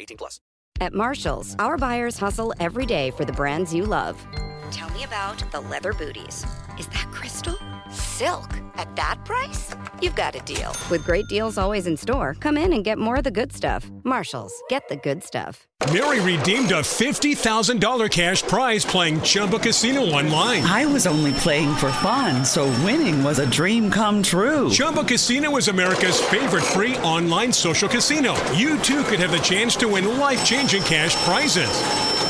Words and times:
18 0.00 0.16
plus. 0.16 0.40
At 0.80 0.94
Marshalls, 0.94 1.56
our 1.58 1.76
buyers 1.76 2.18
hustle 2.18 2.54
every 2.60 2.86
day 2.86 3.10
for 3.10 3.24
the 3.24 3.32
brands 3.32 3.74
you 3.74 3.84
love. 3.84 4.24
Tell 4.70 4.90
me 4.90 5.04
about 5.04 5.42
the 5.50 5.60
leather 5.60 5.92
booties. 5.92 6.46
Is 6.78 6.86
that 6.88 7.08
crystal? 7.10 7.56
Silk? 8.18 8.50
At 8.74 8.96
that 8.96 9.24
price? 9.24 9.76
You've 10.02 10.16
got 10.16 10.34
a 10.34 10.40
deal. 10.40 10.72
With 10.90 11.04
great 11.04 11.28
deals 11.28 11.56
always 11.56 11.86
in 11.86 11.96
store, 11.96 12.34
come 12.40 12.56
in 12.56 12.72
and 12.72 12.82
get 12.82 12.98
more 12.98 13.18
of 13.18 13.22
the 13.22 13.30
good 13.30 13.52
stuff. 13.52 13.88
Marshalls, 14.02 14.52
get 14.68 14.88
the 14.88 14.96
good 14.96 15.22
stuff. 15.22 15.68
Mary 15.92 16.18
redeemed 16.18 16.72
a 16.72 16.80
$50,000 16.80 18.10
cash 18.10 18.42
prize 18.42 18.84
playing 18.84 19.20
Chumba 19.20 19.60
Casino 19.60 20.00
online. 20.00 20.64
I 20.64 20.84
was 20.84 21.06
only 21.06 21.32
playing 21.34 21.76
for 21.76 21.92
fun, 21.92 22.44
so 22.44 22.64
winning 22.82 23.22
was 23.22 23.38
a 23.38 23.48
dream 23.48 23.88
come 23.88 24.20
true. 24.20 24.68
Chumba 24.68 25.04
Casino 25.04 25.56
is 25.56 25.68
America's 25.68 26.20
favorite 26.20 26.64
free 26.64 26.96
online 27.04 27.52
social 27.52 27.88
casino. 27.88 28.34
You 28.52 28.80
too 28.80 29.04
could 29.04 29.20
have 29.20 29.30
the 29.30 29.38
chance 29.38 29.76
to 29.76 29.86
win 29.86 30.18
life 30.18 30.44
changing 30.44 30.82
cash 30.82 31.14
prizes. 31.22 31.70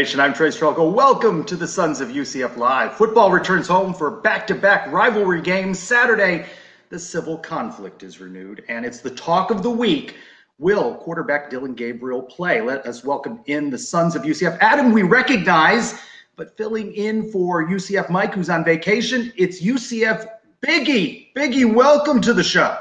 Nation. 0.00 0.18
I'm 0.18 0.32
Trace 0.32 0.58
Trylko. 0.58 0.90
Welcome 0.90 1.44
to 1.44 1.56
the 1.56 1.66
Sons 1.66 2.00
of 2.00 2.08
UCF 2.08 2.56
Live. 2.56 2.94
Football 2.94 3.30
returns 3.30 3.68
home 3.68 3.92
for 3.92 4.10
back-to-back 4.10 4.90
rivalry 4.90 5.42
games 5.42 5.78
Saturday. 5.78 6.46
The 6.88 6.98
civil 6.98 7.36
conflict 7.36 8.02
is 8.02 8.18
renewed, 8.18 8.64
and 8.70 8.86
it's 8.86 9.00
the 9.00 9.10
talk 9.10 9.50
of 9.50 9.62
the 9.62 9.68
week. 9.68 10.16
Will 10.58 10.94
quarterback 10.94 11.50
Dillon 11.50 11.74
Gabriel 11.74 12.22
play? 12.22 12.62
Let 12.62 12.86
us 12.86 13.04
welcome 13.04 13.40
in 13.44 13.68
the 13.68 13.76
Sons 13.76 14.16
of 14.16 14.22
UCF. 14.22 14.56
Adam, 14.62 14.92
we 14.92 15.02
recognize, 15.02 16.00
but 16.34 16.56
filling 16.56 16.94
in 16.94 17.30
for 17.30 17.68
UCF 17.68 18.08
Mike, 18.08 18.32
who's 18.32 18.48
on 18.48 18.64
vacation, 18.64 19.30
it's 19.36 19.60
UCF 19.60 20.26
Biggie. 20.62 21.26
Biggie, 21.34 21.74
welcome 21.74 22.22
to 22.22 22.32
the 22.32 22.42
show. 22.42 22.74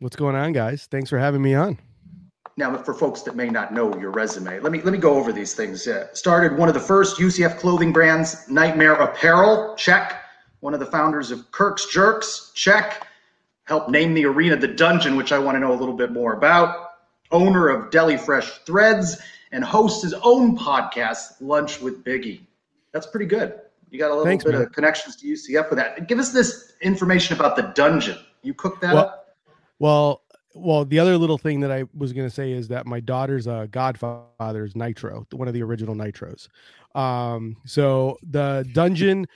What's 0.00 0.16
going 0.16 0.34
on, 0.34 0.52
guys? 0.52 0.88
Thanks 0.90 1.08
for 1.08 1.20
having 1.20 1.40
me 1.40 1.54
on. 1.54 1.78
Now, 2.56 2.76
for 2.78 2.94
folks 2.94 3.22
that 3.22 3.34
may 3.34 3.48
not 3.48 3.72
know 3.74 3.96
your 3.98 4.10
resume, 4.10 4.60
let 4.60 4.70
me 4.70 4.80
let 4.80 4.92
me 4.92 4.98
go 4.98 5.14
over 5.14 5.32
these 5.32 5.54
things. 5.54 5.88
Uh, 5.88 6.06
started 6.14 6.56
one 6.56 6.68
of 6.68 6.74
the 6.74 6.80
first 6.80 7.18
UCF 7.18 7.58
clothing 7.58 7.92
brands, 7.92 8.48
Nightmare 8.48 8.94
Apparel. 8.94 9.74
Check. 9.76 10.20
One 10.60 10.72
of 10.72 10.80
the 10.80 10.86
founders 10.86 11.30
of 11.30 11.50
Kirk's 11.50 11.86
Jerks. 11.86 12.52
Check. 12.54 13.06
Helped 13.64 13.90
name 13.90 14.14
the 14.14 14.24
arena 14.24 14.56
the 14.56 14.68
Dungeon, 14.68 15.16
which 15.16 15.32
I 15.32 15.38
want 15.38 15.56
to 15.56 15.60
know 15.60 15.72
a 15.72 15.74
little 15.78 15.96
bit 15.96 16.12
more 16.12 16.34
about. 16.34 16.90
Owner 17.32 17.68
of 17.68 17.90
Deli 17.90 18.16
Fresh 18.16 18.58
Threads 18.58 19.20
and 19.50 19.64
hosts 19.64 20.02
his 20.02 20.14
own 20.22 20.56
podcast, 20.56 21.34
Lunch 21.40 21.80
with 21.80 22.04
Biggie. 22.04 22.40
That's 22.92 23.06
pretty 23.06 23.26
good. 23.26 23.60
You 23.90 23.98
got 23.98 24.08
a 24.08 24.14
little 24.14 24.24
Thanks, 24.26 24.44
bit 24.44 24.52
man. 24.54 24.62
of 24.62 24.72
connections 24.72 25.16
to 25.16 25.26
UCF 25.26 25.70
with 25.70 25.78
that. 25.78 26.06
Give 26.08 26.18
us 26.18 26.32
this 26.32 26.74
information 26.82 27.36
about 27.36 27.56
the 27.56 27.62
Dungeon. 27.74 28.18
You 28.42 28.54
cooked 28.54 28.80
that 28.82 28.94
Well- 28.94 29.04
up. 29.04 29.20
Well, 29.80 30.22
well, 30.54 30.84
the 30.84 30.98
other 31.00 31.18
little 31.18 31.38
thing 31.38 31.60
that 31.60 31.72
I 31.72 31.84
was 31.94 32.12
going 32.12 32.26
to 32.28 32.34
say 32.34 32.52
is 32.52 32.68
that 32.68 32.86
my 32.86 33.00
daughter's 33.00 33.46
uh, 33.46 33.66
godfather 33.70 34.64
is 34.64 34.76
Nitro, 34.76 35.26
one 35.32 35.48
of 35.48 35.54
the 35.54 35.62
original 35.62 35.94
Nitros. 35.94 36.48
Um, 36.94 37.56
so 37.66 38.16
the 38.22 38.66
dungeon, 38.72 39.26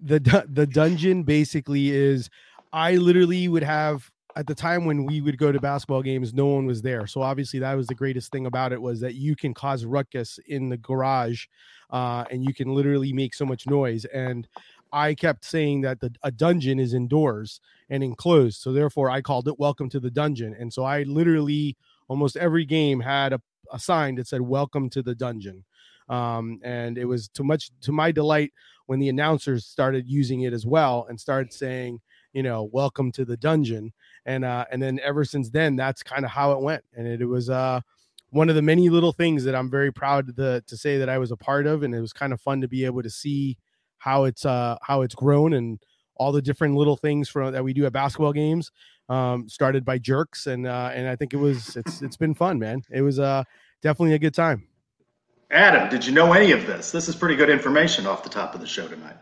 the 0.00 0.44
the 0.48 0.66
dungeon 0.66 1.22
basically 1.22 1.90
is, 1.90 2.28
I 2.72 2.96
literally 2.96 3.48
would 3.48 3.62
have 3.62 4.10
at 4.36 4.46
the 4.46 4.54
time 4.54 4.84
when 4.84 5.06
we 5.06 5.22
would 5.22 5.38
go 5.38 5.50
to 5.50 5.58
basketball 5.58 6.02
games, 6.02 6.34
no 6.34 6.44
one 6.44 6.66
was 6.66 6.82
there. 6.82 7.06
So 7.06 7.22
obviously 7.22 7.58
that 7.60 7.74
was 7.74 7.86
the 7.86 7.94
greatest 7.94 8.30
thing 8.30 8.44
about 8.44 8.70
it 8.70 8.80
was 8.80 9.00
that 9.00 9.14
you 9.14 9.34
can 9.34 9.54
cause 9.54 9.86
ruckus 9.86 10.38
in 10.46 10.68
the 10.68 10.76
garage, 10.76 11.46
uh, 11.90 12.24
and 12.30 12.44
you 12.44 12.52
can 12.52 12.74
literally 12.74 13.14
make 13.14 13.32
so 13.32 13.46
much 13.46 13.66
noise. 13.66 14.04
And 14.04 14.46
I 14.92 15.14
kept 15.14 15.44
saying 15.44 15.80
that 15.82 16.00
the 16.00 16.14
a 16.22 16.30
dungeon 16.30 16.78
is 16.78 16.92
indoors 16.92 17.60
and 17.88 18.02
enclosed. 18.02 18.60
So 18.60 18.72
therefore, 18.72 19.10
I 19.10 19.20
called 19.20 19.48
it 19.48 19.58
"Welcome 19.58 19.88
to 19.90 20.00
the 20.00 20.10
Dungeon." 20.10 20.54
And 20.58 20.72
so 20.72 20.84
I 20.84 21.02
literally 21.04 21.76
almost 22.08 22.36
every 22.36 22.64
game 22.64 23.00
had 23.00 23.32
a, 23.32 23.40
a 23.72 23.78
sign 23.78 24.16
that 24.16 24.26
said 24.28 24.40
"Welcome 24.40 24.90
to 24.90 25.02
the 25.02 25.14
Dungeon," 25.14 25.64
um, 26.08 26.60
and 26.62 26.98
it 26.98 27.04
was 27.04 27.28
too 27.28 27.44
much 27.44 27.70
to 27.82 27.92
my 27.92 28.12
delight 28.12 28.52
when 28.86 29.00
the 29.00 29.08
announcers 29.08 29.66
started 29.66 30.06
using 30.06 30.42
it 30.42 30.52
as 30.52 30.64
well 30.64 31.06
and 31.08 31.20
started 31.20 31.52
saying, 31.52 32.00
you 32.32 32.42
know, 32.42 32.68
"Welcome 32.72 33.12
to 33.12 33.24
the 33.24 33.36
Dungeon," 33.36 33.92
and 34.24 34.44
uh, 34.44 34.64
and 34.70 34.82
then 34.82 35.00
ever 35.02 35.24
since 35.24 35.50
then, 35.50 35.76
that's 35.76 36.02
kind 36.02 36.24
of 36.24 36.30
how 36.30 36.52
it 36.52 36.60
went. 36.60 36.84
And 36.94 37.06
it, 37.06 37.20
it 37.22 37.26
was 37.26 37.50
uh, 37.50 37.80
one 38.30 38.48
of 38.48 38.54
the 38.54 38.62
many 38.62 38.88
little 38.88 39.12
things 39.12 39.44
that 39.44 39.54
I'm 39.54 39.70
very 39.70 39.92
proud 39.92 40.36
to 40.36 40.60
to 40.60 40.76
say 40.76 40.98
that 40.98 41.08
I 41.08 41.18
was 41.18 41.30
a 41.30 41.36
part 41.36 41.66
of, 41.66 41.82
and 41.82 41.94
it 41.94 42.00
was 42.00 42.12
kind 42.12 42.32
of 42.32 42.40
fun 42.40 42.60
to 42.60 42.68
be 42.68 42.84
able 42.84 43.02
to 43.02 43.10
see 43.10 43.56
how 43.98 44.24
it's 44.24 44.44
uh 44.44 44.76
how 44.82 45.02
it's 45.02 45.14
grown 45.14 45.54
and 45.54 45.80
all 46.16 46.32
the 46.32 46.42
different 46.42 46.74
little 46.74 46.96
things 46.96 47.28
from 47.28 47.52
that 47.52 47.62
we 47.62 47.72
do 47.72 47.86
at 47.86 47.92
basketball 47.92 48.32
games 48.32 48.70
um 49.08 49.48
started 49.48 49.84
by 49.84 49.98
jerks 49.98 50.46
and 50.46 50.66
uh 50.66 50.90
and 50.94 51.08
i 51.08 51.16
think 51.16 51.32
it 51.32 51.38
was 51.38 51.76
it's 51.76 52.02
it's 52.02 52.16
been 52.16 52.34
fun 52.34 52.58
man 52.58 52.82
it 52.90 53.02
was 53.02 53.18
uh 53.18 53.42
definitely 53.82 54.14
a 54.14 54.18
good 54.18 54.34
time 54.34 54.66
Adam, 55.48 55.88
did 55.88 56.04
you 56.04 56.12
know 56.12 56.32
any 56.32 56.50
of 56.50 56.66
this? 56.66 56.90
This 56.90 57.08
is 57.08 57.14
pretty 57.14 57.36
good 57.36 57.48
information 57.48 58.04
off 58.04 58.24
the 58.24 58.28
top 58.28 58.56
of 58.56 58.60
the 58.60 58.66
show 58.66 58.88
tonight. 58.88 59.14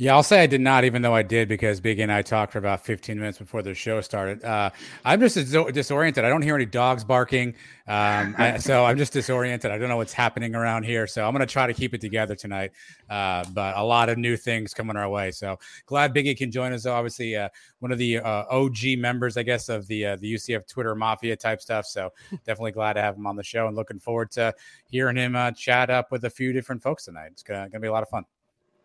Yeah, 0.00 0.14
I'll 0.14 0.22
say 0.22 0.40
I 0.40 0.46
did 0.46 0.62
not, 0.62 0.84
even 0.84 1.02
though 1.02 1.14
I 1.14 1.22
did, 1.22 1.46
because 1.46 1.78
Biggie 1.78 2.00
and 2.00 2.10
I 2.10 2.22
talked 2.22 2.52
for 2.52 2.58
about 2.58 2.82
15 2.86 3.18
minutes 3.18 3.36
before 3.36 3.60
the 3.60 3.74
show 3.74 4.00
started. 4.00 4.42
Uh, 4.42 4.70
I'm 5.04 5.20
just 5.20 5.36
disoriented. 5.36 6.24
I 6.24 6.30
don't 6.30 6.40
hear 6.40 6.54
any 6.54 6.64
dogs 6.64 7.04
barking. 7.04 7.48
Um, 7.86 8.34
I, 8.38 8.56
so 8.60 8.86
I'm 8.86 8.96
just 8.96 9.12
disoriented. 9.12 9.70
I 9.70 9.76
don't 9.76 9.90
know 9.90 9.98
what's 9.98 10.14
happening 10.14 10.54
around 10.54 10.84
here. 10.84 11.06
So 11.06 11.26
I'm 11.26 11.34
going 11.34 11.46
to 11.46 11.52
try 11.52 11.66
to 11.66 11.74
keep 11.74 11.92
it 11.92 12.00
together 12.00 12.34
tonight. 12.34 12.70
Uh, 13.10 13.44
but 13.52 13.76
a 13.76 13.84
lot 13.84 14.08
of 14.08 14.16
new 14.16 14.38
things 14.38 14.72
coming 14.72 14.96
our 14.96 15.06
way. 15.06 15.32
So 15.32 15.58
glad 15.84 16.14
Biggie 16.14 16.34
can 16.34 16.50
join 16.50 16.72
us. 16.72 16.86
Obviously, 16.86 17.36
uh, 17.36 17.50
one 17.80 17.92
of 17.92 17.98
the 17.98 18.20
uh, 18.20 18.44
OG 18.48 18.96
members, 18.96 19.36
I 19.36 19.42
guess, 19.42 19.68
of 19.68 19.86
the 19.86 20.06
uh, 20.06 20.16
the 20.16 20.32
UCF 20.32 20.66
Twitter 20.66 20.94
Mafia 20.94 21.36
type 21.36 21.60
stuff. 21.60 21.84
So 21.84 22.08
definitely 22.46 22.72
glad 22.72 22.94
to 22.94 23.02
have 23.02 23.16
him 23.16 23.26
on 23.26 23.36
the 23.36 23.44
show 23.44 23.66
and 23.66 23.76
looking 23.76 23.98
forward 23.98 24.30
to 24.30 24.54
hearing 24.86 25.16
him 25.16 25.36
uh, 25.36 25.50
chat 25.50 25.90
up 25.90 26.10
with 26.10 26.24
a 26.24 26.30
few 26.30 26.54
different 26.54 26.82
folks 26.82 27.04
tonight. 27.04 27.32
It's 27.32 27.42
going 27.42 27.70
to 27.70 27.80
be 27.80 27.88
a 27.88 27.92
lot 27.92 28.02
of 28.02 28.08
fun. 28.08 28.24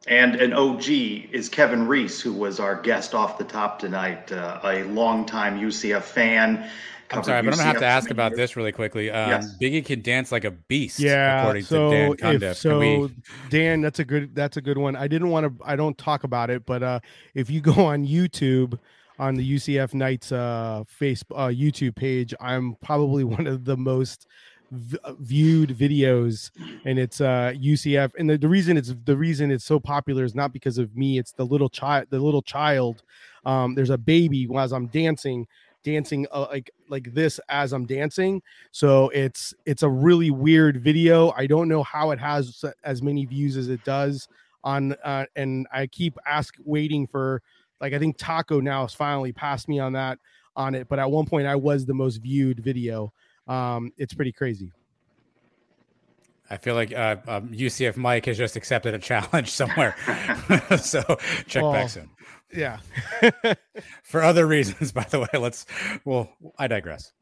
And 0.07 0.35
an 0.35 0.53
OG 0.53 0.87
is 1.31 1.49
Kevin 1.49 1.87
Reis, 1.87 2.21
who 2.21 2.31
was 2.31 2.59
our 2.59 2.79
guest 2.79 3.15
off 3.15 3.37
the 3.39 3.43
top 3.43 3.79
tonight, 3.79 4.31
uh, 4.31 4.59
a 4.63 4.83
longtime 4.83 5.59
UCF 5.59 6.03
fan. 6.03 6.69
I'm 7.11 7.23
sorry, 7.23 7.41
but 7.43 7.53
I'm 7.53 7.57
gonna 7.57 7.63
have 7.63 7.79
to 7.79 7.85
ask 7.85 8.09
about 8.11 8.35
this 8.35 8.55
really 8.55 8.71
quickly. 8.71 9.09
Um, 9.11 9.29
Yes. 9.29 9.55
Biggie 9.61 9.85
can 9.85 10.01
dance 10.01 10.31
like 10.31 10.43
a 10.43 10.51
beast, 10.51 10.99
Yeah. 10.99 11.41
according 11.41 11.63
so 11.63 11.91
to 11.91 11.95
Dan 11.97 12.11
if- 12.11 12.41
Cundiff. 12.41 12.55
So 12.55 12.79
we- 12.79 13.15
Dan, 13.49 13.81
that's 13.81 13.99
a 13.99 14.05
good 14.05 14.35
that's 14.35 14.57
a 14.57 14.61
good 14.61 14.77
one. 14.77 14.95
I 14.95 15.07
didn't 15.07 15.29
want 15.29 15.45
to 15.59 15.65
I 15.65 15.75
don't 15.75 15.97
talk 15.97 16.23
about 16.23 16.49
it, 16.49 16.65
but 16.65 16.81
uh 16.83 16.99
if 17.35 17.49
you 17.49 17.61
go 17.61 17.73
on 17.85 18.05
YouTube 18.07 18.77
on 19.19 19.35
the 19.35 19.43
UCF 19.55 19.93
Knights 19.93 20.31
uh 20.31 20.83
face 20.87 21.23
uh 21.31 21.47
YouTube 21.47 21.95
page, 21.95 22.33
I'm 22.41 22.75
probably 22.83 23.23
one 23.37 23.45
of 23.47 23.65
the 23.65 23.77
most 23.77 24.27
v- 24.75 24.97
viewed 25.19 25.69
videos 25.69 26.51
and 26.85 26.99
it's 26.99 27.21
uh 27.21 27.53
UCF 27.55 28.11
and 28.17 28.29
the, 28.29 28.37
the 28.37 28.47
reason 28.47 28.77
it's 28.77 28.93
the 29.05 29.17
reason 29.17 29.51
it's 29.51 29.65
so 29.65 29.79
popular 29.79 30.23
is 30.23 30.35
not 30.35 30.53
because 30.53 30.77
of 30.77 30.95
me 30.95 31.17
it's 31.17 31.31
the 31.31 31.45
little 31.45 31.69
child 31.69 32.07
the 32.09 32.19
little 32.19 32.41
child 32.41 33.03
um 33.45 33.75
there's 33.75 33.89
a 33.89 33.97
baby 33.97 34.47
as 34.57 34.73
I'm 34.73 34.87
dancing 34.87 35.47
dancing 35.83 36.25
uh, 36.31 36.47
like 36.49 36.71
like 36.89 37.13
this 37.13 37.39
as 37.47 37.71
I'm 37.71 37.85
dancing 37.85 38.41
so 38.71 39.09
it's 39.09 39.53
it's 39.65 39.83
a 39.83 39.89
really 39.89 40.31
weird 40.31 40.77
video 40.77 41.31
I 41.37 41.47
don't 41.47 41.69
know 41.69 41.83
how 41.83 42.11
it 42.11 42.19
has 42.19 42.65
as 42.83 43.01
many 43.01 43.25
views 43.25 43.55
as 43.55 43.69
it 43.69 43.83
does 43.85 44.27
on 44.63 44.93
uh, 45.03 45.25
and 45.35 45.67
I 45.71 45.87
keep 45.87 46.17
ask 46.25 46.55
waiting 46.65 47.07
for 47.07 47.41
like 47.79 47.93
I 47.93 47.99
think 47.99 48.17
Taco 48.17 48.59
now 48.59 48.81
has 48.81 48.93
finally 48.93 49.31
passed 49.31 49.69
me 49.69 49.79
on 49.79 49.93
that 49.93 50.19
on 50.55 50.73
it 50.73 50.89
but 50.89 50.99
at 50.99 51.09
one 51.09 51.25
point 51.25 51.47
I 51.47 51.55
was 51.55 51.85
the 51.85 51.93
most 51.93 52.17
viewed 52.17 52.59
video 52.59 53.13
um 53.47 53.91
it's 53.97 54.13
pretty 54.13 54.31
crazy 54.31 54.71
I 56.47 56.57
feel 56.57 56.75
like 56.75 56.93
uh, 56.93 57.15
um, 57.27 57.49
UCF 57.49 57.97
Mike 57.97 58.27
has 58.27 58.37
just 58.37 58.55
accepted 58.55 58.93
a 58.93 58.99
challenge 59.11 59.49
somewhere, 59.49 59.95
so 60.77 61.01
check 61.47 61.63
Well, 61.63 61.71
back 61.73 61.89
soon. 61.89 62.07
yeah 62.53 62.77
For 64.03 64.21
other 64.21 64.45
reasons, 64.45 64.91
by 64.91 65.05
the 65.09 65.21
way. 65.21 65.39
Let's. 65.39 65.65
Well, 66.05 66.29
I 66.59 66.67
digress. 66.67 67.13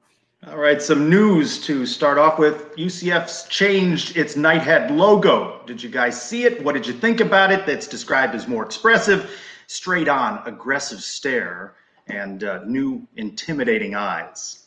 All 0.45 0.57
right, 0.57 0.81
some 0.81 1.09
news 1.09 1.65
to 1.67 1.85
start 1.85 2.17
off 2.17 2.37
with. 2.37 2.75
UCF's 2.75 3.47
changed 3.47 4.17
its 4.17 4.35
Knighthead 4.35 4.91
logo. 4.91 5.61
Did 5.65 5.81
you 5.81 5.89
guys 5.89 6.21
see 6.21 6.43
it? 6.43 6.61
What 6.61 6.73
did 6.73 6.85
you 6.85 6.91
think 6.91 7.21
about 7.21 7.49
it? 7.49 7.65
That's 7.65 7.87
described 7.87 8.35
as 8.35 8.45
more 8.45 8.65
expressive, 8.65 9.31
straight 9.67 10.09
on, 10.09 10.41
aggressive 10.45 10.99
stare, 11.01 11.75
and 12.07 12.43
uh, 12.43 12.59
new 12.65 13.07
intimidating 13.15 13.95
eyes. 13.95 14.62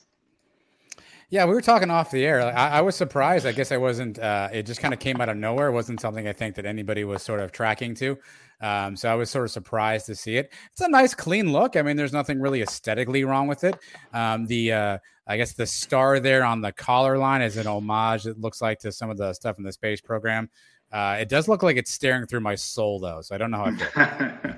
Yeah, 1.28 1.44
we 1.44 1.55
were 1.55 1.61
talking 1.61 1.90
off 1.90 2.12
the 2.12 2.25
air. 2.25 2.44
Like, 2.44 2.55
I, 2.55 2.69
I 2.69 2.81
was 2.82 2.94
surprised. 2.94 3.46
I 3.46 3.52
guess 3.52 3.73
I 3.73 3.76
wasn't. 3.78 4.19
Uh, 4.19 4.49
it 4.52 4.64
just 4.64 4.81
kind 4.81 4.94
of 4.94 5.00
came 5.00 5.20
out 5.20 5.28
of 5.28 5.37
nowhere. 5.37 5.69
It 5.69 5.73
wasn't 5.73 6.00
something 6.00 6.28
I 6.28 6.32
think 6.32 6.55
that 6.55 6.67
anybody 6.67 7.02
was 7.02 7.23
sort 7.23 7.40
of 7.40 7.50
tracking 7.50 7.96
to. 7.96 8.17
Um, 8.61 8.96
so 8.96 9.11
I 9.11 9.14
was 9.17 9.28
sort 9.28 9.44
of 9.44 9.50
surprised 9.50 10.06
to 10.06 10.14
see 10.14 10.37
it. 10.37 10.52
It's 10.70 10.81
a 10.81 10.88
nice, 10.88 11.14
clean 11.14 11.52
look. 11.52 11.76
I 11.76 11.82
mean, 11.82 11.96
there's 11.96 12.12
nothing 12.12 12.40
really 12.40 12.62
aesthetically 12.62 13.25
wrong 13.25 13.49
with 13.49 13.64
it. 13.64 13.76
Um, 14.12 14.46
the 14.46 14.73
uh, 14.73 14.99
I 15.26 15.37
guess 15.37 15.52
the 15.52 15.67
star 15.67 16.20
there 16.20 16.44
on 16.44 16.61
the 16.61 16.70
collar 16.73 17.19
line 17.19 17.43
is 17.43 17.56
an 17.56 17.67
homage. 17.67 18.26
It 18.26 18.38
looks 18.38 18.62
like 18.62 18.79
to 18.81 18.93
some 18.93 19.11
of 19.11 19.17
the 19.17 19.32
stuff 19.32 19.58
in 19.58 19.64
the 19.64 19.72
space 19.72 20.00
program. 20.00 20.49
Uh, 20.93 21.19
it 21.20 21.29
does 21.29 21.49
look 21.49 21.64
like 21.64 21.76
it's 21.76 21.90
staring 21.90 22.26
through 22.26 22.40
my 22.40 22.55
soul, 22.55 23.00
though. 23.00 23.20
So 23.20 23.34
I 23.34 23.38
don't 23.38 23.50
know 23.50 23.58
how 23.58 23.64
I 23.64 24.38
feel. 24.38 24.52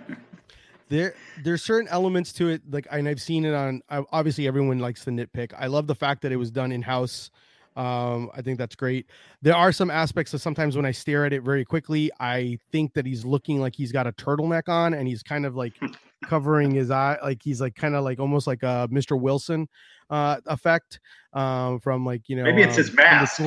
there 0.89 1.15
there's 1.43 1.63
certain 1.63 1.89
elements 1.89 2.33
to 2.33 2.49
it 2.49 2.63
like 2.71 2.87
and 2.91 3.09
i've 3.09 3.21
seen 3.21 3.45
it 3.45 3.55
on 3.55 3.81
obviously 4.13 4.47
everyone 4.47 4.79
likes 4.79 5.05
the 5.05 5.11
nitpick 5.11 5.53
i 5.59 5.67
love 5.67 5.87
the 5.87 5.95
fact 5.95 6.23
that 6.23 6.33
it 6.33 6.37
was 6.37 6.51
done 6.51 6.73
in 6.73 6.83
house 6.83 7.31
um 7.77 8.31
i 8.35 8.43
think 8.43 8.59
that's 8.59 8.75
great 8.75 9.07
there 9.43 9.55
are 9.55 9.71
some 9.73 9.91
aspects 9.91 10.35
of 10.35 10.41
sometimes 10.41 10.75
when 10.77 10.85
i 10.87 10.91
stare 10.91 11.25
at 11.25 11.33
it 11.33 11.43
very 11.43 11.65
quickly 11.65 12.11
i 12.21 12.59
think 12.73 12.93
that 12.95 13.07
he's 13.07 13.25
looking 13.25 13.61
like 13.61 13.75
he's 13.75 13.93
got 13.93 14.07
a 14.07 14.13
turtleneck 14.13 14.69
on 14.69 14.95
and 14.95 15.07
he's 15.07 15.23
kind 15.23 15.47
of 15.47 15.55
like 15.55 15.75
covering 16.25 16.71
his 16.73 16.91
eye 16.91 17.17
like 17.23 17.41
he's 17.43 17.61
like 17.61 17.75
kind 17.77 17.95
of 17.95 18.03
like 18.03 18.19
almost 18.19 18.47
like 18.47 18.63
a 18.65 18.89
mr 18.91 19.19
wilson 19.21 19.69
uh 20.11 20.39
effect 20.47 20.99
um 21.35 21.79
from 21.81 22.05
like 22.05 22.29
you 22.29 22.35
know 22.35 22.43
Maybe 22.45 22.63
it's 22.63 22.73
um, 22.73 22.79
his 22.79 22.93
mask. 22.95 23.39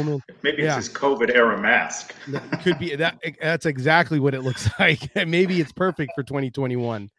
Maybe 0.43 0.61
Yeah. 0.61 0.77
it's 0.77 0.88
his 0.88 0.95
COVID 0.95 1.33
era 1.33 1.59
mask. 1.59 2.13
that 2.27 2.61
could 2.61 2.77
be 2.77 2.95
that 2.95 3.17
that's 3.41 3.65
exactly 3.65 4.19
what 4.19 4.35
it 4.35 4.41
looks 4.41 4.69
like 4.79 5.09
maybe 5.27 5.59
it's 5.59 5.71
perfect 5.71 6.11
for 6.15 6.21
2021 6.23 7.09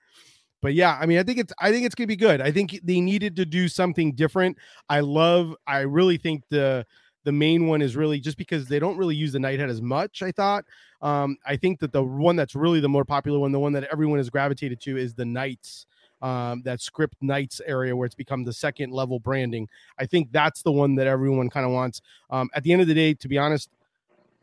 but 0.62 0.72
yeah 0.74 0.96
i 1.00 1.04
mean 1.04 1.18
i 1.18 1.22
think 1.22 1.38
it's 1.38 1.52
i 1.58 1.70
think 1.70 1.84
it's 1.84 1.94
gonna 1.94 2.06
be 2.06 2.16
good. 2.16 2.40
I 2.40 2.50
think 2.50 2.80
they 2.82 3.00
needed 3.00 3.36
to 3.36 3.44
do 3.44 3.68
something 3.68 4.14
different. 4.14 4.56
I 4.88 5.00
love 5.00 5.54
i 5.66 5.80
really 5.80 6.16
think 6.16 6.44
the 6.48 6.86
the 7.24 7.32
main 7.32 7.66
one 7.66 7.82
is 7.82 7.94
really 7.94 8.18
just 8.18 8.38
because 8.38 8.66
they 8.66 8.78
don't 8.78 8.96
really 8.96 9.14
use 9.14 9.32
the 9.32 9.38
knighthead 9.38 9.68
as 9.68 9.82
much 9.82 10.22
i 10.22 10.32
thought. 10.32 10.64
Um 11.02 11.36
i 11.44 11.56
think 11.56 11.80
that 11.80 11.92
the 11.92 12.02
one 12.02 12.36
that's 12.36 12.54
really 12.54 12.80
the 12.80 12.88
more 12.88 13.04
popular 13.04 13.38
one 13.38 13.52
the 13.52 13.60
one 13.60 13.72
that 13.74 13.84
everyone 13.92 14.18
has 14.18 14.30
gravitated 14.30 14.80
to 14.82 14.96
is 14.96 15.12
the 15.14 15.26
knights 15.26 15.86
um, 16.22 16.62
that 16.62 16.80
script 16.80 17.16
knights 17.20 17.60
area 17.66 17.96
where 17.96 18.06
it's 18.06 18.14
become 18.14 18.44
the 18.44 18.52
second 18.52 18.92
level 18.92 19.18
branding. 19.18 19.68
I 19.98 20.06
think 20.06 20.30
that's 20.30 20.62
the 20.62 20.70
one 20.70 20.94
that 20.94 21.08
everyone 21.08 21.50
kind 21.50 21.66
of 21.66 21.72
wants. 21.72 22.00
Um, 22.30 22.48
at 22.54 22.62
the 22.62 22.72
end 22.72 22.80
of 22.80 22.86
the 22.86 22.94
day 22.94 23.12
to 23.14 23.28
be 23.28 23.38
honest 23.38 23.68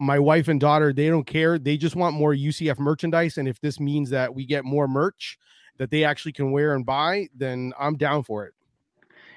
my 0.02 0.18
wife 0.18 0.48
and 0.48 0.60
daughter 0.60 0.94
they 0.94 1.10
don't 1.10 1.28
care. 1.28 1.60
They 1.60 1.78
just 1.78 1.96
want 1.96 2.16
more 2.16 2.34
ucf 2.34 2.80
merchandise 2.80 3.38
and 3.38 3.48
if 3.48 3.60
this 3.60 3.80
means 3.80 4.10
that 4.12 4.34
we 4.34 4.46
get 4.46 4.64
more 4.66 4.88
merch 4.88 5.38
that 5.80 5.90
they 5.90 6.04
actually 6.04 6.32
can 6.32 6.52
wear 6.52 6.76
and 6.76 6.86
buy 6.86 7.28
then 7.36 7.74
i'm 7.80 7.98
down 7.98 8.22
for 8.22 8.46
it 8.46 8.54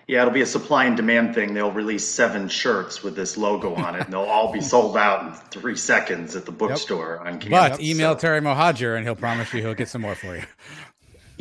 Yeah, 0.09 0.23
it'll 0.23 0.35
be 0.35 0.41
a 0.43 0.47
supply 0.47 0.85
and 0.87 0.97
demand 0.97 1.35
thing. 1.35 1.55
They'll 1.55 1.71
release 1.71 2.05
seven 2.05 2.49
shirts 2.49 3.05
with 3.05 3.15
this 3.15 3.37
logo 3.37 3.75
on 3.77 3.95
it, 3.95 4.05
and 4.05 4.13
they'll 4.13 4.23
all 4.23 4.53
be 4.53 4.61
sold 4.75 4.97
out 4.97 5.25
in 5.25 5.33
three 5.33 5.77
seconds 5.77 6.35
at 6.35 6.45
the 6.45 6.53
bookstore 6.53 7.21
on 7.21 7.39
campus. 7.39 7.79
But 7.79 7.81
email 7.81 8.15
So 8.15 8.19
Terry 8.19 8.41
Mohajir, 8.41 8.97
and 8.97 9.07
he'll 9.07 9.15
promise 9.15 9.55
you 9.55 9.61
he'll 9.61 9.75
get 9.75 9.89
some 9.89 10.03
more 10.03 10.17
for 10.17 10.37
you. 10.37 10.43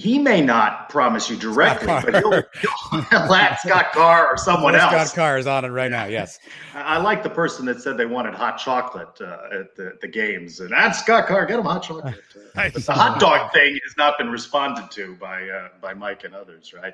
He 0.01 0.17
may 0.17 0.41
not 0.41 0.89
promise 0.89 1.29
you 1.29 1.35
directly, 1.35 1.85
but 1.87 2.15
he'll, 2.15 2.31
he'll 2.31 3.57
Scott 3.59 3.91
Carr 3.93 4.27
or 4.31 4.37
someone 4.37 4.73
else. 4.73 4.91
Scott 4.91 5.15
Carr 5.15 5.37
is 5.37 5.45
on 5.45 5.63
it 5.63 5.69
right 5.69 5.91
now. 5.91 6.05
Yes. 6.05 6.39
I 6.73 6.91
I 6.91 6.97
like 6.97 7.21
the 7.23 7.29
person 7.29 7.65
that 7.67 7.81
said 7.81 7.97
they 7.97 8.07
wanted 8.07 8.33
hot 8.33 8.57
chocolate 8.57 9.21
uh, 9.21 9.59
at 9.59 9.75
the, 9.75 9.97
the 10.01 10.07
games, 10.07 10.59
and 10.59 10.71
that's 10.71 10.99
Scott 10.99 11.27
Carr. 11.27 11.45
Get 11.45 11.59
him 11.59 11.65
hot 11.65 11.83
chocolate. 11.83 12.15
Uh, 12.53 12.69
but 12.73 12.83
the 12.83 12.91
hot 12.91 13.17
dog 13.17 13.49
thing 13.53 13.79
has 13.81 13.95
not 13.97 14.17
been 14.17 14.29
responded 14.29 14.91
to 14.91 15.15
by 15.15 15.47
uh, 15.47 15.69
by 15.79 15.93
Mike 15.93 16.25
and 16.25 16.35
others, 16.35 16.73
right? 16.73 16.93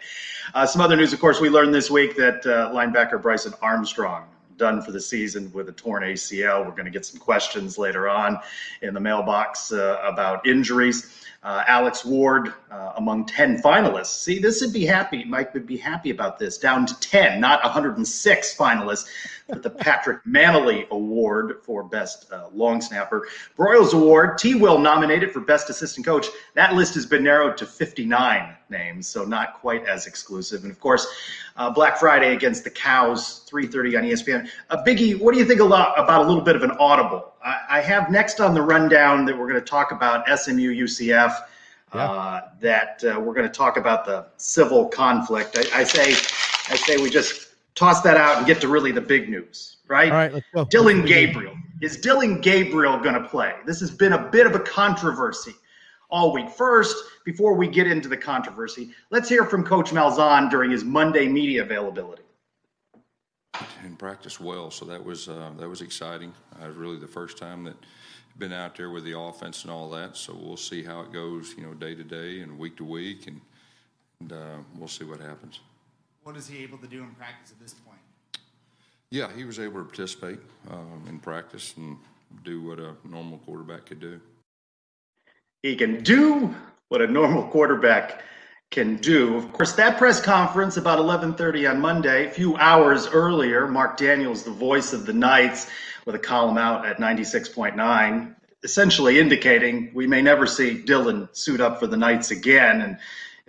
Uh, 0.54 0.68
some 0.68 0.81
other 0.81 0.95
news, 0.95 1.13
of 1.13 1.19
course, 1.19 1.42
we 1.42 1.50
learned 1.50 1.74
this 1.74 1.89
week 1.89 2.15
that 2.15 2.45
uh, 2.45 2.71
linebacker 2.71 3.19
Bryson 3.19 3.51
Armstrong 3.59 4.27
done 4.57 4.81
for 4.81 4.92
the 4.92 5.00
season 5.00 5.51
with 5.54 5.69
a 5.69 5.71
torn 5.71 6.04
ACL. 6.04 6.65
We're 6.65 6.71
going 6.71 6.86
to 6.86 6.92
get 6.92 7.06
some 7.06 7.19
questions 7.19 7.77
later 7.77 8.09
on 8.09 8.39
in 8.81 8.94
the 8.94 9.00
mailbox 9.00 9.71
uh, 9.71 10.00
about 10.04 10.45
injuries. 10.48 11.13
Uh, 11.44 11.63
Alex 11.68 12.04
Ward 12.04 12.54
uh, 12.71 12.94
among 12.98 13.25
10 13.25 13.62
finalists. 13.62 14.07
See, 14.07 14.39
this 14.39 14.62
would 14.62 14.74
be 14.74 14.86
happy. 14.86 15.24
Mike 15.24 15.54
would 15.54 15.68
be 15.68 15.77
happy 15.77 16.09
about 16.09 16.39
this. 16.39 16.57
Down 16.57 16.86
to 16.88 17.00
10, 17.00 17.39
not 17.39 17.63
106 17.63 18.57
finalists 18.57 19.06
the 19.47 19.69
Patrick 19.69 20.23
Mannelly 20.25 20.89
Award 20.89 21.61
for 21.63 21.83
Best 21.83 22.31
uh, 22.31 22.49
Long 22.54 22.81
Snapper. 22.81 23.27
Broyles 23.57 23.94
Award, 23.94 24.37
T. 24.37 24.56
Will 24.56 24.77
nominated 24.77 25.31
for 25.31 25.39
Best 25.39 25.69
Assistant 25.69 26.06
Coach. 26.06 26.27
That 26.54 26.73
list 26.73 26.94
has 26.95 27.06
been 27.06 27.23
narrowed 27.23 27.57
to 27.57 27.66
59 27.66 28.56
names, 28.69 29.07
so 29.07 29.23
not 29.23 29.54
quite 29.54 29.87
as 29.87 30.06
exclusive. 30.06 30.63
And 30.63 30.71
of 30.71 30.80
course, 30.80 31.07
uh, 31.56 31.69
Black 31.69 31.97
Friday 31.97 32.33
against 32.33 32.63
the 32.66 32.69
Cows, 32.69 33.45
3:30 33.49 33.97
on 33.97 34.04
ESPN. 34.04 34.49
Uh, 34.69 34.83
Biggie, 34.83 35.19
what 35.19 35.33
do 35.33 35.39
you 35.39 35.45
think 35.45 35.61
a 35.61 35.66
lot 35.66 35.94
about 35.97 36.25
a 36.25 36.27
little 36.27 36.44
bit 36.44 36.56
of 36.56 36.63
an 36.63 36.71
audible? 36.71 37.33
I, 37.44 37.59
I 37.69 37.81
have 37.81 38.11
next 38.11 38.42
on 38.42 38.54
the 38.54 38.61
rundown 38.61 39.25
that 39.25 39.37
we're 39.37 39.47
going 39.47 39.61
to 39.61 39.66
talk 39.66 39.92
about 39.92 40.27
SMU 40.39 40.73
UCF. 40.73 41.35
Uh, 41.94 42.42
that 42.59 43.01
uh, 43.06 43.18
we're 43.18 43.33
going 43.33 43.47
to 43.47 43.54
talk 43.54 43.77
about 43.77 44.04
the 44.04 44.25
civil 44.35 44.89
conflict. 44.89 45.57
I, 45.57 45.80
I 45.80 45.83
say, 45.85 46.11
I 46.69 46.75
say 46.75 46.97
we 46.97 47.09
just 47.09 47.46
toss 47.78 48.02
that 48.02 48.18
out 48.18 48.38
and 48.38 48.48
get 48.48 48.60
to 48.62 48.68
really 48.68 48.92
the 48.92 49.02
big 49.02 49.30
news, 49.30 49.78
right? 49.88 50.12
All 50.12 50.18
right, 50.18 50.34
let's 50.34 50.46
go. 50.54 50.66
Dillon 50.66 50.98
Let's. 50.98 51.10
Gabriel. 51.10 51.56
Is 51.81 51.98
Dillon 51.98 52.42
Gabriel 52.42 52.98
going 52.98 53.22
to 53.22 53.28
play? 53.30 53.54
This 53.66 53.80
has 53.80 53.92
been 53.92 54.14
a 54.14 54.30
bit 54.30 54.48
of 54.48 54.56
a 54.56 54.60
controversy 54.60 55.54
all 56.10 56.34
week. 56.34 56.50
First, 56.50 56.96
before 57.24 57.54
we 57.54 57.68
get 57.68 57.86
into 57.88 58.10
the 58.10 58.18
controversy, 58.18 58.90
let's 59.12 59.30
hear 59.30 59.46
from 59.46 59.64
Coach 59.64 59.92
Malzahn 59.92 60.50
during 60.50 60.72
his 60.72 60.84
Monday 60.84 61.28
media 61.28 61.62
availability. 61.62 62.24
and 63.84 63.98
practice 63.98 64.40
well. 64.40 64.72
So 64.72 64.86
that 64.86 65.04
was 65.04 65.30
uh, 65.30 65.52
that 65.60 65.69
was 65.69 65.81
exciting. 65.81 66.34
Uh, 66.62 66.69
really 66.69 66.98
the 66.98 67.07
first 67.07 67.38
time 67.38 67.64
that 67.66 67.76
been 68.40 68.54
out 68.54 68.76
there 68.76 68.92
with 68.92 69.04
the 69.04 69.18
offense 69.18 69.64
and 69.64 69.72
all 69.72 69.90
that. 69.90 70.16
So 70.16 70.36
we'll 70.40 70.57
see 70.57 70.84
how 70.84 71.02
it 71.02 71.12
goes, 71.12 71.56
you 71.57 71.64
know, 71.64 71.74
day 71.74 71.96
to 71.96 72.04
day 72.04 72.42
and 72.42 72.57
week 72.57 72.78
to 72.78 72.84
week, 72.84 73.28
and, 73.28 73.42
and 74.19 74.34
uh, 74.34 74.57
we'll 74.78 74.88
see 74.88 75.06
what 75.06 75.19
happens. 75.19 75.60
What 76.28 76.36
is 76.36 76.46
he 76.46 76.62
able 76.62 76.78
to 76.80 76.88
do 76.88 77.04
in 77.04 77.12
practice 77.12 77.54
at 77.54 77.60
this 77.62 77.74
point? 77.74 78.02
Yeah, 79.12 79.30
he 79.34 79.46
was 79.46 79.60
able 79.60 79.80
to 79.80 79.86
participate 79.86 80.40
um, 80.69 81.06
in 81.07 81.19
practice 81.19 81.74
and 81.78 81.96
do 82.44 82.62
what 82.62 82.80
a 82.80 82.96
normal 83.06 83.38
quarterback 83.46 83.86
could 83.86 84.02
do. 84.02 84.19
He 85.64 85.78
can 85.78 86.04
do 86.04 86.54
what 86.90 87.02
a 87.02 87.07
normal 87.07 87.44
quarterback 87.48 88.24
can 88.72 88.98
do. 88.98 89.38
Of 89.38 89.54
course, 89.54 89.72
that 89.76 89.98
press 89.98 90.19
conference 90.19 90.76
about 90.76 91.00
11:30 91.00 91.72
on 91.72 91.80
Monday, 91.80 92.28
a 92.28 92.30
few 92.30 92.57
hours 92.57 93.07
earlier, 93.07 93.66
Marc 93.66 93.96
Daniels, 93.96 94.44
the 94.44 94.52
voice 94.52 94.92
of 94.92 95.06
the 95.06 95.14
Knights, 95.14 95.68
with 96.06 96.16
a 96.16 96.19
column 96.19 96.57
out 96.57 96.86
at 96.86 96.98
96.9, 96.98 98.36
essentially 98.66 99.18
indicating 99.18 99.92
we 99.94 100.06
may 100.06 100.22
never 100.22 100.46
see 100.46 100.81
Dillon 100.81 101.30
suit 101.31 101.62
up 101.62 101.80
for 101.80 101.88
the 101.88 101.96
Knights 101.96 102.31
again, 102.31 102.81
and 102.81 102.98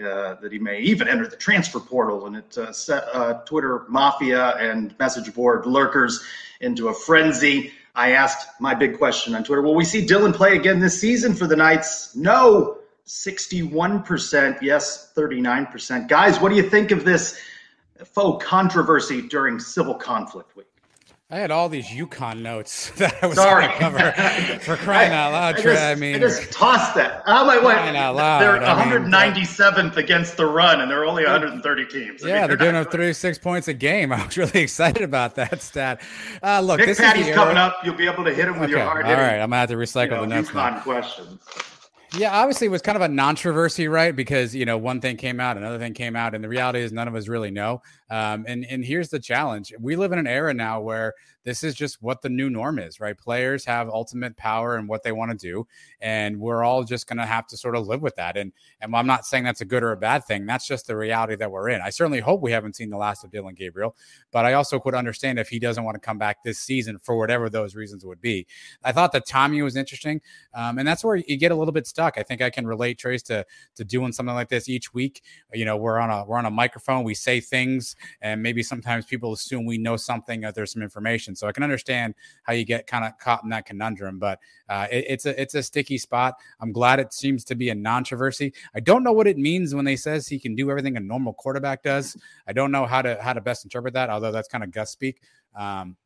uh, 0.01 0.35
that 0.35 0.53
he 0.53 0.59
may 0.59 0.81
even 0.81 1.09
enter 1.09 1.27
the 1.27 1.37
transfer 1.37 1.81
portal. 1.81 2.27
And 2.27 2.37
it 2.37 2.59
uh, 2.59 2.73
set 2.73 3.05
uh, 3.13 3.35
Twitter 3.45 3.85
mafia 3.89 4.57
and 4.57 4.97
message 4.99 5.33
board 5.35 5.67
lurkers 5.67 6.23
into 6.61 6.89
a 6.89 6.95
frenzy. 6.95 7.73
I 7.95 8.13
asked 8.13 8.49
my 8.61 8.75
big 8.75 8.99
question 8.99 9.35
on 9.35 9.45
Twitter 9.45 9.63
Will 9.63 9.75
we 9.75 9.85
see 9.85 10.07
Dylan 10.07 10.35
play 10.35 10.57
again 10.57 10.79
this 10.79 11.01
season 11.01 11.35
for 11.35 11.47
the 11.47 11.57
Knights? 11.57 12.15
No. 12.15 12.79
61%. 13.07 14.61
Yes, 14.61 15.13
39%. 15.17 16.09
Guys, 16.09 16.39
what 16.41 16.51
do 16.51 16.57
you 16.57 16.63
think 16.63 16.91
of 16.91 17.07
this 17.07 17.41
faux 18.05 18.45
controversy 18.45 19.23
during 19.23 19.59
civil 19.59 19.95
conflict 19.95 20.55
week? 20.57 20.67
I 21.31 21.37
had 21.37 21.51
all 21.51 21.69
these 21.69 21.89
UConn 21.89 22.41
notes 22.41 22.89
that 22.97 23.23
I 23.23 23.27
was 23.27 23.37
Sorry. 23.37 23.67
going 23.67 23.73
to 23.73 23.79
cover 23.79 24.59
for 24.61 24.77
crying 24.77 25.13
out 25.13 25.33
loud. 25.33 25.57
I 25.57 25.63
just, 25.63 25.83
I 25.83 25.95
mean, 25.95 26.15
I 26.15 26.19
just 26.21 26.51
tossed 26.51 26.95
that. 26.95 27.23
Oh 27.27 27.45
my 27.45 27.59
way! 27.59 27.75
They're 27.75 28.65
I 28.65 28.99
mean, 28.99 29.11
197th 29.13 29.99
against 29.99 30.39
the 30.39 30.47
run, 30.47 30.81
and 30.81 30.91
there 30.91 31.03
are 31.03 31.05
only 31.05 31.25
130 31.25 31.87
teams. 31.87 32.25
I 32.25 32.29
yeah, 32.29 32.39
mean, 32.41 32.49
they're 32.49 32.57
giving 32.57 32.77
up 32.77 32.91
36 32.91 33.39
points 33.41 33.69
a 33.69 33.75
game. 33.75 34.11
I 34.15 34.25
was 34.25 34.39
really 34.39 34.61
excited 34.63 35.03
about 35.03 35.35
that 35.35 35.61
stat. 35.61 36.01
Uh, 36.43 36.63
look, 36.63 36.79
Nick 36.79 36.87
this 36.87 36.99
Patti's 36.99 37.27
is 37.27 37.35
coming 37.35 37.59
up. 37.59 37.77
You'll 37.85 37.95
be 37.95 38.07
able 38.07 38.25
to 38.25 38.33
hit 38.33 38.49
him 38.49 38.59
with 38.59 38.71
your 38.71 38.79
Okay, 38.79 38.89
hard 38.89 39.05
all 39.05 39.13
right, 39.13 39.35
I'm 39.35 39.51
gonna 39.51 39.57
have 39.57 39.69
to 39.69 39.77
recycle 39.77 40.05
you 40.05 40.11
know, 40.13 40.21
the 40.23 40.27
notes 40.29 40.55
now. 40.55 40.71
UConn 40.71 40.83
questions. 40.83 41.41
Yeah, 42.17 42.35
obviously 42.39 42.67
it 42.67 42.71
was 42.71 42.81
kind 42.81 42.97
of 42.97 43.03
a 43.03 43.15
controversy, 43.15 43.87
right? 43.87 44.17
Because 44.17 44.55
you 44.55 44.65
know 44.65 44.79
one 44.79 45.01
thing 45.01 45.17
came 45.17 45.41
out, 45.41 45.57
another 45.59 45.79
thing 45.79 45.93
came 45.93 46.17
out, 46.17 46.35
and 46.35 46.43
the 46.43 46.49
reality 46.49 46.81
is 46.81 46.91
none 46.91 47.07
of 47.07 47.15
us 47.15 47.29
really 47.29 47.51
know. 47.51 47.83
Um, 48.11 48.45
and 48.49 48.65
and 48.65 48.83
here's 48.85 49.11
the 49.11 49.19
challenge: 49.21 49.73
we 49.79 49.95
live 49.95 50.13
in 50.13 50.19
an 50.19 50.27
era 50.27 50.55
now 50.55 50.81
where 50.81 51.13
this 51.49 51.65
is 51.65 51.75
just 51.75 52.03
what 52.03 52.21
the 52.21 52.29
new 52.29 52.51
norm 52.51 52.79
is, 52.79 53.01
right? 53.01 53.17
Players 53.17 53.65
have 53.65 53.89
ultimate 53.89 54.37
power 54.37 54.77
and 54.77 54.87
what 54.87 55.03
they 55.03 55.13
want 55.13 55.31
to 55.31 55.37
do, 55.37 55.67
and 55.99 56.39
we're 56.39 56.63
all 56.63 56.85
just 56.85 57.07
going 57.07 57.17
to 57.17 57.25
have 57.25 57.47
to 57.47 57.57
sort 57.57 57.75
of 57.75 57.87
live 57.87 58.03
with 58.03 58.17
that. 58.17 58.37
And 58.37 58.53
and 58.83 58.95
I'm 58.95 59.07
not 59.07 59.25
saying 59.25 59.45
that's 59.45 59.63
a 59.63 59.65
good 59.65 59.83
or 59.83 59.93
a 59.93 59.97
bad 59.97 60.27
thing. 60.27 60.45
That's 60.45 60.67
just 60.67 60.87
the 60.87 60.95
reality 60.95 61.37
that 61.37 61.51
we're 61.51 61.71
in. 61.71 61.81
I 61.81 61.89
certainly 61.89 62.21
hope 62.21 62.43
we 62.43 62.53
haven't 62.53 62.77
seen 62.77 62.91
the 62.91 62.99
last 62.99 63.25
of 63.25 63.31
Dillon 63.31 63.55
Gabriel, 63.55 63.97
but 64.31 64.45
I 64.45 64.53
also 64.53 64.79
could 64.79 64.95
understand 64.95 65.39
if 65.39 65.49
he 65.49 65.59
doesn't 65.59 65.85
want 65.85 65.95
to 65.95 66.01
come 66.01 66.19
back 66.19 66.45
this 66.45 66.59
season 66.59 66.99
for 66.99 67.17
whatever 67.17 67.49
those 67.49 67.75
reasons 67.75 68.05
would 68.05 68.21
be. 68.21 68.47
I 68.85 68.93
thought 68.93 69.13
that 69.13 69.27
Tommy 69.27 69.63
was 69.63 69.75
interesting, 69.75 70.21
um, 70.53 70.77
and 70.77 70.87
that's 70.87 71.03
where 71.03 71.17
you 71.17 71.39
get 71.39 71.51
a 71.51 71.57
little 71.57 71.73
bit 71.73 71.87
stuck. 71.87 72.19
I 72.19 72.23
think 72.25 72.43
I 72.43 72.51
can 72.51 72.67
relate 72.67 72.99
Trace 72.99 73.23
to 73.23 73.47
to 73.77 73.85
doing 73.85 74.13
something 74.13 74.35
like 74.35 74.51
this 74.51 74.69
each 74.69 74.93
week. 74.93 75.23
You 75.55 75.65
know, 75.65 75.79
we're 75.79 75.99
on 75.99 76.11
a 76.11 76.27
we're 76.27 76.37
on 76.37 76.45
a 76.45 76.51
microphone, 76.51 77.05
we 77.05 77.15
say 77.15 77.41
things, 77.41 77.97
and 78.21 78.43
maybe 78.43 78.63
sometimes 78.63 79.07
people 79.07 79.33
assume 79.33 79.65
we 79.65 79.79
know 79.79 79.97
something 79.97 80.45
or 80.45 80.53
there's 80.53 80.73
some 80.73 80.83
information. 80.83 81.37
So 81.39 81.47
I 81.47 81.53
can 81.53 81.63
understand 81.63 82.15
how 82.43 82.53
you 82.53 82.65
get 82.65 82.87
kind 82.87 83.05
of 83.05 83.17
caught 83.19 83.45
in 83.45 83.51
that 83.51 83.65
conundrum, 83.65 84.19
but 84.19 84.41
uh, 84.69 84.87
it, 84.91 85.05
it's 85.09 85.27
a 85.27 85.41
it's 85.41 85.55
a 85.55 85.63
sticky 85.63 85.99
spot. 85.99 86.35
I'm 86.61 86.73
glad 86.73 86.99
it 86.99 87.13
seems 87.13 87.45
to 87.45 87.55
be 87.55 87.71
a 87.71 87.75
non-controversy. 87.75 88.53
I 88.75 88.81
don't 88.81 89.03
know 89.03 89.13
what 89.13 89.27
it 89.27 89.37
means 89.37 89.75
when 89.75 89.85
they 89.85 89.97
says 89.97 90.27
he 90.27 90.39
can 90.39 90.55
do 90.55 90.71
everything 90.71 90.97
a 90.97 91.01
normal 91.01 91.35
quarterback 91.35 91.83
does. 91.83 92.17
I 92.47 92.53
don't 92.53 92.71
know 92.71 92.87
how 92.87 93.03
to 93.03 93.19
how 93.23 93.33
to 93.33 93.41
best 93.41 93.65
interpret 93.65 93.95
that, 93.95 94.11
although 94.11 94.33
that's 94.33 94.49
kind 94.49 94.65
of 94.65 94.71
Gus 94.71 94.91
speak. 94.91 95.21
Um, 95.57 95.97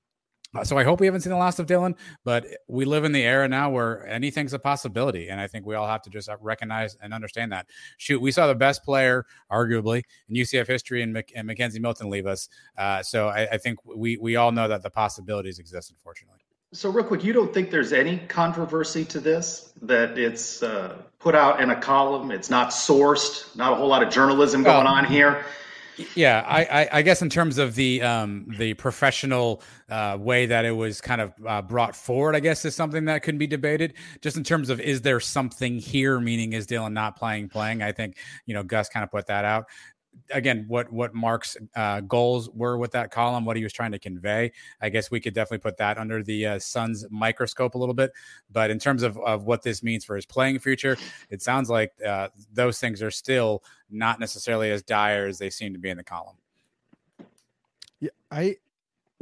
so 0.65 0.77
I 0.77 0.85
hope 0.85 1.01
we 1.01 1.07
haven't 1.07 1.23
seen 1.23 1.33
the 1.33 1.39
last 1.39 1.59
of 1.59 1.67
Dillon, 1.67 1.95
but 2.25 2.47
we 2.69 2.85
live 2.85 3.05
in 3.05 3.13
the 3.13 3.23
era 3.23 3.49
now 3.49 3.71
where 3.71 4.07
anything's 4.07 4.53
a 4.53 4.59
possibility, 4.59 5.29
and 5.29 5.41
I 5.41 5.47
think 5.47 5.65
we 5.65 5.75
all 5.75 5.87
have 5.87 6.03
to 6.03 6.11
just 6.11 6.29
uh, 6.29 6.37
recognize 6.41 6.97
and 7.01 7.15
understand 7.15 7.53
that. 7.53 7.67
Shoot, 7.97 8.21
we 8.21 8.31
saw 8.33 8.47
the 8.47 8.55
best 8.55 8.85
player, 8.85 9.25
arguably, 9.51 10.03
in 10.29 10.37
UCF 10.37 10.67
history, 10.67 11.03
and, 11.03 11.13
Mc- 11.13 11.33
and 11.35 11.49
McKenzie 11.49 11.81
Milton 11.81 12.11
leave 12.11 12.27
us. 12.27 12.49
Uh, 12.77 13.03
so 13.03 13.29
I, 13.29 13.49
I 13.53 13.59
think 13.59 13.79
we 13.85 14.19
we 14.19 14.37
all 14.37 14.53
know 14.53 14.69
that 14.69 14.83
the 14.83 14.91
possibilities 14.91 15.59
exist. 15.59 15.91
Unfortunately, 15.91 16.41
So, 16.73 16.91
real 16.91 17.05
quick, 17.05 17.25
you 17.25 17.33
don't 17.33 17.53
think 17.53 17.71
there's 17.71 17.93
any 17.93 18.19
controversy 18.29 19.05
to 19.07 19.21
this? 19.21 19.73
That 19.83 20.19
it's 20.19 20.63
uh, 20.63 20.99
put 21.19 21.35
out 21.35 21.61
in 21.63 21.71
a 21.71 21.81
column, 21.81 22.31
it's 22.31 22.51
not 22.51 22.71
sourced, 22.71 23.57
not 23.57 23.73
a 23.73 23.77
whole 23.77 23.89
lot 23.89 24.03
of 24.03 24.11
journalism 24.11 24.63
going 24.63 24.85
Well, 24.85 24.95
on 24.95 25.05
here. 25.07 25.45
Yeah, 26.15 26.45
I, 26.47 26.65
I, 26.65 26.89
I 26.93 27.03
guess 27.03 27.23
in 27.23 27.31
terms 27.31 27.59
of 27.59 27.75
the 27.75 28.03
um, 28.03 28.47
the 28.59 28.75
professional 28.75 29.63
uh, 29.89 30.17
way 30.19 30.47
that 30.47 30.65
it 30.65 30.71
was 30.71 31.01
kind 31.01 31.21
of 31.21 31.35
uh, 31.47 31.63
brought 31.63 31.95
forward, 31.95 32.35
I 32.35 32.41
guess 32.41 32.65
is 32.65 32.75
something 32.75 33.05
that 33.07 33.23
could 33.23 33.39
be 33.39 33.47
debated. 33.47 33.95
Just 34.21 34.37
in 34.37 34.45
terms 34.45 34.71
of 34.71 34.81
is 34.81 35.03
there 35.03 35.21
something 35.21 35.79
here? 35.79 36.21
Meaning, 36.21 36.53
is 36.55 36.67
Dillon 36.67 36.95
not 36.95 37.17
playing? 37.17 37.49
Playing? 37.49 37.83
I 37.83 37.93
think 37.93 38.17
you 38.47 38.55
know 38.55 38.63
Gus 38.63 38.89
kind 38.89 39.05
of 39.05 39.11
put 39.11 39.27
that 39.27 39.45
out. 39.45 39.67
Again, 40.31 40.65
what 40.69 40.93
what 40.93 41.15
Marc's 41.15 41.57
uh, 41.75 42.01
goals 42.01 42.49
were 42.51 42.79
with 42.79 42.93
that 42.93 43.11
column, 43.11 43.45
what 43.45 43.57
he 43.57 43.63
was 43.63 43.73
trying 43.73 43.93
to 43.93 43.99
convey, 43.99 44.53
I 44.81 44.89
guess 44.89 45.11
we 45.11 45.21
could 45.21 45.35
definitely 45.35 45.59
put 45.59 45.77
that 45.79 45.99
under 45.99 46.23
the 46.23 46.47
uh, 46.47 46.59
Sons 46.59 47.05
microscope 47.11 47.75
a 47.75 47.79
little 47.79 47.95
bit. 47.95 48.13
But 48.51 48.71
in 48.71 48.79
terms 48.79 49.03
of, 49.03 49.19
of 49.19 49.45
what 49.45 49.63
this 49.63 49.83
means 49.83 50.05
for 50.05 50.17
his 50.17 50.27
playing 50.27 50.59
future, 50.59 50.97
it 51.31 51.43
sounds 51.43 51.69
like 51.69 51.93
uh, 52.07 52.29
those 52.53 52.79
things 52.79 53.03
are 53.03 53.11
still 53.11 53.63
not 53.91 54.21
necessarily 54.21 54.71
as 54.71 54.83
dire 54.83 55.27
as 55.27 55.39
they 55.39 55.51
seem 55.51 55.73
to 55.73 55.79
be 55.79 55.91
in 55.91 55.97
the 55.97 56.05
column. 56.05 56.37
Yeah, 58.01 58.11
I 58.31 58.57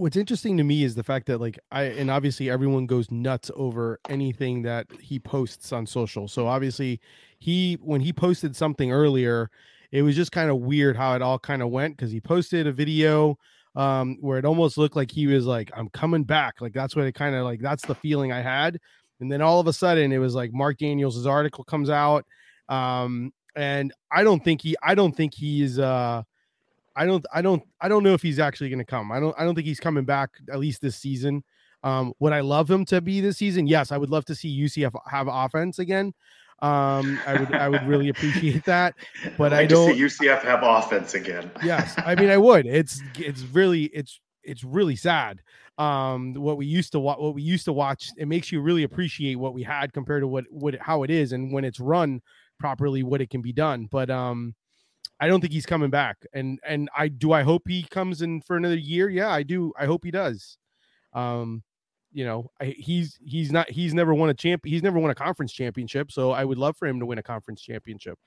what's 0.01 0.17
interesting 0.17 0.57
to 0.57 0.65
me 0.65 0.83
is 0.83 0.95
the 0.95 1.03
fact 1.03 1.27
that 1.27 1.41
like 1.41 1.59
I 1.71 1.83
and 1.83 2.11
obviously 2.11 2.49
everyone 2.49 2.87
goes 2.87 3.11
nuts 3.11 3.51
over 3.55 4.01
anything 4.09 4.63
that 4.63 4.87
he 5.01 5.19
posts 5.19 5.73
on 5.73 5.87
social. 5.87 6.27
So 6.27 6.47
obviously 6.47 7.01
he 7.39 7.79
when 7.83 8.01
he 8.01 8.13
posted 8.13 8.57
something 8.57 8.91
earlier, 8.91 9.51
it 9.93 10.03
was 10.03 10.17
just 10.17 10.33
kind 10.33 10.51
of 10.51 10.59
weird 10.59 10.97
how 10.97 11.15
it 11.15 11.23
all 11.23 11.39
kind 11.39 11.63
of 11.63 11.71
went 11.71 11.97
because 11.97 12.13
he 12.13 12.21
posted 12.21 12.67
a 12.67 12.73
video 12.73 13.37
um 13.77 14.17
where 14.21 14.39
it 14.39 14.45
almost 14.45 14.77
looked 14.77 14.97
like 14.97 15.11
he 15.11 15.27
was 15.27 15.47
like 15.47 15.71
I'm 15.77 15.89
coming 15.91 16.25
back. 16.25 16.61
Like 16.61 16.73
that's 16.73 16.97
what 16.97 17.07
it 17.07 17.15
kind 17.15 17.35
of 17.35 17.45
like 17.45 17.61
that's 17.61 17.87
the 17.87 17.95
feeling 17.95 18.33
I 18.33 18.41
had. 18.41 18.79
And 19.21 19.31
then 19.31 19.43
all 19.43 19.61
of 19.61 19.67
a 19.67 19.73
sudden 19.73 20.13
it 20.13 20.19
was 20.19 20.35
like 20.35 20.53
Marc 20.53 20.79
Daniels' 20.79 21.27
article 21.27 21.65
comes 21.65 21.91
out 21.91 22.25
um 22.69 23.33
and 23.57 23.93
I 24.11 24.25
don't 24.25 24.43
think 24.43 24.63
he 24.63 24.77
I 24.83 24.95
don't 24.95 25.17
think 25.17 25.35
he's 25.35 25.79
uh 25.79 26.23
I 26.97 27.07
don't 27.07 27.25
I 27.33 27.43
don't 27.43 27.63
I 27.81 27.89
don't 27.89 28.03
know 28.03 28.15
if 28.15 28.23
he's 28.23 28.39
actually 28.39 28.71
going 28.71 28.81
to 28.81 28.85
come. 28.85 29.13
I 29.13 29.21
don't 29.21 29.35
I 29.39 29.45
don't 29.45 29.55
think 29.55 29.67
he's 29.67 29.81
coming 29.81 30.05
back 30.05 30.31
at 30.53 30.59
least 30.59 30.81
this 30.81 30.97
season. 30.97 31.45
Um 31.85 32.13
would 32.19 32.33
I 32.33 32.41
love 32.41 32.69
him 32.69 32.85
to 32.87 33.01
be 33.01 33.21
this 33.21 33.39
season? 33.39 33.69
Yes, 33.69 33.93
I 33.93 33.99
would 33.99 34.11
love 34.11 34.25
to 34.27 34.35
see 34.35 34.65
UCF 34.65 34.95
have 35.09 35.29
offense 35.31 35.79
again. 35.79 36.13
Um 36.63 37.19
I 37.27 37.39
would 37.41 37.55
I 37.55 37.69
would 37.69 37.87
really 37.87 38.09
appreciate 38.11 38.65
that. 38.65 38.95
But 39.39 39.53
I'd 39.53 39.61
I 39.61 39.67
don't 39.67 39.95
see 39.95 40.01
UCF 40.27 40.43
have 40.43 40.61
offense 40.63 41.15
again. 41.15 41.51
yes 41.65 41.95
i 42.05 42.15
mean 42.15 42.29
i 42.31 42.37
would. 42.49 42.67
It's 42.67 43.01
it's 43.19 43.43
really 43.43 43.85
it's 43.85 44.21
it's 44.43 44.65
really 44.65 44.97
sad. 44.97 45.41
Um 45.79 46.35
what 46.35 46.57
we 46.59 46.67
used 46.67 46.93
to 46.93 47.01
watch 47.01 47.19
what 47.19 47.35
we 47.35 47.43
used 47.43 47.65
to 47.67 47.73
watch 47.73 48.11
it 48.19 48.29
makes 48.29 48.53
you 48.53 48.61
really 48.61 48.83
appreciate 48.83 49.37
what 49.37 49.55
we 49.55 49.63
had 49.63 49.93
compared 49.93 50.23
to 50.23 50.27
what 50.29 50.45
what 50.51 50.75
how 50.81 51.03
it 51.03 51.11
is 51.11 51.33
and 51.33 51.53
when 51.53 51.65
it's 51.65 51.81
run 51.81 52.21
properly 52.59 53.03
what 53.03 53.21
it 53.23 53.31
can 53.31 53.41
be 53.43 53.53
done. 53.53 53.89
But 53.91 54.11
um 54.11 54.55
i 55.19 55.27
don't 55.29 55.41
think 55.41 55.53
he's 55.53 55.67
coming 55.67 55.91
back. 55.91 56.17
And 56.35 56.59
and 56.67 56.91
i 56.97 57.09
do 57.09 57.33
i 57.33 57.43
hope 57.43 57.63
he 57.67 57.83
comes 57.85 58.21
in 58.21 58.43
for 58.43 58.57
another 58.57 58.77
year? 58.77 59.09
Yeah 59.09 59.31
i 59.31 59.43
do. 59.43 59.73
I 59.79 59.87
hope 59.87 60.05
he 60.05 60.11
does. 60.11 60.59
Um 61.15 61.63
you 62.13 62.25
know 62.25 62.51
I, 62.61 62.75
he's 62.77 63.19
he's 63.25 63.53
not 63.53 63.71
he's 63.71 63.95
never 63.95 64.15
won 64.15 64.31
a 64.31 64.35
champ 64.35 64.63
he's 64.65 64.83
never 64.83 64.99
won 64.99 65.11
a 65.11 65.15
conference 65.15 65.53
championship 65.53 66.11
so 66.11 66.33
i 66.33 66.45
would 66.45 66.59
love 66.59 66.77
for 66.77 66.87
him 66.87 67.01
to 67.01 67.07
win 67.07 67.19
a 67.19 67.23
conference 67.23 67.63
championship 67.63 68.19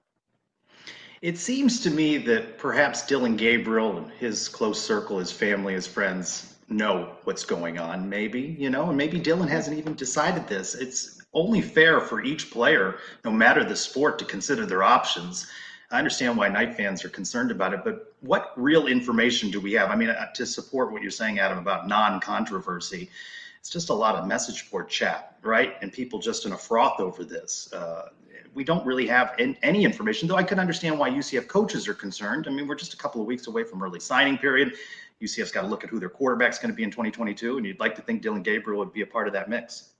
It 1.22 1.38
seems 1.38 1.80
to 1.82 1.90
me 1.90 2.18
that 2.18 2.58
perhaps 2.58 3.06
Dillon 3.06 3.38
Gabriel 3.38 3.98
and 3.98 4.12
his 4.12 4.50
close 4.50 4.82
circle, 4.82 5.20
his 5.20 5.32
family, 5.32 5.74
his 5.74 5.88
friends 5.88 6.56
know 6.68 7.16
what's 7.24 7.46
going 7.46 7.80
on, 7.80 8.10
maybe, 8.10 8.58
you 8.60 8.70
know, 8.70 8.90
and 8.90 8.98
maybe 8.98 9.20
Dillon 9.20 9.48
hasn't 9.48 9.78
even 9.78 9.94
decided 9.94 10.48
this. 10.48 10.76
It's 10.76 11.22
only 11.34 11.62
fair 11.62 12.02
for 12.02 12.22
each 12.24 12.52
player, 12.52 12.98
no 13.24 13.32
matter 13.32 13.64
the 13.64 13.76
sport, 13.76 14.20
to 14.20 14.26
consider 14.26 14.66
their 14.66 14.84
options. 14.84 15.48
I 15.92 15.98
understand 15.98 16.38
why 16.38 16.50
Knight 16.50 16.76
fans 16.76 17.06
are 17.06 17.10
concerned 17.10 17.52
about 17.52 17.74
it, 17.74 17.82
but 17.86 18.14
what 18.20 18.52
real 18.58 18.88
information 18.88 19.50
do 19.50 19.62
we 19.62 19.72
have? 19.74 19.90
I 19.92 19.96
mean, 19.96 20.10
uh, 20.10 20.32
to 20.34 20.46
support 20.46 20.92
what 20.92 21.02
you're 21.02 21.12
saying, 21.12 21.40
Adam, 21.40 21.58
about 21.58 21.88
non 21.88 22.20
controversy, 22.20 23.10
it's 23.64 23.70
just 23.70 23.88
a 23.88 23.94
lot 23.94 24.16
of 24.16 24.28
message 24.28 24.70
board 24.70 24.90
chat, 24.90 25.38
right? 25.42 25.76
And 25.82 25.90
people 25.90 26.20
just 26.20 26.46
in 26.46 26.52
a 26.52 26.58
froth 26.58 27.00
over 27.00 27.24
this. 27.24 27.72
Uh, 27.72 28.10
we 28.54 28.66
don't 28.66 28.86
really 28.86 29.08
have 29.08 29.36
an- 29.40 29.56
any 29.64 29.86
information, 29.86 30.28
though 30.28 30.36
I 30.36 30.44
can 30.44 30.60
understand 30.60 31.00
why 31.00 31.10
UCF 31.10 31.48
coaches 31.48 31.88
are 31.88 31.94
concerned. 31.94 32.46
I 32.46 32.52
mean, 32.52 32.68
we're 32.68 32.76
just 32.76 32.94
a 32.94 32.98
couple 32.98 33.22
of 33.22 33.28
weeks 33.28 33.48
away 33.48 33.64
from 33.64 33.82
early 33.82 34.02
signing 34.02 34.38
period. 34.38 34.74
UCF's 35.22 35.52
got 35.52 35.62
to 35.62 35.68
look 35.68 35.86
at 35.86 35.90
who 35.90 35.98
their 35.98 36.10
quarterback's 36.10 36.60
going 36.60 36.72
to 36.72 36.76
be 36.76 36.84
in 36.84 36.92
2022, 36.92 37.56
and 37.56 37.66
you'd 37.66 37.80
like 37.80 37.96
to 37.96 38.02
think 38.02 38.22
Dillon 38.22 38.44
Gabriel 38.44 38.80
would 38.80 38.92
be 38.92 39.00
a 39.00 39.08
part 39.08 39.28
of 39.28 39.34
that 39.34 39.50
mix. 39.50 39.93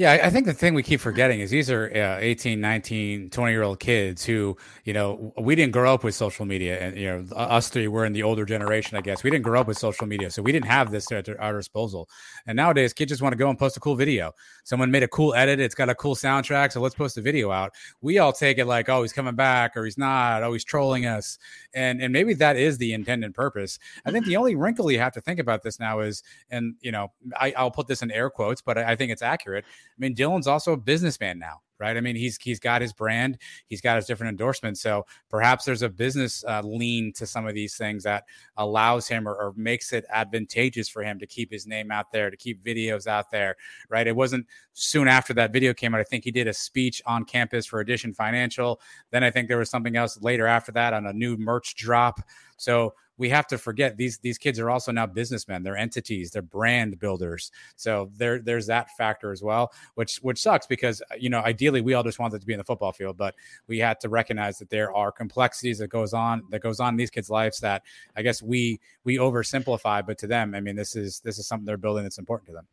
Yeah, 0.00 0.12
I- 0.12 0.30
think 0.30 0.46
the 0.46 0.54
thing 0.54 0.72
we 0.72 0.82
keep 0.82 0.98
forgetting 0.98 1.40
is 1.40 1.50
these 1.50 1.70
are 1.70 1.92
uh, 1.94 2.16
18, 2.20 2.58
19, 2.58 3.28
20 3.28 3.52
year 3.52 3.62
old 3.62 3.80
kids 3.80 4.24
who, 4.24 4.56
you 4.86 4.94
know, 4.94 5.34
we 5.36 5.54
didn't 5.54 5.72
grow 5.72 5.92
up 5.92 6.04
with 6.04 6.14
social 6.14 6.46
media. 6.46 6.80
And, 6.80 6.96
you 6.96 7.06
know, 7.06 7.36
us 7.36 7.68
three, 7.68 7.86
we're 7.86 8.06
in 8.06 8.14
the 8.14 8.22
older 8.22 8.46
generation, 8.46 8.96
I 8.96 9.02
guess. 9.02 9.22
We 9.22 9.28
didn't 9.28 9.44
grow 9.44 9.60
up 9.60 9.66
with 9.66 9.76
social 9.76 10.06
media. 10.06 10.30
So 10.30 10.40
we 10.40 10.52
didn't 10.52 10.68
have 10.68 10.90
this 10.90 11.12
at 11.12 11.28
our 11.38 11.54
disposal. 11.54 12.08
And 12.46 12.56
nowadays, 12.56 12.94
kids 12.94 13.10
just 13.10 13.20
want 13.20 13.34
to 13.34 13.36
go 13.36 13.50
and 13.50 13.58
post 13.58 13.76
a 13.76 13.80
cool 13.80 13.94
video. 13.94 14.32
Someone 14.64 14.90
made 14.90 15.02
a 15.02 15.08
cool 15.08 15.34
edit. 15.34 15.60
It's 15.60 15.74
got 15.74 15.90
a 15.90 15.94
cool 15.94 16.14
soundtrack. 16.14 16.72
So 16.72 16.80
let's 16.80 16.94
post 16.94 17.18
a 17.18 17.20
video 17.20 17.50
out. 17.50 17.74
We 18.00 18.20
all 18.20 18.32
take 18.32 18.56
it 18.56 18.64
like, 18.64 18.88
oh, 18.88 19.02
he's 19.02 19.12
coming 19.12 19.34
back 19.34 19.76
or 19.76 19.84
he's 19.84 19.98
not. 19.98 20.42
Oh, 20.42 20.54
he's 20.54 20.64
trolling 20.64 21.04
us. 21.04 21.36
And, 21.74 22.00
and 22.00 22.10
maybe 22.10 22.32
that 22.34 22.56
is 22.56 22.78
the 22.78 22.94
intended 22.94 23.34
purpose. 23.34 23.78
I 24.06 24.12
think 24.12 24.24
the 24.24 24.38
only 24.38 24.54
wrinkle 24.54 24.90
you 24.90 24.98
have 24.98 25.12
to 25.12 25.20
think 25.20 25.40
about 25.40 25.62
this 25.62 25.78
now 25.78 26.00
is, 26.00 26.22
and, 26.50 26.76
you 26.80 26.90
know, 26.90 27.12
I, 27.38 27.52
I'll 27.54 27.70
put 27.70 27.86
this 27.86 28.00
in 28.00 28.10
air 28.10 28.30
quotes, 28.30 28.62
but 28.62 28.78
I, 28.78 28.92
I 28.92 28.96
think 28.96 29.12
it's 29.12 29.20
accurate 29.20 29.66
mean, 30.00 30.14
Dillon's 30.14 30.46
also 30.46 30.72
a 30.72 30.76
businessman 30.76 31.38
now, 31.38 31.60
right? 31.78 31.96
I 31.96 32.00
mean, 32.00 32.16
he's 32.16 32.38
he's 32.38 32.58
got 32.58 32.82
his 32.82 32.92
brand, 32.92 33.38
he's 33.66 33.80
got 33.80 33.96
his 33.96 34.06
different 34.06 34.30
endorsements. 34.30 34.80
So 34.80 35.06
perhaps 35.28 35.64
there's 35.64 35.82
a 35.82 35.88
business 35.88 36.44
uh, 36.46 36.62
lean 36.64 37.12
to 37.14 37.26
some 37.26 37.46
of 37.46 37.54
these 37.54 37.76
things 37.76 38.04
that 38.04 38.24
allows 38.56 39.06
him 39.06 39.28
or, 39.28 39.34
or, 39.34 39.52
makes 39.56 39.92
it 39.92 40.04
advantageous 40.10 40.88
for 40.88 41.02
him 41.02 41.18
to 41.18 41.26
keep 41.26 41.52
his 41.52 41.66
name 41.66 41.90
out 41.90 42.12
there, 42.12 42.30
to 42.30 42.36
keep 42.36 42.64
videos 42.64 43.06
out 43.06 43.30
there, 43.30 43.56
right? 43.88 44.06
It 44.06 44.16
wasn't 44.16 44.46
soon 44.72 45.06
after 45.08 45.34
that 45.34 45.52
video 45.52 45.74
came 45.74 45.94
out. 45.94 46.00
I 46.00 46.04
think 46.04 46.24
he 46.24 46.30
did 46.30 46.48
a 46.48 46.54
speech 46.54 47.02
on 47.06 47.24
campus 47.24 47.66
for 47.66 47.80
Addition 47.80 48.14
Financial. 48.14 48.80
Then 49.10 49.22
I 49.22 49.30
think 49.30 49.48
there 49.48 49.58
was 49.58 49.70
something 49.70 49.96
else 49.96 50.20
later 50.22 50.46
after 50.46 50.72
that 50.72 50.94
on 50.94 51.06
a 51.06 51.12
new 51.12 51.36
merch 51.36 51.74
drop. 51.74 52.20
So 52.56 52.94
we 53.20 53.28
have 53.28 53.46
to 53.48 53.58
forget 53.58 53.98
these 53.98 54.16
these 54.18 54.38
kids 54.38 54.58
are 54.58 54.70
also 54.70 54.90
now 54.90 55.04
businessmen. 55.04 55.62
They're 55.62 55.76
entities. 55.76 56.30
They're 56.30 56.40
brand 56.40 56.98
builders. 56.98 57.52
So 57.76 58.10
there 58.16 58.40
there's 58.40 58.66
that 58.68 58.88
factor 58.96 59.30
as 59.30 59.42
well, 59.42 59.72
which 59.94 60.16
which 60.22 60.40
sucks 60.40 60.66
because 60.66 61.02
uh, 61.02 61.16
you 61.18 61.28
know 61.28 61.40
ideally 61.40 61.82
we 61.82 61.92
all 61.92 62.02
just 62.02 62.18
want 62.18 62.32
them 62.32 62.40
to 62.40 62.46
be 62.46 62.54
in 62.54 62.58
the 62.58 62.64
football 62.64 62.92
field, 62.92 63.18
but 63.18 63.34
we 63.66 63.78
had 63.78 64.00
to 64.00 64.08
recognize 64.08 64.58
that 64.58 64.70
there 64.70 64.92
are 64.96 65.12
complexities 65.12 65.78
that 65.78 65.88
goes 65.88 66.14
on 66.14 66.42
that 66.48 66.60
goes 66.60 66.80
on 66.80 66.94
in 66.94 66.96
these 66.96 67.10
kids' 67.10 67.28
lives 67.28 67.60
that 67.60 67.82
I 68.16 68.22
guess 68.22 68.42
we 68.42 68.80
we 69.04 69.18
oversimplify, 69.18 70.04
but 70.04 70.16
to 70.18 70.26
them, 70.26 70.54
I 70.54 70.60
mean, 70.60 70.74
this 70.74 70.96
is 70.96 71.20
this 71.20 71.38
is 71.38 71.46
something 71.46 71.66
they're 71.66 71.76
building 71.76 72.04
that's 72.04 72.18
important 72.18 72.46
to 72.48 72.54
them. 72.54 72.66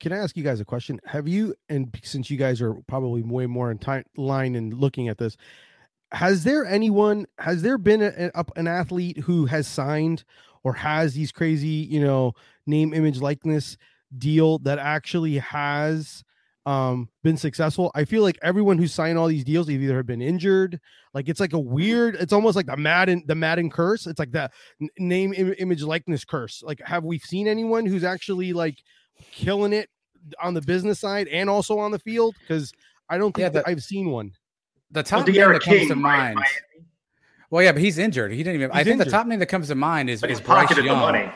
Can 0.00 0.12
I 0.12 0.18
ask 0.18 0.36
you 0.36 0.44
guys 0.44 0.60
a 0.60 0.66
question? 0.66 1.00
Have 1.06 1.26
you, 1.26 1.54
and 1.70 1.98
since 2.02 2.28
you 2.28 2.36
guys 2.36 2.60
are 2.60 2.74
probably 2.88 3.22
way 3.22 3.46
more 3.46 3.70
in 3.70 3.78
time 3.78 4.04
line 4.18 4.54
and 4.54 4.74
looking 4.74 5.08
at 5.08 5.16
this, 5.16 5.38
has 6.14 6.44
there 6.44 6.64
anyone 6.64 7.26
has 7.38 7.62
there 7.62 7.76
been 7.76 8.00
a, 8.02 8.30
a, 8.34 8.44
an 8.56 8.68
athlete 8.68 9.18
who 9.18 9.46
has 9.46 9.66
signed 9.66 10.24
or 10.62 10.72
has 10.72 11.14
these 11.14 11.32
crazy 11.32 11.68
you 11.68 12.00
know 12.00 12.32
name 12.66 12.94
image 12.94 13.20
likeness 13.20 13.76
deal 14.16 14.58
that 14.60 14.78
actually 14.78 15.38
has 15.38 16.22
um 16.66 17.08
been 17.22 17.36
successful? 17.36 17.90
I 17.94 18.04
feel 18.04 18.22
like 18.22 18.38
everyone 18.42 18.78
who 18.78 18.86
signed 18.86 19.18
all 19.18 19.26
these 19.26 19.44
deals 19.44 19.68
either 19.68 19.96
have 19.96 20.06
been 20.06 20.22
injured. 20.22 20.80
Like 21.12 21.28
it's 21.28 21.40
like 21.40 21.52
a 21.52 21.58
weird 21.58 22.14
it's 22.14 22.32
almost 22.32 22.54
like 22.54 22.66
the 22.66 22.76
madden 22.76 23.24
the 23.26 23.34
madden 23.34 23.68
curse. 23.68 24.06
It's 24.06 24.20
like 24.20 24.32
the 24.32 24.50
name 24.98 25.34
Im- 25.34 25.54
image 25.58 25.82
likeness 25.82 26.24
curse. 26.24 26.62
Like 26.62 26.80
have 26.84 27.04
we 27.04 27.18
seen 27.18 27.48
anyone 27.48 27.86
who's 27.86 28.04
actually 28.04 28.52
like 28.52 28.78
killing 29.32 29.72
it 29.72 29.88
on 30.40 30.54
the 30.54 30.62
business 30.62 31.00
side 31.00 31.26
and 31.28 31.50
also 31.50 31.78
on 31.78 31.90
the 31.90 31.98
field? 31.98 32.36
Because 32.40 32.72
i 33.10 33.18
don't 33.18 33.34
think 33.34 33.42
yeah, 33.42 33.48
that, 33.50 33.68
i've 33.68 33.82
seen 33.82 34.08
one 34.08 34.32
the 34.94 35.02
top 35.02 35.26
name 35.26 35.52
that 35.52 35.60
comes 35.62 35.88
to 35.88 35.96
mind. 35.96 36.38
Well, 37.50 37.62
yeah, 37.62 37.72
but 37.72 37.82
he's 37.82 37.98
injured. 37.98 38.32
He 38.32 38.38
didn't 38.38 38.54
even. 38.54 38.70
He's 38.70 38.80
I 38.80 38.84
think 38.84 38.94
injured. 38.94 39.06
the 39.06 39.10
top 39.10 39.26
name 39.26 39.38
that 39.40 39.46
comes 39.46 39.68
to 39.68 39.74
mind 39.74 40.08
is, 40.08 40.22
is 40.24 40.40
Bryce 40.40 40.76
Young. 40.76 41.30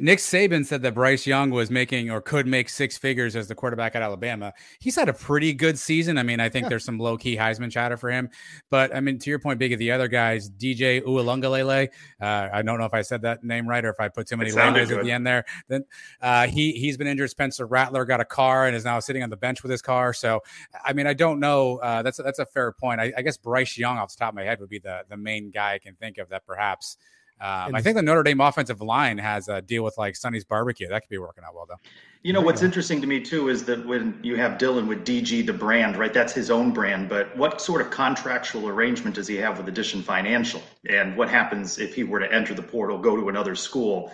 Nick 0.00 0.18
Saban 0.18 0.64
said 0.64 0.82
that 0.82 0.94
Bryce 0.94 1.26
Young 1.26 1.50
was 1.50 1.70
making 1.70 2.10
or 2.10 2.20
could 2.20 2.46
make 2.46 2.68
six 2.68 2.98
figures 2.98 3.36
as 3.36 3.46
the 3.46 3.54
quarterback 3.54 3.94
at 3.94 4.02
Alabama. 4.02 4.52
He's 4.80 4.96
had 4.96 5.08
a 5.08 5.12
pretty 5.12 5.52
good 5.52 5.78
season. 5.78 6.18
I 6.18 6.22
mean, 6.22 6.40
I 6.40 6.48
think 6.48 6.64
yeah. 6.64 6.70
there's 6.70 6.84
some 6.84 6.98
low 6.98 7.16
key 7.16 7.36
Heisman 7.36 7.70
chatter 7.70 7.96
for 7.96 8.10
him. 8.10 8.28
But 8.70 8.94
I 8.94 9.00
mean, 9.00 9.18
to 9.18 9.30
your 9.30 9.38
point, 9.38 9.58
Big 9.58 9.72
of 9.72 9.78
the 9.78 9.90
other 9.90 10.08
guys, 10.08 10.50
DJ 10.50 11.02
Uiagalelei. 11.02 11.88
Uh, 12.20 12.48
I 12.52 12.62
don't 12.62 12.78
know 12.78 12.84
if 12.84 12.94
I 12.94 13.02
said 13.02 13.22
that 13.22 13.44
name 13.44 13.68
right 13.68 13.84
or 13.84 13.90
if 13.90 14.00
I 14.00 14.08
put 14.08 14.26
too 14.26 14.36
many 14.36 14.52
languages 14.52 14.90
at 14.90 15.04
the 15.04 15.12
end 15.12 15.26
there. 15.26 15.44
Then 15.68 15.84
uh, 16.20 16.46
he 16.48 16.72
he's 16.72 16.96
been 16.96 17.06
injured. 17.06 17.30
Spencer 17.30 17.66
Rattler 17.66 18.04
got 18.04 18.20
a 18.20 18.24
car 18.24 18.66
and 18.66 18.76
is 18.76 18.84
now 18.84 18.98
sitting 19.00 19.22
on 19.22 19.30
the 19.30 19.36
bench 19.36 19.62
with 19.62 19.70
his 19.70 19.82
car. 19.82 20.12
So 20.12 20.42
I 20.84 20.92
mean, 20.92 21.06
I 21.06 21.14
don't 21.14 21.40
know. 21.40 21.78
Uh, 21.78 22.02
that's 22.02 22.18
that's 22.18 22.38
a 22.38 22.46
fair 22.46 22.72
point. 22.72 23.00
I, 23.00 23.12
I 23.16 23.22
guess 23.22 23.36
Bryce 23.36 23.78
Young, 23.78 23.98
off 23.98 24.10
the 24.10 24.18
top 24.18 24.30
of 24.30 24.34
my 24.34 24.42
head, 24.42 24.60
would 24.60 24.68
be 24.68 24.80
the 24.80 25.02
the 25.08 25.16
main 25.16 25.50
guy 25.50 25.74
I 25.74 25.78
can 25.78 25.94
think 25.94 26.18
of 26.18 26.28
that 26.30 26.44
perhaps 26.46 26.96
um, 27.38 27.74
I 27.74 27.82
think 27.82 27.96
the 27.96 28.02
Notre 28.02 28.22
Dame 28.22 28.40
offensive 28.40 28.80
line 28.80 29.18
has 29.18 29.48
a 29.48 29.60
deal 29.60 29.84
with 29.84 29.98
like 29.98 30.16
Sonny's 30.16 30.44
Barbecue. 30.44 30.88
That 30.88 31.02
could 31.02 31.10
be 31.10 31.18
working 31.18 31.44
out 31.44 31.54
well, 31.54 31.66
though. 31.68 31.80
You 32.22 32.32
know, 32.32 32.40
what's 32.40 32.62
interesting 32.62 33.00
to 33.02 33.06
me 33.06 33.20
too 33.20 33.50
is 33.50 33.64
that 33.66 33.86
when 33.86 34.18
you 34.22 34.36
have 34.36 34.58
Dillon 34.58 34.88
with 34.88 35.04
DG, 35.04 35.46
the 35.46 35.52
brand, 35.52 35.96
right? 35.96 36.12
That's 36.12 36.32
his 36.32 36.50
own 36.50 36.72
brand. 36.72 37.08
But 37.08 37.36
what 37.36 37.60
sort 37.60 37.80
of 37.80 37.90
contractual 37.90 38.68
arrangement 38.68 39.16
does 39.16 39.28
he 39.28 39.36
have 39.36 39.58
with 39.58 39.68
Addition 39.68 40.02
Financial? 40.02 40.62
And 40.88 41.16
what 41.16 41.28
happens 41.28 41.78
if 41.78 41.94
he 41.94 42.04
were 42.04 42.18
to 42.18 42.32
enter 42.32 42.54
the 42.54 42.62
portal, 42.62 42.98
go 42.98 43.16
to 43.16 43.28
another 43.28 43.54
school? 43.54 44.12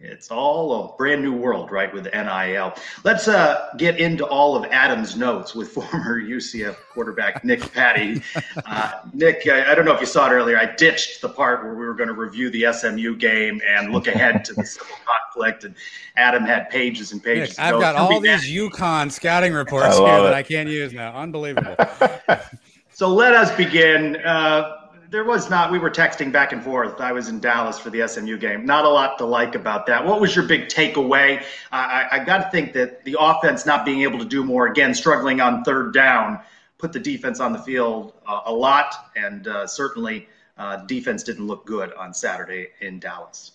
It's 0.00 0.28
all 0.28 0.92
a 0.92 0.96
brand 0.96 1.22
new 1.22 1.32
world, 1.32 1.70
right, 1.70 1.92
with 1.92 2.12
NIL. 2.12 2.74
Let's 3.04 3.28
uh, 3.28 3.70
get 3.76 4.00
into 4.00 4.26
all 4.26 4.56
of 4.56 4.64
Adam's 4.72 5.16
notes 5.16 5.54
with 5.54 5.68
former 5.72 6.20
UCF 6.20 6.76
quarterback 6.92 7.44
Nick 7.44 7.72
Patti. 7.72 8.20
Uh, 8.66 8.92
Nick, 9.12 9.48
I, 9.48 9.70
I, 9.70 9.74
don't 9.74 9.84
know 9.84 9.94
if 9.94 10.00
you 10.00 10.06
saw 10.06 10.28
it 10.28 10.32
earlier. 10.32 10.58
I 10.58 10.74
ditched 10.74 11.20
the 11.20 11.28
part 11.28 11.62
where 11.62 11.74
we 11.74 11.86
were 11.86 11.94
going 11.94 12.08
to 12.08 12.14
review 12.14 12.50
the 12.50 12.72
SMU 12.72 13.16
game 13.16 13.60
and 13.66 13.92
look 13.92 14.08
ahead 14.08 14.44
to 14.46 14.54
the 14.54 14.66
civil 14.66 14.96
conflict, 15.06 15.62
and 15.62 15.76
Adam 16.16 16.42
had 16.42 16.70
pages 16.70 17.12
and 17.12 17.22
pages. 17.22 17.50
Nick, 17.50 17.60
I've 17.60 17.80
got 17.80 17.94
all 17.94 18.20
these 18.20 18.50
UConn 18.50 19.12
scouting 19.12 19.52
reports 19.52 19.96
here 19.96 20.06
it. 20.06 20.22
that 20.22 20.34
I 20.34 20.42
can't 20.42 20.68
use 20.68 20.92
now. 20.92 21.14
Unbelievable. 21.14 21.76
so 22.90 23.08
let 23.08 23.32
us 23.32 23.54
begin. 23.56 24.16
Uh, 24.16 24.83
there 25.14 25.22
was 25.22 25.48
not. 25.48 25.70
We 25.70 25.78
were 25.78 25.92
texting 25.92 26.32
back 26.32 26.50
and 26.50 26.60
forth. 26.60 27.00
I 27.00 27.12
was 27.12 27.28
in 27.28 27.38
Dallas 27.38 27.78
for 27.78 27.88
the 27.88 28.08
SMU 28.08 28.36
game. 28.36 28.66
Not 28.66 28.84
a 28.84 28.88
lot 28.88 29.16
to 29.18 29.24
like 29.24 29.54
about 29.54 29.86
that. 29.86 30.04
What 30.04 30.20
was 30.20 30.34
your 30.34 30.44
big 30.44 30.66
takeaway? 30.66 31.40
I, 31.70 32.08
I 32.10 32.24
got 32.24 32.38
to 32.38 32.50
think 32.50 32.72
that 32.72 33.04
the 33.04 33.16
offense 33.20 33.64
not 33.64 33.84
being 33.84 34.02
able 34.02 34.18
to 34.18 34.24
do 34.24 34.42
more, 34.42 34.66
again, 34.66 34.92
struggling 34.92 35.40
on 35.40 35.62
third 35.62 35.94
down, 35.94 36.40
put 36.78 36.92
the 36.92 36.98
defense 36.98 37.38
on 37.38 37.52
the 37.52 37.60
field 37.60 38.12
uh, 38.26 38.40
a 38.46 38.52
lot, 38.52 39.12
and 39.14 39.46
uh, 39.46 39.68
certainly 39.68 40.28
uh, 40.58 40.78
defense 40.86 41.22
didn't 41.22 41.46
look 41.46 41.64
good 41.64 41.92
on 41.92 42.12
Saturday 42.12 42.70
in 42.80 42.98
Dallas. 42.98 43.52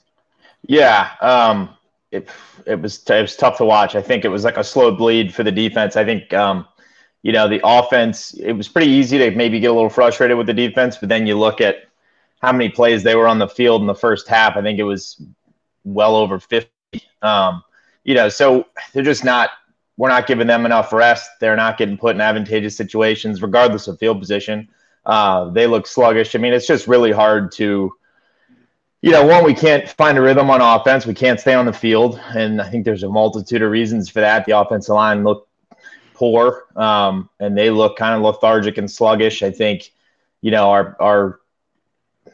Yeah, 0.66 1.10
um, 1.20 1.76
it 2.10 2.30
it 2.68 2.82
was 2.82 3.04
it 3.10 3.22
was 3.22 3.36
tough 3.36 3.58
to 3.58 3.66
watch. 3.66 3.96
I 3.96 4.02
think 4.02 4.24
it 4.24 4.30
was 4.30 4.46
like 4.46 4.56
a 4.56 4.64
slow 4.64 4.96
bleed 4.96 5.34
for 5.34 5.44
the 5.44 5.52
defense. 5.52 5.98
I 5.98 6.06
think. 6.06 6.34
Um, 6.34 6.66
you 7.22 7.32
know, 7.34 7.48
the 7.48 7.62
offense, 7.64 8.34
it 8.34 8.54
was 8.54 8.68
pretty 8.68 8.92
easy 8.92 9.18
to 9.18 9.32
maybe 9.32 9.60
get 9.60 9.72
a 9.72 9.74
little 9.74 9.90
frustrated 9.90 10.38
with 10.38 10.48
the 10.48 10.54
defense, 10.54 10.98
but 10.98 11.10
then 11.10 11.28
you 11.28 11.38
look 11.38 11.60
at 11.60 11.84
how 12.42 12.52
many 12.52 12.70
plays 12.70 13.04
they 13.04 13.16
were 13.16 13.28
on 13.28 13.40
the 13.40 13.48
field 13.48 13.82
in 13.82 13.88
the 13.88 13.96
first 13.96 14.28
half. 14.28 14.56
I 14.56 14.62
think 14.62 14.80
it 14.80 14.84
was 14.84 15.22
well 15.84 16.16
over 16.16 16.40
50. 16.40 16.70
Um, 17.22 17.64
you 18.06 18.16
know, 18.16 18.30
so 18.30 18.66
they're 18.94 19.04
just 19.04 19.26
not, 19.26 19.50
we're 19.98 20.10
not 20.10 20.28
giving 20.28 20.48
them 20.48 20.66
enough 20.66 20.94
rest. 20.94 21.30
They're 21.42 21.58
not 21.58 21.78
getting 21.78 21.98
put 21.98 22.16
in 22.16 22.22
advantageous 22.22 22.78
situations, 22.78 23.42
regardless 23.42 23.88
of 23.88 24.00
field 24.00 24.20
position. 24.20 24.70
Uh, 25.06 25.50
they 25.50 25.68
look 25.68 25.88
sluggish. 25.88 26.36
I 26.36 26.38
mean, 26.40 26.54
it's 26.54 26.68
just 26.68 26.88
really 26.88 27.12
hard 27.12 27.52
to, 27.54 27.92
you 29.02 29.12
know, 29.12 29.26
one, 29.26 29.44
we 29.44 29.54
can't 29.54 29.90
find 29.90 30.18
a 30.18 30.22
rhythm 30.22 30.50
on 30.50 30.62
offense. 30.62 31.06
We 31.06 31.14
can't 31.14 31.40
stay 31.40 31.54
on 31.54 31.66
the 31.66 31.74
field. 31.74 32.22
And 32.30 32.62
I 32.62 32.70
think 32.70 32.86
there's 32.86 33.04
a 33.04 33.10
multitude 33.10 33.62
of 33.62 33.72
reasons 33.72 34.10
for 34.10 34.22
that. 34.22 34.46
The 34.46 34.58
offensive 34.58 34.96
line 34.96 35.26
looked 35.26 35.49
poor, 36.20 36.66
um, 36.76 37.30
and 37.40 37.58
they 37.58 37.70
look 37.70 37.98
kind 37.98 38.14
of 38.14 38.22
lethargic 38.22 38.78
and 38.78 38.92
sluggish. 38.92 39.42
I 39.42 39.52
think, 39.52 39.92
you 40.42 40.52
know, 40.52 40.70
our 40.70 40.98
our 41.00 41.40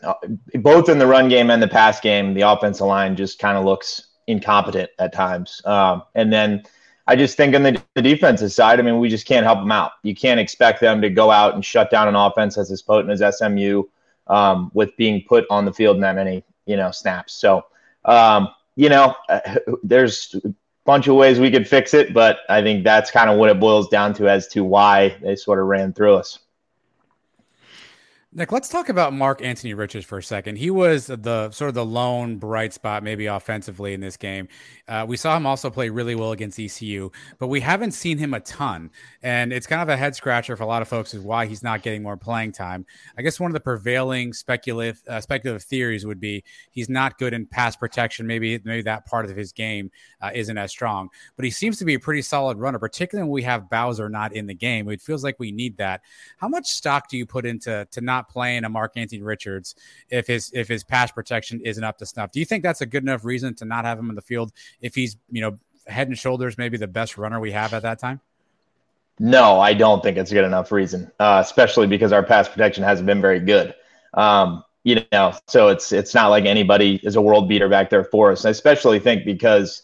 uh, 0.03 0.15
both 0.55 0.89
in 0.89 0.97
the 0.97 1.05
run 1.05 1.29
game 1.29 1.51
and 1.51 1.61
the 1.61 1.67
pass 1.67 1.99
game, 2.01 2.33
the 2.33 2.41
offensive 2.41 2.87
line 2.87 3.15
just 3.15 3.37
kind 3.37 3.57
of 3.57 3.63
looks 3.63 4.07
incompetent 4.27 4.89
at 4.97 5.13
times. 5.13 5.61
Um, 5.65 6.01
and 6.15 6.33
then 6.33 6.63
I 7.07 7.15
just 7.15 7.37
think 7.37 7.55
on 7.55 7.61
the, 7.61 7.79
the, 7.93 8.01
defensive 8.01 8.51
side, 8.51 8.79
I 8.79 8.81
mean, 8.81 8.99
we 8.99 9.09
just 9.09 9.27
can't 9.27 9.45
help 9.45 9.59
them 9.59 9.71
out. 9.71 9.91
You 10.01 10.15
can't 10.15 10.39
expect 10.39 10.81
them 10.81 11.01
to 11.01 11.09
go 11.09 11.29
out 11.29 11.53
and 11.53 11.63
shut 11.63 11.91
down 11.91 12.07
an 12.07 12.15
offense 12.15 12.57
as 12.57 12.81
potent 12.81 13.21
as 13.21 13.37
SMU 13.37 13.83
um, 14.27 14.71
with 14.73 14.97
being 14.97 15.23
put 15.27 15.45
on 15.51 15.65
the 15.65 15.73
field 15.73 15.97
in 15.97 16.01
that 16.01 16.15
many, 16.15 16.43
you 16.65 16.75
know, 16.75 16.89
snaps. 16.89 17.33
So, 17.33 17.65
um, 18.05 18.49
you 18.75 18.89
know, 18.89 19.15
uh, 19.29 19.39
there's 19.83 20.35
bunch 20.85 21.07
of 21.07 21.15
ways 21.15 21.39
we 21.39 21.51
could 21.51 21.67
fix 21.67 21.93
it, 21.93 22.13
but 22.13 22.39
I 22.47 22.61
think 22.61 22.83
that's 22.83 23.11
kind 23.11 23.29
of 23.29 23.37
what 23.37 23.49
it 23.49 23.59
boils 23.59 23.89
down 23.89 24.13
to 24.15 24.29
as 24.29 24.47
to 24.49 24.63
why 24.63 25.17
they 25.21 25.35
sort 25.35 25.59
of 25.59 25.65
ran 25.65 25.93
through 25.93 26.15
us. 26.15 26.39
Nick, 28.37 28.51
let's 28.51 28.67
talk 28.67 28.89
about 28.89 29.13
Mark-Antony 29.13 29.73
Richards 29.73 30.05
for 30.05 30.17
a 30.17 30.23
second. 30.23 30.57
He 30.57 30.69
was 30.69 31.07
the 31.07 31.49
sort 31.51 31.69
of 31.69 31.73
the 31.73 31.85
lone 31.85 32.35
bright 32.35 32.73
spot, 32.73 33.01
maybe 33.01 33.27
offensively 33.27 33.93
in 33.93 34.01
this 34.01 34.17
game. 34.17 34.49
Uh, 34.89 35.05
we 35.07 35.15
saw 35.15 35.37
him 35.37 35.45
also 35.45 35.69
play 35.69 35.87
really 35.87 36.15
well 36.15 36.33
against 36.33 36.59
ECU, 36.59 37.11
but 37.39 37.47
we 37.47 37.61
haven't 37.61 37.93
seen 37.93 38.17
him 38.17 38.33
a 38.33 38.41
ton. 38.41 38.91
And 39.23 39.53
it's 39.53 39.65
kind 39.65 39.81
of 39.81 39.87
a 39.87 39.95
head 39.95 40.17
scratcher 40.17 40.57
for 40.57 40.63
a 40.63 40.65
lot 40.65 40.81
of 40.81 40.89
folks 40.89 41.13
is 41.13 41.21
why 41.21 41.45
he's 41.45 41.63
not 41.63 41.81
getting 41.81 42.03
more 42.03 42.17
playing 42.17 42.51
time. 42.51 42.85
I 43.17 43.21
guess 43.21 43.39
one 43.39 43.51
of 43.51 43.53
the 43.53 43.61
prevailing 43.61 44.33
speculative 44.33 45.01
uh, 45.07 45.21
speculative 45.21 45.63
theories 45.63 46.05
would 46.05 46.19
be 46.19 46.43
he's 46.71 46.89
not 46.89 47.17
good 47.17 47.33
in 47.33 47.45
pass 47.45 47.77
protection. 47.77 48.27
Maybe 48.27 48.59
maybe 48.65 48.81
that 48.81 49.05
part 49.05 49.23
of 49.23 49.37
his 49.37 49.53
game 49.53 49.89
uh, 50.21 50.31
isn't 50.33 50.57
as 50.57 50.71
strong, 50.71 51.07
but 51.37 51.45
he 51.45 51.51
seems 51.51 51.77
to 51.77 51.85
be 51.85 51.93
a 51.93 51.99
pretty 52.01 52.21
solid 52.21 52.57
runner, 52.57 52.79
particularly 52.79 53.29
when 53.29 53.33
we 53.33 53.43
have 53.43 53.69
Bowser 53.69 54.09
not 54.09 54.35
in 54.35 54.45
the 54.45 54.53
game. 54.53 54.89
It 54.89 55.01
feels 55.01 55.23
like 55.23 55.39
we 55.39 55.53
need 55.53 55.77
that. 55.77 56.01
How 56.35 56.49
much 56.49 56.65
stock 56.65 57.07
do 57.07 57.17
you 57.17 57.25
put 57.25 57.45
into 57.45 57.87
to 57.89 58.01
not 58.01 58.24
playing 58.29 58.63
a 58.63 58.69
Mark-Antony 58.69 59.21
Richards 59.21 59.75
if 60.09 60.27
his 60.27 60.51
if 60.53 60.67
his 60.67 60.83
pass 60.83 61.11
protection 61.11 61.61
isn't 61.61 61.83
up 61.83 61.97
to 61.97 62.05
snuff. 62.05 62.31
Do 62.31 62.39
you 62.39 62.45
think 62.45 62.63
that's 62.63 62.81
a 62.81 62.85
good 62.85 63.03
enough 63.03 63.23
reason 63.25 63.55
to 63.55 63.65
not 63.65 63.85
have 63.85 63.97
him 63.97 64.09
in 64.09 64.15
the 64.15 64.21
field 64.21 64.51
if 64.81 64.95
he's 64.95 65.17
you 65.31 65.41
know 65.41 65.57
head 65.87 66.07
and 66.07 66.17
shoulders 66.17 66.57
maybe 66.57 66.77
the 66.77 66.87
best 66.87 67.17
runner 67.17 67.39
we 67.39 67.51
have 67.51 67.73
at 67.73 67.83
that 67.83 67.99
time? 67.99 68.19
No, 69.19 69.59
I 69.59 69.73
don't 69.73 70.03
think 70.03 70.17
it's 70.17 70.31
a 70.31 70.33
good 70.33 70.45
enough 70.45 70.71
reason, 70.71 71.11
uh, 71.19 71.41
especially 71.43 71.87
because 71.87 72.11
our 72.11 72.23
pass 72.23 72.49
protection 72.49 72.83
hasn't 72.83 73.05
been 73.05 73.21
very 73.21 73.39
good. 73.39 73.73
Um, 74.13 74.63
you 74.83 75.03
know, 75.11 75.33
so 75.47 75.69
it's 75.69 75.91
it's 75.91 76.13
not 76.13 76.27
like 76.29 76.45
anybody 76.45 76.99
is 77.03 77.15
a 77.15 77.21
world 77.21 77.47
beater 77.47 77.69
back 77.69 77.89
there 77.89 78.03
for 78.03 78.31
us. 78.31 78.45
I 78.45 78.49
especially 78.49 78.99
think 78.99 79.25
because 79.25 79.83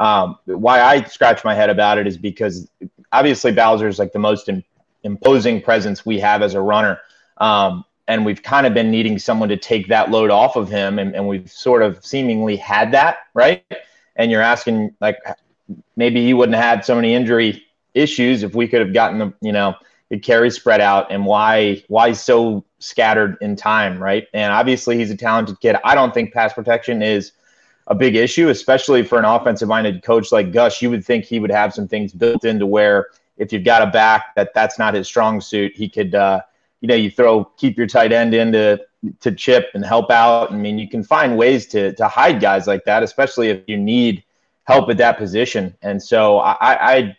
Um, 0.00 0.38
why 0.46 0.80
I 0.80 1.04
scratch 1.04 1.44
my 1.44 1.54
head 1.54 1.68
about 1.68 1.98
it 1.98 2.06
is 2.06 2.16
because 2.16 2.66
obviously 3.12 3.52
Bowser 3.52 3.88
is 3.88 3.98
like 3.98 4.12
the 4.12 4.18
most 4.18 4.48
in, 4.48 4.64
imposing 5.04 5.60
presence 5.60 6.06
we 6.06 6.18
have 6.18 6.42
as 6.42 6.54
a 6.54 6.60
runner. 6.60 6.98
Um, 7.42 7.84
and 8.06 8.24
we've 8.24 8.42
kind 8.42 8.66
of 8.66 8.72
been 8.72 8.90
needing 8.90 9.18
someone 9.18 9.48
to 9.48 9.56
take 9.56 9.88
that 9.88 10.10
load 10.10 10.30
off 10.30 10.56
of 10.56 10.68
him. 10.68 10.98
And, 10.98 11.14
and 11.14 11.26
we've 11.26 11.50
sort 11.50 11.82
of 11.82 12.04
seemingly 12.04 12.56
had 12.56 12.92
that, 12.92 13.18
right? 13.34 13.64
And 14.16 14.30
you're 14.30 14.42
asking, 14.42 14.94
like, 15.00 15.18
maybe 15.96 16.24
he 16.24 16.34
wouldn't 16.34 16.54
have 16.54 16.64
had 16.64 16.84
so 16.84 16.94
many 16.94 17.14
injury 17.14 17.64
issues 17.94 18.42
if 18.42 18.54
we 18.54 18.68
could 18.68 18.80
have 18.80 18.92
gotten 18.92 19.18
the, 19.18 19.34
you 19.40 19.52
know, 19.52 19.74
the 20.08 20.18
carry 20.18 20.50
spread 20.50 20.80
out 20.80 21.10
and 21.10 21.24
why 21.24 21.82
why 21.88 22.12
so 22.12 22.64
scattered 22.78 23.38
in 23.40 23.56
time, 23.56 24.02
right? 24.02 24.26
And 24.34 24.52
obviously 24.52 24.98
he's 24.98 25.10
a 25.10 25.16
talented 25.16 25.58
kid. 25.60 25.76
I 25.84 25.94
don't 25.94 26.12
think 26.12 26.34
pass 26.34 26.52
protection 26.52 27.02
is 27.02 27.32
a 27.86 27.94
big 27.94 28.14
issue, 28.14 28.50
especially 28.50 29.02
for 29.02 29.18
an 29.18 29.24
offensive 29.24 29.68
minded 29.68 30.02
coach 30.02 30.30
like 30.30 30.52
Gus. 30.52 30.82
You 30.82 30.90
would 30.90 31.04
think 31.04 31.24
he 31.24 31.40
would 31.40 31.50
have 31.50 31.72
some 31.72 31.88
things 31.88 32.12
built 32.12 32.44
into 32.44 32.66
where 32.66 33.08
if 33.38 33.52
you've 33.52 33.64
got 33.64 33.82
a 33.82 33.90
back 33.90 34.34
that 34.36 34.52
that's 34.54 34.78
not 34.78 34.94
his 34.94 35.08
strong 35.08 35.40
suit, 35.40 35.72
he 35.74 35.88
could, 35.88 36.14
uh, 36.14 36.42
you 36.82 36.88
know, 36.88 36.94
you 36.94 37.10
throw 37.10 37.44
keep 37.56 37.78
your 37.78 37.86
tight 37.86 38.12
end 38.12 38.34
into 38.34 38.78
to 39.20 39.32
chip 39.32 39.70
and 39.74 39.84
help 39.84 40.10
out. 40.10 40.52
I 40.52 40.56
mean, 40.56 40.78
you 40.78 40.88
can 40.88 41.02
find 41.02 41.38
ways 41.38 41.66
to 41.68 41.94
to 41.94 42.08
hide 42.08 42.40
guys 42.40 42.66
like 42.66 42.84
that, 42.84 43.02
especially 43.02 43.48
if 43.48 43.62
you 43.66 43.78
need 43.78 44.24
help 44.64 44.90
at 44.90 44.98
that 44.98 45.16
position. 45.16 45.74
And 45.80 46.02
so 46.02 46.38
I, 46.38 46.56
I 46.60 47.16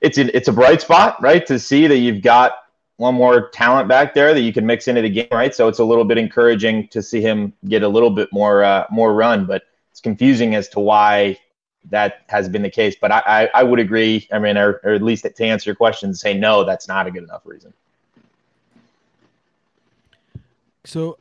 it's 0.00 0.18
a, 0.18 0.36
it's 0.36 0.48
a 0.48 0.52
bright 0.52 0.80
spot, 0.80 1.22
right? 1.22 1.46
To 1.46 1.58
see 1.58 1.86
that 1.86 1.98
you've 1.98 2.22
got 2.22 2.52
one 2.96 3.14
more 3.14 3.48
talent 3.50 3.88
back 3.88 4.12
there 4.12 4.34
that 4.34 4.40
you 4.40 4.52
can 4.52 4.66
mix 4.66 4.88
into 4.88 5.02
the 5.02 5.08
game, 5.08 5.28
right? 5.30 5.54
So 5.54 5.68
it's 5.68 5.78
a 5.78 5.84
little 5.84 6.04
bit 6.04 6.18
encouraging 6.18 6.88
to 6.88 7.02
see 7.02 7.20
him 7.20 7.52
get 7.68 7.82
a 7.82 7.88
little 7.88 8.10
bit 8.10 8.28
more 8.32 8.64
uh, 8.64 8.86
more 8.90 9.14
run, 9.14 9.46
but 9.46 9.62
it's 9.92 10.00
confusing 10.00 10.54
as 10.56 10.68
to 10.70 10.80
why 10.80 11.38
that 11.90 12.24
has 12.28 12.48
been 12.48 12.62
the 12.62 12.70
case. 12.70 12.96
But 13.00 13.12
I, 13.12 13.22
I, 13.24 13.48
I 13.54 13.62
would 13.62 13.78
agree. 13.78 14.28
I 14.32 14.38
mean, 14.38 14.58
or, 14.58 14.80
or, 14.84 14.92
at 14.94 15.02
least 15.02 15.24
to 15.24 15.44
answer 15.44 15.70
your 15.70 15.76
question, 15.76 16.12
say 16.12 16.34
no, 16.34 16.64
that's 16.64 16.88
not 16.88 17.06
a 17.06 17.10
good 17.10 17.22
enough 17.22 17.42
reason. 17.44 17.72
So 20.84 21.18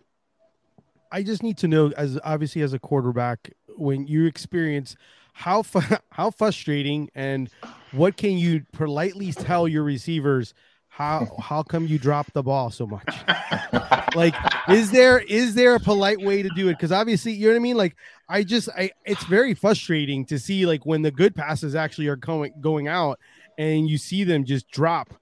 I 1.12 1.24
just 1.24 1.44
need 1.44 1.58
to 1.60 1.68
know, 1.68 1.92
as 1.98 2.20
obviously 2.24 2.62
as 2.62 2.74
a 2.74 2.80
quarterback, 2.80 3.52
when 3.78 4.08
you 4.08 4.26
experience 4.26 4.96
how 5.34 5.64
fu- 5.64 5.96
how 6.12 6.32
frustrating 6.32 7.10
and 7.16 7.50
what 7.92 8.18
can 8.18 8.38
you 8.38 8.64
politely 8.74 9.32
tell 9.32 9.68
your 9.68 9.84
receivers 9.84 10.54
how 10.88 11.38
how 11.40 11.64
come 11.64 11.86
you 11.86 11.98
drop 11.98 12.32
the 12.34 12.44
ball 12.44 12.70
so 12.70 12.86
much? 12.86 13.16
Like 14.16 14.34
is 14.68 14.90
there 14.90 15.20
is 15.20 15.54
there 15.54 15.76
a 15.76 15.80
polite 15.80 16.20
way 16.20 16.42
to 16.42 16.50
do 16.56 16.68
it? 16.68 16.74
Because 16.74 16.92
obviously 16.92 17.32
you 17.32 17.46
know 17.46 17.54
what 17.54 17.58
i 17.58 17.60
mean? 17.60 17.78
Like 17.78 17.96
i 18.28 18.44
just 18.44 18.68
i 18.70 18.90
it's 19.06 19.24
very 19.26 19.54
frustrating 19.54 20.26
to 20.26 20.40
see 20.40 20.66
like 20.66 20.84
when 20.84 21.04
the 21.04 21.12
good 21.12 21.36
passes 21.36 21.76
actually 21.76 22.08
are 22.08 22.16
going 22.16 22.52
going 22.60 22.88
out 22.88 23.20
and 23.60 23.88
you 23.88 24.00
see 24.00 24.24
them 24.24 24.46
just 24.46 24.68
drop. 24.72 25.14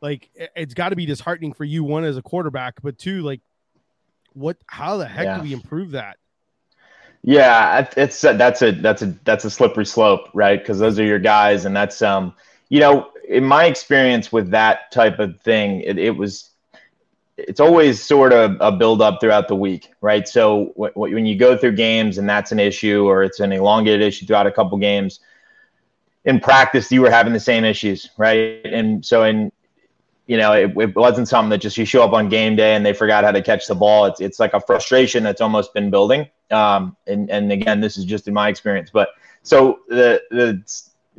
Like 0.00 0.30
it's 0.54 0.72
got 0.72 0.90
to 0.90 0.96
be 0.96 1.04
disheartening 1.04 1.52
for 1.52 1.64
you 1.64 1.82
one 1.82 2.04
as 2.04 2.16
a 2.16 2.22
quarterback 2.22 2.80
but 2.80 2.96
two 2.96 3.22
like 3.22 3.40
what 4.38 4.56
how 4.66 4.96
the 4.96 5.06
heck 5.06 5.24
yeah. 5.24 5.36
do 5.36 5.42
we 5.42 5.52
improve 5.52 5.90
that 5.92 6.18
yeah, 7.22 7.88
it's 7.96 8.20
that's 8.20 8.62
a 8.62 8.72
that's 8.72 9.02
a 9.02 9.06
that's 9.24 9.44
a 9.44 9.50
slippery 9.50 9.86
slope, 9.86 10.30
right? 10.34 10.58
Because 10.58 10.78
those 10.78 10.98
are 10.98 11.04
your 11.04 11.18
guys, 11.18 11.64
and 11.64 11.76
that's 11.76 12.00
um, 12.00 12.34
you 12.68 12.80
know, 12.80 13.10
in 13.28 13.44
my 13.44 13.64
experience 13.66 14.32
with 14.32 14.50
that 14.50 14.90
type 14.92 15.18
of 15.18 15.40
thing, 15.40 15.80
it, 15.80 15.98
it 15.98 16.16
was 16.16 16.50
it's 17.36 17.60
always 17.60 18.02
sort 18.02 18.32
of 18.32 18.56
a 18.60 18.72
build 18.72 19.02
up 19.02 19.20
throughout 19.20 19.48
the 19.48 19.54
week, 19.54 19.90
right? 20.00 20.26
So 20.26 20.72
w- 20.76 20.92
when 20.94 21.26
you 21.26 21.36
go 21.36 21.56
through 21.56 21.72
games 21.72 22.18
and 22.18 22.28
that's 22.28 22.52
an 22.52 22.58
issue, 22.58 23.04
or 23.08 23.22
it's 23.22 23.40
an 23.40 23.52
elongated 23.52 24.02
issue 24.02 24.26
throughout 24.26 24.46
a 24.46 24.52
couple 24.52 24.78
games, 24.78 25.20
in 26.24 26.40
practice 26.40 26.90
you 26.90 27.02
were 27.02 27.10
having 27.10 27.32
the 27.32 27.40
same 27.40 27.64
issues, 27.64 28.10
right? 28.16 28.64
And 28.64 29.04
so 29.04 29.24
in 29.24 29.52
you 30.28 30.36
know, 30.36 30.52
it, 30.52 30.76
it, 30.76 30.94
wasn't 30.94 31.26
something 31.26 31.48
that 31.48 31.58
just 31.58 31.78
you 31.78 31.86
show 31.86 32.04
up 32.04 32.12
on 32.12 32.28
game 32.28 32.54
day 32.54 32.76
and 32.76 32.84
they 32.84 32.92
forgot 32.92 33.24
how 33.24 33.32
to 33.32 33.42
catch 33.42 33.66
the 33.66 33.74
ball. 33.74 34.04
It's 34.04 34.20
it's 34.20 34.38
like 34.38 34.52
a 34.52 34.60
frustration 34.60 35.22
that's 35.22 35.40
almost 35.40 35.72
been 35.72 35.90
building. 35.90 36.28
Um, 36.50 36.96
and 37.06 37.30
and 37.30 37.50
again, 37.50 37.80
this 37.80 37.96
is 37.96 38.04
just 38.04 38.28
in 38.28 38.34
my 38.34 38.48
experience. 38.50 38.90
But 38.92 39.08
so 39.42 39.80
the 39.88 40.22
the 40.30 40.62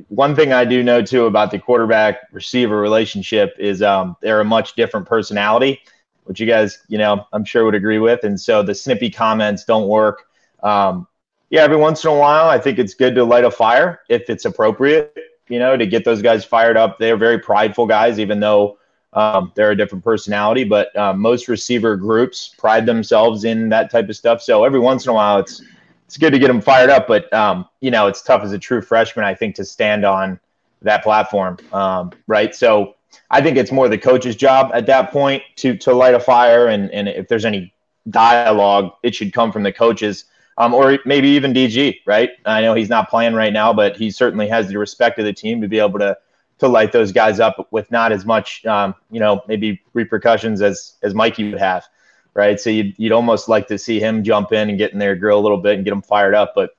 one 0.10 0.36
thing 0.36 0.54
I 0.54 0.63
do 0.63 0.84
know 0.84 1.02
too 1.02 1.26
about 1.26 1.50
the 1.50 1.58
quarterback 1.58 2.32
receiver 2.32 2.80
relationship 2.80 3.56
is 3.58 3.82
um, 3.82 4.15
they're 4.22 4.41
a 4.41 4.45
much 4.45 4.76
different 4.76 5.08
personality, 5.08 5.82
which 6.26 6.39
you 6.39 6.45
guys, 6.45 6.78
you 6.88 7.00
know, 7.00 7.26
I'm 7.34 7.43
sure 7.43 7.65
would 7.65 7.76
agree 7.76 8.00
with. 8.00 8.24
And 8.24 8.39
so 8.39 8.62
the 8.62 8.76
snippy 8.76 9.10
comments 9.10 9.65
don't 9.65 9.88
work. 9.88 10.28
Um, 10.62 11.08
yeah, 11.50 11.62
every 11.62 11.78
once 11.78 12.04
in 12.04 12.12
a 12.12 12.15
while, 12.15 12.48
I 12.48 12.60
think 12.60 12.78
it's 12.78 12.93
good 12.93 13.15
to 13.15 13.24
light 13.24 13.43
a 13.43 13.50
fire 13.50 14.02
if 14.08 14.30
it's 14.30 14.45
appropriate, 14.45 15.17
you 15.48 15.58
know, 15.58 15.76
to 15.76 15.88
get 15.88 16.06
those 16.06 16.22
guys 16.22 16.45
fired 16.45 16.78
up. 16.78 17.00
They're 17.00 17.17
very 17.17 17.39
prideful 17.39 17.88
guys, 17.88 18.19
even 18.19 18.39
though 18.39 18.78
um, 19.13 19.52
they're 19.56 19.72
a 19.72 19.76
different 19.76 20.04
personality, 20.04 20.63
but 20.63 20.95
uh, 20.95 21.13
most 21.13 21.48
receiver 21.48 21.95
groups 21.95 22.54
pride 22.58 22.86
themselves 22.86 23.43
in 23.43 23.69
that 23.69 23.89
type 23.89 24.08
of 24.10 24.15
stuff. 24.15 24.41
So 24.41 24.63
every 24.63 24.80
once 24.80 25.06
in 25.06 25.12
a 25.12 25.13
while, 25.13 25.39
it's 25.39 25.62
it's 26.06 26.17
good 26.17 26.32
to 26.32 26.39
get 26.39 26.48
them 26.48 26.62
fired 26.62 26.89
up. 26.89 27.08
But 27.08 27.32
um, 27.34 27.67
you 27.80 27.91
know, 27.91 28.08
it's 28.08 28.22
tough 28.22 28.43
as 28.43 28.52
a 28.52 28.60
true 28.60 28.82
freshman, 28.82 29.26
I 29.26 29.34
think, 29.34 29.56
to 29.56 29.65
stand 29.65 30.06
on 30.06 30.39
that 30.82 31.04
platform, 31.04 31.58
um, 31.74 32.12
right? 32.28 32.54
So 32.54 32.95
I 33.32 33.41
think 33.41 33.58
it's 33.58 33.72
more 33.72 33.89
the 33.89 33.98
coach's 33.98 34.36
job 34.36 34.72
at 34.74 34.86
that 34.86 35.12
point 35.12 35.41
to 35.58 35.76
to 35.78 35.93
light 35.93 36.13
a 36.13 36.19
fire, 36.19 36.67
and 36.67 36.91
and 36.91 37.08
if 37.08 37.28
there's 37.28 37.45
any 37.45 37.74
dialogue, 38.10 38.93
it 39.02 39.15
should 39.15 39.34
come 39.34 39.52
from 39.52 39.63
the 39.63 39.74
coaches. 39.74 40.26
Um, 40.58 40.74
or 40.74 41.00
maybe 41.06 41.30
even 41.30 41.54
DG, 41.54 42.02
right? 42.06 42.32
I 42.45 42.60
know 42.60 42.74
he's 42.74 42.89
not 42.89 43.10
playing 43.10 43.34
right 43.34 43.54
now, 43.54 43.72
but 43.72 43.95
he 43.95 44.12
certainly 44.12 44.45
has 44.50 44.67
the 44.67 44.78
respect 44.78 45.17
of 45.17 45.24
the 45.24 45.32
team 45.32 45.62
to 45.62 45.69
be 45.69 45.80
able 45.80 46.00
to 46.00 46.17
to 46.60 46.67
light 46.67 46.91
those 46.91 47.12
guys 47.12 47.39
up 47.39 47.67
with 47.72 47.89
not 47.91 48.12
as 48.12 48.26
much, 48.26 48.65
um, 48.65 48.93
you 49.10 49.19
know, 49.19 49.41
maybe 49.48 49.82
repercussions 49.93 50.62
as 50.62 50.98
as 51.02 51.13
Mikey 51.13 51.50
would 51.50 51.60
have, 51.60 51.86
right? 52.34 52.60
So 52.60 52.69
you'd, 52.69 52.95
you'd 52.98 53.12
almost 53.12 53.50
like 53.50 53.67
to 53.67 53.78
see 53.78 54.00
him 54.00 54.24
jump 54.24 54.52
in 54.52 54.69
and 54.69 54.78
get 54.78 54.93
in 54.93 55.00
their 55.00 55.15
grill 55.15 55.39
a 55.39 55.41
little 55.41 55.58
bit, 55.58 55.76
and 55.76 55.86
get 55.86 55.91
them 55.91 56.02
fired 56.02 56.36
up. 56.36 56.54
But 56.56 56.72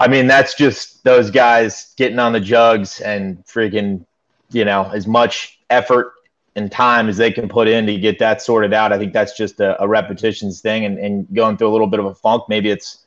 I 0.00 0.08
mean, 0.08 0.26
that's 0.26 0.54
just 0.54 1.04
those 1.04 1.30
guys 1.30 1.94
getting 1.96 2.18
on 2.18 2.32
the 2.32 2.40
jugs 2.40 3.00
and 3.00 3.44
freaking, 3.44 4.04
you 4.50 4.64
know, 4.64 4.90
as 4.94 5.06
much 5.06 5.60
effort 5.70 6.12
and 6.56 6.72
time 6.72 7.08
as 7.08 7.16
they 7.16 7.30
can 7.30 7.48
put 7.48 7.68
in 7.68 7.86
to 7.86 7.98
get 7.98 8.18
that 8.18 8.42
sorted 8.42 8.72
out. 8.72 8.92
I 8.92 8.98
think 8.98 9.12
that's 9.12 9.36
just 9.36 9.60
a, 9.60 9.80
a 9.82 9.86
repetitions 9.86 10.60
thing 10.60 10.84
and, 10.84 10.98
and 10.98 11.26
going 11.34 11.56
through 11.56 11.68
a 11.68 11.72
little 11.72 11.86
bit 11.86 12.00
of 12.00 12.06
a 12.06 12.14
funk. 12.14 12.44
Maybe 12.48 12.70
it's, 12.70 13.04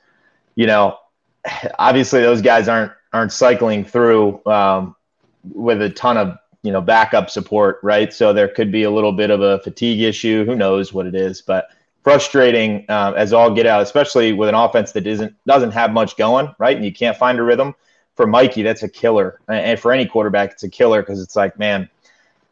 you 0.56 0.67
know, 0.67 0.98
obviously 1.80 2.22
those 2.22 2.41
guys 2.41 2.67
aren't 2.67 2.91
aren't 3.13 3.32
cycling 3.34 3.84
through 3.84 4.41
um, 4.46 4.96
with 5.43 5.82
a 5.82 5.89
ton 5.89 6.17
of 6.17 6.38
you 6.63 6.71
know 6.71 6.82
backup 6.82 7.30
support, 7.30 7.80
right? 7.84 8.13
So 8.13 8.34
there 8.34 8.47
could 8.47 8.71
be 8.71 8.84
a 8.84 8.91
little 8.91 9.12
bit 9.12 9.32
of 9.32 9.41
a 9.41 9.60
fatigue 9.60 10.01
issue. 10.01 10.45
Who 10.45 10.56
knows 10.56 10.93
what 10.93 11.06
it 11.06 11.15
is, 11.15 11.41
but 11.41 11.69
frustrating 12.04 12.86
uh, 12.89 13.13
as 13.15 13.34
all 13.34 13.51
get 13.54 13.65
out, 13.65 13.82
especially 13.82 14.34
with 14.34 14.49
an 14.49 14.56
offense 14.56 14.91
that 14.93 15.08
isn't 15.08 15.36
doesn't 15.45 15.71
have 15.71 15.91
much 15.91 16.17
going, 16.17 16.54
right? 16.60 16.75
And 16.75 16.86
you 16.86 16.93
can't 16.93 17.17
find 17.17 17.39
a 17.39 17.43
rhythm. 17.43 17.75
For 18.15 18.27
Mikey, 18.27 18.62
that's 18.62 18.84
a 18.84 18.89
killer, 18.89 19.39
and 19.47 19.80
for 19.80 19.91
any 19.93 20.06
quarterback, 20.06 20.51
it's 20.51 20.63
a 20.63 20.69
killer 20.69 21.01
because 21.01 21.21
it's 21.21 21.36
like, 21.36 21.58
man, 21.58 21.89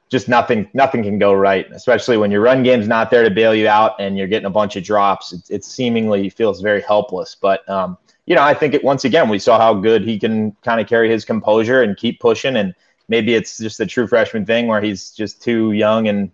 just 0.10 0.28
nothing 0.28 0.70
nothing 0.74 1.04
can 1.04 1.20
go 1.20 1.34
right, 1.34 1.68
especially 1.72 2.18
when 2.18 2.32
your 2.32 2.42
run 2.42 2.64
game's 2.64 2.88
not 2.88 3.12
there 3.12 3.24
to 3.24 3.30
bail 3.30 3.54
you 3.54 3.68
out 3.68 4.00
and 4.00 4.18
you're 4.18 4.28
getting 4.28 4.48
a 4.48 4.50
bunch 4.50 4.76
of 4.78 4.84
drops. 4.84 5.34
It, 5.34 5.42
it 5.50 5.64
seemingly 5.64 6.30
feels 6.30 6.62
very 6.62 6.82
helpless, 6.82 7.36
but 7.36 7.68
um, 7.70 7.98
you 8.30 8.36
know, 8.36 8.44
I 8.44 8.54
think 8.54 8.76
it, 8.76 8.84
once 8.84 9.04
again 9.06 9.28
we 9.28 9.40
saw 9.40 9.58
how 9.58 9.74
good 9.74 10.04
he 10.04 10.20
can 10.20 10.56
kind 10.64 10.80
of 10.80 10.88
carry 10.88 11.10
his 11.10 11.26
composure 11.26 11.82
and 11.82 11.98
keep 11.98 12.20
pushing. 12.20 12.56
And 12.56 12.76
maybe 13.08 13.34
it's 13.34 13.58
just 13.58 13.80
a 13.80 13.88
true 13.88 14.06
freshman 14.06 14.46
thing 14.46 14.68
where 14.68 14.80
he's 14.80 15.10
just 15.12 15.42
too 15.42 15.72
young 15.72 16.08
and 16.08 16.32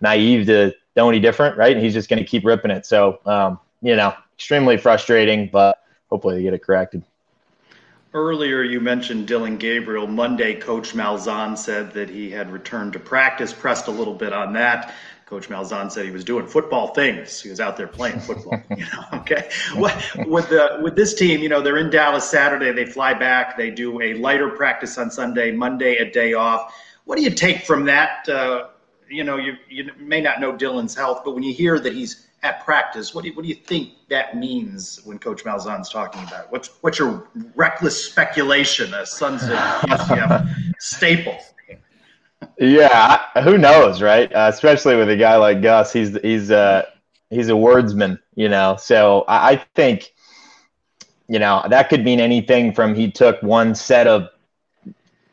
naive 0.00 0.46
to 0.46 0.72
know 0.96 1.08
any 1.10 1.20
different, 1.20 1.58
right? 1.58 1.76
And 1.76 1.84
he's 1.84 1.92
just 1.92 2.08
going 2.08 2.18
to 2.18 2.24
keep 2.24 2.46
ripping 2.46 2.70
it. 2.70 2.86
So, 2.86 3.20
um, 3.26 3.60
you 3.82 3.94
know, 3.94 4.14
extremely 4.34 4.78
frustrating, 4.78 5.50
but 5.52 5.82
hopefully 6.08 6.36
they 6.36 6.42
get 6.42 6.54
it 6.54 6.62
corrected. 6.62 7.04
Earlier, 8.14 8.62
you 8.62 8.80
mentioned 8.80 9.26
Dillon 9.26 9.58
Gabriel. 9.58 10.06
Monday, 10.06 10.54
Coach 10.54 10.94
Malzahn 10.94 11.58
said 11.58 11.92
that 11.92 12.08
he 12.08 12.30
had 12.30 12.50
returned 12.50 12.94
to 12.94 13.00
practice, 13.00 13.52
pressed 13.52 13.88
a 13.88 13.90
little 13.90 14.14
bit 14.14 14.32
on 14.32 14.54
that. 14.54 14.94
Coach 15.26 15.48
Malzahn 15.48 15.90
said 15.90 16.04
he 16.04 16.10
was 16.10 16.24
doing 16.24 16.46
football 16.46 16.88
things. 16.88 17.40
He 17.40 17.48
was 17.48 17.58
out 17.58 17.76
there 17.76 17.86
playing 17.86 18.20
football. 18.20 18.62
you 18.70 18.84
know, 18.84 19.20
okay. 19.20 19.48
with 19.74 20.48
the 20.48 20.78
with 20.82 20.96
this 20.96 21.14
team, 21.14 21.40
you 21.40 21.48
know, 21.48 21.62
they're 21.62 21.78
in 21.78 21.90
Dallas 21.90 22.28
Saturday. 22.28 22.72
They 22.72 22.84
fly 22.84 23.14
back. 23.14 23.56
They 23.56 23.70
do 23.70 24.00
a 24.02 24.14
lighter 24.14 24.50
practice 24.50 24.98
on 24.98 25.10
Sunday. 25.10 25.50
Monday, 25.50 25.96
a 25.96 26.10
day 26.10 26.34
off. 26.34 26.74
What 27.04 27.16
do 27.16 27.22
you 27.22 27.30
take 27.30 27.64
from 27.64 27.86
that? 27.86 28.28
Uh, 28.28 28.68
you 29.08 29.24
know, 29.24 29.36
you 29.36 29.54
you 29.68 29.90
may 29.98 30.20
not 30.20 30.40
know 30.40 30.52
Dillon's 30.52 30.94
health, 30.94 31.22
but 31.24 31.34
when 31.34 31.42
you 31.42 31.54
hear 31.54 31.78
that 31.78 31.94
he's 31.94 32.26
at 32.42 32.62
practice, 32.62 33.14
what 33.14 33.22
do 33.22 33.30
you, 33.30 33.34
what 33.34 33.42
do 33.42 33.48
you 33.48 33.54
think 33.54 33.92
that 34.10 34.36
means 34.36 35.00
when 35.04 35.18
Coach 35.18 35.44
Malzahn's 35.44 35.88
talking 35.88 36.22
about? 36.22 36.44
It? 36.44 36.50
What's 36.50 36.68
what's 36.82 36.98
your 36.98 37.26
reckless 37.54 38.04
speculation, 38.04 38.92
a 38.92 39.06
Sons 39.06 39.42
of 39.44 39.50
UCF 39.50 40.74
staple? 40.78 41.38
Yeah, 42.58 43.20
who 43.42 43.58
knows, 43.58 44.00
right? 44.00 44.32
Uh, 44.32 44.48
especially 44.52 44.96
with 44.96 45.10
a 45.10 45.16
guy 45.16 45.36
like 45.36 45.60
Gus, 45.60 45.92
he's 45.92 46.16
he's 46.20 46.50
uh 46.50 46.84
he's 47.30 47.48
a 47.48 47.52
wordsman, 47.52 48.18
you 48.36 48.48
know. 48.48 48.76
So 48.78 49.24
I, 49.26 49.52
I 49.52 49.56
think 49.74 50.12
you 51.28 51.38
know, 51.38 51.64
that 51.68 51.88
could 51.88 52.04
mean 52.04 52.20
anything 52.20 52.72
from 52.72 52.94
he 52.94 53.10
took 53.10 53.42
one 53.42 53.74
set 53.74 54.06
of, 54.06 54.28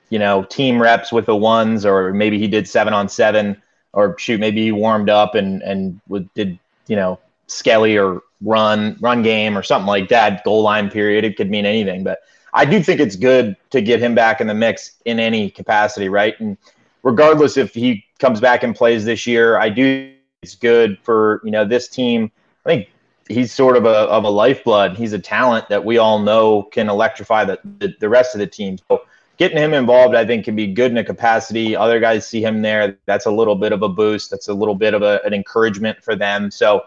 you 0.10 0.19
know, 0.19 0.43
team 0.43 0.81
reps 0.81 1.12
with 1.12 1.25
the 1.25 1.36
ones, 1.36 1.86
or 1.86 2.13
maybe 2.13 2.38
he 2.38 2.47
did 2.47 2.67
seven 2.67 2.93
on 2.93 3.07
seven, 3.07 3.62
or 3.93 4.17
shoot, 4.17 4.39
maybe 4.39 4.63
he 4.63 4.71
warmed 4.71 5.10
up 5.10 5.36
and 5.36 5.62
and 5.63 5.99
did 6.36 6.57
you 6.88 6.95
know 6.95 7.19
skelly 7.47 7.97
or 7.97 8.21
run 8.41 8.97
run 8.99 9.21
game 9.21 9.57
or 9.57 9.63
something 9.63 9.88
like 9.88 10.10
that. 10.10 10.43
Goal 10.43 10.63
line 10.63 10.89
period. 10.89 11.23
It 11.23 11.38
could 11.38 11.49
mean 11.49 11.65
anything, 11.65 12.03
but 12.03 12.19
I 12.53 12.65
do 12.65 12.81
think 12.84 12.99
it's 12.99 13.15
good 13.15 13.55
to 13.69 13.81
get 13.81 14.01
him 14.01 14.15
back 14.15 14.41
in 14.41 14.47
the 14.47 14.53
mix 14.53 14.95
in 15.05 15.19
any 15.19 15.49
capacity, 15.49 16.10
right? 16.10 16.38
And 16.39 16.57
regardless 17.03 17.57
if 17.57 17.73
he 17.73 18.05
comes 18.19 18.39
back 18.39 18.63
and 18.63 18.75
plays 18.75 19.05
this 19.05 19.25
year, 19.27 19.57
I 19.57 19.69
do 19.69 20.13
it's 20.41 20.55
good 20.55 20.97
for 21.03 21.41
you 21.43 21.51
know 21.51 21.65
this 21.65 21.87
team. 21.87 22.31
I 22.65 22.69
think 22.69 22.89
he's 23.27 23.53
sort 23.53 23.77
of 23.77 23.85
a 23.85 23.89
of 23.89 24.23
a 24.23 24.29
lifeblood. 24.29 24.97
He's 24.97 25.13
a 25.13 25.19
talent 25.19 25.69
that 25.69 25.83
we 25.83 25.97
all 25.97 26.19
know 26.19 26.63
can 26.63 26.89
electrify 26.89 27.45
the 27.45 27.59
the, 27.79 27.93
the 27.99 28.09
rest 28.09 28.35
of 28.35 28.39
the 28.39 28.47
team. 28.47 28.77
So 28.89 29.03
getting 29.37 29.57
him 29.57 29.73
involved, 29.73 30.15
I 30.15 30.25
think, 30.25 30.45
can 30.45 30.55
be 30.55 30.67
good 30.67 30.91
in 30.91 30.97
a 30.97 31.03
capacity. 31.03 31.75
Other 31.75 31.99
guys 31.99 32.27
see 32.27 32.43
him 32.43 32.61
there. 32.61 32.97
That's 33.05 33.25
a 33.25 33.31
little 33.31 33.55
bit 33.55 33.71
of 33.71 33.81
a 33.83 33.89
boost. 33.89 34.31
That's 34.31 34.47
a 34.47 34.53
little 34.53 34.75
bit 34.75 34.93
of 34.93 35.01
a, 35.01 35.21
an 35.23 35.33
encouragement 35.33 36.03
for 36.03 36.15
them. 36.15 36.51
So, 36.51 36.85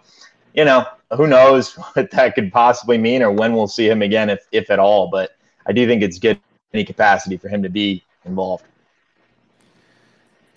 you 0.55 0.65
know, 0.65 0.87
who 1.17 1.27
knows 1.27 1.75
what 1.95 2.11
that 2.11 2.35
could 2.35 2.53
possibly 2.53 2.99
mean 2.99 3.23
or 3.23 3.31
when 3.31 3.55
we'll 3.55 3.69
see 3.69 3.89
him 3.89 4.03
again, 4.03 4.31
if 4.31 4.47
if 4.53 4.71
at 4.71 4.79
all. 4.79 5.09
But 5.11 5.37
I 5.67 5.73
do 5.73 5.87
think 5.87 6.03
it's 6.03 6.19
good 6.19 6.39
any 6.73 6.85
capacity 6.85 7.37
for 7.37 7.49
him 7.49 7.63
to 7.63 7.69
be 7.69 8.03
involved. 8.25 8.65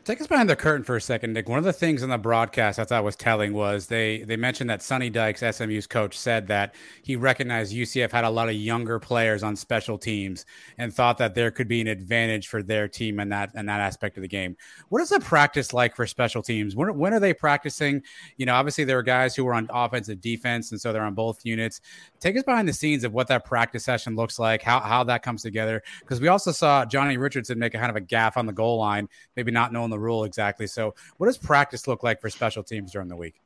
Take 0.07 0.21
us 0.21 0.27
behind 0.27 0.49
the 0.49 0.55
curtain 0.55 0.85
for 0.85 0.95
a 0.95 1.01
second, 1.01 1.33
Nick. 1.33 1.49
One 1.49 1.59
of 1.59 1.65
the 1.65 1.73
things 1.73 2.01
in 2.01 2.09
the 2.09 2.17
broadcast 2.17 2.79
I 2.79 2.85
thought 2.85 3.03
was 3.03 3.17
telling 3.17 3.51
was 3.51 3.87
they 3.87 4.23
they 4.23 4.37
mentioned 4.37 4.69
that 4.69 4.81
Sonny 4.81 5.09
Dykes, 5.09 5.43
SMU's 5.43 5.85
coach, 5.85 6.17
said 6.17 6.47
that 6.47 6.75
he 7.03 7.17
recognized 7.17 7.75
UCF 7.75 8.13
had 8.13 8.23
a 8.23 8.29
lot 8.29 8.47
of 8.47 8.55
younger 8.55 8.99
players 8.99 9.43
on 9.43 9.57
special 9.57 9.97
teams 9.97 10.45
and 10.77 10.93
thought 10.93 11.17
that 11.17 11.35
there 11.35 11.51
could 11.51 11.67
be 11.67 11.81
an 11.81 11.87
advantage 11.87 12.47
for 12.47 12.63
their 12.63 12.87
team 12.87 13.19
in 13.19 13.27
that 13.27 13.51
in 13.55 13.65
that 13.65 13.81
aspect 13.81 14.15
of 14.15 14.21
the 14.21 14.29
game. 14.29 14.55
What 14.87 15.01
is 15.01 15.09
the 15.09 15.19
practice 15.19 15.73
like 15.73 15.93
for 15.93 16.07
special 16.07 16.41
teams? 16.41 16.73
When, 16.73 16.97
when 16.97 17.13
are 17.13 17.19
they 17.19 17.33
practicing? 17.33 18.01
You 18.37 18.45
know, 18.45 18.53
obviously 18.53 18.85
there 18.85 18.99
are 18.99 19.03
guys 19.03 19.35
who 19.35 19.45
are 19.45 19.55
on 19.55 19.67
offensive 19.73 20.21
defense, 20.21 20.71
and 20.71 20.79
so 20.79 20.93
they're 20.93 21.03
on 21.03 21.15
both 21.15 21.43
units. 21.43 21.81
Take 22.19 22.37
us 22.37 22.43
behind 22.43 22.67
the 22.67 22.73
scenes 22.73 23.03
of 23.03 23.13
what 23.13 23.27
that 23.27 23.45
practice 23.45 23.85
session 23.85 24.15
looks 24.15 24.39
like, 24.39 24.61
how 24.61 24.79
how 24.79 25.03
that 25.05 25.23
comes 25.23 25.41
together. 25.41 25.83
Because 25.99 26.19
we 26.19 26.27
also 26.27 26.51
saw 26.51 26.85
Johnny 26.85 27.17
Richardson 27.17 27.59
make 27.59 27.73
a 27.73 27.77
kind 27.77 27.89
of 27.89 27.95
a 27.95 28.01
gaff 28.01 28.37
on 28.37 28.45
the 28.45 28.53
goal 28.53 28.79
line, 28.79 29.07
maybe 29.35 29.51
not 29.51 29.71
knowing 29.71 29.89
the 29.89 29.99
rule 29.99 30.23
exactly. 30.23 30.67
So, 30.67 30.95
what 31.17 31.27
does 31.27 31.37
practice 31.37 31.87
look 31.87 32.03
like 32.03 32.21
for 32.21 32.29
special 32.29 32.63
teams 32.63 32.91
during 32.91 33.07
the 33.07 33.15
week? 33.15 33.41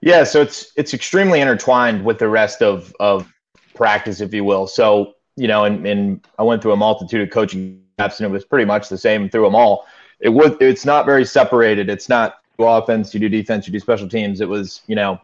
Yeah, 0.00 0.24
so 0.24 0.40
it's 0.40 0.72
it's 0.76 0.94
extremely 0.94 1.40
intertwined 1.40 2.04
with 2.04 2.18
the 2.18 2.28
rest 2.28 2.62
of 2.62 2.94
of 3.00 3.32
practice, 3.74 4.20
if 4.20 4.32
you 4.34 4.44
will. 4.44 4.66
So, 4.66 5.14
you 5.36 5.48
know, 5.48 5.64
and, 5.64 5.86
and 5.86 6.26
I 6.38 6.42
went 6.42 6.62
through 6.62 6.72
a 6.72 6.76
multitude 6.76 7.22
of 7.22 7.30
coaching 7.30 7.82
apps, 7.98 8.18
and 8.18 8.26
it 8.26 8.30
was 8.30 8.44
pretty 8.44 8.64
much 8.64 8.88
the 8.88 8.98
same 8.98 9.28
through 9.28 9.44
them 9.44 9.54
all. 9.54 9.86
It 10.20 10.30
was 10.30 10.52
it's 10.60 10.84
not 10.84 11.06
very 11.06 11.24
separated. 11.24 11.88
It's 11.88 12.08
not 12.08 12.40
offense, 12.58 13.14
you 13.14 13.20
do 13.20 13.28
defense, 13.28 13.66
you 13.66 13.72
do 13.72 13.80
special 13.80 14.08
teams. 14.08 14.40
It 14.40 14.48
was, 14.48 14.82
you 14.86 14.94
know, 14.94 15.20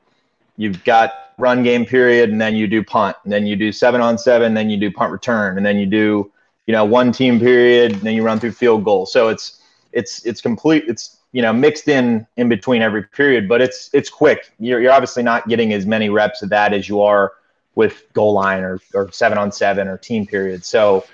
you've 0.57 0.83
got 0.85 1.26
run 1.39 1.63
game 1.63 1.85
period, 1.85 2.31
and 2.31 2.41
then 2.41 2.55
you 2.55 2.67
do 2.67 2.83
punt, 2.83 3.17
and 3.25 3.33
then 3.33 3.47
you 3.47 3.57
do 3.57 3.73
seven 3.73 4.01
on 4.01 4.19
seven, 4.19 4.55
then 4.55 4.71
you 4.71 4.77
do 4.77 4.91
punt 4.91 5.13
return, 5.13 5.57
and 5.57 5.67
then 5.67 5.77
you 5.77 5.87
do, 5.87 6.33
you 6.67 6.73
know, 6.73 6.85
one 6.85 7.13
team 7.13 7.39
period, 7.39 7.93
and 7.93 8.01
then 8.03 8.15
you 8.15 8.23
run 8.23 8.41
through 8.41 8.53
field 8.53 8.85
goal. 8.85 9.07
So 9.07 9.29
it's 9.29 9.61
it's 9.93 10.25
it's 10.25 10.41
complete. 10.41 10.85
It's 10.89 11.19
you 11.33 11.43
know 11.43 11.53
mixed 11.53 11.89
in 11.89 12.27
in 12.37 12.49
between 12.49 12.83
every 12.83 13.03
period, 13.05 13.49
but 13.49 13.61
it's 13.61 13.91
it's 13.93 14.09
quick. 14.09 14.51
You're 14.59 14.81
you're 14.81 14.93
obviously 14.93 15.23
not 15.23 15.49
getting 15.49 15.73
as 15.73 15.87
many 15.87 16.09
reps 16.09 16.43
of 16.43 16.51
that 16.51 16.73
as 16.73 16.89
you 16.89 17.01
are 17.03 17.33
with 17.75 18.05
goal 18.13 18.33
line 18.33 18.63
or 18.63 18.81
or 18.95 19.11
seven 19.13 19.39
on 19.39 19.53
seven 19.53 19.89
or 19.89 19.99
team 19.99 20.27
period. 20.27 20.65
So, 20.65 21.05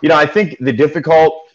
you 0.00 0.08
know, 0.08 0.16
I 0.16 0.26
think 0.26 0.56
the 0.60 0.72
difficult 0.72 1.48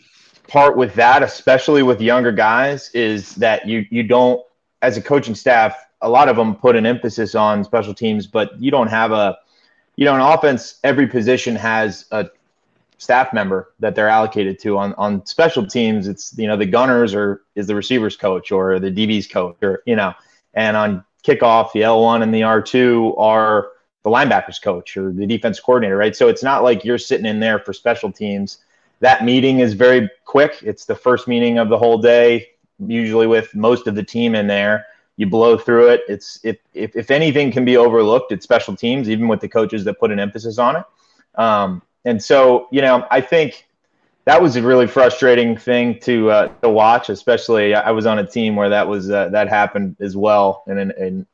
part 0.48 0.76
with 0.76 0.94
that, 0.96 1.24
especially 1.24 1.84
with 1.84 2.02
younger 2.02 2.32
guys, 2.32 2.92
is 2.94 3.36
that 3.36 3.68
you 3.68 3.86
you 3.90 4.04
don't 4.04 4.42
as 4.82 4.98
a 4.98 5.02
coaching 5.02 5.36
staff. 5.36 5.86
A 6.02 6.10
lot 6.10 6.30
of 6.30 6.36
them 6.36 6.56
put 6.56 6.76
an 6.76 6.86
emphasis 6.86 7.36
on 7.36 7.64
special 7.64 7.94
teams, 7.94 8.28
but 8.28 8.60
you 8.62 8.72
don't 8.72 8.88
have 8.88 9.12
a 9.12 9.38
you 10.00 10.06
know, 10.06 10.16
an 10.16 10.22
offense, 10.22 10.80
every 10.86 11.08
position 11.08 11.58
has 11.58 12.06
a 12.12 12.30
staff 13.00 13.34
member 13.34 13.74
that 13.80 13.96
they're 13.96 14.08
allocated 14.08 14.58
to 14.60 14.78
on 14.78 14.94
on 14.94 15.26
special 15.26 15.68
teams. 15.68 16.08
It's 16.08 16.38
you 16.38 16.48
know 16.48 16.56
the 16.56 16.66
gunners 16.66 17.14
or 17.14 17.42
is 17.56 17.68
the 17.68 17.76
receivers 17.76 18.16
coach 18.16 18.50
or 18.50 18.80
the 18.80 18.92
db's 18.92 19.28
coach 19.28 19.58
or 19.62 19.84
you 19.86 19.98
know 19.98 20.14
and 20.54 20.78
on 20.78 21.04
kickoff 21.26 21.74
the 21.74 21.82
l1 21.82 22.24
and 22.24 22.34
the 22.34 22.42
r2 22.42 23.20
are 23.20 23.72
the 24.04 24.10
linebackers 24.10 24.62
coach 24.62 24.96
or 24.96 25.12
the 25.12 25.28
defense 25.28 25.60
coordinator 25.60 25.98
right? 25.98 26.16
So 26.16 26.30
it's 26.30 26.44
not 26.44 26.64
like 26.64 26.86
you're 26.86 26.98
sitting 26.98 27.26
in 27.26 27.42
there 27.42 27.60
for 27.60 27.74
special 27.74 28.10
teams. 28.10 28.60
That 29.02 29.26
meeting 29.26 29.60
is 29.60 29.74
very 29.74 30.10
quick. 30.24 30.60
It's 30.62 30.86
the 30.86 30.96
first 30.96 31.28
meeting 31.28 31.58
of 31.58 31.68
the 31.68 31.78
whole 31.78 31.98
day 31.98 32.52
usually 32.88 33.28
with 33.28 33.54
most 33.54 33.86
of 33.86 33.96
the 33.96 34.04
team 34.04 34.34
in 34.34 34.48
there 34.48 34.86
you 35.20 35.28
blow 35.28 35.58
through 35.58 35.90
it 35.90 36.02
it's 36.08 36.40
if, 36.44 36.58
if, 36.74 36.96
if 36.96 37.12
anything 37.12 37.52
can 37.52 37.66
be 37.66 37.78
overlooked 37.78 38.32
it's 38.32 38.44
special 38.44 38.76
teams 38.76 39.10
even 39.10 39.28
with 39.28 39.42
the 39.42 39.50
coaches 39.50 39.84
that 39.84 40.00
put 40.00 40.12
an 40.12 40.20
emphasis 40.20 40.58
on 40.58 40.78
it 40.78 40.84
um, 41.36 41.82
and 42.06 42.22
so, 42.22 42.68
you 42.72 42.82
know, 42.82 43.06
I 43.12 43.22
think 43.22 43.68
that 44.26 44.42
was 44.42 44.56
a 44.56 44.62
really 44.62 44.88
frustrating 44.88 45.58
thing 45.58 46.00
to 46.02 46.30
uh, 46.32 46.48
to 46.62 46.70
watch. 46.70 47.10
Especially, 47.10 47.74
I 47.74 47.92
was 47.92 48.06
on 48.06 48.20
a 48.20 48.26
team 48.26 48.56
where 48.56 48.70
that 48.70 48.88
was 48.88 49.10
uh, 49.10 49.30
that 49.30 49.48
happened 49.48 49.96
as 50.00 50.16
well, 50.16 50.64
in, 50.68 50.78
in, 50.78 51.26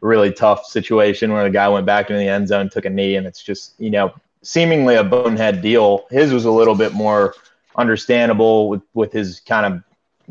a 0.00 0.06
really 0.06 0.32
tough 0.32 0.64
situation 0.64 1.32
where 1.32 1.42
the 1.42 1.50
guy 1.50 1.68
went 1.68 1.84
back 1.84 2.08
into 2.08 2.20
the 2.20 2.28
end 2.28 2.46
zone, 2.46 2.70
took 2.70 2.84
a 2.84 2.90
knee, 2.90 3.16
and 3.16 3.26
it's 3.26 3.42
just 3.42 3.74
you 3.78 3.90
know 3.90 4.12
seemingly 4.42 4.94
a 4.94 5.04
bonehead 5.04 5.60
deal. 5.60 6.06
His 6.10 6.32
was 6.32 6.44
a 6.44 6.50
little 6.50 6.74
bit 6.74 6.92
more 6.92 7.34
understandable 7.76 8.68
with 8.68 8.82
with 8.94 9.12
his 9.12 9.40
kind 9.40 9.66
of 9.66 9.82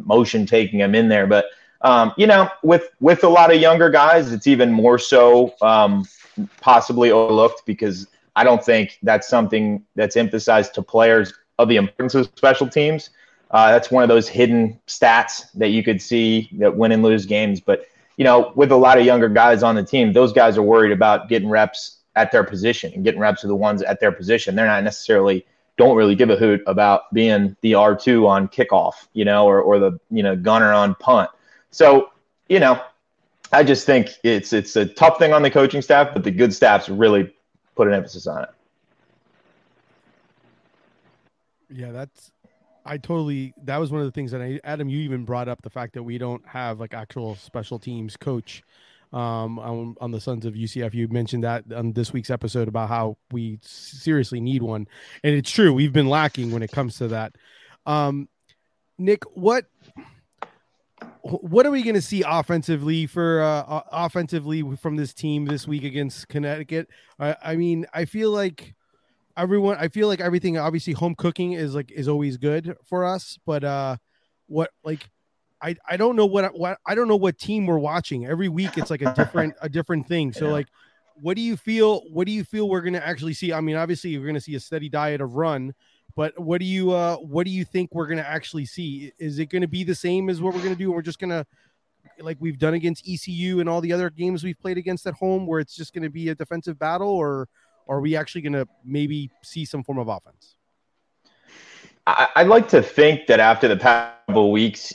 motion 0.05 0.45
taking 0.45 0.79
him 0.79 0.95
in 0.95 1.09
there, 1.09 1.27
but 1.27 1.45
um, 1.81 2.13
you 2.17 2.27
know, 2.27 2.49
with 2.63 2.89
with 2.99 3.23
a 3.23 3.29
lot 3.29 3.53
of 3.53 3.61
younger 3.61 3.89
guys, 3.89 4.31
it's 4.31 4.47
even 4.47 4.71
more 4.71 4.97
so 4.97 5.53
um, 5.61 6.05
possibly 6.61 7.11
overlooked 7.11 7.65
because 7.65 8.07
I 8.35 8.43
don't 8.43 8.63
think 8.63 8.97
that's 9.03 9.27
something 9.27 9.83
that's 9.95 10.15
emphasized 10.15 10.73
to 10.75 10.81
players 10.81 11.33
of 11.59 11.69
the 11.69 11.77
importance 11.77 12.15
of 12.15 12.25
special 12.35 12.67
teams. 12.67 13.09
Uh, 13.51 13.71
that's 13.71 13.89
one 13.89 14.03
of 14.03 14.09
those 14.09 14.27
hidden 14.27 14.79
stats 14.87 15.51
that 15.53 15.69
you 15.69 15.83
could 15.83 16.01
see 16.01 16.49
that 16.53 16.75
win 16.75 16.91
and 16.91 17.01
lose 17.01 17.25
games. 17.25 17.61
But 17.61 17.85
you 18.17 18.23
know, 18.23 18.51
with 18.55 18.71
a 18.71 18.75
lot 18.75 18.97
of 18.97 19.05
younger 19.05 19.29
guys 19.29 19.63
on 19.63 19.75
the 19.75 19.83
team, 19.83 20.13
those 20.13 20.33
guys 20.33 20.57
are 20.57 20.63
worried 20.63 20.91
about 20.91 21.29
getting 21.29 21.49
reps 21.49 21.97
at 22.15 22.31
their 22.31 22.43
position 22.43 22.91
and 22.93 23.03
getting 23.03 23.19
reps 23.19 23.43
with 23.43 23.49
the 23.49 23.55
ones 23.55 23.83
at 23.83 23.99
their 23.99 24.11
position. 24.11 24.55
They're 24.55 24.65
not 24.65 24.83
necessarily 24.83 25.45
don't 25.77 25.95
really 25.95 26.15
give 26.15 26.31
a 26.31 26.35
hoot 26.35 26.61
about 26.65 27.13
being 27.13 27.55
the 27.61 27.75
R 27.75 27.95
two 27.95 28.27
on 28.27 28.47
kickoff, 28.47 29.07
you 29.13 29.23
know, 29.23 29.45
or 29.45 29.61
or 29.61 29.79
the 29.79 29.99
you 30.09 30.23
know 30.23 30.35
gunner 30.35 30.73
on 30.73 30.95
punt. 30.95 31.29
So 31.77 32.09
you 32.49 32.59
know, 32.59 32.81
I 33.51 33.63
just 33.63 33.85
think 33.85 34.09
it's 34.23 34.51
it's 34.51 34.75
a 34.75 34.87
tough 34.87 35.19
thing 35.19 35.31
on 35.31 35.43
the 35.43 35.51
coaching 35.51 35.83
staff, 35.83 36.09
but 36.11 36.23
the 36.23 36.31
good 36.31 36.51
staffs 36.51 36.89
really 36.89 37.31
put 37.75 37.87
an 37.87 37.93
emphasis 37.93 38.25
on 38.25 38.41
it. 38.41 38.49
Yeah, 41.69 41.91
that's 41.91 42.31
I 42.83 42.97
totally 42.97 43.53
that 43.65 43.77
was 43.77 43.91
one 43.91 44.01
of 44.01 44.07
the 44.07 44.11
things 44.11 44.31
that 44.31 44.41
I 44.41 44.59
Adam 44.63 44.89
you 44.89 45.01
even 45.01 45.23
brought 45.23 45.47
up 45.47 45.61
the 45.61 45.69
fact 45.69 45.93
that 45.93 46.01
we 46.01 46.17
don't 46.17 46.43
have 46.47 46.79
like 46.79 46.95
actual 46.95 47.35
special 47.35 47.77
teams 47.77 48.17
coach 48.17 48.63
um 49.13 49.59
on, 49.59 49.95
on 50.01 50.09
the 50.09 50.19
Sons 50.19 50.47
of 50.47 50.55
UCF. 50.55 50.95
You 50.95 51.07
mentioned 51.09 51.43
that 51.43 51.71
on 51.71 51.93
this 51.93 52.11
week's 52.11 52.31
episode 52.31 52.67
about 52.67 52.89
how 52.89 53.17
we 53.31 53.59
seriously 53.61 54.39
need 54.39 54.63
one. 54.63 54.87
And 55.23 55.35
it's 55.35 55.51
true, 55.51 55.71
we've 55.75 55.93
been 55.93 56.09
lacking 56.09 56.49
when 56.49 56.63
it 56.63 56.71
comes 56.71 56.97
to 56.97 57.09
that. 57.09 57.35
Um 57.85 58.29
Nick, 58.97 59.23
what 59.35 59.65
what 61.29 61.65
are 61.65 61.71
we 61.71 61.83
going 61.83 61.95
to 61.95 62.01
see 62.01 62.23
offensively 62.25 63.05
for 63.05 63.41
uh, 63.41 63.81
offensively 63.91 64.63
from 64.77 64.95
this 64.95 65.13
team 65.13 65.45
this 65.45 65.67
week 65.67 65.83
against 65.83 66.27
Connecticut? 66.27 66.87
I, 67.19 67.35
I 67.43 67.55
mean, 67.55 67.85
I 67.93 68.05
feel 68.05 68.31
like 68.31 68.75
everyone. 69.35 69.77
I 69.79 69.87
feel 69.87 70.07
like 70.07 70.19
everything. 70.19 70.57
Obviously, 70.57 70.93
home 70.93 71.15
cooking 71.15 71.53
is 71.53 71.75
like 71.75 71.91
is 71.91 72.07
always 72.07 72.37
good 72.37 72.75
for 72.85 73.05
us. 73.05 73.37
But 73.45 73.63
uh, 73.63 73.97
what 74.47 74.71
like 74.83 75.09
I 75.61 75.75
I 75.87 75.97
don't 75.97 76.15
know 76.15 76.25
what 76.25 76.57
what 76.57 76.77
I 76.85 76.95
don't 76.95 77.07
know 77.07 77.15
what 77.15 77.37
team 77.37 77.65
we're 77.65 77.77
watching. 77.77 78.25
Every 78.25 78.49
week 78.49 78.77
it's 78.77 78.89
like 78.89 79.01
a 79.01 79.13
different 79.13 79.55
a 79.61 79.69
different 79.69 80.07
thing. 80.07 80.33
So 80.33 80.45
yeah. 80.45 80.51
like, 80.51 80.67
what 81.15 81.35
do 81.35 81.41
you 81.41 81.57
feel? 81.57 82.01
What 82.11 82.27
do 82.27 82.33
you 82.33 82.43
feel 82.43 82.69
we're 82.69 82.81
going 82.81 82.93
to 82.93 83.05
actually 83.05 83.33
see? 83.33 83.53
I 83.53 83.61
mean, 83.61 83.75
obviously, 83.75 84.17
we're 84.17 84.25
going 84.25 84.35
to 84.35 84.41
see 84.41 84.55
a 84.55 84.59
steady 84.59 84.89
diet 84.89 85.21
of 85.21 85.35
run. 85.35 85.73
But 86.17 86.37
what 86.39 86.59
do 86.59 86.65
you 86.65 86.91
uh, 86.93 87.17
what 87.17 87.45
do 87.45 87.51
you 87.51 87.63
think 87.63 87.93
we're 87.93 88.07
going 88.07 88.17
to 88.17 88.27
actually 88.27 88.65
see? 88.65 89.13
Is 89.19 89.37
it 89.37 89.45
going 89.51 89.61
to 89.61 89.67
be 89.67 89.83
the 89.83 89.93
same 89.93 90.29
as 90.29 90.41
what 90.41 90.55
we're 90.55 90.63
going 90.63 90.73
to 90.73 90.77
do? 90.77 90.91
We're 90.91 91.03
just 91.03 91.19
going 91.19 91.29
to 91.29 91.45
like 92.19 92.37
we've 92.39 92.57
done 92.57 92.73
against 92.73 93.07
ECU 93.07 93.59
and 93.59 93.69
all 93.69 93.81
the 93.81 93.93
other 93.93 94.09
games 94.09 94.43
we've 94.43 94.59
played 94.59 94.79
against 94.79 95.05
at 95.05 95.13
home, 95.13 95.45
where 95.45 95.59
it's 95.59 95.75
just 95.75 95.93
going 95.93 96.01
to 96.01 96.09
be 96.09 96.29
a 96.29 96.35
defensive 96.35 96.79
battle, 96.79 97.09
or, 97.09 97.47
are 97.87 98.01
we 98.01 98.17
actually 98.17 98.41
going 98.41 98.53
to 98.53 98.67
maybe 98.83 99.29
see 99.43 99.63
some 99.63 99.81
form 99.81 99.99
of 99.99 100.09
offense? 100.09 100.55
I'd 102.05 102.47
like 102.47 102.67
to 102.69 102.81
think 102.81 103.27
that 103.27 103.39
after 103.39 103.69
the 103.69 103.77
past 103.77 104.17
couple 104.27 104.51
weeks, 104.51 104.93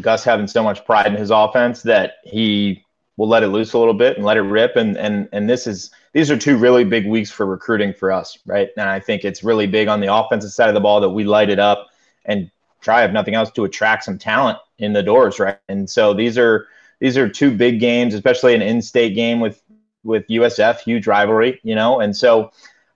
Gus 0.00 0.24
having 0.24 0.48
so 0.48 0.62
much 0.64 0.84
pride 0.84 1.06
in 1.06 1.14
his 1.14 1.30
offense 1.30 1.82
that 1.82 2.14
he 2.24 2.84
we'll 3.16 3.28
let 3.28 3.42
it 3.42 3.48
loose 3.48 3.72
a 3.72 3.78
little 3.78 3.94
bit 3.94 4.16
and 4.16 4.24
let 4.24 4.36
it 4.36 4.42
rip. 4.42 4.76
And 4.76 4.96
and 4.96 5.28
and 5.32 5.48
this 5.48 5.66
is 5.66 5.90
these 6.12 6.30
are 6.30 6.36
two 6.36 6.56
really 6.56 6.84
big 6.84 7.06
weeks 7.06 7.30
for 7.30 7.46
recruiting 7.46 7.92
for 7.92 8.12
us, 8.12 8.38
right? 8.46 8.70
And 8.76 8.88
I 8.88 9.00
think 9.00 9.24
it's 9.24 9.42
really 9.42 9.66
big 9.66 9.88
on 9.88 10.00
the 10.00 10.12
offensive 10.12 10.50
side 10.50 10.68
of 10.68 10.74
the 10.74 10.80
ball 10.80 11.00
that 11.00 11.10
we 11.10 11.24
light 11.24 11.50
it 11.50 11.58
up 11.58 11.88
and 12.24 12.50
try, 12.80 13.04
if 13.04 13.12
nothing 13.12 13.34
else, 13.34 13.50
to 13.52 13.64
attract 13.64 14.04
some 14.04 14.18
talent 14.18 14.58
in 14.78 14.92
the 14.92 15.02
doors, 15.02 15.38
right? 15.38 15.58
And 15.68 15.88
so 15.88 16.12
these 16.14 16.36
are 16.36 16.66
these 17.00 17.16
are 17.16 17.28
two 17.28 17.56
big 17.56 17.80
games, 17.80 18.14
especially 18.14 18.54
an 18.54 18.62
in-state 18.62 19.14
game 19.14 19.40
with 19.40 19.62
with 20.04 20.26
USF, 20.28 20.80
huge 20.80 21.06
rivalry, 21.06 21.60
you 21.62 21.74
know. 21.74 22.00
And 22.00 22.16
so 22.16 22.50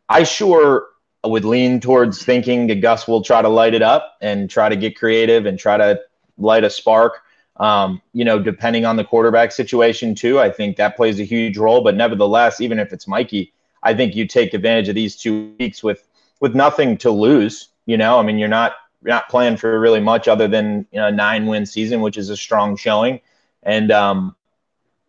I 0.09 0.25
sure 0.25 0.89
would 1.25 1.45
lean 1.45 1.81
towards 1.81 2.25
thinking 2.25 2.67
that 2.69 2.81
Gus 2.81 3.09
will 3.09 3.23
try 3.23 3.43
to 3.43 3.49
light 3.49 3.75
it 3.75 3.83
up 3.83 4.17
and 4.21 4.49
try 4.49 4.69
to 4.69 4.77
get 4.77 4.97
creative 4.97 5.47
and 5.47 5.59
try 5.59 5.77
to 5.77 6.01
light 6.39 6.65
a 6.65 6.71
spark. 6.71 7.23
Um, 7.59 8.03
you 8.13 8.25
know, 8.25 8.39
depending 8.39 8.85
on 8.85 8.97
the 8.97 9.05
quarterback 9.05 9.51
situation 9.51 10.15
too, 10.15 10.39
I 10.39 10.51
think 10.51 10.77
that 10.77 10.97
plays 10.97 11.19
a 11.21 11.25
huge 11.25 11.57
role. 11.57 11.83
But 11.83 11.97
nevertheless, 11.97 12.61
even 12.61 12.79
if 12.79 12.93
it's 12.93 13.09
Mikey, 13.09 13.53
I 13.83 13.95
think 13.95 14.15
you 14.15 14.27
take 14.27 14.53
advantage 14.53 14.89
of 14.89 14.95
these 14.95 15.17
two 15.17 15.55
weeks 15.59 15.83
with 15.83 16.07
with 16.41 16.55
nothing 16.55 16.99
to 16.99 17.11
lose. 17.11 17.69
You 17.87 17.97
know, 17.97 18.19
I 18.19 18.23
mean, 18.23 18.39
you're 18.39 18.49
not 18.49 18.75
you're 19.03 19.15
not 19.15 19.29
playing 19.29 19.57
for 19.57 19.79
really 19.79 20.01
much 20.01 20.29
other 20.29 20.49
than 20.49 20.87
you 20.91 21.01
know 21.01 21.07
a 21.07 21.13
nine 21.13 21.47
win 21.47 21.65
season, 21.65 22.01
which 22.01 22.19
is 22.19 22.29
a 22.29 22.37
strong 22.37 22.77
showing. 22.77 23.21
And 23.63 23.91
um, 23.91 24.37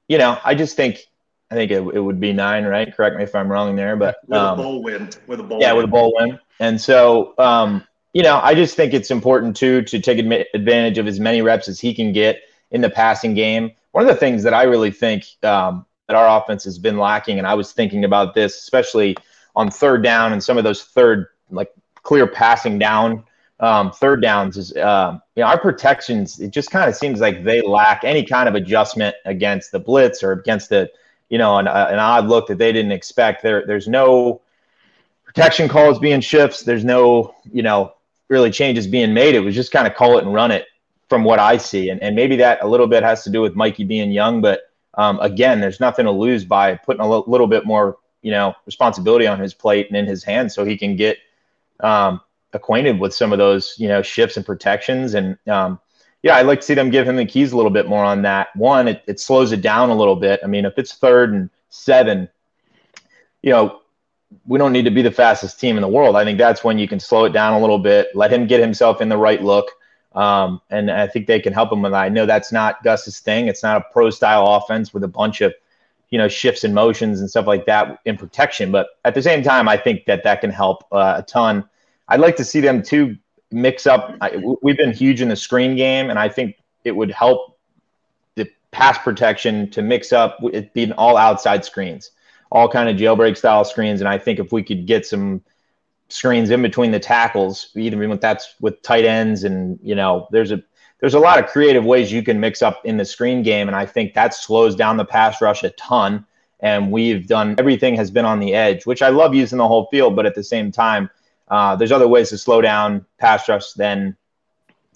you 0.08 0.18
know, 0.18 0.40
I 0.44 0.56
just 0.56 0.76
think 0.76 1.00
I 1.50 1.56
think 1.56 1.72
it, 1.72 1.78
it 1.78 2.00
would 2.00 2.20
be 2.20 2.34
nine, 2.34 2.66
right? 2.66 2.94
Correct 2.96 3.16
me 3.16 3.24
if 3.24 3.34
I'm 3.34 3.50
wrong 3.50 3.76
there, 3.76 3.96
but 3.96 4.18
with 4.28 4.38
um, 4.38 4.60
a 4.60 4.64
bowl 4.64 4.84
win, 4.84 5.10
with 5.28 5.40
a 5.40 5.44
bowl, 5.44 5.62
yeah, 5.62 5.72
win. 5.72 5.78
with 5.78 5.86
a 5.86 5.88
bowl 5.88 6.14
win. 6.18 6.40
And 6.60 6.80
so, 6.80 7.34
um, 7.38 7.87
you 8.14 8.24
know, 8.24 8.40
I 8.42 8.56
just 8.56 8.76
think 8.76 8.94
it's 8.94 9.12
important 9.12 9.56
too 9.56 9.82
to 9.84 10.00
take 10.00 10.20
advantage 10.20 10.98
of 10.98 11.08
as 11.08 11.20
many 11.20 11.42
reps 11.42 11.68
as 11.68 11.80
he 11.80 11.94
can 11.94 12.14
get 12.14 12.42
in 12.72 12.82
the 12.82 12.90
passing 12.90 13.34
game. 13.34 13.72
One 13.92 14.04
of 14.04 14.08
the 14.08 14.20
things 14.20 14.44
that 14.44 14.54
I 14.54 14.64
really 14.64 14.92
think 14.92 15.26
um, 15.44 15.86
that 16.08 16.16
our 16.16 16.42
offense 16.42 16.64
has 16.64 16.80
been 16.80 16.98
lacking, 16.98 17.38
and 17.38 17.48
I 17.48 17.54
was 17.54 17.74
thinking 17.74 18.06
about 18.06 18.34
this, 18.34 18.58
especially 18.58 19.18
on 19.56 19.72
third 19.72 20.04
down 20.04 20.34
and 20.34 20.44
some 20.44 20.58
of 20.58 20.64
those 20.64 20.84
third, 20.84 21.28
like 21.50 21.72
clear 22.04 22.28
passing 22.28 22.80
down 22.80 23.24
um, 23.60 23.92
third 23.92 24.22
downs, 24.22 24.56
is 24.56 24.76
um, 24.78 25.22
you 25.36 25.42
know 25.42 25.48
our 25.48 25.60
protections. 25.60 26.40
It 26.40 26.52
just 26.52 26.70
kind 26.70 26.90
of 26.90 26.96
seems 26.96 27.20
like 27.20 27.44
they 27.44 27.62
lack 27.62 28.04
any 28.04 28.24
kind 28.24 28.48
of 28.48 28.56
adjustment 28.56 29.16
against 29.26 29.72
the 29.72 29.80
blitz 29.80 30.24
or 30.24 30.32
against 30.32 30.70
the, 30.70 30.90
you 31.30 31.38
know, 31.38 31.58
an, 31.58 31.68
an 31.68 32.00
odd 32.00 32.28
look 32.28 32.48
that 32.48 32.60
they 32.60 32.72
didn't 32.72 32.92
expect. 32.92 33.42
There, 33.42 33.66
there's 33.66 33.88
no 33.88 34.42
protection 35.26 35.68
calls 35.68 36.00
being 36.00 36.22
shifts. 36.22 36.62
There's 36.62 36.86
no, 36.86 37.36
you 37.52 37.64
know, 37.64 37.94
really 38.30 38.52
changes 38.52 38.88
being 38.88 39.14
made. 39.14 39.36
It 39.36 39.40
was 39.40 39.56
just 39.56 39.72
kind 39.72 39.88
of 39.88 39.96
call 39.96 40.18
it 40.18 40.24
and 40.24 40.34
run 40.34 40.52
it 40.52 40.66
from 41.10 41.24
what 41.24 41.40
I 41.40 41.58
see. 41.58 41.90
And, 41.90 42.02
and 42.02 42.16
maybe 42.16 42.36
that 42.38 42.62
a 42.62 42.68
little 42.68 42.88
bit 42.88 43.04
has 43.04 43.24
to 43.24 43.30
do 43.30 43.42
with 43.42 43.56
Mikey 43.56 43.86
being 43.86 44.12
young, 44.12 44.42
but 44.42 44.62
um, 44.96 45.20
again, 45.20 45.60
there's 45.62 45.80
nothing 45.80 46.06
to 46.06 46.12
lose 46.12 46.44
by 46.44 46.76
putting 46.76 47.02
a 47.02 47.08
little 47.08 47.48
bit 47.48 47.66
more, 47.66 47.98
you 48.24 48.32
know, 48.32 48.56
responsibility 48.66 49.28
on 49.28 49.40
his 49.40 49.54
plate 49.54 49.88
and 49.88 49.96
in 49.96 50.06
his 50.06 50.24
hands 50.24 50.54
so 50.56 50.66
he 50.66 50.78
can 50.78 50.96
get 50.96 51.18
um, 51.82 52.20
acquainted 52.54 53.00
with 53.00 53.14
some 53.14 53.32
of 53.32 53.38
those, 53.38 53.76
you 53.78 53.88
know, 53.88 54.02
shifts 54.02 54.38
and 54.38 54.46
protections. 54.46 55.14
And 55.14 55.38
um, 55.48 55.80
yeah, 56.24 56.36
I'd 56.36 56.48
like 56.48 56.62
to 56.62 56.66
see 56.66 56.74
them 56.74 56.90
give 56.90 57.08
him 57.08 57.16
the 57.16 57.26
keys 57.26 57.52
a 57.52 57.56
little 57.56 57.72
bit 57.72 57.88
more 57.88 58.04
on 58.04 58.24
that. 58.24 58.54
One, 58.56 58.88
it, 58.88 59.04
it 59.08 59.20
slows 59.20 59.52
it 59.52 59.62
down 59.62 59.92
a 59.92 59.96
little 59.96 60.16
bit. 60.16 60.40
I 60.44 60.48
mean, 60.48 60.66
if 60.66 60.74
it's 60.78 60.96
third 60.96 61.32
and 61.32 61.50
seven, 61.70 62.28
you 63.44 63.52
know, 63.52 63.82
we 64.46 64.58
don't 64.58 64.74
need 64.74 64.86
to 64.86 64.92
be 64.92 65.02
the 65.02 65.12
fastest 65.12 65.60
team 65.60 65.78
in 65.78 65.82
the 65.82 65.88
world. 65.88 66.16
I 66.16 66.24
think 66.24 66.38
that's 66.38 66.64
when 66.64 66.78
you 66.78 66.88
can 66.88 67.00
slow 67.00 67.26
it 67.26 67.34
down 67.34 67.54
a 67.54 67.60
little 67.60 67.80
bit, 67.80 68.08
let 68.14 68.32
him 68.32 68.48
get 68.48 68.60
himself 68.60 69.02
in 69.02 69.10
the 69.10 69.18
right 69.18 69.42
look. 69.42 69.72
Um, 70.16 70.62
and 70.70 70.90
I 70.90 71.08
think 71.08 71.28
they 71.28 71.40
can 71.40 71.54
help 71.54 71.72
him 71.72 71.82
with 71.82 71.92
that. 71.92 72.02
I 72.02 72.10
know 72.10 72.26
that's 72.26 72.52
not 72.52 72.84
Gus's 72.84 73.20
thing. 73.20 73.48
It's 73.48 73.62
not 73.62 73.78
a 73.78 73.86
pro 73.94 74.10
style 74.10 74.48
offense 74.48 74.94
with 74.94 75.04
a 75.04 75.08
bunch 75.08 75.42
of, 75.42 75.54
you 76.10 76.18
know, 76.18 76.28
shifts 76.28 76.64
and 76.64 76.74
motions 76.74 77.20
and 77.20 77.30
stuff 77.30 77.46
like 77.46 77.66
that 77.68 78.00
in 78.06 78.18
protection. 78.18 78.72
But 78.72 78.88
at 79.06 79.14
the 79.14 79.22
same 79.22 79.44
time, 79.44 79.70
I 79.70 79.78
think 79.78 80.06
that 80.06 80.24
that 80.24 80.42
can 80.42 80.50
help 80.50 80.86
uh, 80.92 81.16
a 81.18 81.24
ton. 81.24 81.64
I'd 82.08 82.20
like 82.20 82.36
to 82.38 82.46
see 82.46 82.62
them 82.62 82.82
too 82.82 83.18
mix 83.52 83.86
up. 83.86 84.16
I, 84.22 84.42
we've 84.62 84.78
been 84.78 84.94
huge 84.94 85.22
in 85.22 85.30
the 85.30 85.36
screen 85.36 85.76
game, 85.76 86.10
and 86.10 86.18
I 86.18 86.30
think 86.30 86.56
it 86.84 86.96
would 86.96 87.12
help 87.12 87.58
the 88.36 88.50
pass 88.72 88.98
protection 88.98 89.70
to 89.72 89.82
mix 89.82 90.12
up 90.12 90.40
it 90.52 90.74
being 90.74 90.94
all 90.94 91.18
outside 91.18 91.64
screens, 91.64 92.12
all 92.52 92.70
kind 92.70 92.90
of 92.90 92.96
jailbreak 92.96 93.38
style 93.38 93.66
screens. 93.66 94.02
And 94.02 94.08
I 94.08 94.18
think 94.18 94.40
if 94.40 94.52
we 94.52 94.64
could 94.64 94.86
get 94.86 95.06
some 95.06 95.42
screens 96.10 96.50
in 96.50 96.62
between 96.62 96.92
the 96.92 97.00
tackles, 97.00 97.70
even 97.76 98.10
with 98.10 98.22
that's 98.22 98.56
with 98.62 98.82
tight 98.82 99.06
ends, 99.06 99.44
and 99.44 99.80
you 99.82 99.96
know, 99.96 100.28
there's 100.32 100.52
a 100.52 100.62
there's 101.00 101.14
a 101.14 101.20
lot 101.20 101.40
of 101.40 101.48
creative 101.48 101.86
ways 101.86 102.12
you 102.12 102.24
can 102.24 102.40
mix 102.40 102.62
up 102.62 102.82
in 102.86 102.98
the 102.98 103.06
screen 103.06 103.44
game, 103.44 103.68
and 103.68 103.76
I 103.76 103.86
think 103.86 104.14
that 104.14 104.34
slows 104.34 104.76
down 104.76 104.98
the 104.98 105.06
pass 105.06 105.42
rush 105.42 105.64
a 105.64 105.70
ton. 105.72 106.26
And 106.60 106.92
we've 106.92 107.28
done 107.28 107.56
everything 107.60 107.96
has 107.98 108.10
been 108.10 108.26
on 108.26 108.40
the 108.40 108.56
edge, 108.56 108.88
which 108.88 109.04
I 109.04 109.10
love 109.10 109.36
using 109.36 109.60
the 109.60 109.68
whole 109.68 109.88
field, 109.92 110.16
but 110.16 110.26
at 110.26 110.34
the 110.34 110.44
same 110.44 110.72
time, 110.72 111.08
uh, 111.50 111.76
there's 111.76 111.92
other 111.92 112.08
ways 112.08 112.30
to 112.30 112.38
slow 112.38 112.62
down 112.62 113.06
pass 113.20 113.48
rush 113.48 113.74
than 113.74 114.18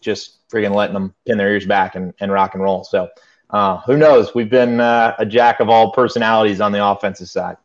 just 0.02 0.48
freaking 0.50 0.74
letting 0.74 0.96
them 0.96 1.14
pin 1.28 1.38
their 1.38 1.54
ears 1.54 1.68
back 1.68 1.96
and, 1.96 2.16
and 2.20 2.32
rock 2.32 2.56
and 2.56 2.64
roll. 2.64 2.84
So 2.84 3.10
uh, 3.52 3.78
who 3.82 3.98
knows? 3.98 4.34
We've 4.34 4.50
been 4.50 4.80
uh, 4.80 5.16
a 5.20 5.26
jack 5.26 5.60
of 5.60 5.70
all 5.70 5.92
personalities 5.92 6.62
on 6.62 6.72
the 6.72 6.86
offensive 6.86 7.30
side. 7.30 7.58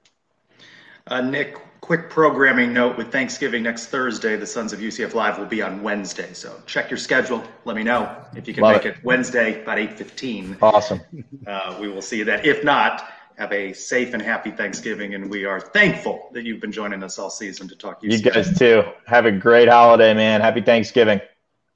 Uh, 1.06 1.20
Nick, 1.20 1.56
quick 1.80 2.10
programming 2.10 2.72
note 2.72 2.96
with 2.96 3.12
Thanksgiving 3.12 3.62
next 3.62 3.86
Thursday, 3.86 4.34
the 4.34 4.46
Sons 4.46 4.72
of 4.72 4.80
UCF 4.80 5.14
Live 5.14 5.38
will 5.38 5.46
be 5.46 5.62
on 5.62 5.82
Wednesday. 5.82 6.32
So 6.32 6.60
check 6.66 6.90
your 6.90 6.98
schedule. 6.98 7.44
Let 7.64 7.76
me 7.76 7.84
know 7.84 8.16
if 8.34 8.48
you 8.48 8.54
can 8.54 8.64
Love 8.64 8.76
make 8.76 8.86
it. 8.86 8.96
it. 8.96 9.04
Wednesday 9.04 9.62
about 9.62 9.78
8.15. 9.78 10.58
Awesome. 10.60 11.00
Uh, 11.46 11.78
we 11.80 11.88
will 11.88 12.02
see 12.02 12.18
you 12.18 12.24
then. 12.24 12.44
If 12.44 12.64
not, 12.64 13.08
have 13.38 13.52
a 13.52 13.72
safe 13.72 14.14
and 14.14 14.22
happy 14.22 14.50
Thanksgiving. 14.50 15.14
And 15.14 15.30
we 15.30 15.44
are 15.44 15.60
thankful 15.60 16.28
that 16.32 16.44
you've 16.44 16.60
been 16.60 16.72
joining 16.72 17.04
us 17.04 17.20
all 17.20 17.30
season 17.30 17.68
to 17.68 17.76
talk 17.76 18.02
UCF. 18.02 18.10
You 18.10 18.18
guys 18.18 18.58
too. 18.58 18.82
Have 19.06 19.26
a 19.26 19.32
great 19.32 19.68
holiday, 19.68 20.12
man. 20.12 20.40
Happy 20.40 20.62
Thanksgiving. 20.62 21.20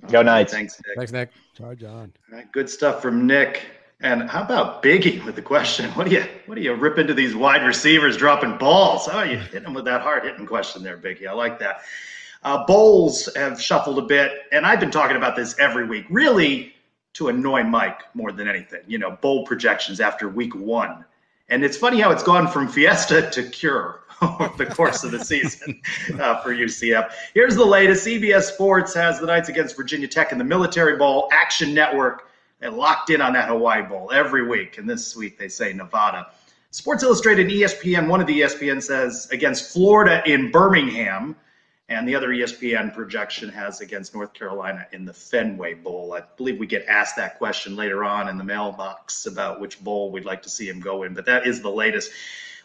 Go 0.08 0.22
Knights. 0.22 0.52
Thanks, 0.52 0.80
Nick. 0.86 0.96
Thanks, 0.96 1.12
Nick. 1.12 1.30
Charge 1.56 1.84
on. 1.84 2.12
All 2.32 2.38
right, 2.38 2.50
good 2.50 2.68
stuff 2.68 3.02
from 3.02 3.26
Nick. 3.26 3.62
And 4.02 4.30
how 4.30 4.42
about 4.42 4.82
Biggie 4.82 5.22
with 5.26 5.36
the 5.36 5.42
question? 5.42 5.90
What 5.90 6.08
do 6.08 6.14
you 6.14 6.24
what 6.46 6.54
do 6.54 6.62
you 6.62 6.72
rip 6.72 6.98
into 6.98 7.12
these 7.12 7.36
wide 7.36 7.66
receivers 7.66 8.16
dropping 8.16 8.56
balls? 8.56 9.08
Are 9.08 9.26
you 9.26 9.36
hitting 9.36 9.64
them 9.64 9.74
with 9.74 9.84
that 9.84 10.00
hard 10.00 10.24
hitting 10.24 10.46
question 10.46 10.82
there, 10.82 10.96
Biggie? 10.96 11.26
I 11.26 11.32
like 11.32 11.58
that. 11.58 11.82
Uh, 12.42 12.64
bowls 12.64 13.28
have 13.36 13.60
shuffled 13.60 13.98
a 13.98 14.02
bit, 14.02 14.32
and 14.52 14.64
I've 14.64 14.80
been 14.80 14.90
talking 14.90 15.18
about 15.18 15.36
this 15.36 15.54
every 15.58 15.86
week, 15.86 16.06
really 16.08 16.72
to 17.12 17.28
annoy 17.28 17.62
Mike 17.62 18.00
more 18.14 18.32
than 18.32 18.48
anything. 18.48 18.80
You 18.86 18.96
know, 18.96 19.18
bowl 19.20 19.44
projections 19.44 20.00
after 20.00 20.28
week 20.28 20.54
one. 20.54 21.04
And 21.50 21.62
it's 21.62 21.76
funny 21.76 22.00
how 22.00 22.10
it's 22.10 22.22
gone 22.22 22.48
from 22.48 22.68
fiesta 22.68 23.28
to 23.32 23.42
cure 23.42 24.04
over 24.22 24.50
the 24.56 24.66
course 24.66 25.04
of 25.04 25.10
the 25.10 25.22
season 25.22 25.78
uh, 26.18 26.40
for 26.40 26.54
UCF. 26.54 27.12
Here's 27.34 27.54
the 27.54 27.66
latest 27.66 28.06
CBS 28.06 28.42
Sports 28.44 28.94
has 28.94 29.20
the 29.20 29.26
Knights 29.26 29.50
against 29.50 29.76
Virginia 29.76 30.08
Tech 30.08 30.32
in 30.32 30.38
the 30.38 30.44
Military 30.44 30.96
Bowl. 30.96 31.28
Action 31.32 31.74
Network 31.74 32.29
and 32.60 32.76
locked 32.76 33.10
in 33.10 33.20
on 33.20 33.32
that 33.34 33.48
Hawaii 33.48 33.82
Bowl 33.82 34.10
every 34.12 34.46
week. 34.46 34.78
And 34.78 34.88
this 34.88 35.16
week 35.16 35.38
they 35.38 35.48
say 35.48 35.72
Nevada. 35.72 36.28
Sports 36.70 37.02
Illustrated 37.02 37.46
and 37.46 37.50
ESPN, 37.50 38.08
one 38.08 38.20
of 38.20 38.26
the 38.26 38.40
ESPN 38.40 38.82
says 38.82 39.28
against 39.32 39.72
Florida 39.72 40.22
in 40.26 40.50
Birmingham. 40.50 41.36
And 41.88 42.06
the 42.06 42.14
other 42.14 42.28
ESPN 42.28 42.94
projection 42.94 43.48
has 43.48 43.80
against 43.80 44.14
North 44.14 44.32
Carolina 44.32 44.86
in 44.92 45.04
the 45.04 45.12
Fenway 45.12 45.74
Bowl. 45.74 46.12
I 46.12 46.22
believe 46.36 46.60
we 46.60 46.68
get 46.68 46.86
asked 46.86 47.16
that 47.16 47.36
question 47.38 47.74
later 47.74 48.04
on 48.04 48.28
in 48.28 48.38
the 48.38 48.44
mailbox 48.44 49.26
about 49.26 49.60
which 49.60 49.82
bowl 49.82 50.12
we'd 50.12 50.24
like 50.24 50.42
to 50.42 50.48
see 50.48 50.68
him 50.68 50.78
go 50.78 51.02
in, 51.02 51.14
but 51.14 51.26
that 51.26 51.48
is 51.48 51.62
the 51.62 51.70
latest. 51.70 52.12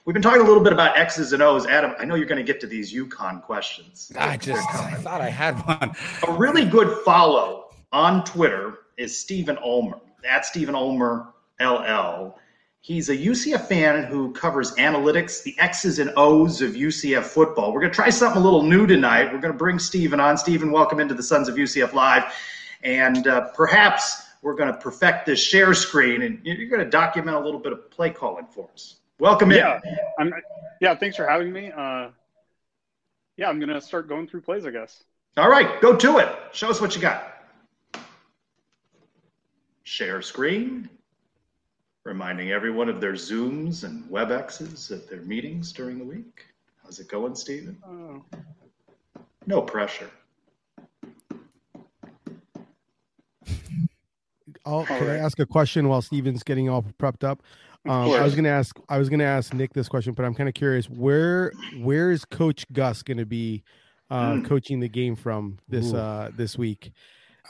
We've 0.05 0.13
been 0.13 0.21
talking 0.21 0.41
a 0.41 0.45
little 0.45 0.61
bit 0.61 0.73
about 0.73 0.95
X's 0.95 1.33
and 1.33 1.41
O's. 1.41 1.65
Adam, 1.65 1.95
I 1.97 2.05
know 2.05 2.13
you're 2.13 2.27
going 2.27 2.45
to 2.45 2.45
get 2.45 2.61
to 2.61 2.67
these 2.67 2.93
UConn 2.93 3.41
questions. 3.41 4.11
I 4.15 4.37
just 4.37 4.69
I 4.75 4.93
thought 4.93 5.21
I 5.21 5.29
had 5.29 5.55
one. 5.65 5.95
A 6.27 6.31
really 6.37 6.63
good 6.63 7.03
follow 7.03 7.71
on 7.91 8.23
Twitter 8.25 8.77
is 8.97 9.17
Stephen 9.17 9.57
Ulmer. 9.63 9.99
At 10.27 10.45
Stephen 10.45 10.75
Ulmer 10.75 11.33
LL. 11.59 12.37
He's 12.81 13.09
a 13.09 13.17
UCF 13.17 13.67
fan 13.67 14.03
who 14.03 14.31
covers 14.33 14.73
analytics, 14.75 15.43
the 15.43 15.55
X's 15.57 15.99
and 15.99 16.11
O's 16.17 16.61
of 16.61 16.73
UCF 16.73 17.23
football. 17.23 17.73
We're 17.73 17.81
going 17.81 17.91
to 17.91 17.95
try 17.95 18.09
something 18.09 18.41
a 18.41 18.43
little 18.43 18.63
new 18.63 18.85
tonight. 18.85 19.33
We're 19.33 19.39
going 19.39 19.53
to 19.53 19.57
bring 19.57 19.79
Stephen 19.79 20.19
on. 20.19 20.37
Stephen, 20.37 20.71
welcome 20.71 20.99
into 20.99 21.13
the 21.13 21.23
Sons 21.23 21.47
of 21.47 21.55
UCF 21.55 21.93
Live. 21.93 22.31
And 22.83 23.27
uh, 23.27 23.49
perhaps 23.55 24.23
we're 24.41 24.53
going 24.53 24.71
to 24.71 24.79
perfect 24.79 25.25
this 25.25 25.39
share 25.39 25.73
screen 25.73 26.21
and 26.21 26.39
you're 26.43 26.69
going 26.69 26.83
to 26.83 26.89
document 26.89 27.37
a 27.37 27.39
little 27.39 27.59
bit 27.59 27.73
of 27.73 27.89
play 27.89 28.11
calling 28.11 28.45
for 28.45 28.69
us. 28.73 28.97
Welcome 29.19 29.51
in. 29.51 29.57
Yeah, 29.57 29.79
I'm. 30.19 30.33
Yeah, 30.81 30.95
thanks 30.95 31.15
for 31.15 31.25
having 31.25 31.51
me. 31.51 31.71
Uh, 31.71 32.09
yeah, 33.37 33.49
I'm 33.49 33.59
gonna 33.59 33.79
start 33.79 34.09
going 34.09 34.27
through 34.27 34.41
plays, 34.41 34.65
I 34.65 34.71
guess. 34.71 35.03
All 35.37 35.49
right, 35.49 35.79
go 35.81 35.95
to 35.95 36.17
it. 36.17 36.29
Show 36.51 36.69
us 36.69 36.81
what 36.81 36.95
you 36.95 37.01
got. 37.01 37.34
Share 39.85 40.21
screen. 40.21 40.89
Reminding 42.03 42.51
everyone 42.51 42.89
of 42.89 42.99
their 43.01 43.13
Zooms 43.13 43.83
and 43.83 44.03
WebExes 44.11 44.91
at 44.91 45.07
their 45.09 45.21
meetings 45.21 45.71
during 45.71 45.97
the 45.97 46.03
week. 46.03 46.45
How's 46.83 46.99
it 46.99 47.07
going, 47.07 47.33
Stephen? 47.35 47.77
Oh. 47.87 48.23
No 49.47 49.61
pressure. 49.61 50.09
Oh, 54.67 54.83
can 54.83 55.07
I 55.07 55.17
ask 55.17 55.37
a 55.37 55.45
question 55.45 55.87
while 55.87 56.01
Stephen's 56.01 56.41
getting 56.41 56.69
all 56.69 56.83
prepped 56.97 57.23
up? 57.23 57.43
Um, 57.87 58.11
I 58.13 58.23
was 58.23 58.33
gonna 58.33 58.49
ask 58.49 58.75
I 58.89 58.97
was 58.97 59.09
gonna 59.09 59.23
ask 59.23 59.53
Nick 59.53 59.73
this 59.73 59.87
question, 59.87 60.13
but 60.13 60.25
I'm 60.25 60.33
kind 60.33 60.49
of 60.49 60.55
curious 60.55 60.89
where 60.89 61.51
where 61.81 62.09
is 62.09 62.25
Coach 62.25 62.65
Gus 62.73 63.03
gonna 63.03 63.27
be 63.27 63.63
uh, 64.09 64.31
Mm. 64.33 64.45
coaching 64.45 64.79
the 64.79 64.89
game 64.89 65.15
from 65.15 65.59
this 65.69 65.93
uh, 65.93 66.31
this 66.35 66.57
week? 66.57 66.91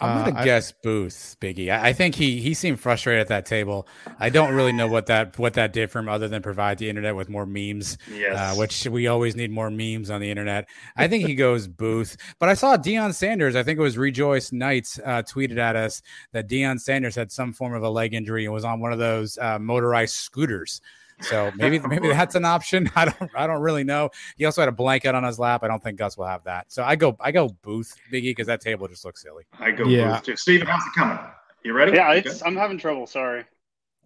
I'm 0.01 0.17
Uh, 0.17 0.23
gonna 0.25 0.39
I- 0.39 0.45
guess 0.45 0.71
Booth, 0.71 1.37
Biggie. 1.39 1.69
I, 1.69 1.89
I 1.89 1.93
think 1.93 2.15
he 2.15 2.39
he 2.41 2.53
seemed 2.53 2.79
frustrated 2.79 3.21
at 3.21 3.27
that 3.29 3.45
table. 3.45 3.87
I 4.19 4.29
don't 4.29 4.53
really 4.53 4.71
know 4.73 4.87
what 4.87 5.05
that 5.07 5.37
what 5.39 5.53
that 5.53 5.71
did 5.73 5.89
for 5.91 5.99
him, 5.99 6.09
other 6.09 6.27
than 6.27 6.41
provide 6.41 6.77
the 6.77 6.89
internet 6.89 7.15
with 7.15 7.29
more 7.29 7.45
memes. 7.45 7.97
Yes. 8.13 8.35
uh, 8.35 8.55
which 8.59 8.85
we 8.87 9.07
always 9.07 9.35
need 9.35 9.51
more 9.51 9.69
memes 9.69 10.09
on 10.09 10.19
the 10.21 10.29
internet. 10.29 10.67
I 10.97 11.07
think 11.07 11.25
he 11.25 11.35
goes 11.35 11.67
Booth, 11.67 12.17
but 12.39 12.49
I 12.49 12.53
saw 12.55 12.75
Deion 12.77 13.13
Sanders. 13.13 13.55
I 13.55 13.63
think 13.63 13.79
it 13.79 13.81
was 13.83 13.97
Rejoice 13.97 14.51
Knights 14.51 14.99
uh, 15.05 15.21
tweeted 15.23 15.57
at 15.57 15.75
us 15.75 16.01
that 16.33 16.49
Deion 16.49 16.79
Sanders 16.79 17.15
had 17.15 17.31
some 17.31 17.53
form 17.53 17.73
of 17.73 17.83
a 17.83 17.89
leg 17.89 18.13
injury 18.13 18.45
and 18.45 18.53
was 18.53 18.65
on 18.65 18.79
one 18.79 18.91
of 18.91 18.99
those 18.99 19.37
uh, 19.37 19.59
motorized 19.59 20.15
scooters. 20.15 20.81
So 21.21 21.51
maybe 21.55 21.79
maybe 21.87 22.09
that's 22.09 22.35
an 22.35 22.45
option. 22.45 22.89
I 22.95 23.05
don't 23.05 23.31
I 23.35 23.47
don't 23.47 23.61
really 23.61 23.83
know. 23.83 24.09
He 24.37 24.45
also 24.45 24.61
had 24.61 24.69
a 24.69 24.73
blanket 24.73 25.15
on 25.15 25.23
his 25.23 25.39
lap. 25.39 25.63
I 25.63 25.67
don't 25.67 25.81
think 25.83 25.97
Gus 25.97 26.17
will 26.17 26.25
have 26.27 26.43
that. 26.43 26.71
So 26.71 26.83
I 26.83 26.95
go 26.95 27.15
I 27.19 27.31
go 27.31 27.49
Booth 27.61 27.95
Biggie 28.11 28.23
because 28.31 28.47
that 28.47 28.61
table 28.61 28.87
just 28.87 29.05
looks 29.05 29.21
silly. 29.21 29.43
I 29.59 29.71
go 29.71 29.85
Yeah. 29.85 30.13
Booth 30.15 30.23
too. 30.23 30.35
Stephen, 30.35 30.67
how's 30.67 30.85
it 30.85 30.93
coming? 30.97 31.17
You 31.63 31.73
ready? 31.73 31.93
Yeah, 31.93 32.13
You 32.13 32.19
it's, 32.25 32.43
I'm 32.43 32.55
having 32.55 32.77
trouble. 32.77 33.07
Sorry. 33.07 33.43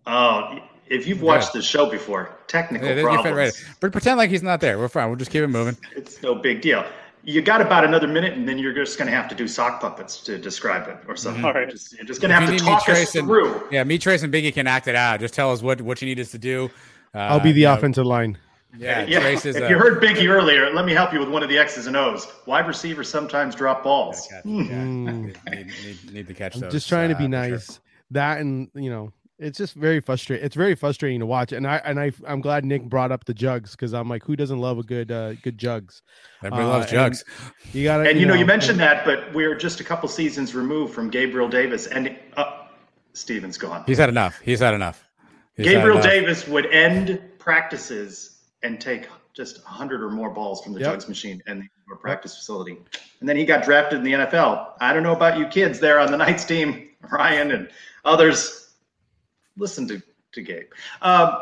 Oh, 0.08 0.60
if 0.88 1.08
you've 1.08 1.22
watched 1.22 1.54
the 1.54 1.62
show 1.62 1.90
before, 1.90 2.36
technical 2.48 2.88
Yeah, 2.88 2.96
you're 2.96 3.04
problems. 3.10 3.36
right. 3.38 3.66
But 3.80 3.92
pretend 3.92 4.18
like 4.18 4.30
he's 4.30 4.42
not 4.44 4.60
there. 4.62 4.80
We're 4.80 4.88
fine. 4.88 5.08
We'll 5.10 5.18
just 5.18 5.30
keep 5.32 5.44
it 5.44 5.48
moving. 5.48 5.78
It's 5.96 6.22
no 6.24 6.34
big 6.36 6.62
deal. 6.62 6.86
You 7.24 7.42
got 7.42 7.60
about 7.62 7.84
another 7.84 8.08
minute, 8.08 8.34
and 8.34 8.48
then 8.48 8.58
you're 8.58 8.74
just 8.74 8.98
going 8.98 9.12
to 9.12 9.16
have 9.16 9.28
to 9.28 9.36
do 9.36 9.46
sock 9.48 9.82
puppets 9.82 10.22
to 10.22 10.38
describe 10.38 10.88
it 10.88 10.98
or 11.08 11.18
something. 11.18 11.44
Mhm. 11.44 11.54
You're 11.54 11.66
just, 11.68 11.94
you're 11.98 12.06
just 12.06 12.22
going 12.22 12.30
to 12.30 12.36
have 12.36 12.46
to 12.46 12.52
need 12.54 12.62
me, 12.62 12.68
talk 12.68 12.88
us 12.90 13.14
and- 13.16 13.28
through. 13.28 13.68
Yeah, 13.70 13.84
me, 13.84 13.98
Trace, 14.00 14.24
and 14.24 14.34
Biggie 14.34 14.54
can 14.54 14.68
act 14.68 14.88
it 14.88 14.96
out. 14.96 15.20
Just 15.20 15.34
tell 15.34 15.52
us 15.52 15.62
what 15.62 15.82
what 15.82 16.02
you 16.02 16.08
need 16.08 16.20
us 16.20 16.32
to 16.32 16.38
do. 16.40 16.72
Uh, 17.16 17.20
I'll 17.20 17.40
be 17.40 17.52
the 17.52 17.62
you 17.62 17.66
know, 17.68 17.74
offensive 17.74 18.06
line. 18.06 18.38
Yeah, 18.78 19.04
Yeah, 19.06 19.20
Trace 19.22 19.46
is. 19.46 19.56
if 19.56 19.64
uh, 19.64 19.68
you 19.68 19.78
heard 19.80 20.02
Biggie 20.02 20.30
earlier, 20.30 20.72
let 20.72 20.86
me 20.86 20.94
help 20.94 21.12
you 21.12 21.20
with 21.20 21.30
one 21.30 21.42
of 21.42 21.50
the 21.50 21.58
X's 21.58 21.88
and 21.88 21.98
O's. 21.98 22.28
Wide 22.46 22.68
receivers 22.68 23.10
sometimes 23.10 23.56
drop 23.56 23.84
balls. 23.84 24.28
Hmm. 24.44 24.62
Mm. 24.62 25.26
need, 25.50 25.68
need, 25.86 26.14
need 26.14 26.28
to 26.28 26.34
catch 26.36 26.56
I'm 26.56 26.62
those. 26.62 26.72
just 26.72 26.88
trying 26.88 27.10
to 27.10 27.16
uh, 27.16 27.18
be 27.18 27.24
sure. 27.24 27.30
nice. 27.30 27.80
That 28.12 28.40
and 28.42 28.70
you 28.76 28.90
know, 28.92 29.12
it's 29.40 29.58
just 29.58 29.74
very 29.74 30.00
frustrating. 30.02 30.46
It's 30.46 30.56
very 30.56 30.76
frustrating 30.76 31.20
to 31.20 31.26
watch. 31.26 31.52
And 31.52 31.66
I 31.66 31.78
and 31.78 32.00
I 32.00 32.12
I'm 32.28 32.42
glad 32.42 32.64
Nick 32.64 32.84
brought 32.84 33.12
up 33.12 33.26
the 33.26 33.34
jugs 33.34 33.72
because 33.72 33.94
I'm 33.94 34.08
like, 34.08 34.24
who 34.24 34.36
doesn't 34.36 34.60
love 34.60 34.78
a 34.78 34.84
good 34.84 35.12
uh, 35.12 35.34
good 35.36 35.58
jugs? 35.58 36.04
Everybody 36.44 36.64
Uh, 36.64 36.68
loves 36.68 36.92
jugs. 36.92 37.24
You 37.74 37.84
gotta. 37.86 38.08
And 38.08 38.20
you 38.20 38.28
know, 38.28 38.36
you 38.36 38.46
mentioned 38.46 38.80
that, 38.82 39.04
but 39.04 39.34
we're 39.34 39.56
just 39.56 39.80
a 39.80 39.84
couple 39.84 40.08
seasons 40.10 40.54
removed 40.54 40.94
from 40.94 41.10
Gabriel 41.10 41.50
Davis, 41.50 41.88
and 41.88 42.16
uh, 42.38 42.66
Stephen's 43.14 43.58
gone. 43.58 43.84
He's 43.88 43.98
had 43.98 44.10
enough. 44.10 44.40
He's 44.42 44.60
had 44.60 44.76
enough. 44.76 45.09
Gabriel. 45.64 46.02
Davis 46.02 46.48
would 46.48 46.66
end 46.68 47.22
practices 47.40 48.40
and 48.64 48.80
take 48.80 49.08
just 49.34 49.64
100 49.64 50.02
or 50.04 50.10
more 50.10 50.30
balls 50.30 50.64
from 50.64 50.74
the 50.74 50.80
Yep. 50.80 50.92
jugs 50.94 51.08
machine 51.08 51.42
and 51.48 51.64
the 51.90 51.96
practice 51.96 52.36
facility. 52.36 52.78
And 53.20 53.28
then 53.30 53.36
he 53.38 53.46
got 53.46 53.64
drafted 53.64 54.00
in 54.00 54.04
the 54.04 54.14
NFL. 54.14 54.74
I 54.82 54.94
don't 54.94 55.04
know 55.04 55.16
about 55.16 55.38
you 55.38 55.48
kids 55.48 55.80
there 55.80 56.00
on 56.00 56.12
the 56.12 56.18
Knights 56.18 56.46
team, 56.46 56.90
Ryan 57.12 57.52
and 57.52 57.70
others. 58.06 58.74
Listen 59.58 59.88
to, 59.88 60.02
to 60.34 60.42
Gabe. 60.42 60.68
Um, 61.02 61.38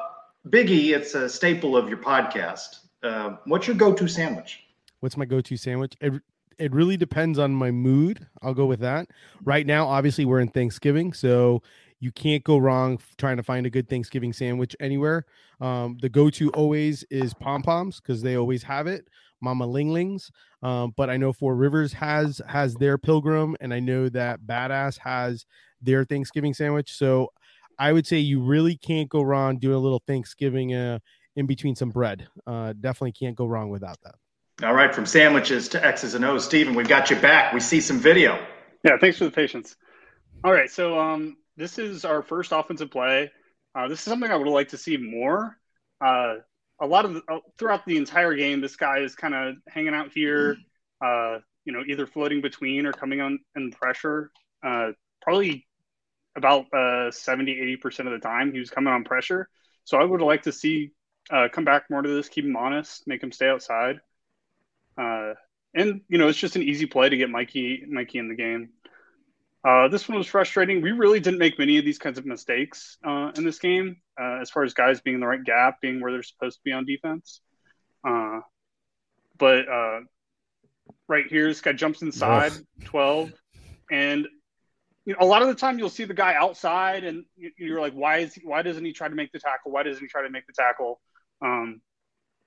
Biggie, 0.47 0.95
it's 0.95 1.13
a 1.15 1.27
staple 1.27 1.75
of 1.75 1.89
your 1.89 1.97
podcast. 1.97 2.79
Uh, 3.03 3.37
what's 3.45 3.67
your 3.67 3.75
go 3.75 3.93
to 3.93 4.07
sandwich? 4.07 4.63
What's 5.01 5.17
my 5.17 5.25
go-to 5.25 5.57
sandwich? 5.57 5.93
It 6.01 6.13
it 6.57 6.73
really 6.73 6.97
depends 6.97 7.37
on 7.37 7.51
my 7.53 7.69
mood. 7.69 8.25
I'll 8.41 8.55
go 8.55 8.65
with 8.65 8.79
that. 8.79 9.09
Right 9.43 9.67
now, 9.67 9.85
obviously, 9.87 10.25
we're 10.25 10.39
in 10.39 10.47
Thanksgiving, 10.47 11.13
so 11.13 11.61
you 11.99 12.11
can't 12.11 12.43
go 12.43 12.57
wrong 12.57 12.99
trying 13.17 13.37
to 13.37 13.43
find 13.43 13.65
a 13.65 13.69
good 13.69 13.89
Thanksgiving 13.89 14.33
sandwich 14.33 14.75
anywhere. 14.79 15.25
Um, 15.59 15.97
the 16.01 16.09
go-to 16.09 16.49
always 16.51 17.03
is 17.09 17.33
pom 17.33 17.63
poms 17.63 17.99
because 17.99 18.21
they 18.21 18.35
always 18.35 18.63
have 18.63 18.87
it. 18.87 19.07
Mama 19.41 19.67
Linglings, 19.67 20.31
um, 20.63 20.93
but 20.97 21.11
I 21.11 21.17
know 21.17 21.31
Four 21.31 21.55
Rivers 21.55 21.93
has 21.93 22.41
has 22.47 22.73
their 22.75 22.97
Pilgrim, 22.97 23.55
and 23.61 23.71
I 23.71 23.79
know 23.79 24.09
that 24.09 24.41
Badass 24.41 24.97
has 24.99 25.45
their 25.79 26.05
Thanksgiving 26.05 26.55
sandwich. 26.55 26.91
So 26.93 27.31
I 27.77 27.93
would 27.93 28.07
say 28.07 28.17
you 28.17 28.41
really 28.41 28.75
can't 28.75 29.09
go 29.09 29.21
wrong 29.21 29.59
doing 29.59 29.75
a 29.75 29.79
little 29.79 30.01
Thanksgiving 30.07 30.73
uh, 30.73 30.99
in 31.35 31.45
between 31.45 31.75
some 31.75 31.89
bread. 31.89 32.27
Uh, 32.47 32.73
definitely 32.73 33.11
can't 33.11 33.35
go 33.35 33.45
wrong 33.45 33.69
without 33.69 33.99
that. 34.03 34.15
All 34.63 34.73
right, 34.73 34.93
from 34.93 35.05
sandwiches 35.05 35.69
to 35.69 35.85
X's 35.85 36.15
and 36.15 36.25
O's. 36.25 36.43
Steven, 36.45 36.73
we've 36.73 36.87
got 36.87 37.11
you 37.11 37.15
back. 37.15 37.53
We 37.53 37.59
see 37.59 37.79
some 37.79 37.99
video. 37.99 38.43
Yeah, 38.83 38.97
thanks 38.99 39.19
for 39.19 39.25
the 39.25 39.31
patience. 39.31 39.75
All 40.43 40.51
right, 40.51 40.69
so 40.69 40.99
um, 40.99 41.37
this 41.57 41.79
is 41.79 42.05
our 42.05 42.21
first 42.21 42.51
offensive 42.51 42.91
play. 42.91 43.31
Uh, 43.75 43.87
this 43.87 43.99
is 43.99 44.05
something 44.05 44.31
I 44.31 44.35
would 44.35 44.47
like 44.47 44.69
to 44.69 44.77
see 44.77 44.95
more. 44.95 45.57
Uh, 45.99 46.35
a 46.79 46.85
lot 46.85 47.05
of 47.05 47.17
uh, 47.27 47.39
throughout 47.57 47.85
the 47.85 47.97
entire 47.97 48.35
game, 48.35 48.61
this 48.61 48.75
guy 48.75 48.99
is 48.99 49.15
kind 49.15 49.33
of 49.33 49.55
hanging 49.67 49.95
out 49.95 50.11
here, 50.13 50.55
uh, 51.03 51.39
you 51.65 51.73
know, 51.73 51.83
either 51.87 52.05
floating 52.05 52.41
between 52.41 52.85
or 52.85 52.93
coming 52.93 53.19
on 53.19 53.39
in 53.55 53.71
pressure. 53.71 54.31
Uh, 54.63 54.91
probably 55.21 55.65
about 56.35 56.71
uh, 56.71 57.09
70, 57.09 57.77
80% 57.83 58.05
of 58.05 58.11
the 58.11 58.19
time, 58.19 58.53
he 58.53 58.59
was 58.59 58.69
coming 58.69 58.93
on 58.93 59.03
pressure. 59.03 59.49
So 59.83 59.97
I 59.97 60.03
would 60.03 60.21
like 60.21 60.43
to 60.43 60.51
see 60.51 60.91
uh, 61.31 61.47
come 61.51 61.65
back 61.65 61.89
more 61.89 62.03
to 62.03 62.09
this, 62.09 62.29
keep 62.29 62.45
him 62.45 62.55
honest, 62.55 63.07
make 63.07 63.23
him 63.23 63.31
stay 63.31 63.49
outside. 63.49 63.99
And 65.77 66.01
you 66.09 66.17
know, 66.17 66.27
it's 66.27 66.37
just 66.37 66.55
an 66.55 66.63
easy 66.63 66.87
play 66.87 67.09
to 67.09 67.17
get 67.17 67.29
Mikey 67.29 67.83
Mikey 67.87 68.17
in 68.17 68.29
the 68.29 68.35
game. 68.35 68.69
Uh, 69.65 69.87
this 69.87 70.07
one 70.07 70.17
was 70.17 70.27
frustrating. 70.27 70.81
We 70.81 70.91
really 70.91 71.19
didn't 71.19 71.39
make 71.39 71.59
many 71.59 71.77
of 71.77 71.85
these 71.85 71.97
kinds 71.97 72.17
of 72.17 72.25
mistakes 72.25 72.97
uh, 73.05 73.31
in 73.35 73.43
this 73.43 73.59
game, 73.59 73.97
uh, 74.19 74.39
as 74.41 74.49
far 74.49 74.63
as 74.63 74.73
guys 74.73 75.01
being 75.01 75.15
in 75.15 75.19
the 75.21 75.27
right 75.27 75.43
gap, 75.43 75.81
being 75.81 75.99
where 75.99 76.11
they're 76.11 76.23
supposed 76.23 76.57
to 76.57 76.61
be 76.63 76.71
on 76.71 76.85
defense. 76.85 77.41
Uh, 78.07 78.39
but 79.37 79.67
uh, 79.67 79.99
right 81.07 81.25
here, 81.27 81.47
this 81.47 81.61
guy 81.61 81.73
jumps 81.73 82.01
inside 82.01 82.51
twelve, 82.85 83.31
and 83.91 84.27
you 85.05 85.13
know, 85.13 85.19
a 85.21 85.25
lot 85.25 85.41
of 85.41 85.47
the 85.47 85.55
time 85.55 85.79
you'll 85.79 85.89
see 85.89 86.05
the 86.05 86.13
guy 86.13 86.35
outside, 86.35 87.03
and 87.03 87.25
you- 87.35 87.51
you're 87.57 87.81
like, 87.81 87.93
why 87.93 88.17
is 88.17 88.33
he, 88.33 88.41
why 88.45 88.61
doesn't 88.61 88.83
he 88.83 88.93
try 88.93 89.07
to 89.07 89.15
make 89.15 89.31
the 89.31 89.39
tackle? 89.39 89.71
Why 89.71 89.83
doesn't 89.83 90.01
he 90.01 90.07
try 90.07 90.23
to 90.23 90.29
make 90.29 90.45
the 90.47 90.53
tackle? 90.53 90.99
Um, 91.41 91.81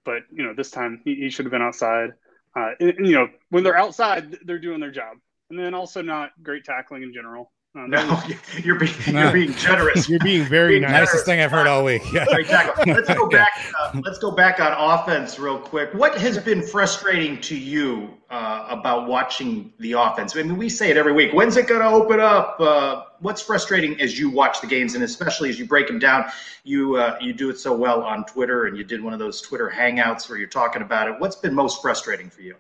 but 0.04 0.22
you 0.32 0.44
know, 0.44 0.54
this 0.54 0.70
time 0.70 1.00
he, 1.04 1.14
he 1.16 1.30
should 1.30 1.44
have 1.46 1.52
been 1.52 1.62
outside. 1.62 2.10
Uh, 2.56 2.70
and, 2.80 2.90
and, 2.90 3.06
you 3.06 3.14
know, 3.14 3.28
when 3.50 3.62
they're 3.64 3.76
outside, 3.76 4.38
they're 4.44 4.58
doing 4.58 4.80
their 4.80 4.90
job, 4.90 5.18
and 5.50 5.58
then 5.58 5.74
also 5.74 6.00
not 6.02 6.30
great 6.42 6.64
tackling 6.64 7.02
in 7.02 7.12
general. 7.12 7.50
Uh, 7.76 7.86
No, 7.86 8.04
was- 8.06 8.34
you're 8.64 8.78
being 8.78 8.92
you're 9.06 9.32
being 9.32 9.52
generous. 9.54 10.08
You're 10.08 10.18
being 10.20 10.44
very 10.44 10.80
nice. 10.80 10.90
Nicest 10.90 11.24
thing 11.24 11.40
I've 11.40 11.52
heard 11.52 11.68
all 11.68 11.84
week. 11.84 12.02
Yeah. 12.12 12.24
Great 12.26 12.48
tackle. 12.48 12.82
Let's 12.92 13.08
go 13.14 13.28
back. 13.30 13.52
Uh, 13.78 14.00
let's 14.04 14.18
go 14.18 14.32
back 14.32 14.58
on 14.58 14.72
offense 14.72 15.38
real 15.38 15.58
quick. 15.58 15.94
What 15.94 16.18
has 16.18 16.36
been 16.38 16.62
frustrating 16.62 17.40
to 17.42 17.56
you 17.56 18.10
uh, 18.28 18.66
about 18.68 19.06
watching 19.06 19.72
the 19.78 19.92
offense? 19.92 20.34
I 20.36 20.42
mean, 20.42 20.56
we 20.56 20.68
say 20.68 20.90
it 20.90 20.96
every 20.96 21.12
week. 21.12 21.32
When's 21.32 21.56
it 21.56 21.68
going 21.68 21.80
to 21.80 21.88
open 21.88 22.18
up? 22.18 22.56
Uh, 22.60 23.04
what's 23.20 23.40
frustrating 23.40 24.00
as 24.00 24.18
you 24.18 24.30
watch 24.30 24.60
the 24.60 24.66
games, 24.66 24.96
and 24.96 25.04
especially 25.04 25.48
as 25.48 25.56
you 25.56 25.64
break 25.66 25.86
them 25.86 26.00
down? 26.00 26.24
You 26.64 26.96
uh, 26.96 27.18
you 27.20 27.32
do 27.32 27.50
it 27.50 27.58
so 27.60 27.72
well 27.76 28.02
on 28.02 28.24
Twitter, 28.24 28.66
and 28.66 28.76
you 28.76 28.82
did 28.82 29.00
one 29.00 29.12
of 29.12 29.20
those 29.20 29.40
Twitter 29.40 29.72
hangouts 29.72 30.28
where 30.28 30.38
you're 30.40 30.48
talking 30.48 30.82
about 30.82 31.06
it. 31.08 31.14
What's 31.20 31.36
been 31.36 31.54
most 31.54 31.80
frustrating 31.82 32.30
for 32.30 32.42
you? 32.42 32.56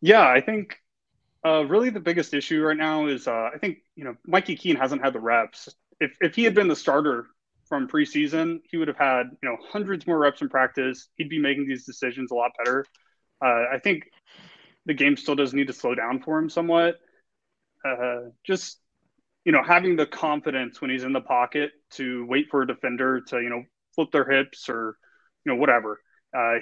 Yeah, 0.00 0.26
I 0.26 0.40
think 0.40 0.80
uh, 1.44 1.64
really 1.66 1.90
the 1.90 2.00
biggest 2.00 2.34
issue 2.34 2.62
right 2.62 2.76
now 2.76 3.06
is 3.06 3.28
uh, 3.28 3.50
I 3.54 3.58
think 3.58 3.78
you 3.96 4.04
know 4.04 4.14
Mikey 4.26 4.56
Keene 4.56 4.76
hasn't 4.76 5.02
had 5.02 5.12
the 5.12 5.20
reps. 5.20 5.68
If 6.00 6.16
if 6.20 6.34
he 6.34 6.44
had 6.44 6.54
been 6.54 6.68
the 6.68 6.76
starter 6.76 7.26
from 7.68 7.88
preseason, 7.88 8.60
he 8.70 8.76
would 8.76 8.88
have 8.88 8.96
had 8.96 9.24
you 9.42 9.48
know 9.48 9.56
hundreds 9.70 10.06
more 10.06 10.18
reps 10.18 10.40
in 10.42 10.48
practice. 10.48 11.08
He'd 11.16 11.28
be 11.28 11.38
making 11.38 11.68
these 11.68 11.84
decisions 11.84 12.30
a 12.30 12.34
lot 12.34 12.52
better. 12.58 12.84
Uh, 13.44 13.64
I 13.72 13.78
think 13.82 14.04
the 14.86 14.94
game 14.94 15.16
still 15.16 15.34
does 15.34 15.54
need 15.54 15.66
to 15.68 15.72
slow 15.72 15.94
down 15.94 16.22
for 16.22 16.38
him 16.38 16.48
somewhat. 16.48 16.96
Uh, 17.84 18.30
just 18.44 18.78
you 19.44 19.52
know 19.52 19.62
having 19.62 19.96
the 19.96 20.06
confidence 20.06 20.80
when 20.80 20.90
he's 20.90 21.04
in 21.04 21.12
the 21.12 21.20
pocket 21.20 21.72
to 21.92 22.26
wait 22.26 22.46
for 22.50 22.62
a 22.62 22.66
defender 22.66 23.20
to 23.20 23.36
you 23.40 23.50
know 23.50 23.62
flip 23.94 24.10
their 24.12 24.28
hips 24.30 24.68
or 24.68 24.96
you 25.44 25.52
know 25.52 25.58
whatever. 25.58 26.00
Uh, 26.36 26.54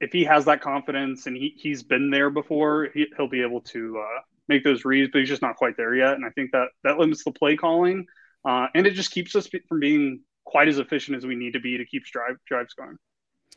if 0.00 0.12
he 0.12 0.24
has 0.24 0.44
that 0.46 0.60
confidence 0.60 1.26
and 1.26 1.36
he, 1.36 1.54
he's 1.56 1.82
been 1.82 2.10
there 2.10 2.30
before, 2.30 2.88
he, 2.94 3.06
he'll 3.16 3.28
be 3.28 3.42
able 3.42 3.60
to 3.60 3.98
uh, 3.98 4.20
make 4.48 4.64
those 4.64 4.84
reads, 4.84 5.10
but 5.12 5.20
he's 5.20 5.28
just 5.28 5.42
not 5.42 5.56
quite 5.56 5.76
there 5.76 5.94
yet. 5.94 6.14
And 6.14 6.24
I 6.24 6.30
think 6.30 6.52
that 6.52 6.68
that 6.84 6.98
limits 6.98 7.24
the 7.24 7.32
play 7.32 7.56
calling, 7.56 8.06
uh, 8.44 8.66
and 8.74 8.86
it 8.86 8.94
just 8.94 9.10
keeps 9.10 9.36
us 9.36 9.48
from 9.68 9.80
being 9.80 10.20
quite 10.44 10.68
as 10.68 10.78
efficient 10.78 11.16
as 11.16 11.26
we 11.26 11.36
need 11.36 11.52
to 11.52 11.60
be 11.60 11.76
to 11.76 11.84
keep 11.84 12.04
drive 12.04 12.36
drives 12.46 12.74
going. 12.74 12.96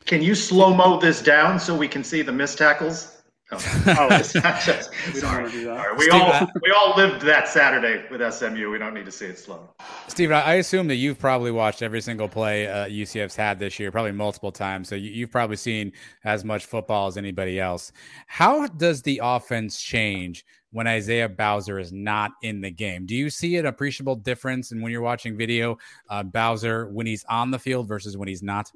Can 0.04 0.22
you 0.22 0.34
slow 0.34 0.74
mo 0.74 1.00
this 1.00 1.22
down 1.22 1.58
so 1.58 1.74
we 1.74 1.88
can 1.88 2.04
see 2.04 2.22
the 2.22 2.32
missed 2.32 2.58
tackles? 2.58 3.22
Oh, 3.54 3.96
Oh, 3.98 4.08
it's 4.16 4.34
not 4.34 4.60
just- 4.60 4.90
we 5.06 5.12
don't 5.12 5.20
sorry. 5.20 5.42
want 5.42 5.52
to 5.54 5.58
do 5.60 5.64
that. 5.66 5.76
All 5.88 5.96
we 5.96 6.02
Steve, 6.04 6.14
all 6.20 6.32
I- 6.32 6.46
we 6.62 6.70
all 6.70 6.96
lived 6.96 7.22
that 7.22 7.48
Saturday 7.48 8.04
with 8.10 8.20
SMU. 8.34 8.70
We 8.70 8.78
don't 8.78 8.94
need 8.94 9.06
to 9.06 9.12
see 9.12 9.26
it 9.26 9.38
slow. 9.38 9.68
Stephen, 10.08 10.36
I 10.36 10.54
assume 10.54 10.88
that 10.88 10.96
you've 10.96 11.18
probably 11.18 11.50
watched 11.50 11.82
every 11.82 12.00
single 12.00 12.28
play 12.28 12.66
uh, 12.66 12.86
UCF's 12.86 13.36
had 13.36 13.58
this 13.58 13.78
year, 13.78 13.90
probably 13.90 14.12
multiple 14.12 14.52
times. 14.52 14.88
So 14.88 14.94
you, 14.94 15.10
you've 15.10 15.30
probably 15.30 15.56
seen 15.56 15.92
as 16.24 16.44
much 16.44 16.66
football 16.66 17.06
as 17.06 17.16
anybody 17.16 17.58
else. 17.60 17.92
How 18.26 18.66
does 18.66 19.02
the 19.02 19.20
offense 19.22 19.80
change 19.80 20.44
when 20.70 20.88
Isaiah 20.88 21.28
Bowser 21.28 21.78
is 21.78 21.92
not 21.92 22.32
in 22.42 22.60
the 22.60 22.70
game. 22.70 23.06
Do 23.06 23.14
you 23.14 23.30
see 23.30 23.56
an 23.58 23.66
appreciable 23.66 24.16
difference 24.16 24.72
in 24.72 24.82
when 24.82 24.90
you're 24.90 25.02
watching 25.02 25.36
video 25.36 25.78
uh, 26.10 26.24
Bowser 26.24 26.88
when 26.88 27.06
he's 27.06 27.24
on 27.28 27.52
the 27.52 27.60
field 27.60 27.86
versus 27.86 28.16
when 28.16 28.26
he's 28.26 28.42
not? 28.42 28.72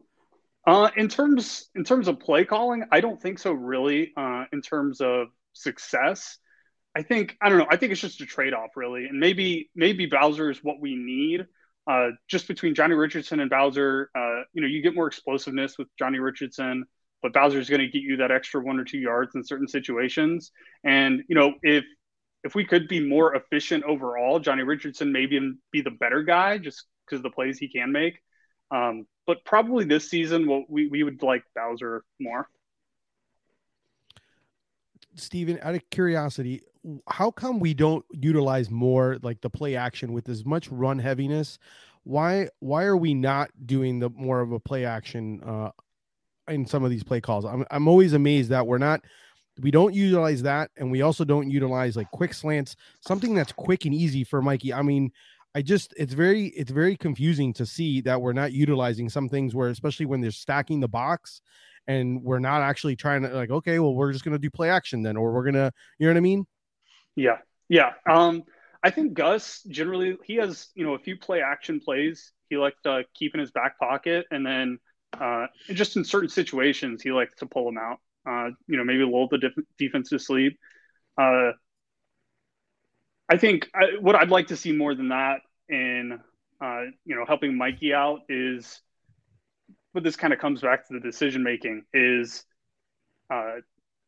Uh, 0.67 0.91
in 0.97 1.09
terms 1.09 1.69
in 1.75 1.85
terms 1.85 2.09
of 2.09 2.21
play 2.21 2.45
calling, 2.45 2.85
I 2.93 3.01
don't 3.01 3.21
think 3.21 3.39
so. 3.39 3.53
Really, 3.53 4.13
uh, 4.17 4.45
in 4.53 4.61
terms 4.61 5.01
of 5.01 5.29
success, 5.55 6.39
I 6.95 7.03
think 7.03 7.37
I 7.41 7.49
don't 7.49 7.59
know. 7.59 7.67
I 7.71 7.77
think 7.77 7.93
it's 7.93 8.01
just 8.01 8.21
a 8.21 8.27
trade 8.27 8.53
off, 8.53 8.71
really, 8.77 9.07
and 9.07 9.19
maybe 9.19 9.71
maybe 9.75 10.07
Bowser 10.07 10.51
is 10.51 10.63
what 10.63 10.81
we 10.81 10.95
need. 10.97 11.47
Uh, 11.91 12.11
just 12.29 12.49
between 12.49 12.75
Johnny 12.75 12.95
Richardson 12.95 13.41
and 13.41 13.49
Bowser, 13.49 14.11
uh, 14.15 14.43
you 14.53 14.61
know, 14.61 14.69
you 14.69 14.83
get 14.83 14.95
more 14.95 15.07
explosiveness 15.07 15.79
with 15.79 15.89
Johnny 15.99 16.19
Richardson, 16.19 16.85
but 17.23 17.33
Bowser 17.33 17.59
is 17.59 17.71
going 17.71 17.81
to 17.81 17.89
get 17.89 18.03
you 18.03 18.19
that 18.19 18.31
extra 18.31 18.63
one 18.63 18.79
or 18.79 18.85
two 18.85 18.99
yards 18.99 19.35
in 19.35 19.45
certain 19.45 19.69
situations. 19.69 20.53
And 20.85 21.23
you 21.29 21.35
know, 21.35 21.55
if 21.63 21.85
if 22.45 22.55
we 22.55 22.65
could 22.65 22.89
be 22.89 23.07
more 23.07 23.35
efficient 23.35 23.85
overall, 23.85 24.39
Johnny 24.39 24.63
Richardson 24.63 25.13
maybe 25.13 25.41
be 25.73 25.81
the 25.81 25.91
better 25.91 26.23
guy 26.23 26.59
just 26.59 26.85
because 27.07 27.21
of 27.21 27.23
the 27.23 27.31
plays 27.31 27.59
he 27.59 27.69
can 27.69 27.91
make. 27.93 28.19
Um, 28.71 29.07
but 29.27 29.45
probably 29.45 29.85
this 29.85 30.09
season, 30.09 30.47
what 30.47 30.69
we, 30.69 30.89
we 30.89 31.03
would 31.03 31.23
like 31.23 31.45
Bowser 31.55 32.05
more. 32.21 32.49
Stephen, 35.14 35.59
out 35.62 35.75
of 35.75 35.91
curiosity, 35.91 36.62
how 37.09 37.31
come 37.31 37.61
we 37.61 37.75
don't 37.75 38.05
utilize 38.12 38.71
more 38.71 39.19
like 39.23 39.41
the 39.41 39.51
play 39.51 39.77
action 39.77 40.12
with 40.12 40.29
as 40.29 40.45
much 40.45 40.69
run 40.69 40.99
heaviness? 40.99 41.59
Why 42.05 42.49
why 42.61 42.85
are 42.85 42.97
we 42.97 43.14
not 43.14 43.51
doing 43.66 43.99
the 43.99 44.11
more 44.11 44.41
of 44.41 44.53
a 44.53 44.61
play 44.61 44.85
action 44.85 45.43
uh 45.43 45.71
in 46.49 46.64
some 46.64 46.85
of 46.85 46.91
these 46.91 47.03
play 47.03 47.21
calls? 47.21 47.45
I'm 47.45 47.64
I'm 47.71 47.89
always 47.89 48.12
amazed 48.12 48.51
that 48.51 48.66
we're 48.66 48.79
not 48.79 49.03
we 49.61 49.71
don't 49.71 49.93
utilize 49.93 50.43
that 50.43 50.71
and 50.77 50.91
we 50.91 51.03
also 51.03 51.25
don't 51.25 51.51
utilize 51.51 51.97
like 51.97 52.11
quick 52.11 52.33
slants, 52.33 52.77
something 53.01 53.35
that's 53.35 53.53
quick 53.53 53.85
and 53.85 53.95
easy 53.95 54.25
for 54.25 54.41
Mikey. 54.41 54.73
I 54.73 54.83
mean, 54.83 55.11
I 55.59 55.63
just 55.63 55.93
it's 55.97 56.13
very 56.13 56.47
it's 56.51 56.71
very 56.71 56.97
confusing 56.97 57.53
to 57.55 57.67
see 57.67 58.01
that 58.03 58.23
we're 58.23 58.33
not 58.33 58.53
utilizing 58.53 59.09
some 59.09 59.29
things 59.29 59.57
where 59.57 59.71
especially 59.71 60.07
when 60.07 60.21
they're 60.21 60.31
stacking 60.31 60.79
the 60.79 60.87
box 60.87 61.41
and 61.89 62.23
we're 62.23 62.39
not 62.39 62.63
actually 62.63 62.95
trying 62.95 63.23
to 63.23 63.31
like 63.31 63.51
okay 63.51 63.81
well 63.81 63.93
we're 63.93 64.13
just 64.13 64.25
going 64.25 64.35
to 64.35 64.39
do 64.39 64.51
play 64.51 64.71
action 64.71 65.03
then 65.03 65.17
or 65.17 65.33
we're 65.33 65.43
going 65.43 65.55
to 65.55 65.73
you 65.99 66.07
know 66.07 66.13
what 66.13 66.17
I 66.17 66.21
mean? 66.21 66.47
Yeah. 67.17 67.39
Yeah. 67.69 67.95
Um 68.09 68.45
I 68.85 68.91
think 68.91 69.15
Gus 69.15 69.65
generally 69.69 70.17
he 70.25 70.37
has, 70.37 70.69
you 70.77 70.87
know, 70.87 70.95
a 70.95 70.99
few 71.01 71.19
play 71.19 71.43
action 71.43 71.81
plays 71.81 72.31
he 72.49 72.57
likes 72.57 72.81
to 72.85 73.03
keep 73.13 73.35
in 73.35 73.41
his 73.41 73.51
back 73.51 73.81
pocket 73.81 74.27
and 74.31 74.47
then 74.47 74.79
uh 75.21 75.47
just 75.71 75.97
in 75.97 76.05
certain 76.05 76.29
situations 76.29 77.03
he 77.03 77.11
likes 77.11 77.35
to 77.39 77.47
pull 77.47 77.65
them 77.65 77.79
out. 77.79 77.99
Uh 78.31 78.51
you 78.69 78.77
know, 78.77 78.85
maybe 78.85 79.03
lull 79.03 79.27
the 79.29 79.39
def- 79.39 79.65
defense 79.77 80.11
to 80.11 80.21
sleep. 80.21 80.57
Uh 81.21 81.51
I 83.29 83.39
think 83.39 83.69
I, 83.75 83.99
what 84.01 84.15
I'd 84.15 84.31
like 84.31 84.47
to 84.47 84.57
see 84.57 84.71
more 84.71 84.95
than 84.95 85.09
that 85.09 85.41
in 85.69 86.21
uh, 86.61 86.83
you 87.05 87.14
know 87.14 87.25
helping 87.27 87.57
Mikey 87.57 87.95
out 87.95 88.21
is, 88.29 88.81
but 89.95 90.03
this 90.03 90.16
kind 90.16 90.33
of 90.33 90.39
comes 90.39 90.61
back 90.61 90.87
to 90.89 90.95
the 90.95 91.01
decision 91.01 91.43
making 91.43 91.85
is 91.93 92.45
uh, 93.33 93.57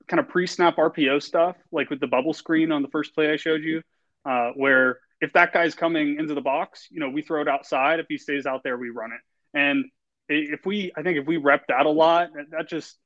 kind 0.09 0.21
of 0.21 0.29
pre-snap 0.29 0.77
RPO 0.77 1.23
stuff, 1.23 1.57
like 1.71 1.91
with 1.91 2.01
the 2.01 2.07
bubble 2.07 2.33
screen 2.33 2.73
on 2.73 2.83
the 2.83 2.89
first 2.89 3.15
play 3.15 3.31
I 3.31 3.37
showed 3.37 3.63
you, 3.63 3.83
uh, 4.25 4.51
where 4.55 4.99
if 5.21 5.33
that 5.35 5.53
guy's 5.53 5.75
coming 5.75 6.19
into 6.19 6.35
the 6.35 6.41
box, 6.41 6.89
you 6.91 7.01
know 7.01 7.11
we 7.11 7.23
throw 7.23 7.43
it 7.43 7.49
outside. 7.49 8.01
If 8.01 8.07
he 8.09 8.19
stays 8.19 8.47
out 8.47 8.63
there, 8.65 8.77
we 8.77 8.91
run 8.91 9.13
it. 9.13 9.21
And 9.59 9.85
if 10.29 10.65
we, 10.65 10.93
I 10.97 11.03
think 11.03 11.19
if 11.19 11.27
we 11.27 11.37
rep 11.37 11.67
that 11.69 11.87
a 11.87 11.91
lot, 11.91 12.31
that 12.51 12.69
just 12.69 12.97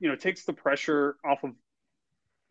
you 0.00 0.08
know 0.08 0.16
takes 0.16 0.44
the 0.44 0.52
pressure 0.52 1.16
off 1.24 1.44
of 1.44 1.52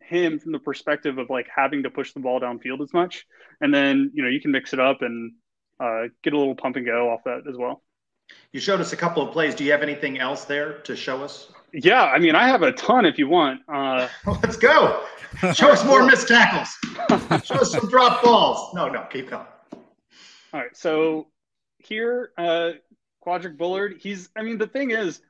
him 0.08 0.38
from 0.38 0.52
the 0.52 0.58
perspective 0.58 1.18
of 1.18 1.30
like 1.30 1.46
having 1.54 1.82
to 1.82 1.90
push 1.90 2.12
the 2.12 2.20
ball 2.20 2.40
downfield 2.40 2.80
as 2.82 2.92
much. 2.92 3.26
And 3.60 3.72
then, 3.72 4.10
you 4.14 4.22
know, 4.22 4.28
you 4.28 4.40
can 4.40 4.50
mix 4.50 4.72
it 4.72 4.80
up 4.80 5.02
and 5.02 5.32
uh, 5.80 6.04
get 6.22 6.32
a 6.32 6.38
little 6.38 6.54
pump 6.54 6.76
and 6.76 6.86
go 6.86 7.10
off 7.10 7.24
that 7.24 7.42
as 7.48 7.56
well. 7.56 7.82
You 8.52 8.60
showed 8.60 8.80
us 8.80 8.92
a 8.92 8.96
couple 8.96 9.26
of 9.26 9.32
plays. 9.32 9.54
Do 9.54 9.64
you 9.64 9.72
have 9.72 9.82
anything 9.82 10.18
else 10.18 10.44
there 10.44 10.78
to 10.80 10.96
show 10.96 11.22
us? 11.22 11.52
Yeah, 11.72 12.04
I 12.04 12.18
mean, 12.18 12.34
I 12.34 12.46
have 12.48 12.62
a 12.62 12.72
ton 12.72 13.04
if 13.04 13.18
you 13.18 13.28
want. 13.28 13.60
Uh, 13.68 14.08
Let's 14.26 14.56
go. 14.56 15.04
Show 15.52 15.70
us 15.70 15.84
more 15.84 16.06
missed 16.06 16.28
tackles. 16.28 16.68
show 17.44 17.56
us 17.56 17.72
some 17.72 17.88
drop 17.88 18.22
balls. 18.22 18.72
No, 18.74 18.88
no, 18.88 19.02
keep 19.10 19.30
going. 19.30 19.46
All 20.52 20.60
right. 20.60 20.76
So 20.76 21.26
here, 21.78 22.30
uh, 22.38 22.72
Quadric 23.26 23.58
Bullard, 23.58 23.96
he's, 23.98 24.28
I 24.36 24.42
mean, 24.42 24.58
the 24.58 24.68
thing 24.68 24.92
is, 24.92 25.20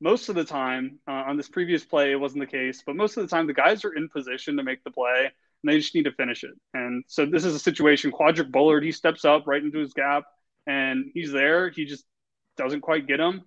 most 0.00 0.28
of 0.28 0.34
the 0.34 0.44
time 0.44 0.98
uh, 1.08 1.12
on 1.12 1.36
this 1.36 1.48
previous 1.48 1.84
play 1.84 2.12
it 2.12 2.20
wasn't 2.20 2.40
the 2.40 2.46
case 2.46 2.82
but 2.84 2.96
most 2.96 3.16
of 3.16 3.22
the 3.22 3.28
time 3.28 3.46
the 3.46 3.54
guys 3.54 3.84
are 3.84 3.94
in 3.94 4.08
position 4.08 4.56
to 4.56 4.62
make 4.62 4.82
the 4.84 4.90
play 4.90 5.30
and 5.64 5.72
they 5.72 5.78
just 5.78 5.94
need 5.94 6.04
to 6.04 6.12
finish 6.12 6.44
it. 6.44 6.52
And 6.74 7.04
so 7.06 7.24
this 7.24 7.44
is 7.44 7.54
a 7.54 7.58
situation 7.58 8.12
quadric 8.12 8.50
bullard 8.52 8.84
he 8.84 8.92
steps 8.92 9.24
up 9.24 9.46
right 9.46 9.62
into 9.62 9.78
his 9.78 9.94
gap 9.94 10.24
and 10.66 11.10
he's 11.14 11.32
there. 11.32 11.70
He 11.70 11.86
just 11.86 12.04
doesn't 12.56 12.82
quite 12.82 13.06
get 13.06 13.18
him 13.18 13.44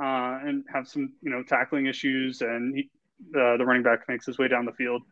uh, 0.00 0.38
and 0.44 0.64
have 0.72 0.86
some 0.86 1.14
you 1.22 1.30
know 1.30 1.42
tackling 1.42 1.86
issues 1.86 2.40
and 2.40 2.74
he, 2.76 2.90
uh, 3.36 3.56
the 3.56 3.64
running 3.64 3.82
back 3.82 4.08
makes 4.08 4.26
his 4.26 4.38
way 4.38 4.46
down 4.46 4.64
the 4.64 4.72
field. 4.72 5.02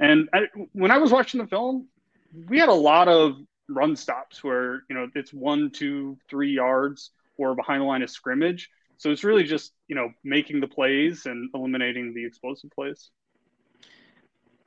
And 0.00 0.28
I, 0.32 0.40
when 0.72 0.90
i 0.90 0.98
was 0.98 1.12
watching 1.12 1.40
the 1.40 1.46
film 1.46 1.86
we 2.48 2.58
had 2.58 2.68
a 2.68 2.74
lot 2.74 3.08
of 3.08 3.36
run 3.68 3.94
stops 3.94 4.42
where 4.42 4.82
you 4.88 4.96
know 4.96 5.08
it's 5.14 5.32
one 5.32 5.70
two 5.70 6.18
three 6.28 6.52
yards 6.52 7.10
or 7.38 7.54
behind 7.54 7.82
the 7.82 7.86
line 7.86 8.02
of 8.02 8.10
scrimmage 8.10 8.70
so 8.98 9.10
it's 9.10 9.24
really 9.24 9.44
just 9.44 9.72
you 9.88 9.96
know 9.96 10.10
making 10.24 10.60
the 10.60 10.68
plays 10.68 11.26
and 11.26 11.50
eliminating 11.54 12.14
the 12.14 12.24
explosive 12.24 12.70
plays. 12.70 13.10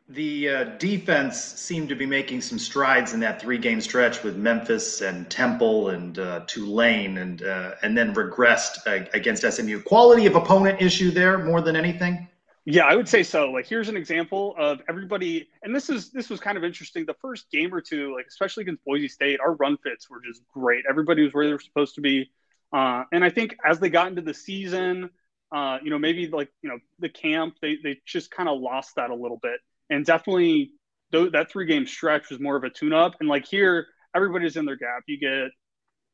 The 0.07 0.49
uh, 0.49 0.63
defense 0.77 1.41
seemed 1.41 1.89
to 1.89 1.95
be 1.95 2.05
making 2.05 2.41
some 2.41 2.59
strides 2.59 3.13
in 3.13 3.19
that 3.21 3.41
three-game 3.41 3.81
stretch 3.81 4.21
with 4.21 4.35
Memphis 4.37 5.01
and 5.01 5.27
Temple 5.31 5.89
and 5.89 6.19
uh, 6.19 6.41
Tulane, 6.45 7.17
and 7.17 7.41
uh, 7.41 7.71
and 7.81 7.97
then 7.97 8.13
regressed 8.13 8.85
uh, 8.85 9.05
against 9.13 9.51
SMU. 9.51 9.81
Quality 9.81 10.27
of 10.27 10.35
opponent 10.35 10.79
issue 10.79 11.09
there 11.09 11.39
more 11.39 11.61
than 11.61 11.75
anything. 11.75 12.27
Yeah, 12.65 12.85
I 12.85 12.95
would 12.95 13.07
say 13.07 13.21
so. 13.21 13.51
Like, 13.51 13.67
here's 13.67 13.89
an 13.89 13.97
example 13.97 14.55
of 14.59 14.81
everybody, 14.89 15.49
and 15.63 15.75
this 15.75 15.89
is 15.89 16.11
this 16.11 16.29
was 16.29 16.39
kind 16.39 16.57
of 16.57 16.63
interesting. 16.63 17.05
The 17.05 17.15
first 17.15 17.49
game 17.51 17.73
or 17.73 17.81
two, 17.81 18.13
like 18.15 18.25
especially 18.27 18.61
against 18.61 18.83
Boise 18.85 19.07
State, 19.07 19.39
our 19.39 19.53
run 19.53 19.77
fits 19.77 20.07
were 20.09 20.21
just 20.21 20.41
great. 20.51 20.83
Everybody 20.89 21.23
was 21.23 21.33
where 21.33 21.45
they 21.45 21.53
were 21.53 21.59
supposed 21.59 21.95
to 21.95 22.01
be. 22.01 22.29
Uh, 22.75 23.05
and 23.13 23.23
I 23.23 23.29
think 23.29 23.55
as 23.63 23.79
they 23.79 23.89
got 23.89 24.09
into 24.09 24.21
the 24.21 24.33
season, 24.33 25.09
uh, 25.49 25.77
you 25.81 25.89
know, 25.89 25.97
maybe 25.97 26.27
like 26.27 26.49
you 26.61 26.69
know 26.69 26.77
the 26.99 27.07
camp, 27.07 27.55
they 27.61 27.77
they 27.81 28.01
just 28.05 28.29
kind 28.31 28.49
of 28.49 28.59
lost 28.59 28.97
that 28.97 29.11
a 29.11 29.15
little 29.15 29.39
bit. 29.41 29.61
And 29.89 30.05
definitely, 30.05 30.71
th- 31.13 31.31
that 31.31 31.49
three 31.49 31.67
game 31.67 31.85
stretch 31.87 32.29
was 32.29 32.41
more 32.41 32.57
of 32.57 32.65
a 32.65 32.69
tune 32.69 32.91
up. 32.91 33.13
And 33.21 33.29
like 33.29 33.45
here, 33.45 33.87
everybody's 34.13 34.57
in 34.57 34.65
their 34.65 34.75
gap. 34.75 35.03
You 35.07 35.17
get 35.17 35.51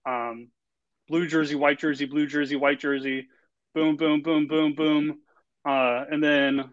um, 0.06 0.50
blue 1.08 1.26
jersey, 1.26 1.56
white 1.56 1.80
jersey, 1.80 2.06
blue 2.06 2.28
jersey, 2.28 2.58
white 2.58 2.80
jersey, 2.80 3.28
boom, 3.74 3.96
boom, 3.96 4.22
boom, 4.22 4.46
boom, 4.46 4.76
boom, 4.76 5.20
uh, 5.66 6.06
and 6.12 6.24
then 6.24 6.72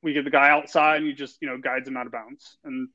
we 0.00 0.12
get 0.12 0.24
the 0.24 0.30
guy 0.30 0.48
outside, 0.48 0.98
and 0.98 1.06
you 1.06 1.12
just 1.12 1.38
you 1.42 1.48
know 1.48 1.58
guides 1.58 1.88
him 1.88 1.96
out 1.96 2.06
of 2.06 2.12
bounds. 2.12 2.56
And 2.62 2.88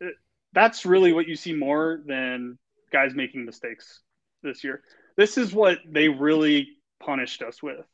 it, 0.00 0.14
that's 0.52 0.86
really 0.86 1.12
what 1.12 1.26
you 1.26 1.34
see 1.34 1.52
more 1.52 2.00
than 2.06 2.58
guys 2.92 3.12
making 3.12 3.44
mistakes 3.44 4.02
this 4.42 4.64
year. 4.64 4.82
This 5.16 5.38
is 5.38 5.52
what 5.52 5.78
they 5.88 6.08
really 6.08 6.68
punished 7.00 7.42
us 7.42 7.62
with. 7.62 7.84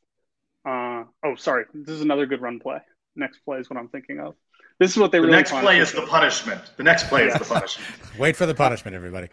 Uh, 0.66 1.04
oh, 1.24 1.34
sorry. 1.36 1.64
This 1.74 1.94
is 1.94 2.00
another 2.00 2.26
good 2.26 2.40
run 2.40 2.60
play. 2.60 2.78
Next 3.16 3.38
play 3.44 3.58
is 3.58 3.70
what 3.70 3.78
I'm 3.78 3.88
thinking 3.88 4.20
of. 4.20 4.34
This 4.80 4.90
is 4.90 4.96
what 4.96 5.12
they 5.12 5.18
the 5.18 5.26
really. 5.26 5.36
next 5.36 5.52
play 5.52 5.78
is 5.78 5.92
the 5.92 6.02
punishment. 6.02 6.60
The 6.76 6.82
next 6.82 7.08
play 7.08 7.26
is 7.26 7.34
the 7.34 7.44
punishment. 7.54 7.88
Wait 8.18 8.36
for 8.36 8.46
the 8.46 8.54
punishment, 8.54 8.96
everybody. 8.96 9.28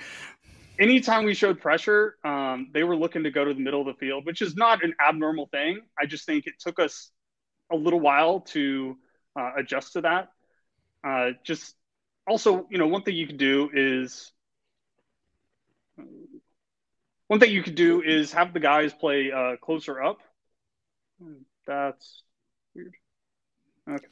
Anytime 0.80 1.26
we 1.26 1.34
showed 1.34 1.60
pressure, 1.60 2.16
um, 2.24 2.70
they 2.74 2.84
were 2.84 2.96
looking 2.96 3.24
to 3.24 3.32
go 3.32 3.46
to 3.46 3.54
the 3.54 3.60
middle 3.60 3.82
of 3.82 3.88
the 3.88 3.94
field, 3.94 4.26
which 4.26 4.42
is 4.42 4.56
not 4.56 4.84
an 4.84 4.94
abnormal 5.06 5.48
thing. 5.48 5.82
I 6.00 6.06
just 6.06 6.26
think 6.26 6.48
it 6.48 6.54
took 6.60 6.80
us 6.80 7.12
a 7.72 7.76
little 7.76 8.00
while 8.00 8.42
to 8.42 8.98
uh, 9.40 9.52
adjust 9.58 9.94
to 9.94 10.02
that. 10.02 10.30
Uh, 11.04 11.32
just 11.44 11.76
also, 12.28 12.68
you 12.70 12.78
know, 12.78 12.88
one 12.88 13.04
thing 13.04 13.16
you 13.16 13.28
can 13.28 13.38
do 13.38 13.70
is 13.74 14.32
one 17.32 17.40
thing 17.40 17.50
you 17.54 17.64
could 17.64 17.76
do 17.76 18.02
is 18.02 18.34
have 18.34 18.52
the 18.54 18.60
guys 18.60 18.94
play 18.94 19.32
uh, 19.32 19.56
closer 19.56 20.04
up. 20.04 20.20
That's 21.66 22.24
weird. 22.76 22.94
Okay. 23.90 24.06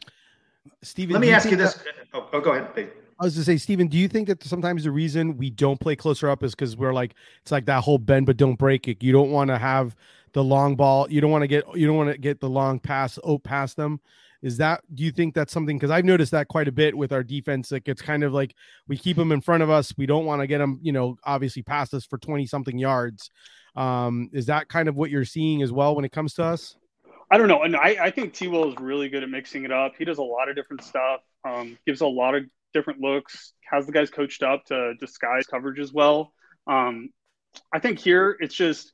Stephen, 0.83 1.15
Let 1.15 1.19
me 1.19 1.27
do 1.27 1.33
ask 1.33 1.51
you 1.51 1.57
this. 1.57 1.73
that- 1.73 1.83
Oh, 2.13 2.29
oh, 2.31 2.39
go 2.39 2.53
ahead. 2.53 2.73
Dave. 2.73 2.91
I 3.19 3.25
was 3.25 3.35
to 3.35 3.43
say, 3.43 3.57
Stephen, 3.57 3.87
do 3.87 3.97
you 3.97 4.07
think 4.07 4.29
that 4.29 4.41
sometimes 4.45 4.85
the 4.85 4.91
reason 4.91 5.35
we 5.35 5.49
don't 5.49 5.77
play 5.77 5.97
closer 5.97 6.29
up 6.29 6.43
is 6.43 6.55
because 6.55 6.77
we're 6.77 6.93
like 6.93 7.13
it's 7.41 7.51
like 7.51 7.65
that 7.65 7.83
whole 7.83 7.97
bend 7.97 8.25
but 8.25 8.37
don't 8.37 8.55
break 8.55 8.87
it. 8.87 9.03
You 9.03 9.11
don't 9.11 9.31
want 9.31 9.49
to 9.49 9.57
have 9.57 9.97
the 10.31 10.41
long 10.41 10.77
ball. 10.77 11.05
You 11.11 11.19
don't 11.19 11.29
want 11.29 11.41
to 11.41 11.47
get 11.47 11.65
you 11.75 11.87
don't 11.87 11.97
want 11.97 12.11
to 12.13 12.17
get 12.17 12.39
the 12.39 12.49
long 12.49 12.79
pass 12.79 13.19
oh 13.25 13.37
past 13.37 13.75
them. 13.75 13.99
Is 14.41 14.57
that 14.57 14.81
do 14.93 15.03
you 15.03 15.11
think 15.11 15.33
that's 15.33 15.51
something? 15.51 15.77
Because 15.77 15.91
I've 15.91 16.05
noticed 16.05 16.31
that 16.31 16.47
quite 16.47 16.67
a 16.67 16.71
bit 16.71 16.95
with 16.95 17.11
our 17.11 17.23
defense. 17.23 17.71
Like 17.71 17.87
it's 17.87 18.01
kind 18.01 18.23
of 18.23 18.33
like 18.33 18.55
we 18.87 18.97
keep 18.97 19.17
them 19.17 19.31
in 19.31 19.41
front 19.41 19.63
of 19.63 19.69
us. 19.69 19.93
We 19.97 20.05
don't 20.05 20.25
want 20.25 20.41
to 20.41 20.47
get 20.47 20.59
them, 20.59 20.79
you 20.81 20.91
know, 20.91 21.17
obviously 21.23 21.61
past 21.61 21.93
us 21.93 22.05
for 22.05 22.17
twenty 22.17 22.45
something 22.45 22.77
yards. 22.77 23.29
Um, 23.75 24.29
is 24.33 24.45
that 24.47 24.69
kind 24.69 24.89
of 24.89 24.95
what 24.95 25.09
you're 25.09 25.25
seeing 25.25 25.61
as 25.61 25.71
well 25.71 25.95
when 25.95 26.05
it 26.05 26.11
comes 26.11 26.33
to 26.35 26.43
us? 26.43 26.75
I 27.31 27.37
don't 27.37 27.47
know. 27.47 27.63
And 27.63 27.75
I, 27.75 27.97
I 28.01 28.11
think 28.11 28.33
T 28.33 28.47
Will 28.47 28.69
is 28.69 28.75
really 28.79 29.09
good 29.09 29.23
at 29.23 29.29
mixing 29.29 29.63
it 29.63 29.71
up. 29.71 29.93
He 29.97 30.05
does 30.05 30.17
a 30.17 30.23
lot 30.23 30.49
of 30.49 30.55
different 30.55 30.83
stuff, 30.83 31.21
um, 31.45 31.77
gives 31.85 32.01
a 32.01 32.07
lot 32.07 32.33
of 32.33 32.43
different 32.73 33.01
looks, 33.01 33.53
has 33.69 33.85
the 33.85 33.91
guys 33.91 34.09
coached 34.09 34.41
up 34.41 34.65
to 34.65 34.95
disguise 34.99 35.45
coverage 35.45 35.79
as 35.79 35.93
well. 35.93 36.33
Um, 36.65 37.09
I 37.73 37.79
think 37.79 37.99
here 37.99 38.35
it's 38.39 38.55
just 38.55 38.93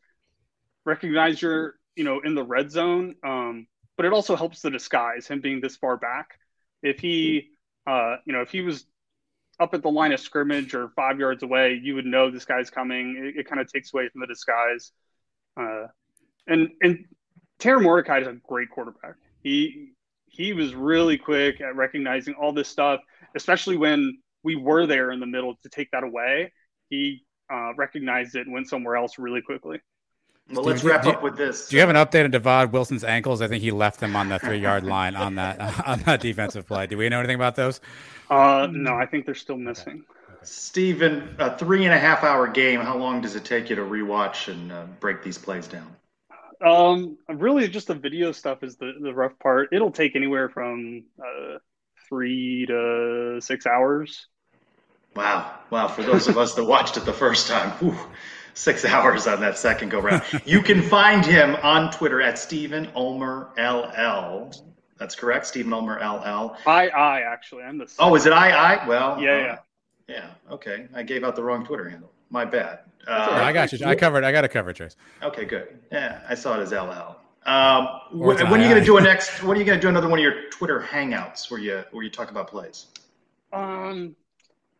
recognize 0.86 1.41
you're, 1.41 1.76
you 1.96 2.04
know, 2.04 2.20
in 2.20 2.36
the 2.36 2.43
red 2.43 2.72
zone, 2.72 3.16
um, 3.24 3.68
but 3.98 4.06
it 4.06 4.14
also 4.14 4.36
helps 4.36 4.62
the 4.62 4.72
disguise, 4.72 5.28
him 5.28 5.41
being 5.41 5.62
this 5.62 5.76
far 5.76 5.98
back. 5.98 6.39
If 6.82 7.00
he, 7.00 7.50
uh, 7.88 8.18
you 8.26 8.34
know, 8.34 8.41
if 8.41 8.50
he 8.50 8.62
was 8.62 8.86
up 9.60 9.74
at 9.74 9.82
the 9.82 9.89
line 9.89 10.12
of 10.12 10.20
scrimmage 10.20 10.74
or 10.74 10.89
five 10.96 11.20
yards 11.20 11.43
away, 11.43 11.80
you 11.82 11.96
would 11.96 12.06
know 12.06 12.30
this 12.30 12.46
guy's 12.46 12.70
coming. 12.70 13.16
It, 13.18 13.39
it 13.39 13.50
kind 13.50 13.62
of 13.62 13.72
takes 13.72 13.93
away 13.93 14.10
from 14.10 14.22
the 14.22 14.28
disguise. 14.28 14.91
Uh, 15.58 15.88
and 16.48 16.70
and 16.82 17.06
Tanner 17.60 17.80
Mordecai 17.80 18.20
is 18.20 18.28
a 18.28 18.38
great 18.48 18.70
quarterback. 18.70 19.16
He 19.41 19.91
he 20.28 20.54
was 20.54 20.76
really 20.76 21.18
quick 21.18 21.62
at 21.62 21.76
recognizing 21.76 22.34
all 22.34 22.52
this 22.52 22.68
stuff, 22.68 23.00
especially 23.36 23.78
when 23.78 24.18
we 24.43 24.56
were 24.56 24.86
there 24.86 25.12
in 25.12 25.20
the 25.20 25.26
middle 25.26 25.56
to 25.64 25.70
take 25.70 25.89
that 25.91 26.04
away. 26.04 26.52
He 26.89 27.26
uh, 27.52 27.74
recognized 27.76 28.36
it 28.36 28.46
and 28.46 28.54
went 28.54 28.68
somewhere 28.68 28.98
else 28.98 29.18
really 29.18 29.41
quickly. 29.41 29.80
Well, 30.52 30.64
let's 30.64 30.84
wrap 30.84 31.04
do, 31.04 31.10
up 31.10 31.24
with 31.24 31.38
this. 31.38 31.70
Do 31.70 31.76
you 31.76 31.80
have 31.80 31.89
an 31.89 31.96
update 31.96 32.26
on 32.26 32.32
Divaad 32.32 32.72
Wilson's 32.72 33.04
ankles? 33.04 33.41
I 33.41 33.48
think 33.48 33.64
he 33.64 33.72
left 33.72 34.00
them 34.00 34.16
on 34.16 34.30
the 34.30 34.38
three 34.38 34.60
yard 34.60 34.84
line 34.96 35.16
on 35.16 35.36
that 35.36 35.60
on 35.88 36.00
that 36.02 36.22
defensive 36.22 36.68
play. 36.68 36.86
Do 36.88 36.98
we 36.98 37.10
know 37.10 37.20
anything 37.20 37.36
about 37.36 37.56
those? 37.56 37.82
Uh, 38.30 38.68
no, 38.72 38.96
I 38.96 39.06
think 39.06 39.26
they're 39.26 39.34
still 39.36 39.58
missing. 39.58 40.04
Okay. 40.06 40.39
Stephen, 40.43 41.36
a 41.39 41.58
three 41.58 41.86
and 41.86 41.93
a 41.93 41.98
half 41.98 42.24
hour 42.24 42.48
game. 42.48 42.80
How 42.80 42.98
long 42.98 43.22
does 43.22 43.36
it 43.36 43.43
take 43.43 43.70
you 43.72 43.76
to 43.76 43.82
rewatch 43.82 44.48
and 44.52 44.72
uh, 44.72 44.86
break 45.00 45.24
these 45.24 45.38
plays 45.38 45.68
down? 45.68 45.96
Um, 46.64 47.18
really, 47.28 47.68
just 47.68 47.88
the 47.88 47.96
video 47.96 48.32
stuff 48.32 48.64
is 48.64 48.78
the, 48.78 48.93
the 49.02 49.14
rough 49.14 49.38
part. 49.39 49.70
It'll 49.72 49.91
take 49.91 50.16
anywhere 50.16 50.50
from 50.50 51.04
uh, 51.20 51.58
three 52.08 52.66
to 52.68 53.39
six 53.41 53.66
hours. 53.66 54.28
Wow, 55.16 55.60
wow! 55.70 55.88
For 55.88 56.04
those 56.04 56.28
of 56.28 56.38
us 56.38 56.56
that 56.56 56.64
watched 56.64 56.98
it 56.98 57.06
the 57.06 57.14
first 57.14 57.48
time, 57.48 57.72
whew, 57.80 57.98
six 58.56 58.84
hours 58.93 59.28
on 59.28 59.39
that 59.41 59.58
second 59.58 59.89
go 59.89 59.99
round. 59.99 60.24
you 60.45 60.62
can 60.62 60.82
find 60.82 61.24
him 61.24 61.56
on 61.58 61.91
Twitter 61.91 62.22
at 62.22 62.39
Stephen 62.39 62.89
Ulmer 62.95 63.51
LL. 63.58 64.51
That's 64.97 65.14
correct, 65.14 65.45
Stephen 65.45 65.72
Ulmer 65.74 65.99
LL. 65.99 66.58
I 66.66 66.89
I 66.89 67.22
actually 67.22 67.64
I'm 67.64 67.78
the. 67.78 67.91
Oh, 67.99 68.16
is 68.16 68.26
it 68.26 68.34
I 68.34 68.51
I? 68.51 68.88
Well, 68.88 69.22
yeah, 69.22 69.32
uh, 69.32 69.38
yeah, 69.38 69.58
yeah. 70.08 70.53
Okay, 70.53 70.88
I 70.93 71.03
gave 71.03 71.24
out 71.24 71.36
the 71.36 71.43
wrong 71.43 71.66
Twitter 71.66 71.88
handle. 71.88 72.12
My 72.30 72.45
bad. 72.45 72.80
Uh, 73.08 73.30
I 73.32 73.53
got 73.53 73.72
you. 73.72 73.86
I 73.86 73.95
covered. 73.95 74.24
I 74.24 74.32
got 74.32 74.43
a 74.43 74.47
cover, 74.47 74.74
Trace. 74.74 74.95
Okay, 75.22 75.45
good. 75.45 75.78
Yeah, 75.91 76.22
I 76.28 76.34
saw 76.34 76.60
it 76.60 76.64
as 76.64 76.72
LL. 76.72 77.18
Um, 77.45 77.88
when, 78.12 78.38
when 78.49 78.60
are 78.60 78.64
you 78.64 78.70
going 78.70 78.82
to 78.82 78.86
do 78.86 78.97
a 78.97 79.01
next? 79.01 79.43
When 79.43 79.56
are 79.56 79.60
you 79.60 79.66
going 79.66 79.78
to 79.78 79.82
do 79.82 79.89
another 79.89 80.10
one 80.10 80.18
of 80.18 80.24
your 80.24 80.49
Twitter 80.49 80.82
hangouts 80.82 81.51
where 81.51 81.60
you 81.60 81.84
where 81.91 82.03
you 82.03 82.10
talk 82.10 82.32
about 82.32 82.47
plays? 82.47 82.88
Um, 83.53 84.16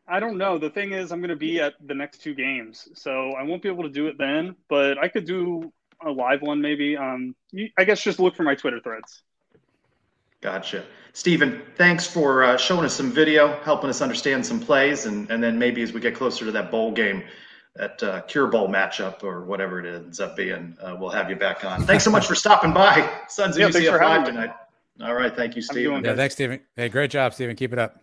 I 0.08 0.20
don't 0.20 0.38
know. 0.38 0.58
The 0.58 0.70
thing 0.70 0.92
is, 0.92 1.12
I'm 1.12 1.20
going 1.20 1.30
to 1.30 1.36
be 1.36 1.60
at 1.60 1.74
the 1.86 1.96
next 1.96 2.22
two 2.22 2.36
games, 2.36 2.88
so 2.94 3.32
I 3.32 3.44
won't 3.44 3.62
be 3.62 3.70
able 3.70 3.84
to 3.84 3.90
do 3.90 4.08
it 4.08 4.18
then. 4.18 4.56
But 4.70 4.98
I 4.98 5.08
could 5.08 5.26
do 5.26 5.72
a 6.06 6.12
live 6.12 6.42
one 6.42 6.62
maybe. 6.62 6.96
Um, 6.96 7.36
you, 7.52 7.70
I 7.78 7.84
guess 7.86 8.04
just 8.04 8.20
look 8.20 8.36
for 8.36 8.44
my 8.44 8.56
Twitter 8.56 8.80
threads. 8.80 9.24
Gotcha. 10.42 10.86
Stephen, 11.14 11.62
thanks 11.76 12.06
for 12.06 12.44
uh, 12.44 12.58
showing 12.58 12.86
us 12.86 12.94
some 12.94 13.12
video, 13.12 13.60
helping 13.64 13.90
us 13.90 14.02
understand 14.02 14.46
some 14.46 14.60
plays, 14.60 15.06
and, 15.06 15.30
and 15.32 15.42
then 15.42 15.58
maybe 15.58 15.82
as 15.82 15.94
we 15.94 16.02
get 16.02 16.14
closer 16.14 16.46
to 16.46 16.52
that 16.52 16.70
bowl 16.70 16.92
game, 16.92 17.24
that 17.76 18.04
uh, 18.04 18.22
Cure 18.22 18.48
Bowl 18.48 18.68
matchup 18.68 19.24
or 19.24 19.44
whatever 19.44 19.84
it 19.84 19.96
ends 19.96 20.20
up 20.20 20.36
being, 20.36 20.78
uh, 20.82 20.96
we'll 21.00 21.10
have 21.10 21.30
you 21.30 21.36
back 21.36 21.66
on. 21.66 21.84
Thanks 21.84 22.04
so 22.04 22.12
much 22.12 22.28
for 22.28 22.36
stopping 22.36 22.74
by. 22.74 23.10
Sons 23.28 23.58
of 23.58 23.62
yeah, 23.62 23.70
UCF 23.70 24.00
Live 24.00 24.26
tonight. 24.26 24.54
All 25.02 25.14
right. 25.14 25.36
Thank 25.36 25.56
you, 25.56 25.62
Stephen. 25.62 26.04
Yeah, 26.06 26.16
thanks, 26.16 26.36
Stephen. 26.36 26.62
Hey, 26.76 26.90
great 26.90 27.12
job, 27.12 27.34
Stephen. 27.34 27.56
Keep 27.56 27.74
it 27.74 27.80
up. 27.80 28.00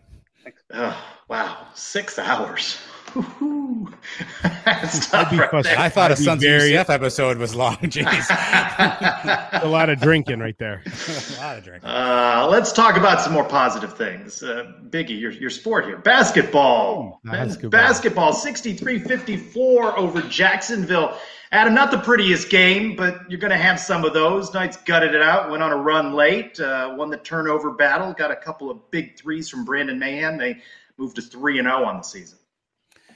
Oh, 0.73 0.97
wow. 1.29 1.67
Six 1.73 2.19
hours. 2.19 2.77
I 4.65 5.89
thought 5.89 6.11
a 6.11 6.15
Sons 6.15 6.41
very... 6.41 6.73
of 6.73 6.87
UCF 6.87 6.93
episode 6.93 7.37
was 7.37 7.53
long. 7.53 7.77
Jeez, 7.77 8.07
a 9.61 9.67
lot 9.67 9.89
of 9.89 9.99
drinking 9.99 10.39
right 10.39 10.57
there. 10.57 10.81
a 10.85 11.39
lot 11.39 11.57
of 11.59 11.63
drinking. 11.63 11.87
Uh, 11.87 12.47
let's 12.49 12.71
talk 12.71 12.97
about 12.97 13.21
some 13.21 13.33
more 13.33 13.43
positive 13.43 13.95
things. 13.95 14.41
Uh, 14.41 14.71
Biggie, 14.89 15.19
your, 15.19 15.31
your 15.31 15.51
sport 15.51 15.85
here, 15.85 15.97
basketball. 15.97 17.21
Oh, 17.23 17.31
basketball. 17.31 17.69
Basketball, 17.69 18.33
63-54 18.33 19.97
over 19.97 20.21
Jacksonville. 20.23 21.15
Adam, 21.51 21.75
not 21.75 21.91
the 21.91 21.99
prettiest 21.99 22.49
game, 22.49 22.95
but 22.95 23.29
you're 23.29 23.39
going 23.39 23.51
to 23.51 23.57
have 23.57 23.79
some 23.79 24.03
of 24.03 24.13
those. 24.13 24.51
Knights 24.55 24.77
gutted 24.77 25.13
it 25.13 25.21
out, 25.21 25.51
went 25.51 25.61
on 25.61 25.71
a 25.71 25.77
run 25.77 26.13
late, 26.13 26.59
uh, 26.59 26.95
won 26.97 27.11
the 27.11 27.17
turnover 27.17 27.69
battle, 27.69 28.11
got 28.13 28.31
a 28.31 28.35
couple 28.35 28.71
of 28.71 28.89
big 28.89 29.15
threes 29.19 29.49
from 29.49 29.63
Brandon 29.63 29.99
Mahan. 29.99 30.39
They 30.39 30.63
moved 30.97 31.17
to 31.17 31.21
3 31.21 31.59
and 31.59 31.67
0 31.67 31.85
on 31.85 31.97
the 31.97 32.03
season. 32.03 32.39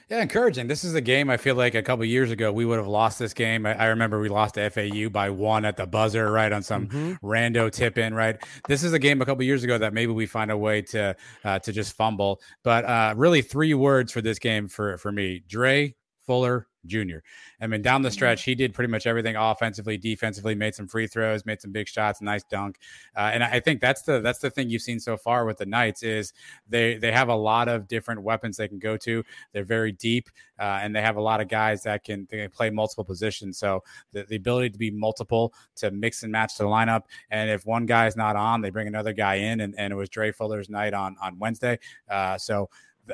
Yeah, 0.08 0.22
encouraging. 0.22 0.68
This 0.68 0.84
is 0.84 0.94
a 0.94 1.02
game 1.02 1.28
I 1.28 1.36
feel 1.36 1.54
like 1.54 1.74
a 1.74 1.82
couple 1.82 2.02
years 2.06 2.30
ago 2.30 2.50
we 2.50 2.64
would 2.64 2.78
have 2.78 2.88
lost 2.88 3.18
this 3.18 3.34
game. 3.34 3.66
I, 3.66 3.74
I, 3.74 3.86
remember 3.88 4.18
we 4.18 4.30
lost 4.30 4.54
to 4.54 4.70
FAU 4.70 5.10
by 5.10 5.28
one 5.28 5.66
at 5.66 5.76
the 5.76 5.86
buzzer, 5.86 6.32
right 6.32 6.50
on 6.50 6.62
some 6.62 6.88
mm-hmm. 6.88 7.26
rando 7.26 7.70
tip 7.70 7.98
in, 7.98 8.14
right. 8.14 8.36
This 8.68 8.82
is 8.84 8.94
a 8.94 8.98
game 8.98 9.20
a 9.20 9.26
couple 9.26 9.44
years 9.44 9.64
ago 9.64 9.76
that 9.76 9.92
maybe 9.92 10.12
we 10.12 10.24
find 10.24 10.50
a 10.50 10.56
way 10.56 10.80
to 10.80 11.14
uh, 11.44 11.58
to 11.58 11.72
just 11.72 11.94
fumble. 11.94 12.40
But 12.64 12.86
uh, 12.86 13.14
really, 13.18 13.42
three 13.42 13.74
words 13.74 14.10
for 14.10 14.22
this 14.22 14.38
game 14.38 14.66
for 14.66 14.96
for 14.96 15.12
me: 15.12 15.42
Dre, 15.46 15.94
Fuller, 16.26 16.68
Jr. 16.88 17.18
I 17.60 17.66
mean, 17.66 17.82
down 17.82 18.02
the 18.02 18.08
mm-hmm. 18.08 18.14
stretch, 18.14 18.44
he 18.44 18.54
did 18.54 18.74
pretty 18.74 18.90
much 18.90 19.06
everything 19.06 19.36
offensively, 19.36 19.96
defensively, 19.96 20.54
made 20.54 20.74
some 20.74 20.88
free 20.88 21.06
throws, 21.06 21.46
made 21.46 21.60
some 21.60 21.72
big 21.72 21.88
shots, 21.88 22.20
nice 22.20 22.42
dunk. 22.44 22.78
Uh, 23.16 23.30
and 23.32 23.44
I 23.44 23.60
think 23.60 23.80
that's 23.80 24.02
the 24.02 24.20
that's 24.20 24.38
the 24.38 24.50
thing 24.50 24.70
you've 24.70 24.82
seen 24.82 25.00
so 25.00 25.16
far 25.16 25.44
with 25.44 25.58
the 25.58 25.66
Knights 25.66 26.02
is 26.02 26.32
they 26.68 26.96
they 26.96 27.12
have 27.12 27.28
a 27.28 27.34
lot 27.34 27.68
of 27.68 27.86
different 27.88 28.22
weapons 28.22 28.56
they 28.56 28.68
can 28.68 28.78
go 28.78 28.96
to. 28.98 29.22
They're 29.52 29.64
very 29.64 29.92
deep, 29.92 30.28
uh, 30.58 30.80
and 30.82 30.94
they 30.94 31.02
have 31.02 31.16
a 31.16 31.20
lot 31.20 31.40
of 31.40 31.48
guys 31.48 31.82
that 31.84 32.04
can, 32.04 32.26
can 32.26 32.50
play 32.50 32.70
multiple 32.70 33.04
positions. 33.04 33.58
So 33.58 33.82
the, 34.12 34.24
the 34.24 34.36
ability 34.36 34.70
to 34.70 34.78
be 34.78 34.90
multiple, 34.90 35.52
to 35.76 35.90
mix 35.90 36.22
and 36.22 36.32
match 36.32 36.56
the 36.56 36.64
lineup, 36.64 37.02
and 37.30 37.50
if 37.50 37.66
one 37.66 37.86
guy's 37.86 38.16
not 38.16 38.36
on, 38.36 38.60
they 38.60 38.70
bring 38.70 38.88
another 38.88 39.12
guy 39.12 39.36
in. 39.36 39.60
And, 39.60 39.74
and 39.78 39.92
it 39.92 39.96
was 39.96 40.08
Dre 40.08 40.32
Fuller's 40.32 40.68
night 40.68 40.94
on 40.94 41.16
on 41.20 41.38
Wednesday. 41.38 41.78
Uh, 42.08 42.38
so 42.38 42.70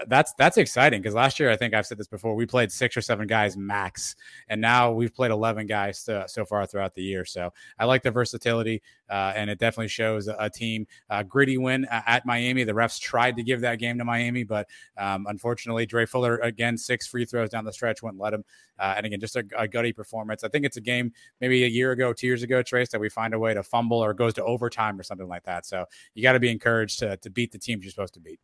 that's 0.08 0.32
that's 0.34 0.56
exciting 0.56 1.00
because 1.00 1.14
last 1.14 1.38
year 1.38 1.50
I 1.50 1.56
think 1.56 1.74
I've 1.74 1.86
said 1.86 1.98
this 1.98 2.06
before. 2.06 2.34
We 2.34 2.46
played 2.46 2.72
six 2.72 2.96
or 2.96 3.00
seven 3.00 3.26
guys 3.26 3.56
max, 3.56 4.16
and 4.48 4.60
now 4.60 4.90
we've 4.90 5.14
played 5.14 5.30
eleven 5.30 5.66
guys 5.66 6.04
to, 6.04 6.24
so 6.28 6.44
far 6.44 6.66
throughout 6.66 6.94
the 6.94 7.02
year. 7.02 7.24
So 7.24 7.52
I 7.78 7.84
like 7.84 8.02
the 8.02 8.10
versatility, 8.10 8.82
uh, 9.08 9.32
and 9.36 9.50
it 9.50 9.58
definitely 9.58 9.88
shows 9.88 10.28
a, 10.28 10.36
a 10.38 10.50
team 10.50 10.86
uh, 11.10 11.22
gritty 11.22 11.58
win 11.58 11.86
at 11.90 12.26
Miami. 12.26 12.64
The 12.64 12.72
refs 12.72 13.00
tried 13.00 13.36
to 13.36 13.42
give 13.42 13.60
that 13.62 13.78
game 13.78 13.98
to 13.98 14.04
Miami, 14.04 14.44
but 14.44 14.68
um, 14.96 15.26
unfortunately, 15.28 15.86
Dre 15.86 16.06
Fuller 16.06 16.36
again 16.38 16.76
six 16.76 17.06
free 17.06 17.24
throws 17.24 17.50
down 17.50 17.64
the 17.64 17.72
stretch 17.72 18.02
wouldn't 18.02 18.20
let 18.20 18.34
him. 18.34 18.44
Uh, 18.78 18.94
and 18.96 19.06
again, 19.06 19.20
just 19.20 19.36
a, 19.36 19.44
a, 19.56 19.68
gutty 19.68 19.92
performance. 19.92 20.42
I 20.42 20.48
think 20.48 20.64
it's 20.64 20.76
a 20.76 20.80
game 20.80 21.12
maybe 21.40 21.62
a 21.64 21.68
year 21.68 21.92
ago, 21.92 22.12
two 22.12 22.26
years 22.26 22.42
ago, 22.42 22.60
Trace, 22.60 22.88
that 22.90 23.00
we 23.00 23.08
find 23.08 23.32
a 23.32 23.38
way 23.38 23.54
to 23.54 23.62
fumble 23.62 23.98
or 23.98 24.12
goes 24.12 24.34
to 24.34 24.44
overtime 24.44 24.98
or 24.98 25.04
something 25.04 25.28
like 25.28 25.44
that. 25.44 25.64
So 25.64 25.84
you 26.14 26.22
got 26.22 26.32
to 26.32 26.40
be 26.40 26.50
encouraged 26.50 26.98
to 26.98 27.16
to 27.18 27.30
beat 27.30 27.52
the 27.52 27.58
teams 27.58 27.84
you're 27.84 27.90
supposed 27.90 28.14
to 28.14 28.20
beat. 28.20 28.40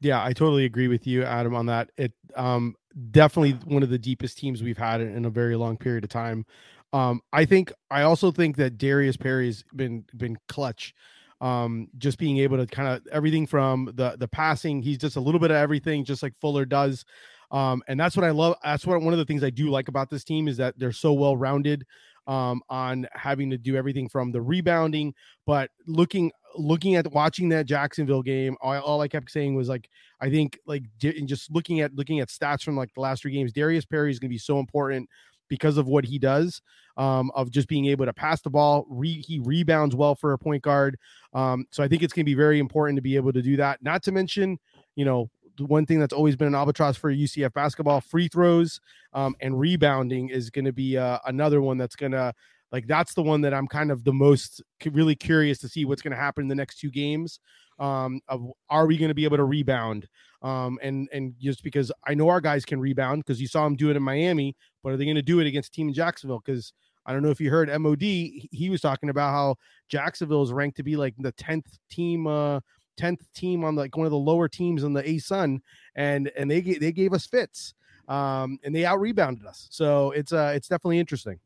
Yeah, 0.00 0.22
I 0.24 0.32
totally 0.32 0.64
agree 0.64 0.88
with 0.88 1.06
you, 1.06 1.24
Adam, 1.24 1.54
on 1.54 1.66
that. 1.66 1.90
It 1.96 2.12
um 2.36 2.74
definitely 3.10 3.52
one 3.72 3.82
of 3.82 3.90
the 3.90 3.98
deepest 3.98 4.38
teams 4.38 4.62
we've 4.62 4.78
had 4.78 5.00
in 5.00 5.24
a 5.24 5.30
very 5.30 5.56
long 5.56 5.76
period 5.76 6.04
of 6.04 6.10
time. 6.10 6.44
Um, 6.92 7.20
I 7.32 7.44
think 7.44 7.72
I 7.90 8.02
also 8.02 8.30
think 8.32 8.56
that 8.56 8.78
Darius 8.78 9.16
Perry's 9.16 9.64
been 9.74 10.04
been 10.16 10.36
clutch. 10.48 10.94
Um, 11.40 11.88
just 11.96 12.18
being 12.18 12.36
able 12.38 12.58
to 12.58 12.66
kind 12.66 12.88
of 12.88 13.06
everything 13.12 13.46
from 13.46 13.90
the 13.94 14.16
the 14.18 14.28
passing, 14.28 14.82
he's 14.82 14.98
just 14.98 15.16
a 15.16 15.20
little 15.20 15.40
bit 15.40 15.50
of 15.50 15.56
everything, 15.56 16.04
just 16.04 16.22
like 16.22 16.34
Fuller 16.40 16.64
does. 16.64 17.04
Um, 17.50 17.82
and 17.88 17.98
that's 17.98 18.16
what 18.16 18.24
I 18.24 18.30
love. 18.30 18.56
That's 18.62 18.86
what 18.86 19.00
one 19.02 19.12
of 19.12 19.18
the 19.18 19.24
things 19.24 19.42
I 19.42 19.50
do 19.50 19.70
like 19.70 19.88
about 19.88 20.08
this 20.10 20.24
team 20.24 20.48
is 20.48 20.56
that 20.58 20.78
they're 20.78 20.92
so 20.92 21.12
well 21.12 21.36
rounded 21.36 21.84
um, 22.26 22.60
on 22.68 23.06
having 23.12 23.50
to 23.50 23.58
do 23.58 23.76
everything 23.76 24.08
from 24.08 24.30
the 24.30 24.40
rebounding, 24.40 25.14
but 25.46 25.70
looking 25.86 26.30
looking 26.56 26.94
at 26.94 27.10
watching 27.12 27.48
that 27.50 27.66
Jacksonville 27.66 28.22
game, 28.22 28.56
all, 28.60 28.78
all 28.80 29.00
I 29.00 29.08
kept 29.08 29.30
saying 29.30 29.54
was 29.54 29.68
like, 29.68 29.88
I 30.20 30.30
think 30.30 30.58
like 30.66 30.84
just 30.98 31.50
looking 31.50 31.80
at 31.80 31.94
looking 31.94 32.20
at 32.20 32.28
stats 32.28 32.62
from 32.62 32.76
like 32.76 32.92
the 32.94 33.00
last 33.00 33.22
three 33.22 33.32
games, 33.32 33.52
Darius 33.52 33.84
Perry 33.84 34.10
is 34.10 34.18
going 34.18 34.28
to 34.28 34.34
be 34.34 34.38
so 34.38 34.58
important 34.58 35.08
because 35.48 35.76
of 35.76 35.86
what 35.88 36.04
he 36.04 36.18
does, 36.18 36.62
um, 36.96 37.30
of 37.34 37.50
just 37.50 37.68
being 37.68 37.86
able 37.86 38.06
to 38.06 38.12
pass 38.12 38.40
the 38.40 38.50
ball. 38.50 38.86
Re- 38.88 39.20
he 39.20 39.40
rebounds 39.40 39.96
well 39.96 40.14
for 40.14 40.32
a 40.32 40.38
point 40.38 40.62
guard, 40.62 40.96
um, 41.34 41.66
so 41.70 41.82
I 41.82 41.88
think 41.88 42.02
it's 42.02 42.12
going 42.12 42.24
to 42.24 42.30
be 42.30 42.34
very 42.34 42.58
important 42.58 42.96
to 42.96 43.02
be 43.02 43.16
able 43.16 43.32
to 43.32 43.42
do 43.42 43.56
that. 43.56 43.82
Not 43.82 44.02
to 44.04 44.12
mention, 44.12 44.58
you 44.96 45.04
know, 45.04 45.30
one 45.58 45.86
thing 45.86 45.98
that's 45.98 46.14
always 46.14 46.36
been 46.36 46.48
an 46.48 46.54
albatross 46.54 46.96
for 46.96 47.12
UCF 47.12 47.52
basketball, 47.52 48.00
free 48.00 48.28
throws 48.28 48.80
um, 49.12 49.34
and 49.40 49.58
rebounding 49.58 50.28
is 50.28 50.50
going 50.50 50.64
to 50.64 50.72
be 50.72 50.96
uh, 50.96 51.18
another 51.26 51.60
one 51.60 51.76
that's 51.76 51.96
going 51.96 52.12
to 52.12 52.32
like 52.72 52.86
that's 52.86 53.14
the 53.14 53.22
one 53.22 53.40
that 53.42 53.54
I'm 53.54 53.66
kind 53.66 53.90
of 53.90 54.04
the 54.04 54.12
most 54.12 54.62
really 54.92 55.16
curious 55.16 55.58
to 55.58 55.68
see 55.68 55.84
what's 55.84 56.02
going 56.02 56.12
to 56.12 56.16
happen 56.16 56.42
in 56.42 56.48
the 56.48 56.54
next 56.54 56.78
two 56.78 56.90
games. 56.90 57.40
Um, 57.78 58.20
of 58.28 58.50
are 58.68 58.86
we 58.86 58.96
going 58.96 59.08
to 59.08 59.14
be 59.14 59.24
able 59.24 59.38
to 59.38 59.44
rebound? 59.44 60.06
Um, 60.42 60.78
and 60.82 61.08
and 61.12 61.34
just 61.38 61.62
because 61.62 61.90
I 62.06 62.14
know 62.14 62.28
our 62.28 62.40
guys 62.40 62.64
can 62.64 62.80
rebound 62.80 63.24
because 63.24 63.40
you 63.40 63.48
saw 63.48 63.64
them 63.64 63.76
do 63.76 63.90
it 63.90 63.96
in 63.96 64.02
Miami, 64.02 64.56
but 64.82 64.92
are 64.92 64.96
they 64.96 65.04
going 65.04 65.16
to 65.16 65.22
do 65.22 65.40
it 65.40 65.46
against 65.46 65.72
team 65.72 65.88
in 65.88 65.94
Jacksonville? 65.94 66.42
Because 66.44 66.72
I 67.06 67.12
don't 67.12 67.22
know 67.22 67.30
if 67.30 67.40
you 67.40 67.50
heard 67.50 67.68
MOD. 67.80 68.02
He 68.02 68.68
was 68.70 68.80
talking 68.80 69.08
about 69.08 69.32
how 69.32 69.56
Jacksonville 69.88 70.42
is 70.42 70.52
ranked 70.52 70.76
to 70.76 70.82
be 70.82 70.96
like 70.96 71.14
the 71.18 71.32
tenth 71.32 71.78
team, 71.90 72.26
uh, 72.26 72.60
tenth 72.96 73.32
team 73.32 73.64
on 73.64 73.74
like 73.74 73.96
one 73.96 74.06
of 74.06 74.12
the 74.12 74.18
lower 74.18 74.48
teams 74.48 74.84
in 74.84 74.92
the 74.92 75.02
ASUN, 75.02 75.58
and 75.94 76.30
and 76.36 76.50
they 76.50 76.60
they 76.60 76.92
gave 76.92 77.12
us 77.12 77.26
fits, 77.26 77.74
um, 78.08 78.58
and 78.62 78.74
they 78.74 78.84
out 78.84 79.00
rebounded 79.00 79.46
us. 79.46 79.66
So 79.70 80.10
it's 80.12 80.32
uh 80.32 80.52
it's 80.54 80.68
definitely 80.68 80.98
interesting. 80.98 81.40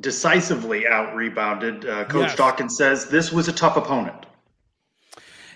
Decisively 0.00 0.86
out 0.86 1.14
rebounded. 1.14 1.86
Uh, 1.86 2.04
Coach 2.04 2.28
Yes. 2.28 2.36
Dawkins 2.36 2.76
says 2.76 3.06
this 3.08 3.30
was 3.30 3.48
a 3.48 3.52
tough 3.52 3.76
opponent. 3.76 4.26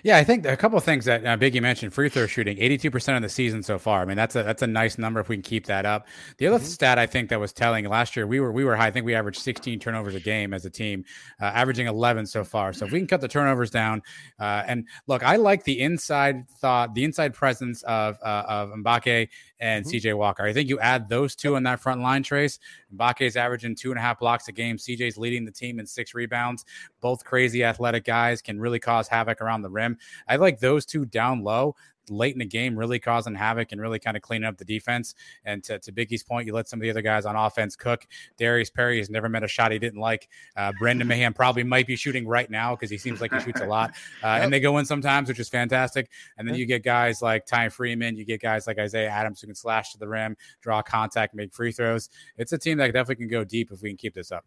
Yeah, 0.01 0.15
I 0.15 0.23
think 0.23 0.45
a 0.45 0.55
couple 0.55 0.77
of 0.77 0.85
things 0.85 1.03
that 1.05 1.25
uh, 1.25 1.35
Biggie 1.35 1.61
mentioned: 1.61 1.93
free 1.93 2.07
throw 2.07 2.25
shooting, 2.25 2.57
eighty-two 2.57 2.89
percent 2.89 3.17
of 3.17 3.21
the 3.21 3.27
season 3.27 3.61
so 3.61 3.77
far. 3.77 4.01
I 4.01 4.05
mean, 4.05 4.15
that's 4.15 4.33
a 4.33 4.43
that's 4.43 4.61
a 4.61 4.67
nice 4.67 4.97
number 4.97 5.19
if 5.19 5.27
we 5.27 5.35
can 5.35 5.43
keep 5.43 5.65
that 5.65 5.85
up. 5.85 6.07
The 6.37 6.47
other 6.47 6.63
stat 6.63 6.97
I 6.97 7.05
think 7.05 7.29
that 7.29 7.39
was 7.41 7.51
telling 7.51 7.83
last 7.83 8.15
year, 8.15 8.25
we 8.25 8.39
were 8.39 8.53
we 8.53 8.63
were 8.63 8.77
high. 8.77 8.87
I 8.87 8.91
think 8.91 9.05
we 9.05 9.13
averaged 9.13 9.41
sixteen 9.41 9.77
turnovers 9.77 10.15
a 10.15 10.21
game 10.21 10.53
as 10.53 10.63
a 10.63 10.69
team, 10.69 11.03
uh, 11.41 11.45
averaging 11.45 11.87
eleven 11.87 12.25
so 12.25 12.45
far. 12.45 12.71
So 12.71 12.85
if 12.85 12.93
we 12.93 12.99
can 12.99 13.07
cut 13.07 13.19
the 13.19 13.27
turnovers 13.27 13.71
down, 13.71 14.01
uh, 14.39 14.63
and 14.65 14.87
look, 15.07 15.21
I 15.21 15.35
like 15.35 15.65
the 15.65 15.81
inside 15.81 16.47
thought, 16.47 16.93
the 16.95 17.03
inside 17.03 17.33
presence 17.33 17.83
of 17.83 18.17
uh, 18.23 18.43
of 18.47 18.69
Mbake 18.69 19.27
and 19.59 19.85
mm-hmm. 19.85 19.95
CJ 19.95 20.17
Walker. 20.17 20.43
I 20.43 20.53
think 20.53 20.69
you 20.69 20.79
add 20.79 21.09
those 21.09 21.35
two 21.35 21.55
in 21.55 21.63
that 21.63 21.79
front 21.79 22.01
line, 22.01 22.23
Trace. 22.23 22.59
Mbake's 22.95 23.35
averaging 23.35 23.75
two 23.75 23.91
and 23.91 23.99
a 23.99 24.01
half 24.01 24.19
blocks 24.19 24.47
a 24.47 24.51
game. 24.51 24.77
CJ's 24.77 25.17
leading 25.17 25.45
the 25.45 25.51
team 25.51 25.79
in 25.79 25.85
six 25.85 26.13
rebounds. 26.13 26.65
Both 27.01 27.23
crazy 27.23 27.63
athletic 27.63 28.05
guys 28.05 28.41
can 28.41 28.59
really 28.59 28.79
cause 28.79 29.07
havoc 29.07 29.41
around 29.41 29.61
the 29.61 29.69
rim. 29.69 29.97
I 30.27 30.37
like 30.37 30.59
those 30.59 30.85
two 30.85 31.05
down 31.05 31.43
low 31.43 31.75
late 32.09 32.33
in 32.33 32.39
the 32.39 32.45
game, 32.45 32.77
really 32.77 32.99
causing 32.99 33.35
havoc 33.35 33.71
and 33.71 33.81
really 33.81 33.99
kind 33.99 34.15
of 34.17 34.23
cleaning 34.23 34.47
up 34.47 34.57
the 34.57 34.65
defense. 34.65 35.15
And 35.45 35.63
to, 35.65 35.79
to 35.79 35.91
Biggie's 35.91 36.23
point, 36.23 36.47
you 36.47 36.53
let 36.53 36.67
some 36.67 36.79
of 36.79 36.83
the 36.83 36.89
other 36.89 37.01
guys 37.01 37.25
on 37.25 37.35
offense 37.35 37.75
cook. 37.75 38.05
Darius 38.37 38.69
Perry 38.69 38.97
has 38.97 39.09
never 39.09 39.29
met 39.29 39.43
a 39.43 39.47
shot 39.47 39.71
he 39.71 39.79
didn't 39.79 39.99
like. 39.99 40.29
Uh, 40.55 40.71
Brendan 40.79 41.07
Mayhem 41.09 41.33
probably 41.33 41.63
might 41.63 41.87
be 41.87 41.95
shooting 41.95 42.27
right 42.27 42.49
now 42.49 42.75
because 42.75 42.89
he 42.89 42.97
seems 42.97 43.21
like 43.21 43.33
he 43.33 43.39
shoots 43.39 43.61
a 43.61 43.65
lot. 43.65 43.91
Uh, 44.23 44.39
And 44.41 44.51
they 44.51 44.59
go 44.59 44.77
in 44.79 44.85
sometimes, 44.85 45.27
which 45.29 45.39
is 45.39 45.49
fantastic. 45.49 46.09
And 46.37 46.47
then 46.47 46.55
you 46.55 46.65
get 46.65 46.83
guys 46.83 47.21
like 47.21 47.45
Ty 47.45 47.69
Freeman, 47.69 48.15
you 48.15 48.25
get 48.25 48.41
guys 48.41 48.67
like 48.67 48.77
Isaiah 48.77 49.09
Adams 49.09 49.39
who 49.41 49.47
can 49.47 49.55
slash 49.55 49.91
to 49.93 49.97
the 49.97 50.07
rim, 50.07 50.35
draw 50.61 50.81
contact, 50.81 51.33
make 51.33 51.53
free 51.53 51.71
throws. 51.71 52.09
It's 52.37 52.51
a 52.51 52.57
team 52.57 52.77
that 52.79 52.87
definitely 52.87 53.15
can 53.15 53.27
go 53.27 53.43
deep 53.43 53.71
if 53.71 53.81
we 53.81 53.89
can 53.89 53.97
keep 53.97 54.13
this 54.13 54.31
up. 54.31 54.45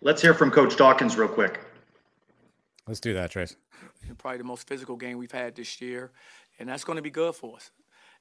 Let's 0.00 0.20
hear 0.20 0.34
from 0.34 0.50
Coach 0.50 0.76
Dawkins 0.76 1.16
real 1.16 1.28
quick. 1.28 1.60
Let's 2.86 3.00
do 3.00 3.14
that, 3.14 3.30
Trace. 3.30 3.56
probably 4.18 4.38
the 4.38 4.44
most 4.44 4.68
physical 4.68 4.96
game 4.96 5.16
we've 5.16 5.32
had 5.32 5.54
this 5.54 5.80
year, 5.80 6.12
and 6.58 6.68
that's 6.68 6.84
going 6.84 6.96
to 6.96 7.02
be 7.02 7.10
good 7.10 7.34
for 7.34 7.56
us. 7.56 7.70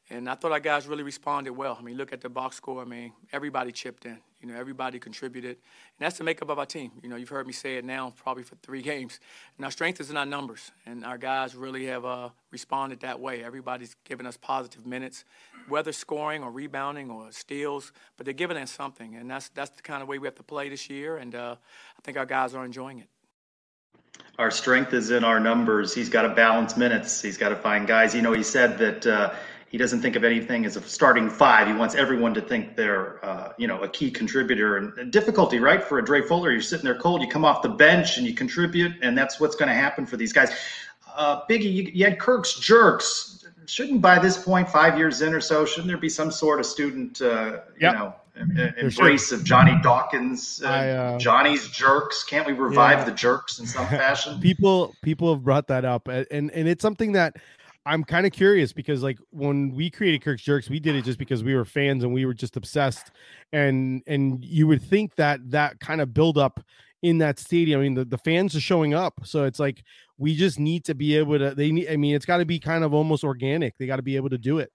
And 0.09 0.29
I 0.29 0.35
thought 0.35 0.51
our 0.51 0.59
guys 0.59 0.85
really 0.85 1.03
responded 1.03 1.51
well. 1.51 1.77
I 1.79 1.81
mean, 1.81 1.95
look 1.95 2.11
at 2.11 2.19
the 2.19 2.29
box 2.29 2.57
score. 2.57 2.81
I 2.81 2.85
mean, 2.85 3.13
everybody 3.31 3.71
chipped 3.71 4.05
in. 4.05 4.19
You 4.41 4.49
know, 4.49 4.59
everybody 4.59 4.99
contributed, 4.99 5.51
and 5.51 5.99
that's 5.99 6.17
the 6.17 6.25
makeup 6.25 6.49
of 6.49 6.59
our 6.59 6.65
team. 6.65 6.91
You 7.01 7.07
know, 7.07 7.15
you've 7.15 7.29
heard 7.29 7.47
me 7.47 7.53
say 7.53 7.77
it 7.77 7.85
now, 7.85 8.11
probably 8.17 8.43
for 8.43 8.55
three 8.55 8.81
games. 8.91 9.21
And 9.55 9.63
our 9.63 9.71
strength 9.71 10.01
is 10.01 10.09
in 10.09 10.17
our 10.17 10.25
numbers, 10.25 10.73
and 10.85 11.05
our 11.05 11.17
guys 11.17 11.55
really 11.55 11.85
have 11.85 12.03
uh, 12.03 12.27
responded 12.51 12.99
that 12.99 13.21
way. 13.21 13.41
Everybody's 13.41 13.95
giving 14.03 14.25
us 14.25 14.35
positive 14.35 14.85
minutes, 14.85 15.23
whether 15.69 15.93
scoring 15.93 16.43
or 16.43 16.51
rebounding 16.51 17.09
or 17.09 17.31
steals, 17.31 17.93
but 18.17 18.25
they're 18.25 18.33
giving 18.33 18.57
us 18.57 18.69
something, 18.69 19.15
and 19.15 19.31
that's 19.31 19.47
that's 19.47 19.71
the 19.71 19.81
kind 19.81 20.01
of 20.01 20.09
way 20.09 20.19
we 20.19 20.27
have 20.27 20.35
to 20.35 20.43
play 20.43 20.67
this 20.67 20.89
year. 20.89 21.15
And 21.15 21.33
uh, 21.35 21.55
I 21.97 22.01
think 22.03 22.17
our 22.17 22.25
guys 22.25 22.53
are 22.53 22.65
enjoying 22.65 22.99
it. 22.99 23.07
Our 24.39 24.49
strength 24.49 24.93
is 24.93 25.11
in 25.11 25.23
our 25.23 25.39
numbers. 25.39 25.93
He's 25.93 26.09
got 26.09 26.23
to 26.23 26.29
balance 26.29 26.75
minutes. 26.75 27.21
He's 27.21 27.37
got 27.37 27.49
to 27.49 27.55
find 27.55 27.85
guys. 27.87 28.15
You 28.15 28.23
know, 28.23 28.33
he 28.33 28.41
said 28.41 28.79
that 28.79 29.05
uh, 29.05 29.33
he 29.69 29.77
doesn't 29.77 30.01
think 30.01 30.15
of 30.15 30.23
anything 30.23 30.65
as 30.65 30.75
a 30.75 30.81
starting 30.81 31.29
five. 31.29 31.67
He 31.67 31.73
wants 31.73 31.93
everyone 31.93 32.33
to 32.33 32.41
think 32.41 32.75
they're, 32.75 33.23
uh, 33.23 33.53
you 33.59 33.67
know, 33.67 33.81
a 33.81 33.87
key 33.87 34.09
contributor. 34.09 34.77
And, 34.77 34.97
and 34.97 35.11
difficulty, 35.11 35.59
right, 35.59 35.83
for 35.83 35.99
a 35.99 36.03
Dre 36.03 36.21
Fuller. 36.21 36.51
You're 36.51 36.61
sitting 36.61 36.83
there 36.83 36.97
cold. 36.97 37.21
You 37.21 37.27
come 37.27 37.45
off 37.45 37.61
the 37.61 37.69
bench 37.69 38.17
and 38.17 38.25
you 38.25 38.33
contribute, 38.33 38.93
and 39.03 39.15
that's 39.15 39.39
what's 39.39 39.55
going 39.55 39.69
to 39.69 39.75
happen 39.75 40.05
for 40.05 40.17
these 40.17 40.33
guys. 40.33 40.51
Uh, 41.15 41.41
Biggie, 41.47 41.71
you, 41.71 41.91
you 41.93 42.05
had 42.05 42.17
Kirk's 42.17 42.59
jerks. 42.59 43.45
Shouldn't 43.67 44.01
by 44.01 44.17
this 44.17 44.43
point, 44.43 44.67
five 44.67 44.97
years 44.97 45.21
in 45.21 45.33
or 45.33 45.41
so, 45.41 45.63
shouldn't 45.63 45.87
there 45.87 45.97
be 45.97 46.09
some 46.09 46.31
sort 46.31 46.59
of 46.59 46.65
student, 46.65 47.21
uh, 47.21 47.59
you 47.79 47.91
know, 47.91 48.15
em- 48.35 48.57
em- 48.57 48.73
embrace 48.77 49.31
of 49.31 49.43
Johnny 49.43 49.77
Dawkins, 49.81 50.61
uh, 50.63 50.67
I, 50.67 50.89
uh, 50.89 51.19
Johnny's 51.19 51.67
jerks? 51.69 52.23
Can't 52.23 52.45
we 52.47 52.53
revive 52.53 52.99
Yeah. 52.99 53.03
the 53.05 53.11
jerks 53.11 53.59
in 53.59 53.65
some 53.65 53.87
fashion? 53.89 54.39
people 54.41 54.93
people 55.03 55.33
have 55.33 55.43
brought 55.43 55.67
that 55.67 55.85
up 55.85 56.07
a- 56.07 56.25
and 56.33 56.51
and 56.51 56.67
it's 56.67 56.81
something 56.81 57.11
that 57.13 57.35
i'm 57.85 58.01
kind 58.03 58.25
of 58.25 58.31
curious 58.31 58.71
because 58.71 59.03
like 59.03 59.19
when 59.31 59.69
we 59.75 59.89
created 59.89 60.21
kirk's 60.23 60.41
jerks 60.41 60.69
we 60.69 60.79
did 60.79 60.95
it 60.95 61.03
just 61.03 61.19
because 61.19 61.43
we 61.43 61.53
were 61.53 61.65
fans 61.65 62.01
and 62.03 62.13
we 62.13 62.25
were 62.25 62.33
just 62.33 62.55
obsessed 62.55 63.11
and 63.51 64.01
and 64.07 64.43
you 64.45 64.65
would 64.67 64.81
think 64.81 65.13
that 65.15 65.39
that 65.51 65.79
kind 65.81 65.99
of 65.99 66.13
build 66.13 66.37
up 66.37 66.61
in 67.01 67.17
that 67.17 67.37
stadium 67.39 67.81
i 67.81 67.83
mean 67.83 67.93
the, 67.93 68.05
the 68.05 68.17
fans 68.17 68.55
are 68.55 68.61
showing 68.61 68.93
up 68.93 69.13
so 69.25 69.43
it's 69.43 69.59
like 69.59 69.83
we 70.17 70.33
just 70.33 70.59
need 70.59 70.85
to 70.85 70.95
be 70.95 71.17
able 71.17 71.37
to 71.37 71.53
they 71.53 71.71
need 71.71 71.89
i 71.89 71.97
mean 71.97 72.15
it's 72.15 72.25
got 72.25 72.37
to 72.37 72.45
be 72.45 72.57
kind 72.57 72.85
of 72.85 72.93
almost 72.93 73.23
organic 73.25 73.77
they 73.77 73.85
got 73.85 73.97
to 73.97 74.01
be 74.01 74.15
able 74.15 74.29
to 74.29 74.37
do 74.37 74.59
it 74.59 74.71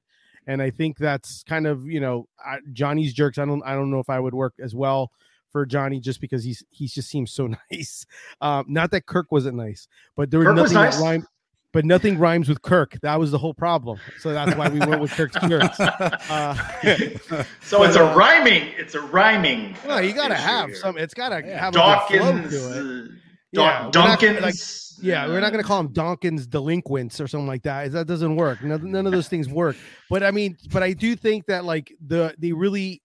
and 0.48 0.60
i 0.60 0.70
think 0.70 0.98
that's 0.98 1.44
kind 1.44 1.68
of 1.68 1.86
you 1.86 2.00
know 2.00 2.26
I, 2.44 2.58
johnny's 2.72 3.14
jerks 3.14 3.38
i 3.38 3.44
don't 3.44 3.62
i 3.64 3.74
don't 3.74 3.92
know 3.92 4.00
if 4.00 4.10
i 4.10 4.18
would 4.18 4.34
work 4.34 4.54
as 4.60 4.74
well 4.74 5.12
for 5.50 5.64
Johnny 5.66 6.00
just 6.00 6.20
because 6.20 6.44
he's 6.44 6.62
he 6.70 6.86
just 6.86 7.08
seems 7.08 7.32
so 7.32 7.46
nice. 7.72 8.06
Um, 8.40 8.66
not 8.68 8.90
that 8.92 9.06
Kirk 9.06 9.32
wasn't 9.32 9.56
nice, 9.56 9.88
but 10.16 10.30
there 10.30 10.40
was 10.40 10.46
Kirk 10.46 10.56
was 10.56 10.72
nothing 10.72 10.84
nice. 10.84 10.96
that 10.98 11.02
rhymed. 11.02 11.24
But 11.70 11.84
nothing 11.84 12.18
rhymes 12.18 12.48
with 12.48 12.62
Kirk. 12.62 12.98
That 13.02 13.20
was 13.20 13.30
the 13.30 13.36
whole 13.36 13.52
problem. 13.52 13.98
So 14.20 14.32
that's 14.32 14.56
why 14.56 14.70
we 14.70 14.78
went 14.78 15.02
with 15.02 15.10
Kirk's 15.10 15.36
jerks. 15.46 15.78
Uh, 15.78 16.56
So 17.60 17.82
it's 17.82 17.94
a 17.94 18.04
rhyming. 18.14 18.72
It's 18.78 18.94
a 18.94 19.02
rhyming. 19.02 19.76
well, 19.86 20.02
you 20.02 20.14
got 20.14 20.28
to 20.28 20.34
issue 20.34 20.42
have 20.42 20.66
here. 20.70 20.76
some. 20.76 20.96
It's 20.96 21.12
got 21.12 21.28
to 21.28 21.42
have 21.42 21.76
a 21.76 22.04
good 22.08 22.20
flow 22.20 22.48
to 22.48 23.04
it. 23.04 23.10
Yeah, 23.52 23.88
Daw- 23.90 24.02
we're 24.02 24.08
not 24.08 24.20
gonna, 24.20 24.38
Dunkins. 24.40 24.42
like- 24.42 24.54
yeah, 25.00 25.26
we're 25.28 25.40
not 25.40 25.52
going 25.52 25.62
to 25.62 25.66
call 25.66 25.80
them 25.82 25.92
Donkin's 25.92 26.46
delinquents 26.46 27.20
or 27.20 27.28
something 27.28 27.46
like 27.46 27.62
that. 27.62 27.92
That 27.92 28.08
doesn't 28.08 28.34
work. 28.34 28.62
None, 28.64 28.90
none 28.90 29.06
of 29.06 29.12
those 29.12 29.28
things 29.28 29.48
work. 29.48 29.76
But 30.10 30.24
I 30.24 30.32
mean, 30.32 30.56
but 30.72 30.82
I 30.82 30.92
do 30.92 31.14
think 31.14 31.46
that 31.46 31.64
like 31.64 31.94
the 32.04 32.34
they 32.36 32.50
really 32.52 33.00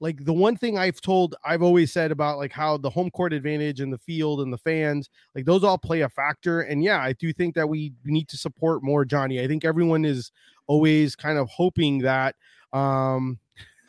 like 0.00 0.24
the 0.24 0.32
one 0.32 0.56
thing 0.56 0.76
I've 0.76 1.00
told 1.00 1.36
I've 1.44 1.62
always 1.62 1.92
said 1.92 2.10
about 2.10 2.38
like 2.38 2.50
how 2.52 2.76
the 2.78 2.90
home 2.90 3.10
court 3.10 3.32
advantage 3.32 3.78
and 3.80 3.92
the 3.92 3.98
field 3.98 4.40
and 4.40 4.52
the 4.52 4.58
fans 4.58 5.08
like 5.36 5.44
those 5.44 5.62
all 5.62 5.78
play 5.78 6.00
a 6.00 6.08
factor. 6.08 6.62
And 6.62 6.82
yeah, 6.82 6.98
I 7.00 7.12
do 7.12 7.32
think 7.32 7.54
that 7.54 7.68
we 7.68 7.92
need 8.04 8.28
to 8.30 8.36
support 8.36 8.82
more 8.82 9.04
Johnny. 9.04 9.40
I 9.40 9.46
think 9.46 9.64
everyone 9.64 10.04
is 10.04 10.32
always 10.66 11.14
kind 11.14 11.38
of 11.38 11.48
hoping 11.48 11.98
that 12.00 12.34
um 12.72 13.38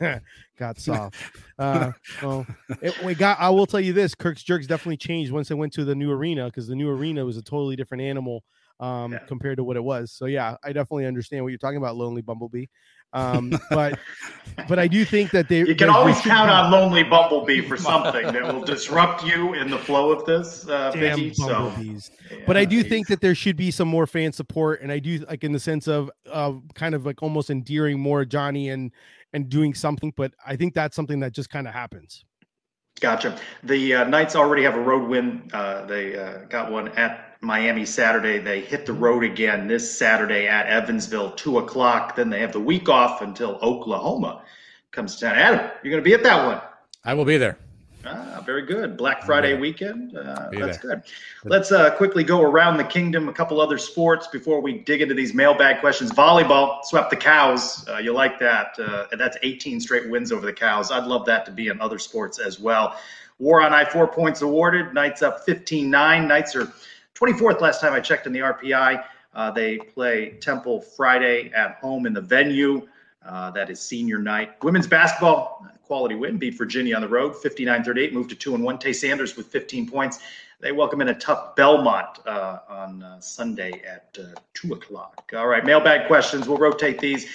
got 0.58 0.78
soft. 0.80 1.16
Uh, 1.58 1.92
well, 2.22 2.46
it, 2.82 2.94
we 3.02 3.14
got. 3.14 3.38
I 3.40 3.50
will 3.50 3.66
tell 3.66 3.80
you 3.80 3.92
this: 3.92 4.14
Kirk's 4.14 4.42
jerks 4.42 4.66
definitely 4.66 4.98
changed 4.98 5.32
once 5.32 5.48
they 5.48 5.54
went 5.54 5.72
to 5.74 5.84
the 5.84 5.94
new 5.94 6.10
arena 6.10 6.46
because 6.46 6.66
the 6.68 6.74
new 6.74 6.90
arena 6.90 7.24
was 7.24 7.36
a 7.36 7.42
totally 7.42 7.76
different 7.76 8.02
animal 8.02 8.44
um, 8.80 9.18
compared 9.26 9.56
to 9.58 9.64
what 9.64 9.76
it 9.76 9.84
was. 9.84 10.12
So 10.12 10.26
yeah, 10.26 10.56
I 10.62 10.68
definitely 10.68 11.06
understand 11.06 11.44
what 11.44 11.48
you're 11.48 11.58
talking 11.58 11.78
about, 11.78 11.96
Lonely 11.96 12.22
Bumblebee. 12.22 12.66
Um, 13.14 13.58
but 13.70 13.98
but 14.68 14.78
I 14.78 14.86
do 14.86 15.04
think 15.04 15.30
that 15.30 15.48
they 15.48 15.60
You 15.60 15.74
can 15.74 15.88
always 15.88 16.20
count 16.20 16.50
on 16.50 16.70
Lonely 16.70 17.02
Bumblebee 17.02 17.62
for 17.62 17.78
something 17.78 18.26
that 18.26 18.42
will 18.42 18.62
disrupt 18.62 19.24
you 19.24 19.54
in 19.54 19.70
the 19.70 19.78
flow 19.78 20.10
of 20.10 20.26
this, 20.26 20.68
uh, 20.68 20.90
damn 20.90 21.18
Biggie. 21.18 21.34
So 21.34 21.46
bumblebees. 21.46 22.10
but 22.46 22.58
I 22.58 22.66
do 22.66 22.82
think 22.82 23.08
that 23.08 23.22
there 23.22 23.34
should 23.34 23.56
be 23.56 23.70
some 23.70 23.88
more 23.88 24.06
fan 24.06 24.32
support, 24.32 24.82
and 24.82 24.92
I 24.92 24.98
do 24.98 25.24
like 25.28 25.42
in 25.42 25.52
the 25.52 25.60
sense 25.60 25.88
of 25.88 26.10
of 26.30 26.62
kind 26.74 26.94
of 26.94 27.06
like 27.06 27.22
almost 27.22 27.48
endearing 27.48 27.98
more 27.98 28.26
Johnny 28.26 28.68
and 28.68 28.92
and 29.32 29.48
doing 29.48 29.74
something. 29.74 30.12
But 30.16 30.32
I 30.46 30.56
think 30.56 30.74
that's 30.74 30.96
something 30.96 31.20
that 31.20 31.32
just 31.32 31.50
kind 31.50 31.66
of 31.66 31.74
happens. 31.74 32.24
Gotcha. 33.00 33.38
The 33.62 33.94
uh, 33.94 34.04
Knights 34.04 34.34
already 34.34 34.64
have 34.64 34.74
a 34.74 34.80
road 34.80 35.08
win. 35.08 35.48
Uh, 35.52 35.84
they 35.86 36.18
uh, 36.18 36.44
got 36.48 36.72
one 36.72 36.88
at 36.98 37.36
Miami 37.40 37.84
Saturday. 37.84 38.38
They 38.38 38.60
hit 38.60 38.86
the 38.86 38.92
road 38.92 39.22
again 39.22 39.68
this 39.68 39.96
Saturday 39.96 40.48
at 40.48 40.66
Evansville, 40.66 41.32
two 41.32 41.58
o'clock. 41.58 42.16
Then 42.16 42.30
they 42.30 42.40
have 42.40 42.52
the 42.52 42.60
week 42.60 42.88
off 42.88 43.22
until 43.22 43.58
Oklahoma 43.62 44.42
comes 44.90 45.16
to 45.16 45.26
town. 45.26 45.36
Adam, 45.36 45.70
you're 45.82 45.92
going 45.92 46.02
to 46.02 46.08
be 46.08 46.14
at 46.14 46.24
that 46.24 46.44
one. 46.44 46.60
I 47.04 47.14
will 47.14 47.24
be 47.24 47.38
there. 47.38 47.58
Very 48.48 48.62
good. 48.62 48.96
Black 48.96 49.24
Friday 49.24 49.58
weekend. 49.58 50.16
Uh, 50.16 50.48
that's 50.50 50.78
good. 50.78 51.02
Let's 51.44 51.70
uh, 51.70 51.94
quickly 51.96 52.24
go 52.24 52.40
around 52.40 52.78
the 52.78 52.84
kingdom. 52.84 53.28
A 53.28 53.32
couple 53.34 53.60
other 53.60 53.76
sports 53.76 54.26
before 54.26 54.62
we 54.62 54.78
dig 54.78 55.02
into 55.02 55.12
these 55.12 55.34
mailbag 55.34 55.80
questions. 55.80 56.12
Volleyball 56.12 56.82
swept 56.82 57.10
the 57.10 57.16
cows. 57.16 57.86
Uh, 57.86 57.98
you 57.98 58.14
like 58.14 58.38
that? 58.38 58.74
Uh, 58.78 59.04
that's 59.18 59.36
18 59.42 59.80
straight 59.80 60.08
wins 60.08 60.32
over 60.32 60.46
the 60.46 60.52
cows. 60.54 60.90
I'd 60.90 61.04
love 61.04 61.26
that 61.26 61.44
to 61.44 61.52
be 61.52 61.68
in 61.68 61.78
other 61.78 61.98
sports 61.98 62.38
as 62.38 62.58
well. 62.58 62.98
War 63.38 63.60
on 63.60 63.74
I 63.74 63.84
four 63.84 64.08
points 64.08 64.40
awarded. 64.40 64.94
Knights 64.94 65.20
up 65.20 65.44
15 65.44 65.90
9. 65.90 66.26
Knights 66.26 66.56
are 66.56 66.72
24th 67.16 67.60
last 67.60 67.82
time 67.82 67.92
I 67.92 68.00
checked 68.00 68.26
in 68.26 68.32
the 68.32 68.38
RPI. 68.38 69.04
Uh, 69.34 69.50
they 69.50 69.76
play 69.76 70.38
Temple 70.40 70.80
Friday 70.80 71.52
at 71.54 71.74
home 71.82 72.06
in 72.06 72.14
the 72.14 72.22
venue. 72.22 72.88
Uh, 73.28 73.50
that 73.50 73.68
is 73.68 73.78
senior 73.78 74.18
night. 74.18 74.62
Women's 74.64 74.86
basketball, 74.86 75.66
quality 75.82 76.14
win, 76.14 76.38
beat 76.38 76.56
Virginia 76.56 76.96
on 76.96 77.02
the 77.02 77.08
road, 77.08 77.36
59 77.36 77.84
38, 77.84 78.14
moved 78.14 78.30
to 78.30 78.36
2 78.36 78.54
and 78.54 78.64
1. 78.64 78.78
Tay 78.78 78.92
Sanders 78.92 79.36
with 79.36 79.46
15 79.48 79.88
points. 79.88 80.20
They 80.60 80.72
welcome 80.72 81.00
in 81.00 81.08
a 81.08 81.14
tough 81.14 81.54
Belmont 81.54 82.18
uh, 82.26 82.58
on 82.68 83.02
uh, 83.02 83.20
Sunday 83.20 83.82
at 83.86 84.16
uh, 84.18 84.40
2 84.54 84.72
o'clock. 84.72 85.30
All 85.36 85.46
right, 85.46 85.64
mailbag 85.64 86.08
questions. 86.08 86.48
We'll 86.48 86.58
rotate 86.58 86.98
these. 86.98 87.26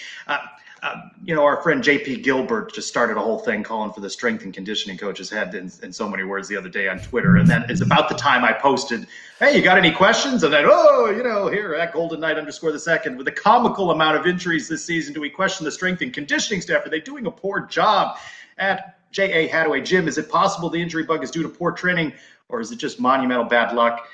Uh, 0.83 1.01
you 1.23 1.33
know, 1.33 1.45
our 1.45 1.61
friend 1.61 1.81
JP 1.81 2.23
Gilbert 2.23 2.73
just 2.73 2.89
started 2.89 3.15
a 3.15 3.19
whole 3.21 3.39
thing 3.39 3.63
calling 3.63 3.93
for 3.93 4.01
the 4.01 4.09
strength 4.09 4.43
and 4.43 4.53
conditioning 4.53 4.97
coach's 4.97 5.29
head 5.29 5.55
in, 5.55 5.71
in, 5.81 5.93
so 5.93 6.09
many 6.09 6.25
words 6.25 6.49
the 6.49 6.57
other 6.57 6.67
day 6.67 6.89
on 6.89 6.99
Twitter. 6.99 7.37
And 7.37 7.47
then 7.47 7.63
it's 7.69 7.79
about 7.79 8.09
the 8.09 8.15
time 8.15 8.43
I 8.43 8.51
posted, 8.51 9.07
hey, 9.39 9.55
you 9.55 9.63
got 9.63 9.77
any 9.77 9.91
questions? 9.91 10.43
And 10.43 10.53
then, 10.53 10.65
oh, 10.67 11.09
you 11.09 11.23
know, 11.23 11.47
here 11.47 11.73
at 11.73 11.93
Golden 11.93 12.19
Knight 12.19 12.37
underscore 12.37 12.73
the 12.73 12.79
second, 12.79 13.17
with 13.17 13.29
a 13.29 13.31
comical 13.31 13.91
amount 13.91 14.17
of 14.17 14.27
injuries 14.27 14.67
this 14.67 14.83
season, 14.83 15.13
do 15.13 15.21
we 15.21 15.29
question 15.29 15.63
the 15.63 15.71
strength 15.71 16.01
and 16.01 16.13
conditioning 16.13 16.59
staff? 16.59 16.85
Are 16.85 16.89
they 16.89 16.99
doing 16.99 17.27
a 17.27 17.31
poor 17.31 17.61
job 17.61 18.17
at 18.57 18.99
J.A. 19.11 19.47
Hadaway 19.47 19.85
Gym? 19.85 20.09
Is 20.09 20.17
it 20.17 20.29
possible 20.29 20.69
the 20.69 20.81
injury 20.81 21.03
bug 21.03 21.23
is 21.23 21.31
due 21.31 21.43
to 21.43 21.49
poor 21.49 21.71
training 21.71 22.11
or 22.49 22.59
is 22.59 22.73
it 22.73 22.75
just 22.75 22.99
monumental 22.99 23.45
bad 23.45 23.73
luck? 23.73 24.05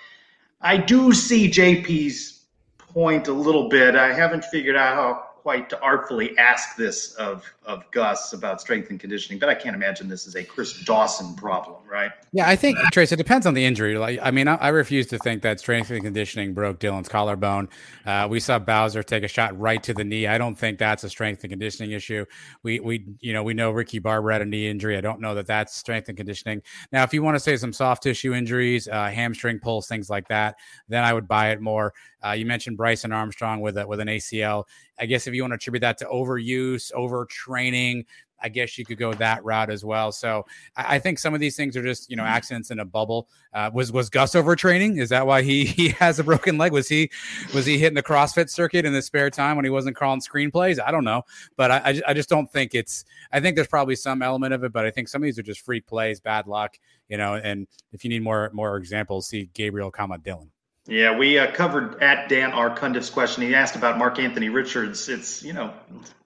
I 0.62 0.78
do 0.78 1.14
see 1.14 1.50
JP's 1.50 2.44
point 2.78 3.28
a 3.28 3.34
little 3.34 3.70
bit. 3.70 3.96
I 3.96 4.14
haven't 4.14 4.46
figured 4.46 4.76
out 4.76 4.94
how 4.94 5.29
quite 5.42 5.70
to 5.70 5.82
artfully 5.82 6.38
ask 6.38 6.76
this 6.76 7.14
of 7.16 7.46
of 7.64 7.90
Gus 7.92 8.34
about 8.34 8.60
strength 8.60 8.90
and 8.90 9.00
conditioning, 9.00 9.40
but 9.40 9.48
I 9.48 9.56
can't 9.56 9.76
imagine 9.76 10.10
this 10.10 10.26
is 10.26 10.36
a 10.36 10.44
Chris 10.44 10.84
Dawson 10.84 11.36
problem, 11.36 11.78
right? 11.88 12.12
Yeah, 12.34 12.50
I 12.50 12.56
think 12.56 12.78
Trace. 12.92 13.12
It 13.12 13.18
depends 13.18 13.46
on 13.46 13.54
the 13.54 13.64
injury. 13.64 13.98
Like, 13.98 14.20
I 14.22 14.32
mean, 14.32 14.48
I, 14.48 14.56
I 14.56 14.68
refuse 14.70 15.08
to 15.08 15.20
think 15.20 15.44
that 15.44 15.60
strength 15.60 15.92
and 15.92 16.04
conditioning 16.04 16.54
broke 16.54 16.80
Dillon's 16.80 17.08
collarbone. 17.08 17.70
Uh, 18.06 18.28
we 18.30 18.40
saw 18.40 18.60
Bowser 18.60 19.04
take 19.04 19.24
a 19.24 19.28
shot 19.28 19.58
right 19.58 19.82
to 19.84 19.94
the 19.94 20.04
knee. 20.04 20.28
I 20.28 20.38
don't 20.38 20.56
think 20.56 20.80
that's 20.80 21.04
a 21.04 21.10
strength 21.10 21.44
and 21.44 21.52
conditioning 21.52 21.92
issue. 21.92 22.26
We 22.64 22.80
we 22.80 23.06
you 23.20 23.34
know 23.34 23.44
we 23.44 23.54
know 23.54 23.72
Ricky 23.72 24.00
Barber 24.00 24.32
had 24.32 24.42
a 24.42 24.46
knee 24.46 24.68
injury. 24.68 24.98
I 24.98 25.02
don't 25.02 25.22
know 25.22 25.36
that 25.36 25.48
that's 25.48 25.76
strength 25.76 26.10
and 26.10 26.18
conditioning. 26.18 26.62
Now, 26.92 27.04
if 27.04 27.14
you 27.14 27.24
want 27.24 27.36
to 27.36 27.40
say 27.40 27.56
some 27.56 27.72
soft 27.72 28.04
tissue 28.04 28.34
injuries, 28.34 28.88
uh, 28.88 29.08
hamstring 29.08 29.60
pulls, 29.60 29.88
things 29.88 30.10
like 30.10 30.28
that, 30.28 30.56
then 30.88 31.04
I 31.04 31.14
would 31.14 31.28
buy 31.28 31.52
it 31.52 31.62
more. 31.62 31.94
Uh, 32.26 32.32
you 32.32 32.46
mentioned 32.46 32.78
Bryson 32.78 33.12
Armstrong 33.12 33.62
with 33.62 33.78
a, 33.78 33.88
with 33.88 34.00
an 34.00 34.08
ACL. 34.08 34.66
I 35.00 35.06
guess 35.06 35.28
if 35.28 35.34
you 35.34 35.44
want 35.44 35.52
to 35.52 35.56
attribute 35.56 35.82
that 35.82 35.98
to 36.00 36.06
overuse, 36.06 36.92
overtraining, 36.94 38.06
I 38.42 38.50
guess 38.50 38.78
you 38.78 38.86
could 38.86 38.98
go 38.98 39.14
that 39.14 39.44
route 39.44 39.70
as 39.70 39.84
well. 39.84 40.12
So 40.12 40.46
I, 40.76 40.96
I 40.96 41.00
think 41.00 41.20
some 41.20 41.34
of 41.34 41.40
these 41.40 41.56
things 41.56 41.76
are 41.78 41.84
just 41.84 42.10
you 42.10 42.16
know 42.16 42.24
mm-hmm. 42.24 42.32
accidents 42.32 42.72
in 42.72 42.80
a 42.80 42.86
bubble. 42.86 43.28
Uh, 43.54 43.70
was 43.74 43.92
was 43.92 44.10
Gus 44.10 44.34
overtraining? 44.36 45.00
Is 45.00 45.10
that 45.10 45.26
why 45.26 45.42
he 45.42 45.66
he 45.80 45.90
has 45.90 46.20
a 46.20 46.24
broken 46.24 46.58
leg? 46.58 46.72
Was 46.72 46.88
he 46.88 47.10
was 47.54 47.66
he 47.66 47.78
hitting 47.78 47.96
the 47.96 48.04
CrossFit 48.04 48.50
circuit 48.50 48.86
in 48.86 48.94
the 48.94 49.02
spare 49.02 49.30
time 49.30 49.56
when 49.56 49.66
he 49.66 49.72
wasn't 49.72 49.96
crawling 49.96 50.22
screenplays? 50.22 50.80
I 50.80 50.92
don't 50.92 51.04
know, 51.04 51.24
but 51.56 51.72
I 51.72 51.78
I, 51.78 52.02
I 52.08 52.14
just 52.14 52.30
don't 52.30 52.52
think 52.52 52.76
it's. 52.76 53.06
I 53.32 53.40
think 53.40 53.56
there's 53.56 53.68
probably 53.68 53.96
some 53.96 54.22
element 54.22 54.54
of 54.54 54.64
it, 54.64 54.72
but 54.72 54.86
I 54.86 54.92
think 54.92 55.08
some 55.08 55.22
of 55.22 55.26
these 55.26 55.40
are 55.40 55.44
just 55.44 55.62
freak 55.62 55.86
plays, 55.86 56.20
bad 56.20 56.48
luck, 56.48 56.78
you 57.08 57.18
know. 57.18 57.36
And 57.36 57.68
if 57.92 58.04
you 58.04 58.10
need 58.10 58.24
more 58.24 58.50
more 58.54 58.78
examples, 58.78 59.28
see 59.28 59.50
Gabriel, 59.54 59.92
comma 59.92 60.18
Dillon. 60.18 60.52
Yeah, 60.90 61.16
we 61.16 61.38
uh, 61.38 61.52
covered 61.52 62.02
at 62.02 62.30
Dan 62.30 62.52
Arcundiff's 62.52 63.12
question. 63.12 63.44
He 63.44 63.54
asked 63.54 63.76
about 63.76 64.00
Mark-Antony 64.00 64.50
Richards. 64.50 65.08
It's 65.08 65.44
you 65.44 65.54
know 65.54 65.72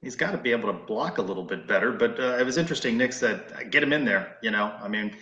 he's 0.01 0.15
got 0.15 0.31
to 0.31 0.37
be 0.37 0.51
able 0.51 0.71
to 0.71 0.79
block 0.85 1.17
a 1.17 1.21
little 1.21 1.43
bit 1.43 1.67
better. 1.67 1.91
But 1.91 2.17
uh, 2.17 2.37
it 2.39 2.45
was 2.45 2.57
interesting. 2.57 2.97
Nick 2.97 3.11
said, 3.11 3.41
"Get 3.71 3.83
him 3.83 3.91
in 3.91 4.05
there." 4.05 4.37
You 4.41 4.51
know, 4.51 4.73
I 4.81 4.87
mean, 4.87 5.17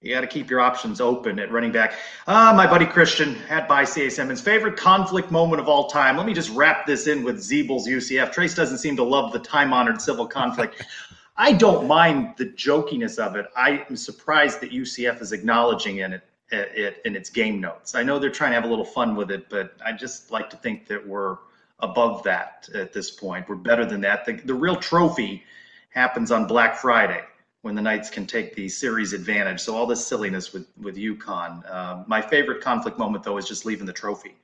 you 0.00 0.14
got 0.14 0.20
to 0.20 0.28
keep 0.28 0.48
your 0.48 0.60
options 0.60 1.00
open 1.00 1.40
at 1.40 1.50
running 1.50 1.72
back. 1.72 1.94
Uh, 2.28 2.52
my 2.56 2.68
buddy 2.68 2.86
Christian 2.86 3.36
at 3.48 3.66
by 3.66 3.82
CA 3.82 4.08
Simmons 4.08 4.40
favorite 4.40 4.76
conflict 4.76 5.28
moment 5.32 5.60
of 5.60 5.68
all 5.68 5.88
time. 5.88 6.16
Let 6.16 6.24
me 6.26 6.32
just 6.32 6.50
wrap 6.50 6.86
this 6.86 7.08
in 7.08 7.24
with 7.24 7.40
Zeebel's 7.40 7.88
UCF. 7.88 8.30
Trace 8.30 8.54
doesn't 8.54 8.78
seem 8.78 8.94
to 8.94 9.02
love 9.02 9.32
the 9.32 9.40
time-honored 9.40 10.00
civil 10.00 10.28
conflict. 10.28 10.84
I 11.36 11.52
don't 11.52 11.88
mind 11.88 12.34
the 12.36 12.46
jokiness 12.46 13.18
of 13.18 13.34
it. 13.34 13.46
I 13.56 13.84
am 13.90 13.96
surprised 13.96 14.60
that 14.60 14.70
UCF 14.70 15.20
is 15.20 15.32
acknowledging 15.32 15.98
in 15.98 16.12
it 16.12 16.22
it 16.54 17.00
in 17.04 17.16
its 17.16 17.30
game 17.30 17.60
notes. 17.60 17.94
I 17.94 18.02
know 18.02 18.18
they're 18.18 18.30
trying 18.30 18.50
to 18.50 18.54
have 18.54 18.64
a 18.64 18.68
little 18.68 18.84
fun 18.84 19.16
with 19.16 19.30
it, 19.30 19.48
but 19.48 19.76
I 19.84 19.92
just 19.92 20.30
like 20.30 20.50
to 20.50 20.56
think 20.56 20.86
that 20.88 21.06
we're 21.06 21.38
above 21.80 22.22
that 22.24 22.68
at 22.74 22.92
this 22.92 23.10
point. 23.10 23.48
We're 23.48 23.56
better 23.56 23.84
than 23.84 24.00
that. 24.02 24.24
The, 24.24 24.34
the 24.34 24.54
real 24.54 24.76
trophy 24.76 25.44
happens 25.90 26.30
on 26.30 26.46
Black 26.46 26.76
Friday 26.76 27.22
when 27.62 27.74
the 27.74 27.82
Knights 27.82 28.10
can 28.10 28.26
take 28.26 28.54
the 28.54 28.68
series 28.68 29.12
advantage. 29.12 29.60
So 29.60 29.76
all 29.76 29.86
this 29.86 30.06
silliness 30.06 30.52
with 30.52 30.66
with 30.80 30.96
UConn. 30.96 31.62
Uh, 31.70 32.04
my 32.06 32.20
favorite 32.20 32.60
conflict 32.62 32.98
moment 32.98 33.24
though 33.24 33.38
is 33.38 33.48
just 33.48 33.64
leaving 33.64 33.86
the 33.86 33.92
trophy. 33.92 34.36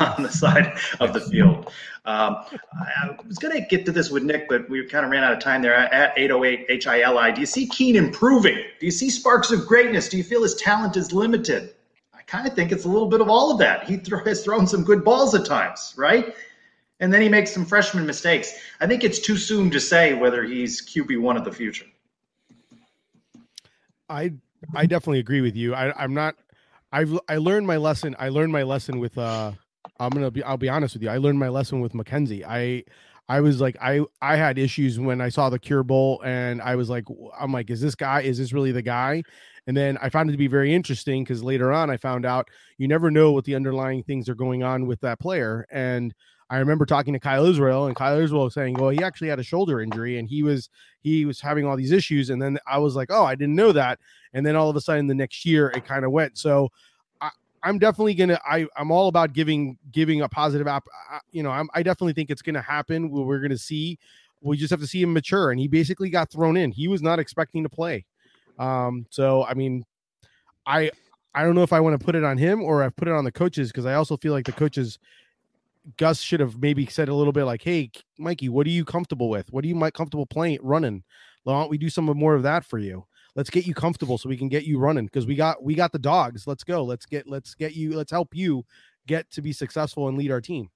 On 0.00 0.22
the 0.22 0.30
side 0.30 0.76
of 1.00 1.12
the 1.12 1.20
field. 1.20 1.72
Um, 2.06 2.44
I 2.74 3.16
was 3.26 3.38
going 3.38 3.54
to 3.54 3.66
get 3.66 3.86
to 3.86 3.92
this 3.92 4.10
with 4.10 4.24
Nick, 4.24 4.48
but 4.48 4.68
we 4.68 4.86
kind 4.86 5.04
of 5.04 5.10
ran 5.10 5.24
out 5.24 5.32
of 5.32 5.38
time 5.38 5.62
there. 5.62 5.74
At 5.74 6.12
808 6.18 6.68
HILI, 6.68 7.34
do 7.34 7.40
you 7.40 7.46
see 7.46 7.66
Keene 7.66 7.96
improving? 7.96 8.56
Do 8.78 8.86
you 8.86 8.92
see 8.92 9.08
sparks 9.08 9.50
of 9.50 9.66
greatness? 9.66 10.08
Do 10.08 10.18
you 10.18 10.24
feel 10.24 10.42
his 10.42 10.54
talent 10.56 10.96
is 10.96 11.12
limited? 11.12 11.74
I 12.14 12.22
kind 12.22 12.46
of 12.46 12.54
think 12.54 12.72
it's 12.72 12.84
a 12.84 12.88
little 12.88 13.08
bit 13.08 13.20
of 13.20 13.28
all 13.28 13.50
of 13.50 13.58
that. 13.58 13.84
He 13.84 14.00
has 14.24 14.44
thrown 14.44 14.66
some 14.66 14.84
good 14.84 15.04
balls 15.04 15.34
at 15.34 15.46
times, 15.46 15.94
right? 15.96 16.34
And 17.00 17.12
then 17.12 17.22
he 17.22 17.28
makes 17.28 17.52
some 17.52 17.64
freshman 17.64 18.06
mistakes. 18.06 18.52
I 18.80 18.86
think 18.86 19.02
it's 19.02 19.18
too 19.18 19.36
soon 19.36 19.70
to 19.70 19.80
say 19.80 20.14
whether 20.14 20.44
he's 20.44 20.82
QB 20.86 21.20
one 21.20 21.36
of 21.36 21.44
the 21.44 21.52
future. 21.52 21.86
I 24.08 24.32
I 24.74 24.86
definitely 24.86 25.18
agree 25.18 25.40
with 25.40 25.56
you. 25.56 25.74
I, 25.74 25.92
I'm 26.02 26.14
not. 26.14 26.36
I've 26.92 27.18
I 27.28 27.36
learned 27.38 27.66
my 27.66 27.76
lesson. 27.76 28.14
I 28.18 28.28
learned 28.28 28.52
my 28.52 28.62
lesson 28.62 29.00
with 29.00 29.18
uh 29.18 29.52
I'm 29.98 30.10
gonna 30.10 30.30
be 30.30 30.42
I'll 30.42 30.56
be 30.56 30.68
honest 30.68 30.94
with 30.94 31.02
you. 31.02 31.10
I 31.10 31.18
learned 31.18 31.38
my 31.38 31.48
lesson 31.48 31.80
with 31.80 31.92
McKenzie. 31.92 32.44
I 32.46 32.84
I 33.28 33.40
was 33.40 33.60
like 33.60 33.76
I 33.80 34.00
I 34.20 34.36
had 34.36 34.58
issues 34.58 34.98
when 34.98 35.20
I 35.20 35.28
saw 35.28 35.50
the 35.50 35.58
Cure 35.58 35.82
Bowl 35.82 36.20
and 36.24 36.60
I 36.60 36.76
was 36.76 36.90
like 36.90 37.04
I'm 37.38 37.52
like 37.52 37.70
is 37.70 37.80
this 37.80 37.94
guy 37.94 38.22
is 38.22 38.38
this 38.38 38.52
really 38.52 38.72
the 38.72 38.82
guy? 38.82 39.22
And 39.66 39.76
then 39.76 39.96
I 40.02 40.10
found 40.10 40.28
it 40.28 40.32
to 40.32 40.38
be 40.38 40.46
very 40.46 40.74
interesting 40.74 41.24
because 41.24 41.42
later 41.42 41.72
on 41.72 41.90
I 41.90 41.96
found 41.96 42.26
out 42.26 42.48
you 42.76 42.88
never 42.88 43.10
know 43.10 43.32
what 43.32 43.44
the 43.44 43.54
underlying 43.54 44.02
things 44.02 44.28
are 44.28 44.34
going 44.34 44.62
on 44.62 44.86
with 44.86 45.00
that 45.00 45.20
player. 45.20 45.66
And 45.70 46.14
I 46.50 46.58
remember 46.58 46.84
talking 46.84 47.14
to 47.14 47.20
Kyle 47.20 47.46
Israel 47.46 47.86
and 47.86 47.96
Kyle 47.96 48.18
Israel 48.18 48.50
saying, 48.50 48.74
"Well, 48.74 48.90
he 48.90 49.02
actually 49.02 49.28
had 49.28 49.38
a 49.38 49.42
shoulder 49.42 49.80
injury 49.80 50.18
and 50.18 50.28
he 50.28 50.42
was 50.42 50.68
he 51.00 51.24
was 51.24 51.40
having 51.40 51.64
all 51.66 51.76
these 51.76 51.92
issues." 51.92 52.28
And 52.30 52.40
then 52.42 52.58
I 52.66 52.78
was 52.78 52.94
like, 52.96 53.08
"Oh, 53.10 53.24
I 53.24 53.34
didn't 53.34 53.56
know 53.56 53.72
that." 53.72 53.98
And 54.34 54.44
then 54.44 54.54
all 54.56 54.68
of 54.68 54.76
a 54.76 54.80
sudden 54.80 55.06
the 55.06 55.14
next 55.14 55.46
year 55.46 55.70
it 55.70 55.86
kind 55.86 56.04
of 56.04 56.10
went. 56.12 56.36
So 56.38 56.70
I'm 57.64 57.78
definitely 57.78 58.14
gonna. 58.14 58.38
I 58.46 58.66
I'm 58.76 58.90
all 58.90 59.08
about 59.08 59.32
giving 59.32 59.78
giving 59.90 60.20
a 60.20 60.28
positive 60.28 60.66
app. 60.66 60.84
You 61.32 61.42
know, 61.42 61.50
I'm, 61.50 61.68
I 61.74 61.82
definitely 61.82 62.12
think 62.12 62.30
it's 62.30 62.42
gonna 62.42 62.60
happen. 62.60 63.10
We're 63.10 63.40
gonna 63.40 63.58
see. 63.58 63.98
We 64.42 64.58
just 64.58 64.70
have 64.70 64.80
to 64.80 64.86
see 64.86 65.00
him 65.00 65.14
mature, 65.14 65.50
and 65.50 65.58
he 65.58 65.66
basically 65.66 66.10
got 66.10 66.30
thrown 66.30 66.58
in. 66.58 66.70
He 66.70 66.86
was 66.86 67.00
not 67.00 67.18
expecting 67.18 67.62
to 67.62 67.70
play. 67.70 68.04
Um, 68.58 69.06
so 69.08 69.44
I 69.44 69.54
mean, 69.54 69.84
I 70.66 70.90
I 71.34 71.42
don't 71.42 71.54
know 71.54 71.62
if 71.62 71.72
I 71.72 71.80
want 71.80 71.98
to 71.98 72.04
put 72.04 72.14
it 72.14 72.22
on 72.22 72.36
him 72.36 72.62
or 72.62 72.82
I've 72.82 72.94
put 72.94 73.08
it 73.08 73.14
on 73.14 73.24
the 73.24 73.32
coaches 73.32 73.72
because 73.72 73.86
I 73.86 73.94
also 73.94 74.16
feel 74.16 74.32
like 74.32 74.46
the 74.46 74.52
coaches. 74.52 74.98
Gus 75.98 76.20
should 76.20 76.40
have 76.40 76.58
maybe 76.62 76.86
said 76.86 77.10
a 77.10 77.14
little 77.14 77.32
bit 77.32 77.44
like, 77.44 77.62
"Hey, 77.62 77.90
Mikey, 78.18 78.48
what 78.48 78.66
are 78.66 78.70
you 78.70 78.86
comfortable 78.86 79.28
with? 79.28 79.52
What 79.52 79.64
are 79.64 79.68
you 79.68 79.78
comfortable 79.90 80.24
playing 80.24 80.60
running? 80.62 81.02
Why 81.42 81.60
don't 81.60 81.70
we 81.70 81.76
do 81.76 81.90
some 81.90 82.06
more 82.06 82.34
of 82.34 82.42
that 82.42 82.64
for 82.64 82.78
you?" 82.78 83.04
Let's 83.36 83.50
get 83.50 83.66
you 83.66 83.74
comfortable 83.74 84.18
so 84.18 84.28
we 84.28 84.36
can 84.36 84.48
get 84.48 84.64
you 84.64 84.78
running 84.78 85.06
because 85.06 85.26
we 85.26 85.34
got 85.34 85.62
we 85.62 85.74
got 85.74 85.92
the 85.92 85.98
dogs. 85.98 86.46
Let's 86.46 86.64
go. 86.64 86.84
Let's 86.84 87.06
get 87.06 87.26
let's 87.26 87.54
get 87.54 87.74
you. 87.74 87.96
Let's 87.96 88.10
help 88.10 88.34
you 88.34 88.64
get 89.06 89.30
to 89.32 89.42
be 89.42 89.52
successful 89.52 90.08
and 90.08 90.16
lead 90.16 90.30
our 90.30 90.40
team. 90.40 90.70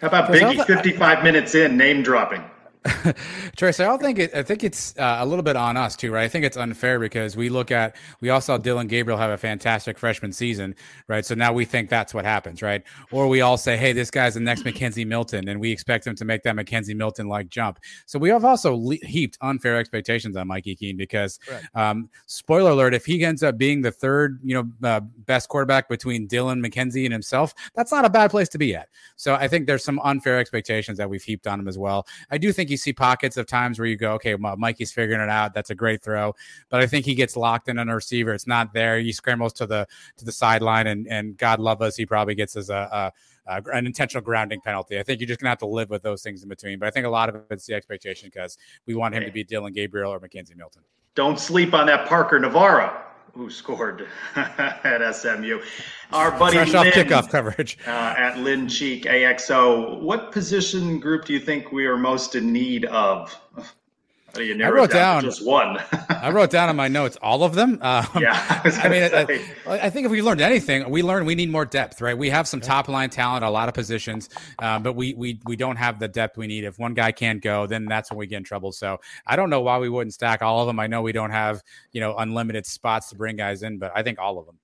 How 0.00 0.08
about 0.08 0.30
Biggie? 0.30 0.64
Fifty-five 0.66 1.22
minutes 1.22 1.54
in, 1.54 1.76
name 1.76 2.02
dropping. 2.02 2.42
Trace, 3.56 3.78
I 3.78 3.96
think 3.96 4.18
it. 4.18 4.34
I 4.34 4.42
think 4.42 4.64
it's 4.64 4.96
uh, 4.98 5.18
a 5.20 5.26
little 5.26 5.44
bit 5.44 5.54
on 5.54 5.76
us 5.76 5.94
too, 5.94 6.10
right? 6.10 6.24
I 6.24 6.28
think 6.28 6.44
it's 6.44 6.56
unfair 6.56 6.98
because 6.98 7.36
we 7.36 7.48
look 7.48 7.70
at 7.70 7.94
we 8.20 8.30
all 8.30 8.40
saw 8.40 8.58
Dillon 8.58 8.88
Gabriel 8.88 9.18
have 9.18 9.30
a 9.30 9.38
fantastic 9.38 9.98
freshman 9.98 10.32
season, 10.32 10.74
right? 11.06 11.24
So 11.24 11.36
now 11.36 11.52
we 11.52 11.64
think 11.64 11.88
that's 11.88 12.12
what 12.12 12.24
happens, 12.24 12.60
right? 12.60 12.82
Or 13.12 13.28
we 13.28 13.40
all 13.40 13.56
say, 13.56 13.76
hey, 13.76 13.92
this 13.92 14.10
guy's 14.10 14.34
the 14.34 14.40
next 14.40 14.64
McKenzie 14.64 15.06
Milton, 15.06 15.48
and 15.48 15.60
we 15.60 15.70
expect 15.70 16.06
him 16.06 16.16
to 16.16 16.24
make 16.24 16.42
that 16.42 16.56
McKenzie 16.56 16.96
Milton 16.96 17.28
like 17.28 17.48
jump. 17.48 17.78
So 18.06 18.18
we 18.18 18.30
have 18.30 18.44
also 18.44 18.74
le- 18.74 18.96
heaped 18.96 19.38
unfair 19.40 19.76
expectations 19.78 20.36
on 20.36 20.48
Mikey 20.48 20.74
Keene 20.74 20.96
because, 20.96 21.38
um, 21.76 22.08
spoiler 22.26 22.72
alert, 22.72 22.94
if 22.94 23.06
he 23.06 23.24
ends 23.24 23.44
up 23.44 23.58
being 23.58 23.82
the 23.82 23.92
third, 23.92 24.40
you 24.42 24.54
know, 24.54 24.88
uh, 24.88 25.00
best 25.00 25.48
quarterback 25.48 25.88
between 25.88 26.26
Dillon 26.26 26.60
McKenzie 26.60 27.04
and 27.04 27.12
himself, 27.12 27.54
that's 27.74 27.92
not 27.92 28.04
a 28.04 28.10
bad 28.10 28.32
place 28.32 28.48
to 28.48 28.58
be 28.58 28.74
at. 28.74 28.88
So 29.14 29.34
I 29.34 29.46
think 29.46 29.68
there's 29.68 29.84
some 29.84 30.00
unfair 30.02 30.38
expectations 30.40 30.98
that 30.98 31.08
we've 31.08 31.22
heaped 31.22 31.46
on 31.46 31.60
him 31.60 31.68
as 31.68 31.78
well. 31.78 32.08
I 32.30 32.38
do 32.38 32.52
think 32.52 32.71
you 32.72 32.76
see 32.76 32.92
pockets 32.92 33.36
of 33.36 33.46
times 33.46 33.78
where 33.78 33.86
you 33.86 33.96
go, 33.96 34.12
okay, 34.14 34.34
well, 34.34 34.56
Mikey's 34.56 34.90
figuring 34.92 35.20
it 35.20 35.28
out. 35.28 35.54
That's 35.54 35.70
a 35.70 35.74
great 35.74 36.02
throw, 36.02 36.34
but 36.68 36.80
I 36.80 36.86
think 36.86 37.06
he 37.06 37.14
gets 37.14 37.36
locked 37.36 37.68
in 37.68 37.78
on 37.78 37.88
a 37.88 37.94
receiver. 37.94 38.34
It's 38.34 38.46
not 38.46 38.74
there. 38.74 38.98
He 38.98 39.12
scrambles 39.12 39.52
to 39.54 39.66
the 39.66 39.86
to 40.16 40.24
the 40.24 40.32
sideline, 40.32 40.88
and 40.88 41.06
and 41.06 41.36
God 41.36 41.60
love 41.60 41.80
us, 41.82 41.96
he 41.96 42.04
probably 42.04 42.34
gets 42.34 42.56
as 42.56 42.70
a, 42.70 42.74
a 42.74 43.12
uh, 43.46 43.60
an 43.72 43.86
intentional 43.86 44.22
grounding 44.22 44.60
penalty. 44.60 44.98
I 44.98 45.02
think 45.02 45.20
you're 45.20 45.28
just 45.28 45.40
gonna 45.40 45.50
have 45.50 45.58
to 45.58 45.66
live 45.66 45.90
with 45.90 46.02
those 46.02 46.22
things 46.22 46.42
in 46.42 46.48
between. 46.48 46.78
But 46.78 46.88
I 46.88 46.90
think 46.90 47.06
a 47.06 47.10
lot 47.10 47.28
of 47.28 47.42
it's 47.50 47.66
the 47.66 47.74
expectation 47.74 48.30
because 48.32 48.58
we 48.86 48.94
want 48.94 49.14
him 49.14 49.24
to 49.24 49.32
be 49.32 49.44
Dillon 49.44 49.72
Gabriel 49.72 50.12
or 50.12 50.20
McKenzie 50.20 50.56
Milton. 50.56 50.82
Don't 51.14 51.38
sleep 51.38 51.74
on 51.74 51.86
that 51.86 52.08
Parker 52.08 52.38
Navarro 52.38 53.02
who 53.34 53.50
scored 53.50 54.06
at 54.36 55.12
SMU. 55.12 55.60
Our 56.12 56.30
buddy 56.38 56.56
Fresh 56.56 56.72
Lynn, 56.72 56.88
off 56.88 56.94
kickoff 56.94 57.30
coverage 57.30 57.78
uh, 57.86 58.14
at 58.16 58.38
Lynn 58.38 58.68
Cheek 58.68 59.04
AXO. 59.04 60.00
What 60.00 60.32
position 60.32 61.00
group 61.00 61.24
do 61.24 61.32
you 61.32 61.40
think 61.40 61.72
we 61.72 61.86
are 61.86 61.96
most 61.96 62.34
in 62.34 62.52
need 62.52 62.84
of? 62.86 63.34
How 64.34 64.40
do 64.40 64.62
I 64.62 64.70
wrote 64.70 64.90
it 64.90 64.92
down, 64.92 65.22
down 65.22 65.24
just 65.24 65.44
one? 65.44 65.78
I 66.08 66.30
wrote 66.30 66.50
down 66.50 66.70
in 66.70 66.76
my 66.76 66.88
notes 66.88 67.18
all 67.20 67.44
of 67.44 67.54
them. 67.54 67.80
Um, 67.92 68.06
Yeah, 68.16 68.32
I 68.64 68.80
I 68.84 68.88
mean, 68.88 69.02
I, 69.66 69.86
I 69.86 69.90
think 69.90 70.06
if 70.06 70.12
we 70.12 70.22
learned 70.22 70.40
anything, 70.40 70.88
we 70.88 71.02
learned 71.02 71.26
we 71.26 71.34
need 71.34 71.50
more 71.50 71.66
depth, 71.66 72.00
right? 72.00 72.16
We 72.16 72.30
have 72.30 72.48
some 72.48 72.60
top 72.60 72.88
line 72.88 73.10
talent, 73.10 73.44
a 73.44 73.50
lot 73.50 73.68
of 73.68 73.74
positions, 73.74 74.30
uh, 74.60 74.78
but 74.78 74.94
we 74.94 75.12
we 75.14 75.40
we 75.44 75.56
don't 75.56 75.76
have 75.76 75.98
the 75.98 76.08
depth 76.08 76.38
we 76.38 76.46
need. 76.46 76.64
If 76.64 76.78
one 76.78 76.94
guy 76.94 77.12
can't 77.12 77.42
go, 77.42 77.66
then 77.66 77.84
that's 77.84 78.10
when 78.10 78.18
we 78.18 78.26
get 78.26 78.38
in 78.38 78.44
trouble. 78.44 78.72
So 78.72 78.98
I 79.26 79.36
don't 79.36 79.50
know 79.50 79.60
why 79.60 79.78
we 79.78 79.90
wouldn't 79.90 80.14
stack 80.14 80.42
all 80.42 80.60
of 80.60 80.66
them. 80.68 80.80
I 80.80 80.86
know 80.86 81.02
we 81.02 81.12
don't 81.12 81.32
have 81.32 81.62
you 81.90 82.00
know 82.00 82.16
unlimited 82.16 82.64
spots 82.64 83.10
to 83.10 83.16
bring 83.16 83.36
guys 83.36 83.62
in, 83.62 83.78
but 83.78 83.92
I 83.94 84.02
think 84.02 84.18
all 84.18 84.38
of 84.38 84.46
them. 84.46 84.56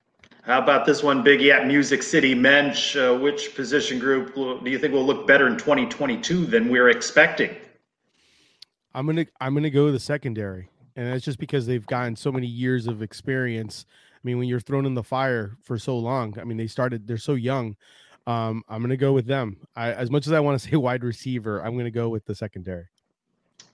How 0.42 0.62
about 0.62 0.86
this 0.86 1.02
one, 1.02 1.22
Biggie 1.22 1.52
at 1.52 1.66
Music 1.66 2.02
City 2.02 2.34
Mensch? 2.34 2.96
Uh, 2.96 3.14
which 3.14 3.54
position 3.54 3.98
group 3.98 4.34
do 4.34 4.70
you 4.70 4.78
think 4.78 4.94
will 4.94 5.04
look 5.04 5.26
better 5.26 5.46
in 5.46 5.58
2022 5.58 6.46
than 6.46 6.70
we're 6.70 6.88
expecting? 6.88 7.54
I'm 8.94 9.06
gonna 9.06 9.26
I'm 9.40 9.54
gonna 9.54 9.70
go 9.70 9.90
the 9.90 10.00
secondary, 10.00 10.70
and 10.96 11.12
that's 11.12 11.24
just 11.24 11.38
because 11.38 11.66
they've 11.66 11.86
gotten 11.86 12.16
so 12.16 12.32
many 12.32 12.46
years 12.46 12.86
of 12.86 13.02
experience. 13.02 13.86
I 14.14 14.20
mean, 14.24 14.38
when 14.38 14.48
you're 14.48 14.60
thrown 14.60 14.86
in 14.86 14.94
the 14.94 15.02
fire 15.02 15.56
for 15.62 15.78
so 15.78 15.96
long, 15.96 16.38
I 16.38 16.44
mean, 16.44 16.56
they 16.56 16.66
started 16.66 17.06
they're 17.06 17.18
so 17.18 17.34
young. 17.34 17.76
Um, 18.26 18.62
I'm 18.68 18.82
gonna 18.82 18.96
go 18.96 19.12
with 19.12 19.26
them. 19.26 19.58
I, 19.76 19.92
as 19.92 20.10
much 20.10 20.26
as 20.26 20.32
I 20.32 20.40
want 20.40 20.60
to 20.60 20.68
say 20.70 20.76
wide 20.76 21.04
receiver, 21.04 21.64
I'm 21.64 21.76
gonna 21.76 21.90
go 21.90 22.08
with 22.08 22.24
the 22.24 22.34
secondary. 22.34 22.88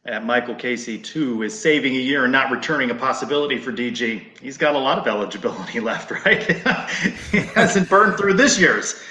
And 0.06 0.26
Michael 0.26 0.54
Casey, 0.54 0.98
too, 0.98 1.42
is 1.42 1.58
saving 1.58 1.96
a 1.96 1.98
year 1.98 2.24
and 2.24 2.32
not 2.32 2.50
returning 2.50 2.90
a 2.90 2.94
possibility 2.94 3.56
for 3.56 3.72
DG. 3.72 4.22
He's 4.38 4.58
got 4.58 4.74
a 4.74 4.78
lot 4.78 4.98
of 4.98 5.06
eligibility 5.06 5.80
left, 5.90 6.10
right? 6.10 6.42
he 7.32 7.38
hasn't 7.38 7.88
burned 7.88 8.18
through 8.18 8.34
this 8.34 8.58
year's. 8.58 9.02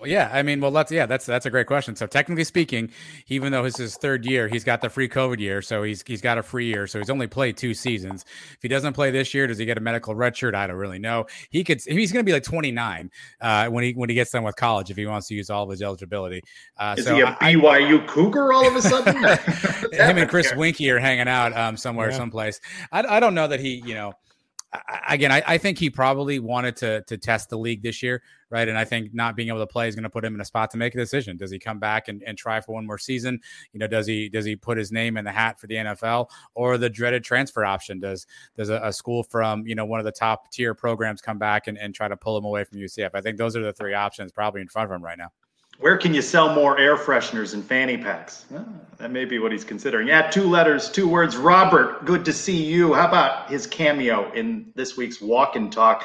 Well, 0.00 0.06
yeah, 0.10 0.30
I 0.32 0.42
mean, 0.42 0.60
well, 0.60 0.70
that's 0.70 0.90
yeah, 0.92 1.06
that's 1.06 1.26
that's 1.26 1.46
a 1.46 1.50
great 1.50 1.66
question. 1.66 1.96
So 1.96 2.06
technically 2.06 2.44
speaking, 2.44 2.90
even 3.28 3.52
though 3.52 3.64
it's 3.64 3.78
his 3.78 3.96
third 3.96 4.24
year, 4.26 4.48
he's 4.48 4.64
got 4.64 4.80
the 4.80 4.88
free 4.90 5.08
COVID 5.08 5.38
year, 5.38 5.62
so 5.62 5.82
he's 5.82 6.02
he's 6.06 6.20
got 6.20 6.38
a 6.38 6.42
free 6.42 6.66
year, 6.66 6.86
so 6.86 6.98
he's 6.98 7.10
only 7.10 7.26
played 7.26 7.56
two 7.56 7.74
seasons. 7.74 8.24
If 8.52 8.58
he 8.62 8.68
doesn't 8.68 8.92
play 8.94 9.10
this 9.10 9.32
year, 9.34 9.46
does 9.46 9.58
he 9.58 9.64
get 9.64 9.78
a 9.78 9.80
medical 9.80 10.14
red 10.14 10.36
shirt? 10.36 10.54
I 10.54 10.66
don't 10.66 10.76
really 10.76 10.98
know. 10.98 11.26
He 11.50 11.64
could 11.64 11.80
he's 11.82 12.12
going 12.12 12.24
to 12.24 12.28
be 12.28 12.32
like 12.32 12.42
29 12.44 13.10
uh, 13.40 13.66
when 13.68 13.84
he 13.84 13.92
when 13.92 14.08
he 14.08 14.14
gets 14.14 14.30
done 14.30 14.44
with 14.44 14.56
college 14.56 14.90
if 14.90 14.96
he 14.96 15.06
wants 15.06 15.28
to 15.28 15.34
use 15.34 15.50
all 15.50 15.64
of 15.64 15.70
his 15.70 15.82
eligibility. 15.82 16.42
Uh, 16.78 16.94
Is 16.98 17.04
so 17.04 17.14
he 17.14 17.20
a 17.20 17.26
BYU 17.26 18.06
Cougar 18.06 18.52
all 18.52 18.66
of 18.66 18.76
a 18.76 18.82
sudden? 18.82 19.16
him 19.92 20.18
and 20.18 20.28
Chris 20.30 20.54
Winky 20.54 20.90
are 20.90 20.98
hanging 20.98 21.28
out 21.28 21.56
um, 21.56 21.76
somewhere, 21.76 22.10
Yeah. 22.10 22.16
someplace. 22.16 22.60
I, 22.90 23.02
I 23.16 23.20
don't 23.20 23.34
know 23.34 23.48
that 23.48 23.60
he, 23.60 23.82
you 23.86 23.94
know, 23.94 24.12
I- 24.72 24.80
I- 25.08 25.14
again, 25.14 25.30
I, 25.32 25.42
I 25.46 25.58
think 25.58 25.78
he 25.78 25.90
probably 25.90 26.38
wanted 26.38 26.76
to 26.76 27.02
to 27.08 27.18
test 27.18 27.50
the 27.50 27.58
league 27.58 27.82
this 27.82 28.02
year, 28.02 28.22
right? 28.52 28.68
And 28.68 28.76
I 28.76 28.84
think 28.84 29.14
not 29.14 29.34
being 29.34 29.48
able 29.48 29.60
to 29.60 29.66
play 29.66 29.88
is 29.88 29.96
going 29.96 30.02
to 30.04 30.10
put 30.10 30.24
him 30.24 30.34
in 30.34 30.40
a 30.40 30.44
spot 30.44 30.70
to 30.72 30.76
make 30.76 30.94
a 30.94 30.98
decision. 30.98 31.38
Does 31.38 31.50
he 31.50 31.58
come 31.58 31.78
back 31.78 32.08
and, 32.08 32.22
and 32.22 32.36
try 32.36 32.60
for 32.60 32.74
one 32.74 32.86
more 32.86 32.98
season? 32.98 33.40
You 33.72 33.80
know, 33.80 33.86
does 33.86 34.06
he 34.06 34.28
does 34.28 34.44
he 34.44 34.54
put 34.54 34.76
his 34.76 34.92
name 34.92 35.16
in 35.16 35.24
the 35.24 35.32
hat 35.32 35.58
for 35.58 35.66
the 35.66 35.76
NFL 35.76 36.28
or 36.54 36.76
the 36.76 36.90
dreaded 36.90 37.24
transfer 37.24 37.64
option? 37.64 37.98
Does 37.98 38.26
does 38.56 38.68
a, 38.68 38.78
a 38.84 38.92
school 38.92 39.22
from 39.22 39.66
you 39.66 39.74
know 39.74 39.86
one 39.86 39.98
of 39.98 40.04
the 40.04 40.12
top 40.12 40.52
tier 40.52 40.74
programs 40.74 41.22
come 41.22 41.38
back 41.38 41.66
and, 41.66 41.78
and 41.78 41.94
try 41.94 42.06
to 42.06 42.16
pull 42.16 42.36
him 42.36 42.44
away 42.44 42.62
from 42.64 42.78
UCF? 42.78 43.10
I 43.14 43.22
think 43.22 43.38
those 43.38 43.56
are 43.56 43.62
the 43.62 43.72
three 43.72 43.94
options 43.94 44.30
probably 44.30 44.60
in 44.60 44.68
front 44.68 44.90
of 44.90 44.94
him 44.94 45.02
right 45.02 45.18
now. 45.18 45.32
Where 45.78 45.96
can 45.96 46.12
you 46.12 46.20
sell 46.20 46.54
more 46.54 46.78
air 46.78 46.96
fresheners 46.96 47.54
and 47.54 47.64
fanny 47.64 47.96
packs? 47.96 48.44
Ah, 48.54 48.64
that 48.98 49.10
may 49.10 49.24
be 49.24 49.38
what 49.38 49.50
he's 49.50 49.64
considering. 49.64 50.06
Yeah, 50.06 50.30
two 50.30 50.44
letters, 50.44 50.90
two 50.90 51.08
words. 51.08 51.36
Robert, 51.36 52.04
good 52.04 52.24
to 52.26 52.32
see 52.32 52.62
you. 52.62 52.92
How 52.92 53.08
about 53.08 53.50
his 53.50 53.66
cameo 53.66 54.30
in 54.32 54.70
this 54.74 54.96
week's 54.98 55.20
Walk 55.20 55.56
and 55.56 55.72
Talk? 55.72 56.04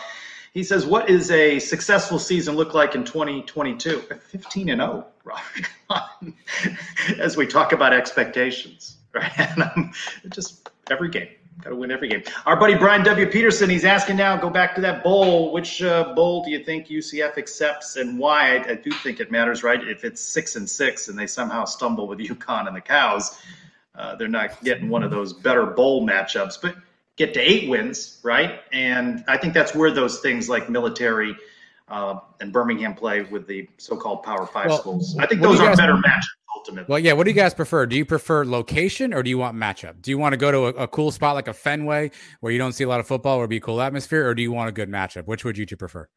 He 0.53 0.63
says, 0.63 0.85
What 0.85 1.09
is 1.09 1.31
a 1.31 1.59
successful 1.59 2.19
season 2.19 2.55
look 2.55 2.73
like 2.73 2.95
in 2.95 3.03
2022? 3.03 3.99
15 3.99 4.69
and 4.69 4.81
0, 4.81 5.05
Robert. 5.23 5.69
As 7.19 7.37
we 7.37 7.47
talk 7.47 7.71
about 7.71 7.93
expectations, 7.93 8.97
right? 9.13 9.31
And 9.37 9.63
um, 9.63 9.93
just 10.29 10.69
every 10.89 11.09
game. 11.09 11.29
Got 11.61 11.71
to 11.71 11.75
win 11.75 11.89
every 11.89 12.07
game. 12.07 12.21
Our 12.45 12.55
buddy 12.55 12.75
Brian 12.75 13.03
W. 13.03 13.25
Peterson, 13.25 13.67
he's 13.67 13.83
asking 13.83 14.17
now, 14.17 14.37
go 14.37 14.49
back 14.49 14.75
to 14.75 14.81
that 14.81 15.03
bowl. 15.03 15.51
Which 15.51 15.81
uh, 15.81 16.13
bowl 16.13 16.43
do 16.43 16.51
you 16.51 16.63
think 16.63 16.87
UCF 16.87 17.37
accepts 17.37 17.95
and 17.95 18.19
why? 18.19 18.57
I, 18.57 18.71
I 18.71 18.75
do 18.75 18.91
think 18.91 19.19
it 19.19 19.31
matters, 19.31 19.63
right? 19.63 19.81
If 19.87 20.05
it's 20.05 20.21
six 20.21 20.55
and 20.55 20.69
six 20.69 21.07
and 21.07 21.17
they 21.17 21.25
somehow 21.25 21.65
stumble 21.65 22.07
with 22.07 22.19
UConn 22.19 22.67
and 22.67 22.75
the 22.75 22.81
Cows, 22.81 23.39
uh, 23.95 24.15
they're 24.15 24.27
not 24.27 24.63
getting 24.63 24.87
one 24.87 25.01
of 25.01 25.09
those 25.09 25.33
better 25.33 25.65
bowl 25.65 26.05
matchups, 26.05 26.61
but 26.61 26.75
get 27.17 27.33
to 27.33 27.39
eight 27.41 27.69
wins, 27.69 28.19
right? 28.23 28.61
And 28.71 29.23
I 29.27 29.37
think 29.37 29.53
that's 29.53 29.75
where 29.75 29.91
those 29.91 30.19
things 30.21 30.47
like 30.47 30.69
military 30.69 31.35
uh, 31.89 32.19
and 32.39 32.53
Birmingham 32.53 32.93
play 32.95 33.23
with 33.23 33.47
the 33.47 33.67
so-called 33.77 34.23
Power 34.23 34.45
Five 34.45 34.67
Well, 34.69 34.79
schools. 34.79 35.17
I 35.19 35.25
think 35.25 35.41
those 35.41 35.59
are 35.59 35.67
guys- 35.67 35.77
better 35.77 35.93
matchups 35.95 36.21
ultimately. 36.55 36.85
Well, 36.91 36.99
yeah. 36.99 37.13
What 37.13 37.23
do 37.25 37.29
you 37.31 37.35
guys 37.35 37.53
prefer? 37.53 37.85
Do 37.85 37.95
you 37.97 38.05
prefer 38.05 38.45
location 38.45 39.13
or 39.13 39.23
do 39.23 39.29
you 39.29 39.37
want 39.37 39.55
matchup? 39.57 40.01
Do 40.01 40.11
you 40.11 40.17
want 40.17 40.33
to 40.33 40.37
go 40.37 40.51
to 40.51 40.65
a, 40.67 40.83
a 40.83 40.87
cool 40.87 41.11
spot 41.11 41.35
like 41.35 41.47
a 41.47 41.53
Fenway 41.53 42.11
where 42.41 42.51
you 42.51 42.57
don't 42.59 42.73
see 42.73 42.83
a 42.83 42.87
lot 42.89 42.99
of 42.99 43.07
football 43.07 43.37
or 43.37 43.47
be 43.47 43.57
a 43.57 43.61
cool 43.61 43.81
atmosphere, 43.81 44.27
or 44.27 44.33
do 44.35 44.41
you 44.41 44.51
want 44.51 44.69
a 44.69 44.71
good 44.71 44.89
matchup? 44.89 45.25
Which 45.27 45.43
would 45.45 45.57
you 45.57 45.65
two 45.65 45.77
prefer? 45.77 46.07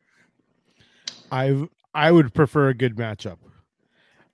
I 1.32 1.66
I 1.94 2.10
would 2.12 2.34
prefer 2.34 2.68
a 2.68 2.74
good 2.74 2.96
matchup. 2.96 3.38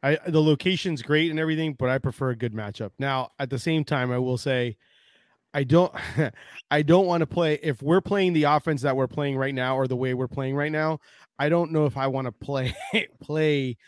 I 0.03 0.19
the 0.29 0.41
location's 0.43 1.03
great 1.03 1.31
and 1.31 1.39
everything, 1.41 1.75
but 1.75 1.89
I 1.91 1.99
prefer 1.99 2.31
a 2.31 2.37
good 2.37 2.55
matchup. 2.55 2.91
Now, 2.99 3.31
at 3.39 3.51
the 3.51 3.59
same 3.59 3.85
time, 3.85 4.11
I 4.11 4.19
will 4.19 4.39
say 4.39 4.77
I 5.57 5.65
don't 5.65 5.93
I 6.71 6.83
don't 6.83 7.07
want 7.07 7.23
to 7.23 7.27
play 7.27 7.59
if 7.63 7.83
we're 7.83 8.03
playing 8.03 8.35
the 8.35 8.45
offense 8.45 8.83
that 8.83 8.95
we're 8.95 9.07
playing 9.07 9.37
right 9.37 9.55
now 9.55 9.77
or 9.77 9.89
the 9.89 9.97
way 9.97 10.13
we're 10.13 10.29
playing 10.29 10.55
right 10.55 10.71
now, 10.71 11.01
I 11.39 11.49
don't 11.49 11.73
know 11.73 11.87
if 11.87 11.97
I 11.97 12.07
want 12.09 12.27
to 12.27 12.33
play 12.33 12.75
play 13.21 13.79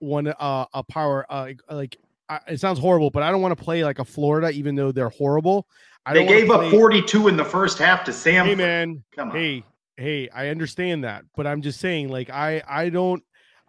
one 0.00 0.26
uh 0.26 0.66
a 0.74 0.82
power 0.82 1.24
uh 1.30 1.52
like 1.70 1.96
I, 2.28 2.40
it 2.48 2.60
sounds 2.60 2.80
horrible, 2.80 3.10
but 3.10 3.22
I 3.22 3.30
don't 3.30 3.40
want 3.40 3.56
to 3.56 3.62
play 3.62 3.84
like 3.84 4.00
a 4.00 4.04
Florida 4.04 4.50
even 4.50 4.74
though 4.74 4.90
they're 4.90 5.10
horrible. 5.10 5.68
I 6.04 6.14
they 6.14 6.26
gave 6.26 6.50
up 6.50 6.68
42 6.72 7.28
in 7.28 7.36
the 7.36 7.44
first 7.44 7.78
half 7.78 8.02
to 8.04 8.12
Sam. 8.12 8.46
Hey 8.46 8.56
man, 8.56 9.04
Come 9.14 9.30
on. 9.30 9.36
hey, 9.36 9.64
hey, 9.96 10.28
I 10.30 10.48
understand 10.48 11.04
that, 11.04 11.24
but 11.36 11.46
I'm 11.46 11.62
just 11.62 11.78
saying, 11.78 12.08
like, 12.08 12.30
I 12.30 12.62
I 12.68 12.88
don't. 12.88 13.22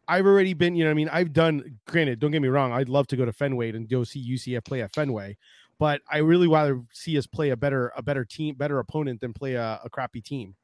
I've 0.08 0.26
already 0.26 0.54
been, 0.54 0.76
you 0.76 0.84
know, 0.84 0.92
I 0.92 0.96
mean, 0.96 1.10
I've 1.10 1.32
done. 1.32 1.78
Granted, 1.88 2.20
don't 2.20 2.32
get 2.32 2.42
me 2.42 2.48
wrong, 2.48 2.72
I'd 2.72 2.90
love 2.90 3.06
to 3.08 3.16
go 3.16 3.26
to 3.26 3.32
Fenway 3.32 3.70
and 3.70 3.88
go 3.88 4.04
see 4.04 4.34
UCF 4.34 4.66
play 4.66 4.82
at 4.82 4.94
Fenway, 4.94 5.38
but 5.84 6.00
I 6.10 6.20
really 6.20 6.48
rather 6.48 6.82
see 6.94 7.18
us 7.18 7.28
play 7.28 7.50
a 7.50 7.58
better 7.58 7.92
a 7.98 8.02
better 8.02 8.24
team, 8.24 8.56
better 8.56 8.80
opponent 8.80 9.20
than 9.20 9.34
play 9.34 9.56
a, 9.56 9.82
a 9.84 9.90
crappy 9.90 10.22
team. 10.22 10.56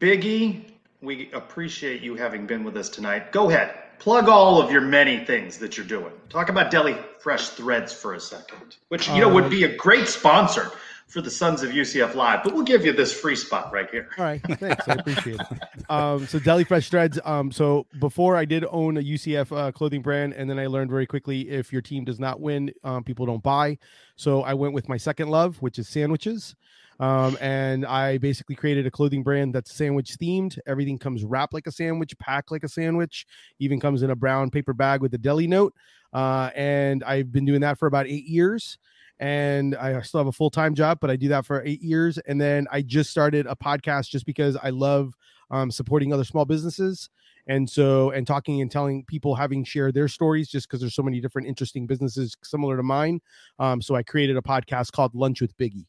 Biggie, 0.00 0.70
we 1.02 1.30
appreciate 1.32 2.00
you 2.00 2.14
having 2.14 2.46
been 2.46 2.64
with 2.64 2.78
us 2.78 2.88
tonight. 2.88 3.30
Go 3.30 3.50
ahead, 3.50 3.74
plug 3.98 4.26
all 4.26 4.62
of 4.62 4.72
your 4.72 4.80
many 4.80 5.22
things 5.26 5.58
that 5.58 5.76
you're 5.76 5.84
doing. 5.84 6.14
Talk 6.30 6.48
about 6.48 6.70
Deli 6.70 6.96
Fresh 7.18 7.50
Threads 7.50 7.92
for 7.92 8.14
a 8.14 8.20
second, 8.20 8.76
which 8.88 9.10
you 9.10 9.20
know 9.20 9.28
would 9.28 9.50
be 9.50 9.64
a 9.64 9.74
uh, 9.74 9.76
great 9.76 10.08
sponsor 10.08 10.70
for 11.12 11.20
the 11.20 11.30
Sons 11.30 11.62
of 11.62 11.70
UCF 11.70 12.14
Live. 12.14 12.42
But 12.42 12.54
we'll 12.54 12.64
give 12.64 12.86
you 12.86 12.92
this 12.92 13.12
free 13.12 13.36
spot 13.36 13.70
right 13.70 13.88
here. 13.90 14.08
All 14.18 14.24
right, 14.24 14.40
thanks, 14.58 14.88
I 14.88 14.94
appreciate 14.94 15.40
it. 15.40 15.90
Um, 15.90 16.26
so 16.26 16.38
Deli 16.38 16.64
Fresh 16.64 16.88
Threads. 16.88 17.18
Um, 17.24 17.52
so 17.52 17.86
before 18.00 18.36
I 18.36 18.46
did 18.46 18.64
own 18.70 18.96
a 18.96 19.00
UCF 19.02 19.54
uh, 19.54 19.72
clothing 19.72 20.00
brand, 20.00 20.32
and 20.32 20.48
then 20.48 20.58
I 20.58 20.66
learned 20.66 20.90
very 20.90 21.06
quickly 21.06 21.50
if 21.50 21.70
your 21.70 21.82
team 21.82 22.04
does 22.04 22.18
not 22.18 22.40
win, 22.40 22.72
um, 22.82 23.04
people 23.04 23.26
don't 23.26 23.42
buy. 23.42 23.76
So 24.16 24.42
I 24.42 24.54
went 24.54 24.72
with 24.72 24.88
my 24.88 24.96
second 24.96 25.28
love, 25.28 25.56
which 25.60 25.78
is 25.78 25.88
sandwiches. 25.88 26.54
Um, 26.98 27.36
and 27.40 27.84
I 27.84 28.18
basically 28.18 28.54
created 28.54 28.86
a 28.86 28.90
clothing 28.90 29.22
brand 29.22 29.54
that's 29.54 29.74
sandwich 29.74 30.16
themed. 30.18 30.58
Everything 30.66 30.98
comes 30.98 31.24
wrapped 31.24 31.52
like 31.52 31.66
a 31.66 31.72
sandwich, 31.72 32.16
packed 32.18 32.50
like 32.50 32.64
a 32.64 32.68
sandwich, 32.68 33.26
even 33.58 33.80
comes 33.80 34.02
in 34.02 34.10
a 34.10 34.16
brown 34.16 34.50
paper 34.50 34.72
bag 34.72 35.02
with 35.02 35.12
a 35.12 35.18
deli 35.18 35.46
note. 35.46 35.74
Uh, 36.12 36.50
and 36.54 37.02
I've 37.04 37.32
been 37.32 37.44
doing 37.44 37.62
that 37.62 37.78
for 37.78 37.86
about 37.86 38.06
eight 38.06 38.26
years. 38.26 38.78
And 39.22 39.76
I 39.76 40.02
still 40.02 40.18
have 40.18 40.26
a 40.26 40.32
full 40.32 40.50
time 40.50 40.74
job, 40.74 40.98
but 41.00 41.08
I 41.08 41.14
do 41.14 41.28
that 41.28 41.46
for 41.46 41.62
eight 41.64 41.80
years. 41.80 42.18
And 42.18 42.40
then 42.40 42.66
I 42.72 42.82
just 42.82 43.08
started 43.08 43.46
a 43.46 43.54
podcast 43.54 44.08
just 44.08 44.26
because 44.26 44.56
I 44.60 44.70
love 44.70 45.14
um, 45.48 45.70
supporting 45.70 46.12
other 46.12 46.24
small 46.24 46.44
businesses. 46.44 47.08
And 47.46 47.70
so, 47.70 48.10
and 48.10 48.26
talking 48.26 48.60
and 48.60 48.68
telling 48.68 49.04
people 49.04 49.36
having 49.36 49.62
shared 49.62 49.94
their 49.94 50.08
stories 50.08 50.48
just 50.48 50.66
because 50.66 50.80
there's 50.80 50.96
so 50.96 51.04
many 51.04 51.20
different 51.20 51.46
interesting 51.46 51.86
businesses 51.86 52.36
similar 52.42 52.76
to 52.76 52.82
mine. 52.82 53.20
Um, 53.60 53.80
so 53.80 53.94
I 53.94 54.02
created 54.02 54.36
a 54.36 54.42
podcast 54.42 54.90
called 54.90 55.14
Lunch 55.14 55.40
with 55.40 55.56
Biggie 55.56 55.86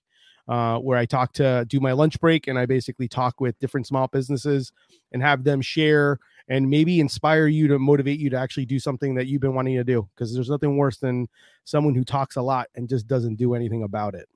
uh, 0.48 0.78
where 0.78 0.98
I 0.98 1.06
talk 1.06 1.34
to 1.34 1.66
do 1.68 1.80
my 1.80 1.94
lunch 1.94 2.20
break 2.20 2.48
and 2.48 2.60
I 2.60 2.66
basically 2.66 3.08
talk 3.08 3.40
with 3.40 3.58
different 3.60 3.88
small 3.88 4.08
businesses 4.08 4.72
and 5.12 5.22
have 5.22 5.44
them 5.44 5.62
share 5.62 6.20
and 6.50 6.70
maybe 6.70 7.00
inspire 7.00 7.48
you 7.48 7.68
to 7.70 7.80
motivate 7.80 8.20
you 8.20 8.30
to 8.30 8.38
actually 8.38 8.66
do 8.66 8.80
something 8.80 9.16
that 9.16 9.28
you've 9.28 9.42
been 9.42 9.56
wanting 9.56 9.76
to 9.76 9.84
do 9.84 10.08
because 10.14 10.34
there's 10.34 10.50
nothing 10.50 10.78
worse 10.78 10.98
than 10.98 11.28
someone 11.64 11.96
who 11.96 12.04
talks 12.04 12.36
a 12.36 12.42
lot 12.42 12.68
and 12.76 12.90
just 12.90 13.08
doesn't 13.08 13.36
do 13.36 13.54
anything 13.54 13.84
about 13.84 14.16
it. 14.16 14.28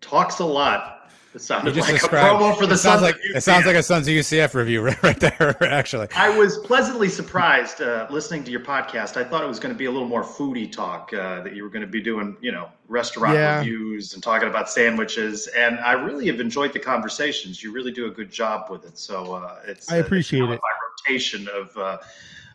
Talks 0.00 0.38
a 0.38 0.44
lot. 0.44 1.07
It 1.34 1.34
You 1.34 1.38
sounded 1.40 1.74
just 1.74 1.92
like 1.92 2.02
a 2.02 2.06
promo 2.06 2.56
for 2.56 2.66
the 2.66 2.74
it 2.74 2.78
sounds 2.78 3.00
Sons 3.00 3.02
like 3.02 3.14
of 3.16 3.36
it 3.36 3.42
sounds 3.42 3.66
like 3.66 3.76
a 3.76 3.82
Sons 3.82 4.08
of 4.08 4.14
UCF 4.14 4.54
review 4.54 4.82
right, 4.84 5.02
right 5.02 5.20
there. 5.20 5.62
Actually, 5.62 6.08
I 6.16 6.36
was 6.36 6.58
pleasantly 6.58 7.08
surprised 7.10 7.82
uh, 7.82 8.06
listening 8.10 8.44
to 8.44 8.50
your 8.50 8.60
podcast. 8.60 9.16
I 9.18 9.24
thought 9.24 9.44
it 9.44 9.46
was 9.46 9.58
going 9.58 9.74
to 9.74 9.78
be 9.78 9.84
a 9.84 9.90
little 9.90 10.08
more 10.08 10.22
foodie 10.24 10.70
talk, 10.72 11.12
uh, 11.12 11.42
that 11.42 11.54
you 11.54 11.62
were 11.64 11.68
going 11.68 11.82
to 11.84 11.86
be 11.90 12.00
doing, 12.00 12.36
you 12.40 12.50
know, 12.50 12.70
restaurant 12.88 13.34
Yeah. 13.34 13.58
reviews 13.58 14.14
and 14.14 14.22
talking 14.22 14.48
about 14.48 14.70
sandwiches. 14.70 15.48
And 15.48 15.78
I 15.80 15.92
really 15.92 16.26
have 16.28 16.40
enjoyed 16.40 16.72
the 16.72 16.78
conversations. 16.80 17.62
You 17.62 17.72
really 17.72 17.92
do 17.92 18.06
a 18.06 18.10
good 18.10 18.30
job 18.30 18.70
with 18.70 18.84
it. 18.86 18.96
So 18.96 19.34
uh, 19.34 19.60
it's 19.66 19.92
I 19.92 19.98
uh, 19.98 20.04
appreciate 20.04 20.40
it's 20.40 20.48
now 20.48 20.54
it. 20.54 20.60
My 20.62 21.08
rotation 21.12 21.46
of 21.54 21.76
uh, 21.76 21.98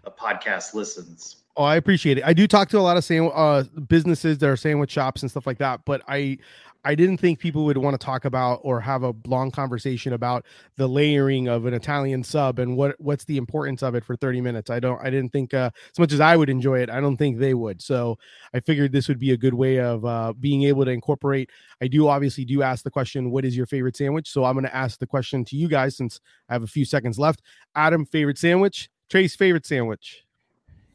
of 0.04 0.18
podcast 0.18 0.74
listens. 0.74 1.38
Oh, 1.56 1.64
I 1.64 1.76
appreciate 1.76 2.18
it. 2.18 2.24
I 2.26 2.34
do 2.34 2.48
talk 2.48 2.70
to 2.70 2.80
a 2.80 2.82
lot 2.82 2.98
of 2.98 3.04
sand, 3.04 3.30
uh, 3.32 3.62
businesses 3.88 4.40
that 4.40 4.50
are 4.50 4.58
sandwich 4.58 4.90
shops 4.90 5.22
and 5.22 5.30
stuff 5.30 5.46
like 5.46 5.60
that, 5.60 5.82
but 5.86 6.02
I 6.08 6.40
I 6.86 6.96
didn't 6.96 7.18
think 7.18 7.40
people 7.40 7.66
would 7.66 7.78
want 7.78 8.00
to 8.00 8.04
talk 8.04 8.26
about 8.26 8.60
or 8.64 8.82
have 8.82 9.04
a 9.04 9.14
long 9.26 9.52
conversation 9.52 10.14
about 10.14 10.46
the 10.76 10.88
layering 10.88 11.48
of 11.48 11.66
an 11.66 11.74
Italian 11.74 12.24
sub 12.24 12.60
and 12.60 12.76
what 12.76 12.96
what's 13.00 13.26
the 13.26 13.38
importance 13.38 13.82
of 13.82 13.96
it 13.96 14.04
for 14.04 14.16
30 14.16 14.42
minutes. 14.42 14.70
I 14.70 14.80
don't 14.80 15.00
I 15.02 15.10
didn't 15.10 15.32
think 15.32 15.54
uh, 15.54 15.70
as 15.92 16.00
much 16.00 16.12
as 16.12 16.20
I 16.20 16.36
would 16.36 16.50
enjoy 16.50 16.80
it, 16.80 16.90
I 16.90 17.00
don't 17.00 17.18
think 17.18 17.38
they 17.38 17.54
would. 17.54 17.82
So 17.82 18.18
I 18.54 18.60
figured 18.60 18.92
this 18.92 19.08
would 19.08 19.20
be 19.20 19.32
a 19.32 19.38
good 19.38 19.54
way 19.54 19.80
of 19.80 20.06
uh, 20.06 20.34
being 20.40 20.64
able 20.64 20.86
to 20.86 20.92
incorporate. 20.92 21.50
I 21.82 21.88
do 21.88 22.08
obviously 22.08 22.46
do 22.46 22.62
ask 22.62 22.84
the 22.84 22.92
question, 22.92 23.32
what 23.32 23.46
is 23.46 23.56
your 23.56 23.66
favorite 23.66 23.96
sandwich? 23.96 24.30
So 24.30 24.44
I'm 24.44 24.54
going 24.54 24.66
to 24.66 24.76
ask 24.76 25.00
the 25.00 25.08
question 25.08 25.46
to 25.46 25.56
you 25.56 25.68
guys 25.68 25.96
since 25.96 26.20
I 26.50 26.54
have 26.54 26.64
a 26.64 26.68
few 26.68 26.86
seconds 26.86 27.18
left. 27.18 27.42
Adam, 27.76 28.06
favorite 28.06 28.38
sandwich? 28.38 28.90
Trace, 29.10 29.36
favorite 29.36 29.66
sandwich? 29.66 30.24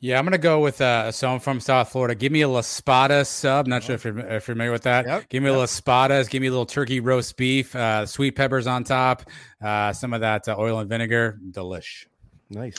Yeah, 0.00 0.18
I'm 0.18 0.24
gonna 0.24 0.38
go 0.38 0.60
with 0.60 0.80
uh, 0.80 1.10
so 1.10 1.28
I'm 1.28 1.40
from 1.40 1.58
South 1.58 1.90
Florida. 1.90 2.14
Give 2.14 2.30
me 2.30 2.42
a 2.42 2.48
La 2.48 2.60
Spada 2.60 3.24
sub. 3.24 3.66
Not 3.66 3.82
sure 3.82 3.96
if 3.96 4.04
you're, 4.04 4.18
if 4.18 4.30
you're 4.30 4.40
familiar 4.40 4.70
with 4.70 4.82
that. 4.82 5.06
Yep, 5.06 5.28
give 5.28 5.42
me 5.42 5.48
a 5.48 5.56
La 5.56 5.64
Spadas. 5.64 6.30
Give 6.30 6.40
me 6.40 6.46
a 6.46 6.50
little 6.50 6.66
turkey 6.66 7.00
roast 7.00 7.36
beef, 7.36 7.74
uh, 7.74 8.06
sweet 8.06 8.36
peppers 8.36 8.68
on 8.68 8.84
top, 8.84 9.24
uh, 9.60 9.92
some 9.92 10.12
of 10.12 10.20
that 10.20 10.46
uh, 10.46 10.54
oil 10.56 10.78
and 10.78 10.88
vinegar. 10.88 11.38
Delish. 11.50 12.06
Nice. 12.48 12.76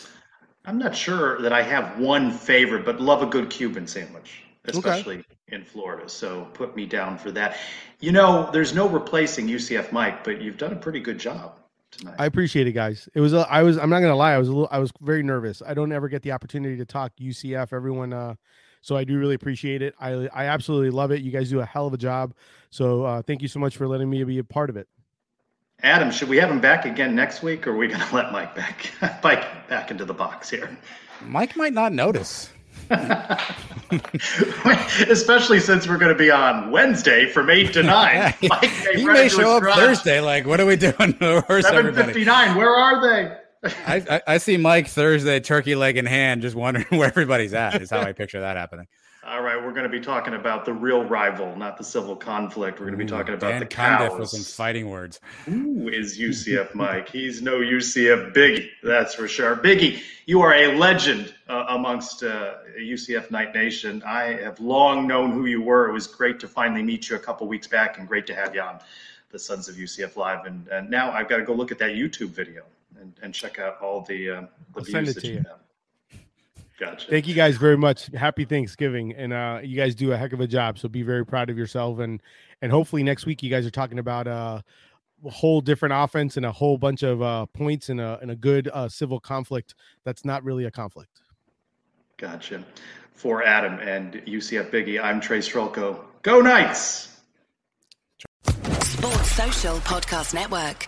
I'm 0.66 0.78
not 0.78 0.96
sure 0.96 1.42
that 1.42 1.52
I 1.52 1.62
have 1.62 2.00
one 2.00 2.32
favorite, 2.32 2.86
but 2.86 3.02
love 3.02 3.22
a 3.22 3.26
good 3.26 3.50
Cuban 3.50 3.88
sandwich, 3.88 4.44
especially 4.66 5.24
in 5.50 5.66
Florida. 5.66 6.08
So 6.08 6.46
put 6.54 6.76
me 6.76 6.86
down 6.86 7.18
for 7.18 7.32
that. 7.32 7.58
You 8.00 8.12
know, 8.12 8.50
there's 8.54 8.74
no 8.74 8.88
replacing 8.88 9.48
UCF 9.48 9.92
Mike, 9.92 10.24
but 10.24 10.42
you've 10.42 10.58
done 10.58 10.72
a 10.72 10.78
pretty 10.78 11.00
good 11.00 11.18
job. 11.18 11.59
I 12.18 12.26
appreciate 12.26 12.68
it, 12.68 12.74
guys. 12.74 13.10
It 13.14 13.22
was 13.22 13.34
a, 13.34 13.48
I 13.50 13.64
was 13.64 13.78
I'm 13.78 13.90
not 13.90 14.00
gonna 14.00 14.16
lie, 14.16 14.34
I 14.34 14.38
was 14.38 14.48
a 14.48 14.52
little 14.52 14.70
I 14.72 14.80
was 14.80 14.92
very 15.02 15.24
nervous. 15.24 15.62
I 15.66 15.74
don't 15.74 15.92
ever 15.92 16.08
get 16.08 16.22
the 16.22 16.32
opportunity 16.32 16.78
to 16.78 16.86
talk 16.86 17.12
UCF. 17.20 17.74
Everyone 17.74 18.14
uh 18.14 18.36
so 18.82 18.96
I 18.96 19.04
do 19.04 19.18
really 19.18 19.36
appreciate 19.36 19.82
it. 19.82 19.94
I 20.00 20.28
I 20.34 20.46
absolutely 20.46 20.92
love 20.92 21.12
it. 21.12 21.22
You 21.22 21.32
guys 21.32 21.50
do 21.50 21.60
a 21.60 21.66
hell 21.66 21.88
of 21.88 21.94
a 21.94 21.98
job. 21.98 22.34
So 22.70 23.04
uh 23.04 23.22
thank 23.22 23.42
you 23.42 23.48
so 23.48 23.60
much 23.60 23.76
for 23.78 23.88
letting 23.88 24.10
me 24.10 24.24
be 24.24 24.38
a 24.38 24.44
part 24.44 24.70
of 24.70 24.78
it. 24.78 24.88
Adam, 25.82 26.12
should 26.12 26.28
we 26.28 26.38
have 26.38 26.52
him 26.52 26.60
back 26.60 26.86
again 26.86 27.16
next 27.16 27.42
week, 27.42 27.66
or 27.66 27.72
are 27.72 27.78
we 27.78 27.88
going 27.88 28.02
to 28.08 28.16
let 28.16 28.32
Mike 28.32 28.54
back, 28.54 28.92
Mike 29.24 29.68
back 29.70 29.92
into 29.92 30.06
the 30.06 30.14
box 30.14 30.50
here? 30.50 30.78
Mike 31.22 31.56
might 31.56 31.74
not 31.74 31.94
notice. 31.94 32.52
Especially 35.10 35.60
since 35.60 35.88
we're 35.88 35.98
going 35.98 36.12
to 36.12 36.18
be 36.18 36.32
on 36.32 36.72
Wednesday 36.72 37.28
from 37.28 37.50
eight 37.50 37.74
to 37.74 37.84
nine. 37.84 38.34
Mike 38.44 38.72
may 38.86 39.00
he 39.00 39.06
may 39.06 39.30
show 39.30 39.58
up 39.58 39.62
garage. 39.62 39.78
Thursday. 39.78 40.22
Like, 40.22 40.46
what 40.46 40.60
are 40.60 40.66
we 40.66 40.76
doing? 40.76 41.16
Seven 41.62 41.94
fifty 41.94 42.26
nine. 42.26 42.56
Where 42.56 42.74
are 42.74 43.02
they? 43.02 43.38
I, 43.86 44.06
I, 44.10 44.22
I 44.28 44.38
see 44.38 44.58
Mike 44.58 44.88
Thursday, 44.88 45.40
turkey 45.40 45.76
leg 45.76 45.98
in 45.98 46.06
hand, 46.06 46.42
just 46.42 46.56
wondering 46.56 46.86
where 46.90 47.08
everybody's 47.08 47.54
at. 47.54 47.82
Is 47.82 47.90
how 47.90 48.00
I 48.00 48.14
picture 48.14 48.40
that 48.40 48.58
happening. 48.58 48.88
All 49.30 49.44
right, 49.44 49.64
we're 49.64 49.74
going 49.74 49.84
to 49.84 49.90
be 49.90 50.00
talking 50.00 50.34
about 50.34 50.66
the 50.66 50.74
real 50.74 51.06
rival, 51.06 51.56
not 51.56 51.78
the 51.78 51.84
civil 51.84 52.16
conflict. 52.16 52.80
We're 52.80 52.88
going 52.88 52.98
to 52.98 53.06
be 53.06 53.10
talking 53.10 53.36
about 53.36 53.52
Dan 53.52 53.60
the 53.60 53.68
Condiff 53.68 54.18
with 54.18 54.30
some 54.30 54.40
cows. 54.40 54.56
fighting 54.56 54.90
words. 54.90 55.20
Who 55.46 55.88
is 55.88 56.18
UCF 56.18 56.74
Mike? 56.74 57.10
He's 57.10 57.40
no 57.40 57.60
UCF 57.60 58.34
Biggie, 58.34 58.70
that's 58.82 59.14
for 59.14 59.28
sure. 59.28 59.56
Biggie, 59.56 60.02
you 60.26 60.42
are 60.42 60.56
a 60.56 60.76
legend 60.76 61.36
uh, 61.48 61.66
amongst 61.70 62.24
uh, 62.24 62.56
UCF 62.80 63.30
Knight 63.30 63.54
Nation. 63.54 64.02
I 64.04 64.34
have 64.42 64.60
long 64.60 65.06
known 65.06 65.32
who 65.32 65.46
you 65.46 65.62
were. 65.62 65.88
It 65.88 65.94
was 65.94 66.08
great 66.08 66.40
to 66.40 66.48
finally 66.48 66.82
meet 66.82 67.08
you 67.08 67.16
a 67.16 67.20
couple 67.20 67.48
weeks 67.48 67.68
back, 67.68 68.00
and 68.00 68.08
great 68.08 68.26
to 68.28 68.34
have 68.34 68.56
you 68.56 68.62
on 68.62 68.80
the 69.30 69.38
Sons 69.38 69.70
of 69.70 69.76
UCF 69.76 70.16
Live. 70.16 70.48
And, 70.48 70.68
and 70.70 70.90
now 70.90 71.12
I've 71.12 71.30
got 71.30 71.38
to 71.38 71.44
go 71.44 71.54
look 71.54 71.72
at 71.72 71.78
that 71.78 71.92
YouTube 71.92 72.30
video 72.30 72.64
and, 73.00 73.14
and 73.22 73.32
check 73.32 73.60
out 73.60 73.80
all 73.80 74.02
the 74.02 74.28
uh, 74.28 74.42
the 74.74 74.80
I'll 74.80 74.84
views 74.84 75.14
that 75.14 75.24
you. 75.24 75.38
have. 75.38 75.60
Gotcha. 76.80 77.10
Thank 77.10 77.28
you 77.28 77.34
guys 77.34 77.58
very 77.58 77.78
much. 77.78 78.08
Happy 78.16 78.46
Thanksgiving, 78.46 79.14
and 79.14 79.34
uh, 79.34 79.60
you 79.62 79.76
guys 79.76 79.96
do 79.96 80.14
a 80.14 80.18
heck 80.18 80.32
of 80.32 80.40
a 80.40 80.48
job. 80.48 80.80
So 80.80 80.88
be 80.88 81.02
very 81.02 81.26
proud 81.26 81.50
of 81.50 81.58
yourself, 81.58 82.00
and 82.00 82.22
and 82.62 82.72
hopefully 82.72 83.04
next 83.04 83.26
week 83.26 83.44
you 83.44 83.50
guys 83.50 83.66
are 83.66 83.72
talking 83.72 84.00
about 84.00 84.28
uh, 84.28 84.62
a 85.26 85.30
whole 85.30 85.60
different 85.60 85.94
offense 85.96 86.38
and 86.38 86.46
a 86.46 86.52
whole 86.54 86.78
bunch 86.78 87.04
of 87.04 87.22
uh, 87.22 87.48
points 87.48 87.90
and 87.90 88.00
a 88.00 88.18
and 88.22 88.32
a 88.32 88.36
good 88.36 88.70
uh, 88.70 88.88
civil 88.88 89.20
conflict 89.20 89.76
that's 90.06 90.24
not 90.24 90.42
really 90.46 90.64
a 90.64 90.72
conflict. 90.72 91.20
Gotcha. 92.16 92.64
For 93.14 93.44
Adam 93.44 93.80
and 93.80 94.14
UCF 94.26 94.72
Biggie, 94.72 95.04
I'm 95.04 95.20
Trace 95.20 95.50
Trylko. 95.50 96.00
Go 96.22 96.40
Knights! 96.40 97.10
Sports 98.46 99.32
Social 99.32 99.76
Podcast 99.80 100.34
Network. 100.34 100.88